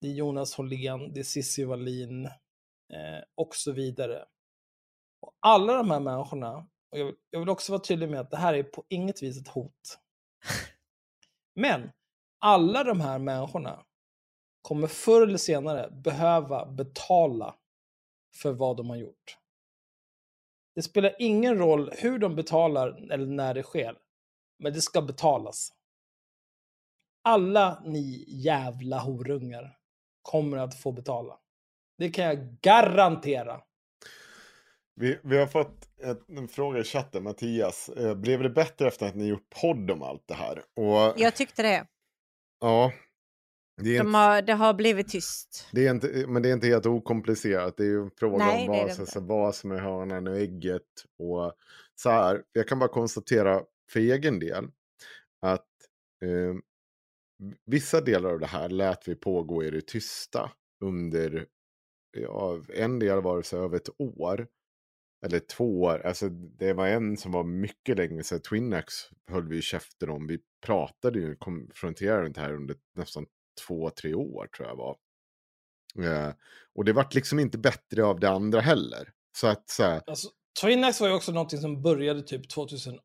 det 0.01 0.07
är 0.07 0.11
Jonas 0.11 0.55
Hållén, 0.55 1.13
det 1.13 1.19
är 1.19 1.23
Cissi 1.23 1.63
Wallin 1.63 2.26
eh, 2.26 3.23
och 3.35 3.55
så 3.55 3.72
vidare. 3.72 4.26
Och 5.22 5.34
alla 5.39 5.73
de 5.73 5.91
här 5.91 5.99
människorna, 5.99 6.55
och 6.91 6.99
jag 6.99 7.05
vill, 7.05 7.15
jag 7.30 7.39
vill 7.39 7.49
också 7.49 7.72
vara 7.72 7.81
tydlig 7.81 8.09
med 8.09 8.19
att 8.19 8.31
det 8.31 8.38
här 8.38 8.53
är 8.53 8.63
på 8.63 8.84
inget 8.89 9.23
vis 9.23 9.41
ett 9.41 9.47
hot. 9.47 9.99
Men 11.55 11.91
alla 12.39 12.84
de 12.84 13.01
här 13.01 13.19
människorna 13.19 13.85
kommer 14.61 14.88
förr 14.88 15.21
eller 15.21 15.38
senare 15.38 15.89
behöva 15.91 16.65
betala 16.65 17.55
för 18.35 18.51
vad 18.51 18.77
de 18.77 18.89
har 18.89 18.97
gjort. 18.97 19.38
Det 20.75 20.81
spelar 20.81 21.15
ingen 21.19 21.57
roll 21.57 21.91
hur 21.97 22.19
de 22.19 22.35
betalar 22.35 23.11
eller 23.11 23.25
när 23.25 23.53
det 23.53 23.63
sker, 23.63 23.97
men 24.59 24.73
det 24.73 24.81
ska 24.81 25.01
betalas. 25.01 25.73
Alla 27.23 27.81
ni 27.85 28.25
jävla 28.27 28.99
horungar 28.99 29.77
kommer 30.21 30.57
att 30.57 30.81
få 30.81 30.91
betala. 30.91 31.38
Det 31.97 32.09
kan 32.09 32.25
jag 32.25 32.57
garantera. 32.61 33.61
Vi, 34.95 35.19
vi 35.23 35.38
har 35.38 35.47
fått 35.47 35.99
ett, 35.99 36.29
en 36.29 36.47
fråga 36.47 36.79
i 36.79 36.83
chatten, 36.83 37.23
Mattias. 37.23 37.89
Eh, 37.89 38.15
blev 38.15 38.43
det 38.43 38.49
bättre 38.49 38.88
efter 38.88 39.05
att 39.07 39.15
ni 39.15 39.27
gjort 39.27 39.49
podd 39.61 39.91
om 39.91 40.03
allt 40.03 40.27
det 40.27 40.33
här? 40.33 40.63
Och, 40.75 41.13
Jag 41.19 41.35
tyckte 41.35 41.61
det. 41.61 41.88
ja, 42.59 42.91
det 43.84 43.98
De 43.98 44.08
inte, 44.08 44.18
har, 44.18 44.41
det 44.41 44.53
har 44.53 44.74
blivit 44.74 45.08
tyst. 45.10 45.68
det 45.72 45.88
är 45.88 45.91
inte, 45.91 46.26
men 46.28 46.41
det 46.41 46.49
är 46.49 46.53
inte 46.53 46.68
helt 46.68 46.86
okomplicerat. 46.86 47.78
Det 47.78 47.84
är 47.84 47.88
ju 47.88 48.02
en 48.02 48.12
fråga 48.12 48.45
Nej, 48.45 48.68
om 48.68 48.74
det 48.74 48.80
vad, 48.80 48.90
det 48.90 48.94
så, 48.94 49.02
inte. 49.02 49.12
så, 49.12 49.20
vad 49.20 49.56
som 49.56 49.72
är 49.72 49.80
hönan 49.80 50.28
och 50.28 50.36
ägget. 50.38 51.06
Och 51.20 51.53
så 51.95 52.10
här, 52.10 52.44
jag 52.52 52.68
kan 52.68 52.80
bara 52.80 52.90
konstatera 52.90 53.62
för 53.91 53.99
egen 53.99 54.40
del 54.40 54.68
att 55.41 55.68
eh, 56.26 56.56
vissa 57.66 58.02
delar 58.02 58.30
av 58.30 58.40
det 58.40 58.48
här 58.48 58.70
lät 58.70 59.08
vi 59.08 59.16
pågå 59.16 59.64
i 59.64 59.70
det 59.70 59.88
tysta 59.88 60.52
under, 60.84 61.45
ja, 62.18 62.62
en 62.74 62.99
del 62.99 63.22
var 63.22 63.38
det 63.38 63.44
så 63.44 63.58
över 63.58 63.78
ett 63.78 63.90
år. 63.98 64.48
Eller 65.26 65.40
två 65.40 65.82
år, 65.82 66.06
alltså 66.06 66.30
det 66.30 66.74
var 66.74 66.88
en 66.88 67.18
som 67.18 67.32
var 67.32 67.44
mycket 67.44 67.98
länge 67.98 68.24
sedan, 68.24 68.40
Twinax 68.41 68.94
höll 69.28 69.48
vi 69.48 69.62
käften 69.62 70.10
om. 70.10 70.28
Vi 70.28 70.40
pratade 70.66 71.20
ju, 71.20 71.36
konfronterade 71.36 72.28
inte 72.28 72.41
här 72.41 72.53
under 72.53 72.76
nästan 72.95 73.26
två, 73.67 73.89
tre 73.89 74.13
år 74.13 74.47
tror 74.47 74.67
jag 74.67 74.75
var. 74.75 74.97
Eh, 75.99 76.33
och 76.75 76.85
det 76.85 76.93
vart 76.93 77.13
liksom 77.13 77.39
inte 77.39 77.57
bättre 77.57 78.03
av 78.03 78.19
det 78.19 78.29
andra 78.29 78.61
heller. 78.61 79.09
Så 79.38 79.47
att 79.47 79.69
så 79.69 79.83
här, 79.83 80.01
Alltså, 80.07 80.29
Twinax 80.61 81.01
var 81.01 81.07
ju 81.07 81.13
också 81.13 81.31
någonting 81.31 81.59
som 81.59 81.81
började 81.81 82.21
typ 82.21 82.49
2018. 82.49 83.01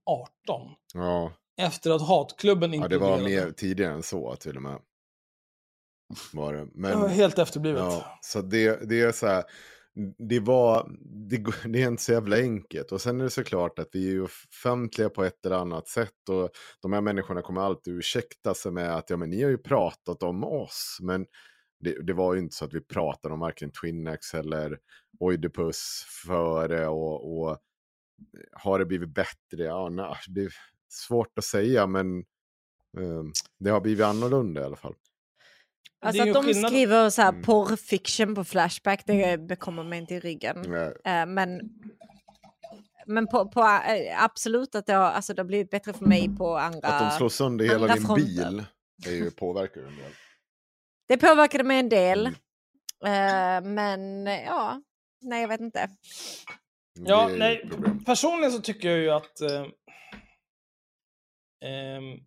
ja, 0.95 1.33
Efter 1.57 1.91
att 1.91 2.09
hatklubben 2.09 2.73
ja, 2.73 2.89
det 2.89 2.99
var 2.99 3.19
mer 3.19 3.51
tidigare 3.51 3.93
än 3.93 4.03
så 4.03 4.37
till 4.37 4.57
och 4.57 4.63
med. 4.63 4.79
Var 6.33 6.55
det. 6.55 6.69
Men, 6.75 7.01
var 7.01 7.09
helt 7.09 7.39
efterblivet. 7.39 7.81
Ja, 7.81 8.19
så 8.23 8.43
det, 8.43 8.89
det 8.89 9.01
är 9.01 9.13
så 9.13 9.27
här. 9.27 9.45
Det, 10.19 10.41
var, 10.41 10.91
det, 11.29 11.37
det 11.69 11.83
är 11.83 11.89
inte 11.89 12.03
så 12.03 12.13
jävla 12.13 12.37
enkelt. 12.37 12.93
Och 12.93 13.01
sen 13.01 13.21
är 13.21 13.25
det 13.25 13.31
såklart 13.31 13.79
att 13.79 13.89
vi 13.93 14.09
är 14.09 14.13
ju 14.13 14.23
offentliga 14.23 15.09
på 15.09 15.25
ett 15.25 15.47
eller 15.47 15.57
annat 15.57 15.89
sätt. 15.89 16.29
Och 16.31 16.51
de 16.83 16.93
här 16.93 17.01
människorna 17.01 17.43
kommer 17.43 17.61
alltid 17.61 17.95
ursäkta 17.95 18.55
sig 18.55 18.73
med 18.73 18.97
att 18.97 19.11
ja, 19.11 19.17
men 19.17 19.31
ni 19.31 19.43
har 19.43 19.51
ju 19.51 19.59
pratat 19.59 20.23
om 20.23 20.45
oss. 20.45 20.99
Men 21.03 21.27
det, 21.81 22.07
det 22.07 22.13
var 22.13 22.35
ju 22.35 22.41
inte 22.41 22.57
så 22.57 22.65
att 22.65 22.75
vi 22.75 22.81
pratade 22.81 23.35
om 23.35 23.41
varken 23.41 23.71
Twinnex 23.71 24.35
eller 24.35 24.79
Oidipus 25.21 26.05
före. 26.27 26.89
Och, 26.89 27.39
och 27.39 27.59
har 28.53 28.79
det 28.79 28.87
blivit 28.87 29.15
bättre? 29.15 29.65
Ja, 29.65 29.89
nej, 29.89 30.17
det 30.29 30.41
är 30.41 30.53
svårt 30.89 31.39
att 31.39 31.45
säga, 31.45 31.87
men 31.87 32.19
eh, 32.99 33.23
det 33.59 33.71
har 33.71 33.81
blivit 33.81 34.05
annorlunda 34.05 34.61
i 34.61 34.65
alla 34.65 34.77
fall. 34.77 34.95
Alltså 36.07 36.23
att 36.23 36.35
de 36.35 36.45
skillnad- 36.45 36.71
skriver 36.71 37.11
så 37.11 37.23
här 37.23 37.29
Mm. 37.29 37.43
porrfiction 37.43 38.35
på 38.35 38.45
Flashback, 38.45 39.03
det 39.07 39.41
bekommer 39.41 39.85
mig 39.85 39.99
inte 39.99 40.15
i 40.15 40.21
ryggen. 40.21 40.75
Eh, 41.05 41.21
Eh, 41.21 41.27
men 41.27 41.61
men 43.09 43.27
på, 43.27 43.49
på, 43.49 43.61
eh, 43.61 44.25
absolut 44.25 44.75
att 44.75 44.87
det 44.87 44.93
har, 44.93 45.05
alltså 45.11 45.35
det 45.35 45.43
har 45.43 45.47
blivit 45.47 45.71
bättre 45.71 45.93
för 45.93 46.05
mig 46.05 46.37
på 46.39 46.57
andra... 46.57 46.89
Att 46.89 47.11
de 47.11 47.17
slår 47.17 47.29
sönder 47.29 47.65
hela 47.69 47.95
din 47.95 48.07
fronter. 48.07 48.25
bil 48.25 48.65
är 49.07 49.11
ju, 49.11 49.31
påverkar 49.31 49.81
ju 49.81 49.87
en 49.87 49.97
del. 49.97 50.13
Det 51.09 51.17
påverkade 51.17 51.65
mig 51.65 51.79
en 51.79 51.89
del. 51.89 52.27
Mm. 53.07 53.65
Eh, 53.67 53.71
men 53.73 54.27
ja, 54.27 54.83
nej 55.23 55.41
jag 55.41 55.49
vet 55.49 55.61
inte. 55.61 55.91
Ja, 56.99 57.27
är 57.27 57.31
ju 57.33 57.39
nej, 57.39 57.69
problem. 57.71 58.05
personligen 58.05 58.53
så 58.53 58.61
tycker 58.61 58.89
jag 58.91 58.99
ju 58.99 59.11
att 59.11 59.41
eh, 59.41 59.65
ehm, 61.65 62.21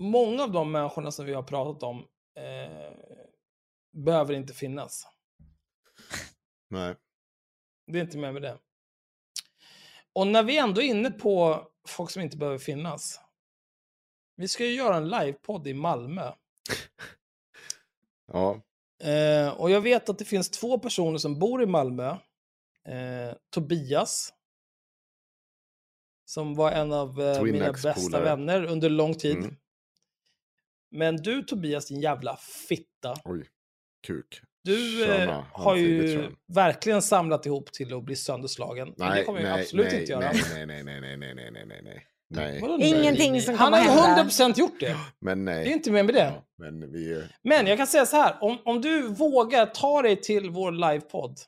många 0.00 0.42
av 0.42 0.52
de 0.52 0.72
människorna 0.72 1.10
som 1.10 1.26
vi 1.26 1.34
har 1.34 1.42
pratat 1.42 1.82
om 1.82 1.98
eh, 2.36 2.92
behöver 3.92 4.34
inte 4.34 4.52
finnas. 4.52 5.06
Nej. 6.68 6.96
Det 7.86 7.98
är 7.98 8.02
inte 8.02 8.18
med 8.18 8.32
med 8.32 8.42
det. 8.42 8.58
Och 10.12 10.26
när 10.26 10.42
vi 10.42 10.58
ändå 10.58 10.80
är 10.80 10.86
inne 10.86 11.10
på 11.10 11.66
folk 11.88 12.10
som 12.10 12.22
inte 12.22 12.36
behöver 12.36 12.58
finnas. 12.58 13.20
Vi 14.36 14.48
ska 14.48 14.66
ju 14.66 14.74
göra 14.74 14.96
en 14.96 15.08
livepodd 15.08 15.66
i 15.66 15.74
Malmö. 15.74 16.32
Ja, 18.32 18.60
Eh, 19.04 19.48
och 19.48 19.70
jag 19.70 19.80
vet 19.80 20.08
att 20.08 20.18
det 20.18 20.24
finns 20.24 20.50
två 20.50 20.78
personer 20.78 21.18
som 21.18 21.38
bor 21.38 21.62
i 21.62 21.66
Malmö. 21.66 22.08
Eh, 22.88 23.34
Tobias. 23.50 24.32
Som 26.24 26.54
var 26.54 26.72
en 26.72 26.92
av 26.92 27.20
eh, 27.20 27.42
mina 27.42 27.72
bästa 27.72 28.20
vänner 28.20 28.64
under 28.64 28.90
lång 28.90 29.14
tid. 29.14 29.36
Mm. 29.36 29.56
Men 30.90 31.16
du 31.16 31.42
Tobias, 31.42 31.86
din 31.86 32.00
jävla 32.00 32.36
fitta. 32.68 33.16
oj. 33.24 33.46
Kuk. 34.06 34.40
Du 34.64 35.04
Tjena, 35.06 35.38
eh, 35.38 35.44
har 35.52 35.76
ju 35.76 36.30
verkligen 36.54 37.02
samlat 37.02 37.46
ihop 37.46 37.72
till 37.72 37.94
att 37.94 38.04
bli 38.04 38.16
sönderslagen. 38.16 38.94
Men 38.96 39.16
det 39.16 39.24
kommer 39.24 39.40
jag 39.40 39.60
absolut 39.60 39.86
nej, 39.86 40.00
inte 40.00 40.12
göra. 40.12 40.20
Nej, 40.20 40.66
nej, 40.66 40.66
nej, 40.66 41.00
nej, 41.00 41.00
nej, 41.00 41.34
nej, 41.34 41.50
nej, 41.50 41.66
nej, 41.66 41.80
nej. 41.84 42.06
Nej, 42.34 42.60
Vadå 42.60 42.76
nej, 42.76 42.88
Ingenting 42.88 43.32
nej, 43.32 43.40
som 43.40 43.54
nej? 43.54 43.58
Han 43.58 43.72
kommer 43.72 44.02
har 44.02 44.18
ju 44.18 44.24
100% 44.24 44.58
gjort 44.58 44.80
det. 44.80 44.96
men 45.20 45.44
nej. 45.44 45.64
Det 45.64 45.70
är 45.70 45.72
inte 45.72 45.90
mer 45.90 46.02
med 46.02 46.14
det. 46.14 46.32
Ja, 46.34 46.44
men 46.58 46.92
vi 46.92 47.12
är... 47.12 47.36
Men 47.42 47.66
jag 47.66 47.78
kan 47.78 47.86
säga 47.86 48.06
så 48.06 48.16
här, 48.16 48.36
om, 48.40 48.58
om 48.64 48.80
du 48.80 49.08
vågar 49.08 49.66
ta 49.66 50.02
dig 50.02 50.16
till 50.16 50.50
vår 50.50 50.72
livepodd 50.72 51.38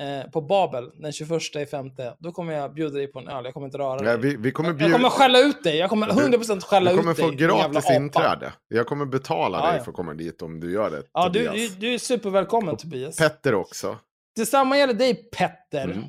eh, 0.00 0.30
på 0.30 0.40
Babel 0.40 0.90
den 0.94 1.12
21 1.12 1.56
i 1.56 1.66
femte, 1.66 2.16
då 2.18 2.32
kommer 2.32 2.52
jag 2.52 2.74
bjuda 2.74 2.96
dig 2.96 3.06
på 3.06 3.18
en 3.18 3.28
öl. 3.28 3.44
Jag 3.44 3.54
kommer 3.54 3.66
inte 3.66 3.78
röra 3.78 4.04
Ja, 4.04 4.16
dig. 4.16 4.30
vi, 4.30 4.36
vi 4.36 4.52
kommer 4.52 4.68
Jag 4.70 4.76
bjuda... 4.78 4.92
kommer 4.92 5.08
skälla 5.08 5.38
ut 5.40 5.62
dig. 5.64 5.76
Jag 5.76 5.90
kommer 5.90 6.06
100% 6.06 6.60
skälla 6.60 6.90
Du 6.90 6.96
ut 6.96 7.00
kommer 7.02 7.14
dig. 7.14 7.24
få 7.24 7.30
din 7.30 7.38
jävla 7.40 7.68
gratis 7.68 7.90
inträde. 7.90 8.52
Jag 8.68 8.86
kommer 8.86 9.06
betala 9.06 9.58
Ja, 9.58 9.66
dig 9.66 9.76
ja. 9.78 9.84
för 9.84 9.90
att 9.90 9.96
komma 9.96 10.14
dit 10.14 10.42
om 10.42 10.60
du 10.60 10.72
gör 10.72 10.90
det. 10.90 11.02
Ja, 11.12 11.28
du, 11.28 11.48
du, 11.48 11.68
du 11.68 11.94
är 11.94 11.98
supervälkommen 11.98 12.76
Tobias. 12.76 13.16
Petter 13.16 13.54
också. 13.54 13.98
Detsamma 14.36 14.78
gäller 14.78 14.94
dig 14.94 15.14
Petter. 15.14 15.84
Mm. 15.84 16.04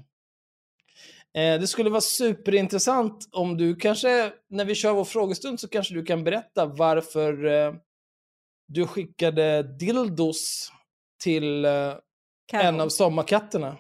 Eh, 1.38 1.60
det 1.62 1.68
skulle 1.68 1.90
vara 1.90 2.02
superintressant 2.02 3.30
om 3.32 3.58
du 3.58 3.76
kanske, 3.76 4.32
när 4.50 4.66
vi 4.66 4.76
kör 4.76 4.94
vår 4.94 5.06
frågestund, 5.06 5.60
så 5.60 5.68
kanske 5.68 5.94
du 5.94 6.06
kan 6.06 6.24
berätta 6.24 6.66
varför 6.66 7.46
eh, 7.46 7.74
du 8.68 8.88
skickade 8.88 9.64
dildos 9.78 10.72
till 11.24 11.66
eh, 11.66 11.72
Carro. 12.46 12.64
en 12.64 12.82
av 12.82 12.90
sommarkatterna. 12.90 13.78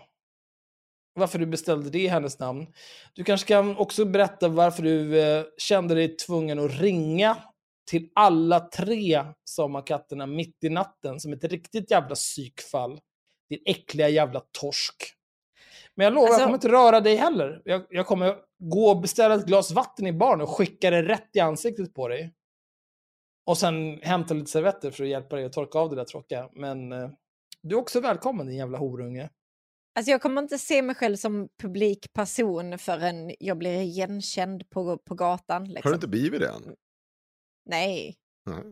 Varför 1.14 1.40
du 1.40 1.46
beställde 1.46 1.90
det 1.90 2.00
i 2.00 2.08
hennes 2.08 2.40
namn. 2.40 2.68
Du 3.14 3.24
kanske 3.24 3.48
kan 3.48 3.78
också 3.78 4.06
berätta 4.06 4.48
varför 4.48 4.84
du 4.84 5.20
eh, 5.22 5.44
kände 5.58 5.96
dig 5.96 6.18
tvungen 6.18 6.60
att 6.60 6.72
ringa 6.80 7.38
till 7.92 8.10
alla 8.16 8.60
tre 8.60 9.26
sommarkatterna 9.44 10.26
mitt 10.26 10.64
i 10.64 10.70
natten 10.70 11.20
som 11.20 11.34
ett 11.34 11.44
riktigt 11.44 11.92
jävla 11.92 12.16
psykfall. 12.16 13.00
Din 13.50 13.62
äckliga 13.66 14.10
jävla 14.10 14.42
torsk. 14.52 14.96
Men 15.96 16.04
jag 16.04 16.14
lovar, 16.14 16.28
Alltså- 16.28 16.40
jag 16.42 16.48
kommer 16.48 16.58
inte 16.58 16.72
röra 16.72 17.02
dig 17.02 17.16
heller. 17.16 17.62
Jag, 17.66 17.86
jag 17.90 18.08
kommer 18.08 18.36
gå 18.60 18.90
och 18.90 19.02
beställa 19.02 19.36
ett 19.36 19.46
glas 19.46 19.72
vatten 19.72 20.08
i 20.08 20.14
baren 20.14 20.42
och 20.42 20.50
skicka 20.50 20.90
det 20.90 21.04
rätt 21.04 21.30
i 21.34 21.40
ansiktet 21.40 21.94
på 21.94 22.08
dig. 22.08 22.34
Och 23.46 23.58
sen 23.58 24.00
hämta 24.02 24.34
lite 24.34 24.52
servetter 24.52 24.92
för 24.92 25.04
att 25.04 25.10
hjälpa 25.10 25.36
dig 25.36 25.46
att 25.46 25.54
torka 25.54 25.80
av 25.80 25.90
det 25.90 25.96
där 25.96 26.06
tråkiga. 26.06 26.50
Men 26.54 26.92
eh, 26.92 27.10
du 27.70 27.76
är 27.76 27.80
också 27.80 28.00
välkommen 28.00 28.48
din 28.48 28.58
jävla 28.58 28.78
horunge. 28.78 29.30
Alltså 29.96 30.12
jag 30.12 30.22
kommer 30.22 30.42
inte 30.42 30.58
se 30.58 30.82
mig 30.82 30.96
själv 30.96 31.16
som 31.16 31.48
publikperson 31.62 32.78
förrän 32.78 33.32
jag 33.40 33.58
blir 33.58 33.82
igenkänd 33.82 34.70
på, 34.70 34.98
på 34.98 35.16
gatan. 35.16 35.62
Har 35.62 35.68
Liksom. 35.74 35.92
du 35.92 35.96
inte 35.96 36.08
blivit 36.08 36.40
det 36.40 36.48
än? 36.48 36.76
Nej. 37.70 38.16
Nej. 38.50 38.64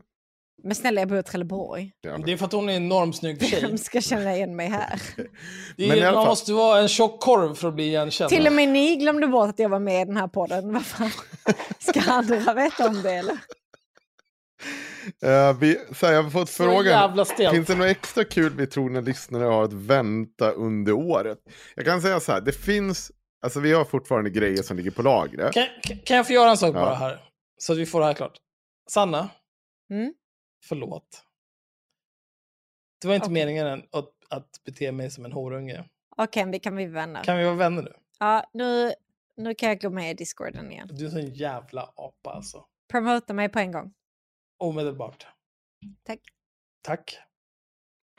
Men 0.64 0.76
snälla, 0.76 1.02
jag 1.02 1.08
bor 1.10 1.18
i 1.20 1.24
Trelleborg. 1.24 1.92
Det 2.02 2.32
är 2.32 2.38
för 2.38 2.46
att 2.46 2.52
hon 2.52 2.70
är 2.70 2.74
en 2.76 2.84
enormt 2.84 3.16
snygg 3.16 3.46
tjej. 3.46 3.62
Vem 3.62 3.78
ska 3.78 4.02
känna 4.02 4.36
igen 4.36 4.56
mig 4.56 4.68
här? 4.70 5.02
Men 5.78 5.92
är, 5.92 5.94
alla 5.94 6.04
man 6.06 6.14
fall- 6.14 6.28
måste 6.28 6.54
vara 6.54 6.82
en 6.82 6.88
tjock 6.88 7.22
korv 7.22 7.56
för 7.56 7.68
att 7.68 7.74
bli 7.76 7.84
igenkänd. 7.88 8.30
Till 8.30 8.48
och 8.48 8.54
med 8.54 8.70
ni 8.70 8.96
glömde 8.96 9.28
bort 9.28 9.50
att 9.50 9.60
jag 9.60 9.70
var 9.70 9.80
med 9.80 10.02
i 10.02 10.06
den 10.06 10.18
här 10.18 10.28
podden. 10.28 10.74
Vad 10.74 10.86
fan? 10.86 11.10
Ska 11.80 12.02
andra 12.12 12.54
veta 12.54 12.88
om 12.88 13.02
det 13.02 13.12
eller? 13.14 13.38
Eh, 15.24 15.58
vi, 15.60 15.80
så 15.94 16.06
här, 16.06 16.14
jag 16.14 16.24
har 16.24 16.30
fått 16.30 16.50
Så 16.50 16.64
frågan. 16.64 17.26
Finns 17.52 17.68
det 17.68 17.76
något 17.76 17.88
extra 17.88 18.24
kul 18.24 18.54
vi 18.56 18.68
tror 18.68 18.90
när 18.90 19.02
lyssnare 19.02 19.44
har 19.44 19.64
att 19.64 19.74
vänta 19.74 20.52
under 20.52 20.92
året? 20.94 21.38
Jag 21.76 21.86
kan 21.86 22.02
säga 22.02 22.20
så 22.20 22.32
här, 22.32 22.42
det 22.42 22.52
finns, 22.52 23.12
alltså 23.46 23.60
vi 23.60 23.74
har 23.74 23.86
fortfarande 23.86 24.30
grejer 24.30 24.64
som 24.64 24.78
ligger 24.78 24.92
på 24.92 25.02
lagret. 25.02 25.54
Kan, 25.54 25.66
kan- 26.06 26.18
jag 26.18 26.28
få 26.28 26.34
göra 26.34 26.50
en 26.50 26.58
sak 26.58 26.76
Ja. 26.76 26.80
bara 26.80 26.96
här? 26.96 27.30
Så 27.58 27.74
att 27.74 27.80
vi 27.80 27.86
får 27.86 28.00
det 28.00 28.06
här 28.06 28.14
klart. 28.14 28.38
Sanna, 28.90 29.30
Mm? 29.90 30.14
förlåt. 30.66 31.24
Det 33.02 33.08
var 33.08 33.16
inte 33.16 33.26
Okej. 33.26 33.34
meningen 33.34 33.68
att, 33.92 34.10
att 34.30 34.50
bete 34.66 34.92
mig 34.92 35.12
som 35.12 35.26
en 35.26 35.32
horunge. 35.32 35.84
Okej, 36.18 36.46
vi 36.52 36.60
kan 36.60 36.76
bli 36.76 36.86
vänner. 36.86 37.24
Kan 37.24 37.38
vi 37.38 37.44
vara 37.44 37.56
vänner 37.56 37.82
nu? 37.82 37.94
Ja, 38.20 38.50
nu, 38.54 38.94
nu 39.38 39.56
kan 39.56 39.70
jag 39.70 39.82
gå 39.82 39.90
med 39.90 40.12
i 40.12 40.14
discorden 40.14 40.72
igen. 40.72 40.88
Du 40.92 41.02
är 41.04 41.06
en 41.06 41.12
sån 41.12 41.34
jävla 41.34 41.82
apa 41.96 42.32
alltså. 42.32 42.66
Promota 42.92 43.34
mig 43.34 43.50
på 43.50 43.60
en 43.60 43.72
gång. 43.72 43.94
Omedelbart. 44.64 45.28
Tack. 46.08 46.20
Tack. 46.84 47.18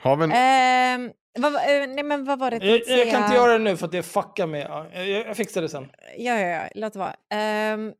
Har 0.03 0.15
vi 0.17 0.23
en, 0.23 0.31
Ehm, 0.31 1.11
vad, 1.39 1.53
eh, 1.55 1.87
nej, 1.87 2.03
men 2.03 2.25
vad 2.25 2.39
var 2.39 2.51
det 2.51 2.57
Jag, 2.65 2.81
jag 2.87 3.11
kan 3.11 3.23
inte 3.23 3.35
göra 3.35 3.53
det 3.53 3.59
nu 3.63 3.77
för 3.77 3.85
att 3.85 3.91
det 3.91 4.03
fuckar 4.03 4.47
med... 4.47 4.61
ja, 4.69 4.87
Jag, 4.93 5.07
jag, 5.07 5.37
fixar 5.37 5.61
det 5.61 5.69
sen. 5.69 5.91
Ja, 6.17 6.39
ja, 6.39 6.47
ja, 6.47 6.69
låt 6.75 6.93
det 6.93 6.99
vara. 6.99 7.15
Ehm, 7.29 7.93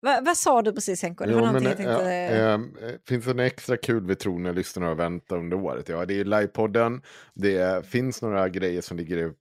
vad, 0.00 0.24
vad 0.24 0.36
sa 0.36 0.62
du 0.62 0.72
precis 0.72 1.02
Henko? 1.02 1.24
Det 1.24 1.32
Jo, 1.32 1.38
men, 1.52 1.62
jag 1.62 1.76
tänkte... 1.76 2.12
eh, 2.12 2.52
eh, 2.52 2.60
finns 3.08 3.24
det 3.24 3.34
något 3.34 3.46
extra 3.52 3.76
kul 3.76 4.06
vi 4.06 4.16
tror 4.16 4.38
när 4.38 4.52
lyssnarna 4.52 4.88
har 4.88 4.94
väntat 4.94 5.38
under 5.38 5.56
året? 5.56 5.88
Ja, 5.88 6.04
det 6.06 6.20
är 6.20 6.24
livepodden. 6.24 7.02
Det 7.34 7.56
är, 7.56 7.82
finns 7.82 8.22
några 8.22 8.48
grejer 8.48 8.80
som 8.80 8.96
ligger 8.96 9.16
i 9.18 9.32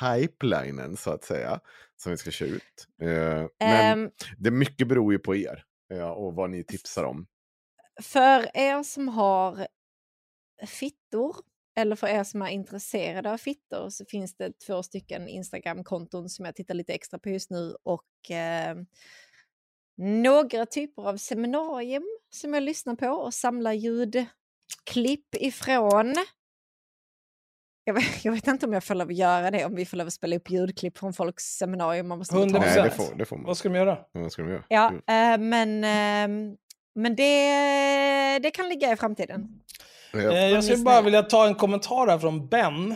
pipelinen 0.00 0.96
så 0.96 1.10
att 1.10 1.24
säga. 1.24 1.60
Som 1.96 2.10
vi 2.12 2.16
ska 2.18 2.30
köra 2.30 2.48
ut. 2.48 2.86
Eh, 3.02 3.08
men 3.08 3.48
Ehm, 3.98 4.10
det 4.38 4.50
mycket 4.50 4.88
beror 4.88 5.12
ju 5.12 5.18
på 5.18 5.36
er. 5.36 5.64
eh, 5.92 6.08
och 6.10 6.34
vad 6.34 6.50
ni 6.50 6.64
tipsar 6.64 7.04
om. 7.04 7.26
För 8.02 8.56
er 8.56 8.82
som 8.82 9.08
har 9.08 9.66
fittor 10.66 11.36
eller 11.76 11.96
för 11.96 12.06
er 12.06 12.24
som 12.24 12.42
är 12.42 12.48
intresserade 12.48 13.32
av 13.32 13.38
fittor 13.38 13.90
så 13.90 14.04
finns 14.04 14.36
det 14.36 14.58
två 14.66 14.82
stycken 14.82 15.28
Instagram-konton 15.28 16.28
som 16.28 16.44
jag 16.44 16.54
tittar 16.54 16.74
lite 16.74 16.92
extra 16.94 17.18
på 17.18 17.28
just 17.28 17.50
nu 17.50 17.76
och 17.82 18.30
eh, 18.30 18.76
några 19.96 20.66
typer 20.66 21.02
av 21.08 21.16
seminarium 21.16 22.04
som 22.30 22.54
jag 22.54 22.62
lyssnar 22.62 22.94
på 22.94 23.06
och 23.08 23.34
samlar 23.34 23.72
ljudklipp 23.72 25.34
ifrån. 25.34 26.14
Jag 27.84 27.94
vet, 27.94 28.24
jag 28.24 28.32
vet 28.32 28.46
inte 28.46 28.66
om 28.66 28.72
jag 28.72 28.84
får 28.84 28.94
lov 28.94 29.08
att 29.08 29.16
göra 29.16 29.50
det, 29.50 29.64
om 29.64 29.74
vi 29.74 29.86
får 29.86 29.96
lov 29.96 30.06
att 30.06 30.12
spela 30.12 30.36
upp 30.36 30.50
ljudklipp 30.50 30.98
från 30.98 31.12
folks 31.12 31.44
seminarium. 31.44 32.08
Man 32.08 32.18
måste 32.18 32.34
betala. 32.34 32.58
100%. 32.58 32.74
Nej, 32.74 32.82
det 32.84 32.90
får, 32.90 33.14
det 33.14 33.24
får 33.24 33.36
man. 33.36 33.46
Vad 33.46 33.56
ska 33.56 33.68
de 33.68 33.74
göra? 33.78 33.98
Vad 34.12 34.32
ska 34.32 34.42
de 34.42 34.50
göra? 34.50 34.64
Ja, 34.68 34.92
Mm. 35.08 35.40
eh, 35.42 35.48
men, 35.48 35.84
eh, 36.50 36.56
men 36.94 37.16
det, 37.16 38.38
det 38.38 38.50
kan 38.50 38.68
ligga 38.68 38.92
i 38.92 38.96
framtiden. 38.96 39.60
Eh, 40.14 40.24
Eh, 40.24 40.48
jag 40.48 40.64
skulle 40.64 40.84
bara 40.84 41.02
vilja 41.02 41.22
ta 41.22 41.46
en 41.46 41.54
kommentar 41.54 42.06
här 42.06 42.18
från 42.18 42.48
Ben. 42.48 42.94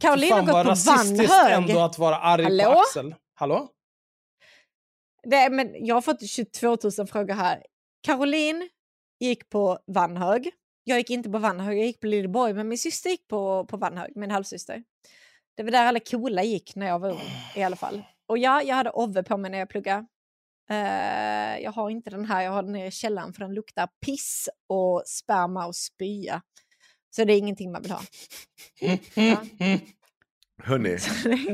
Caroline 0.00 0.32
har 0.32 0.64
gått 0.64 0.84
på 0.84 0.90
Vanhög. 0.90 1.52
ändå 1.52 1.80
att 1.80 1.98
vara 1.98 2.16
arg 2.18 2.44
på 2.44 2.50
Hallå? 2.50 2.80
Axel. 2.80 3.14
Hallå? 3.34 3.68
Det, 5.22 5.50
men 5.50 5.86
jag 5.86 5.94
har 5.94 6.02
fått 6.02 6.28
22 6.28 6.76
000 6.98 7.06
frågor 7.06 7.34
här. 7.34 7.62
Caroline 8.06 8.68
gick 9.20 9.48
på 9.48 9.78
Vanhög. 9.86 10.50
Jag 10.84 10.98
gick 10.98 11.10
inte 11.10 11.30
på 11.30 11.38
Vanhög, 11.38 11.78
jag 11.78 11.86
gick 11.86 12.00
på 12.00 12.06
Lilleborg, 12.06 12.52
men 12.54 12.68
min 12.68 12.78
syster 12.78 13.10
gick 13.10 13.28
på, 13.28 13.66
på 13.66 13.76
Vanhög, 13.76 14.12
min 14.16 14.30
halvsyster. 14.30 14.82
Det 15.56 15.62
var 15.62 15.70
där 15.70 15.84
alla 15.86 16.00
coola 16.00 16.42
gick 16.42 16.76
när 16.76 16.86
jag 16.86 16.98
var 16.98 17.10
ung 17.10 17.20
i 17.56 17.62
alla 17.62 17.76
fall. 17.76 18.02
Och 18.28 18.38
ja, 18.38 18.62
jag 18.62 18.76
hade 18.76 18.90
Ove 18.90 19.22
på 19.22 19.36
mig 19.36 19.50
när 19.50 19.58
jag 19.58 19.68
pluggade. 19.68 20.06
Eh, 20.70 21.58
jag 21.62 21.72
har 21.72 21.90
inte 21.90 22.10
den 22.10 22.24
här, 22.24 22.42
jag 22.42 22.52
har 22.52 22.62
den 22.62 22.72
nere 22.72 22.86
i 22.86 22.90
källaren 22.90 23.32
för 23.32 23.40
den 23.40 23.54
luktar 23.54 23.88
piss 24.06 24.48
och 24.68 25.02
sperma 25.06 25.66
och 25.66 25.76
spya. 25.76 26.42
Så 27.16 27.24
det 27.24 27.32
är 27.32 27.38
ingenting 27.38 27.72
man 27.72 27.82
vill 27.82 27.90
ha. 27.90 28.00
Ja. 28.80 28.96
Hörni, 30.62 30.98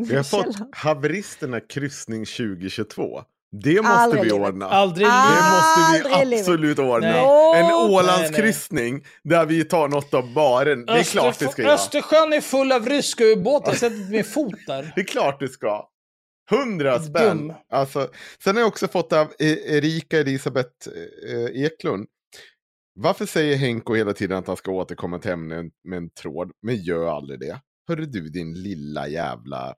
vi 0.08 0.16
har 0.16 0.22
fått 0.22 0.56
haveristerna 0.72 1.60
kryssning 1.60 2.24
2022. 2.26 3.22
Det 3.62 3.82
måste 3.82 3.92
Aldrig 3.94 4.22
vi 4.22 4.28
livet. 4.30 4.48
ordna. 4.48 4.68
Aldrig! 4.68 5.06
Det 5.06 5.12
måste 5.12 5.80
Aldrig 5.80 6.18
vi 6.18 6.24
livet. 6.24 6.40
absolut 6.40 6.78
ordna. 6.78 7.06
Nej. 7.12 7.60
En! 7.60 7.72
Ålandskryssning 7.72 9.04
där 9.22 9.46
vi 9.46 9.64
tar 9.64 9.88
något 9.88 10.14
av 10.14 10.32
baren. 10.32 10.86
Det 10.86 10.92
är 10.92 11.04
klart 11.04 11.42
vi 11.42 11.46
ska 11.48 11.62
göra. 11.62 11.72
Östersjön 11.74 12.32
är 12.32 12.40
full 12.40 12.72
av 12.72 12.86
ryska 12.88 13.24
ubåtar. 13.24 13.74
Sätt 13.74 13.92
min 14.10 14.24
fot 14.24 14.54
där. 14.66 14.92
Det 14.94 15.00
är 15.00 15.04
klart 15.04 15.40
du 15.40 15.48
ska. 15.48 15.88
Hundra 16.50 17.00
spänn. 17.00 17.48
Dum. 17.48 17.56
Alltså, 17.68 18.10
sen 18.44 18.54
har 18.54 18.60
jag 18.60 18.68
också 18.68 18.88
fått 18.88 19.12
av 19.12 19.32
E- 19.38 19.76
Erika 19.76 20.18
Elisabeth 20.18 20.88
eh, 21.28 21.64
Eklund. 21.64 22.06
Varför 22.94 23.26
säger 23.26 23.56
Henko 23.56 23.94
hela 23.94 24.12
tiden 24.12 24.38
att 24.38 24.46
han 24.46 24.56
ska 24.56 24.70
återkomma 24.70 25.18
till 25.18 25.30
ämnen 25.30 25.70
med 25.84 25.96
en 25.96 26.10
tråd, 26.10 26.52
men 26.62 26.76
gör 26.76 27.16
aldrig 27.16 27.40
det? 27.40 27.60
Hörru 27.88 28.06
du 28.06 28.28
din 28.28 28.54
lilla 28.62 29.08
jävla 29.08 29.68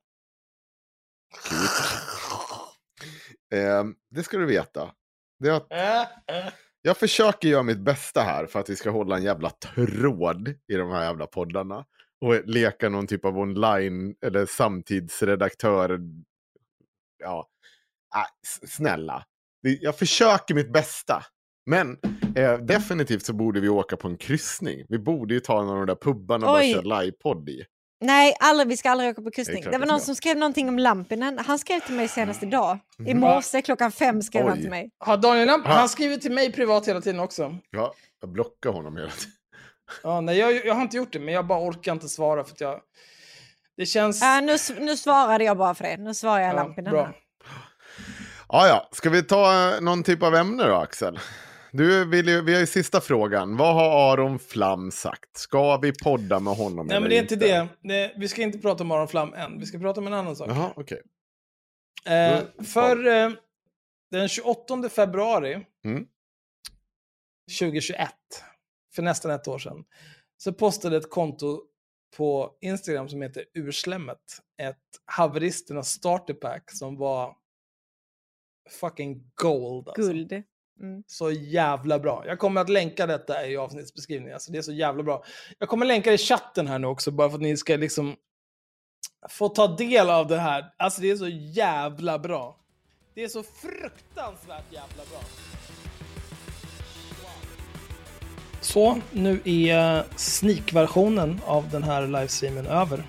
eh, 3.55 3.85
det 4.11 4.23
ska 4.23 4.39
du 4.39 4.47
veta. 4.47 4.91
Äh, 5.71 6.01
äh. 6.01 6.53
jag 6.83 6.97
försöker 6.97 7.49
göra 7.49 7.63
mitt 7.63 7.81
bästa 7.81 8.21
här 8.21 8.47
för 8.47 8.61
att 8.61 8.71
vi 8.71 8.77
ska 8.77 8.91
hålla 8.91 9.17
en 9.17 9.23
jävla 9.23 9.51
tråd 9.51 10.49
i 10.49 10.75
de 10.75 10.91
här 10.91 11.05
jävla 11.05 11.27
poddarna. 11.27 11.85
Och 12.21 12.35
leka 12.45 12.89
någon 12.89 13.07
typ 13.07 13.25
av 13.25 13.39
online 13.39 14.15
eller 14.27 14.47
samtidsredaktör. 14.47 16.01
Ja, 17.25 17.47
ah, 18.15 18.27
snälla. 18.67 19.25
Det- 19.63 19.79
Jag 19.83 19.99
försöker 19.99 20.55
mitt 20.55 20.73
bästa. 20.73 21.23
Men 21.67 21.99
eh, 22.37 22.59
definitivt 22.59 23.27
så 23.27 23.33
borde 23.33 23.61
vi 23.61 23.69
åka 23.69 23.97
på 23.97 24.09
en 24.09 24.17
kryssning. 24.17 24.87
Vi 24.89 24.99
borde 24.99 25.35
ju 25.35 25.41
ta 25.41 25.63
en 25.63 25.69
av 25.69 25.77
de 25.77 25.87
där 25.87 25.95
pubbarna 25.95 26.47
och 26.47 26.53
bara 26.53 26.63
köra 26.63 27.01
livepodd 27.01 27.49
i. 27.49 27.65
Nej, 28.01 28.35
aldrig, 28.41 28.69
vi 28.69 28.77
ska 28.77 28.91
aldrig 28.91 29.11
åka 29.11 29.23
på 29.23 29.31
kryssning. 29.31 29.63
klart 29.63 29.73
Det 29.73 29.79
var 29.79 29.87
någon 29.87 30.01
som 30.01 30.15
skrev 30.15 30.37
någonting 30.37 30.69
om 30.69 30.79
Lampinen. 30.79 31.39
Han 31.39 31.59
skrev 31.59 31.81
till 31.81 31.95
mig 31.95 32.09
senast 32.09 32.43
idag. 32.43 32.79
I 32.99 33.03
Mhm. 33.15 33.21
morse 33.21 33.63
klockan 33.63 33.93
fem 33.93 34.23
skrev 34.23 34.43
han 34.45 34.53
Oj. 34.57 34.61
till 34.61 34.71
mig. 34.71 34.91
Har 34.99 35.17
Daniel 35.17 35.47
Lamp, 35.47 35.67
Ah. 35.67 35.71
han 35.73 35.89
skriver 35.89 36.17
till 36.17 36.33
mig 36.33 36.53
privat 36.53 36.89
hela 36.89 37.01
tiden 37.01 37.21
också. 37.21 37.57
Ja, 37.71 37.95
jag 38.21 38.31
blockar 38.31 38.71
honom 38.71 38.97
hela 38.97 39.11
tiden. 39.11 39.33
Ja, 40.03 40.21
nej, 40.21 40.39
jag, 40.39 40.67
jag 40.67 40.75
har 40.75 40.83
inte 40.83 40.97
gjort 40.97 41.13
det, 41.13 41.21
men 41.21 41.35
jag 41.35 41.47
bara 41.47 41.69
orkar 41.69 41.93
inte 41.93 42.09
svara 42.09 42.45
för 42.45 42.53
att 42.53 42.61
jag... 42.61 42.81
Det 43.77 43.87
känns... 43.87 44.21
Ja, 44.21 44.41
nu, 44.41 44.57
nu 44.85 44.97
svarade 44.97 45.45
jag 45.45 45.57
bara 45.59 45.75
för 45.75 45.85
det. 45.85 45.97
Nu 45.97 46.15
svarar 46.15 46.41
jag 46.41 46.49
Ja, 46.51 46.55
Lampinen. 46.57 46.93
bra. 46.93 47.13
Ja, 48.49 48.69
ja. 48.69 48.89
Ska 48.93 49.11
vi 49.11 49.23
ta 49.23 49.75
eh, 49.75 49.81
någon 49.81 50.03
typ 50.03 50.23
av 50.23 50.35
ämne 50.35 50.65
då, 50.67 50.75
Axel? 50.75 51.19
Du 51.73 52.05
vill 52.05 52.29
ju, 52.29 52.43
vi 52.43 52.53
har 52.53 52.61
ju 52.61 52.67
sista 52.67 53.01
frågan. 53.01 53.57
Vad 53.57 53.75
har 53.75 54.13
Aron 54.13 54.39
Flam 54.39 54.91
sagt? 54.91 55.37
Ska 55.37 55.77
vi 55.77 55.93
podda 55.93 56.41
med 56.41 56.55
honom 56.57 56.87
Nej, 56.87 56.97
eller 56.97 57.01
men 57.01 57.11
det 57.11 57.17
är 57.19 57.23
inte 57.23 57.37
det. 57.37 57.69
det. 57.83 58.13
Vi 58.17 58.29
ska 58.29 58.43
inte 58.43 58.59
prata 58.59 58.83
om 58.85 58.91
Aron 58.91 59.09
Flam 59.09 59.35
än. 59.35 59.59
Vi 59.59 59.67
ska 59.67 59.79
prata 59.79 60.01
om 60.01 60.07
en 60.07 60.13
annan 60.15 60.37
sak. 60.37 60.49
Jaha, 60.51 60.73
okej. 60.77 61.03
Eh, 62.07 62.65
för 62.65 63.07
eh, 63.07 63.31
den 64.11 64.29
28 64.29 64.89
februari 64.89 65.67
Mm. 65.85 66.05
2021, 67.61 68.11
för 68.95 69.03
nästan 69.03 69.31
ett 69.31 69.49
år 69.49 69.59
sedan, 69.59 69.85
så 70.37 70.53
postade 70.53 70.97
ett 70.97 71.11
konto 71.11 71.61
på 72.17 72.57
Instagram 72.61 73.09
som 73.09 73.23
heter 73.23 73.45
Urslämmet 73.55 74.19
ett 74.63 74.77
haveristernas 75.05 75.89
starter 75.89 76.35
pack 76.35 76.71
som 76.71 76.97
var 76.97 77.37
fucking 78.81 79.31
gold. 79.35 79.89
Alltså. 79.89 80.03
Guld. 80.03 80.33
Mm. 80.81 81.05
Så 81.07 81.31
jävla 81.31 81.99
bra. 81.99 82.25
Jag 82.27 82.39
kommer 82.39 82.61
att 82.61 82.69
länka 82.69 83.07
detta 83.07 83.47
i 83.47 83.57
avsnittsbeskrivningen. 83.57 84.35
Alltså 84.35 84.53
det 84.53 84.59
är 84.59 84.63
så 84.63 84.73
jävla 84.73 85.03
bra. 85.03 85.25
Jag 85.59 85.69
kommer 85.69 85.87
länka 85.87 86.11
det 86.11 86.15
i 86.15 86.19
chatten 86.19 86.67
här 86.67 86.79
nu 86.79 86.87
också, 86.87 87.11
bara 87.11 87.29
för 87.29 87.37
att 87.37 87.43
ni 87.43 87.57
ska 87.57 87.77
liksom 87.77 88.17
få 89.29 89.49
ta 89.49 89.67
del 89.67 90.11
av 90.11 90.27
det 90.27 90.39
här. 90.39 90.75
Alltså 90.77 91.01
det 91.01 91.11
är 91.11 91.17
så 91.17 91.29
jävla 91.29 92.19
bra. 92.19 92.61
Det 93.15 93.25
är 93.25 93.29
så 93.29 93.43
fruktansvärt 93.43 94.73
jävla 94.73 95.03
bra. 95.11 95.21
Så, 98.65 99.01
nu 99.13 99.41
är 99.45 100.05
sneak-versionen 100.17 101.41
av 101.47 101.71
den 101.71 101.83
här 101.83 102.07
livestreamen 102.07 102.67
över. 102.67 103.05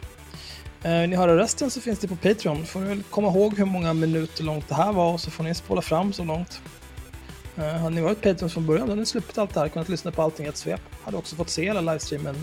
Eh, 0.84 1.00
vill 1.00 1.10
ni 1.10 1.16
höra 1.16 1.38
resten 1.38 1.72
så 1.72 1.82
finns 1.82 2.00
det 2.00 2.08
på 2.08 2.16
Patreon. 2.16 2.66
Får 2.66 2.80
ni 2.80 2.88
väl 2.88 3.04
komma 3.04 3.28
ihåg 3.28 3.58
hur 3.58 3.66
många 3.66 3.94
minuter 3.94 4.44
långt 4.44 4.70
det 4.70 4.76
här 4.76 4.94
var 4.94 5.14
och 5.14 5.22
så 5.22 5.32
får 5.32 5.44
ni 5.44 5.56
spola 5.56 5.82
fram 5.82 6.14
så 6.14 6.24
långt. 6.24 6.62
Eh, 7.58 7.64
hade 7.64 7.96
ni 7.96 8.02
varit 8.02 8.22
Patreon 8.22 8.50
från 8.50 8.66
början 8.66 8.88
då 8.88 8.92
hade 8.92 9.00
ni 9.00 9.06
sluppit 9.06 9.38
allt 9.38 9.54
det 9.54 9.60
här, 9.60 9.70
kunnat 9.70 9.90
lyssna 9.90 10.12
på 10.12 10.22
allting 10.22 10.46
i 10.46 10.50
ett 10.50 10.58
svep. 10.58 10.82
Hade 11.04 11.18
också 11.18 11.36
fått 11.36 11.50
se 11.50 11.64
hela 11.64 11.82
livestreamen 11.82 12.36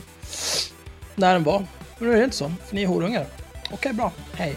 när 1.14 1.32
den 1.32 1.44
var. 1.44 1.66
Men 1.98 2.08
nu 2.08 2.14
är 2.14 2.18
det 2.18 2.24
inte 2.24 2.36
så, 2.36 2.52
för 2.66 2.74
ni 2.74 2.82
är 2.82 2.86
horungar. 2.86 3.26
Okej, 3.70 3.92
bra. 3.92 4.12
Hej. 4.32 4.56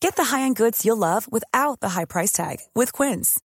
Get 0.00 0.16
the 0.16 0.24
high-end 0.24 0.56
goods 0.56 0.84
you'll 0.84 0.96
love 0.96 1.30
without 1.30 1.80
the 1.80 1.90
high 1.90 2.06
price 2.06 2.32
tag 2.32 2.58
with 2.74 2.92
Quince. 2.92 3.38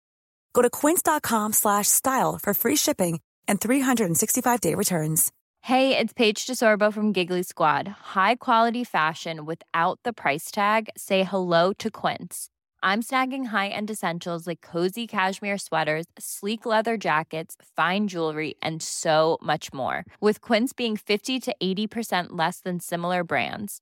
Go 0.54 0.62
to 0.62 0.70
quince.com 0.70 1.54
slash 1.54 1.88
style 1.88 2.40
for 2.42 2.54
free 2.54 2.78
shipping 2.78 3.20
and 3.48 3.60
365-day 3.60 4.74
returns. 4.74 5.32
Hey, 5.62 5.98
it's 5.98 6.14
Paige 6.14 6.46
DeSorbo 6.46 6.94
from 6.94 7.12
Giggly 7.12 7.44
Squad. 7.44 7.88
High 8.16 8.36
quality 8.36 8.84
fashion 8.84 9.46
without 9.46 10.00
the 10.04 10.14
price 10.14 10.50
tag. 10.50 10.90
Say 10.96 11.24
hello 11.24 11.74
to 11.74 11.92
Quince. 11.92 12.50
I'm 12.82 13.02
snagging 13.02 13.48
high-end 13.48 13.90
essentials 13.92 14.48
like 14.48 14.62
cozy 14.62 15.08
cashmere 15.08 15.58
sweaters, 15.58 16.06
sleek 16.18 16.66
leather 16.66 16.98
jackets, 16.98 17.56
fine 17.76 18.08
jewelry, 18.08 18.56
and 18.62 18.82
so 18.82 19.40
much 19.42 19.74
more. 19.74 20.06
With 20.22 20.40
Quince 20.40 20.72
being 20.72 20.96
50 20.96 21.40
to 21.42 21.56
80% 21.62 22.28
less 22.30 22.60
than 22.60 22.80
similar 22.80 23.24
brands. 23.24 23.82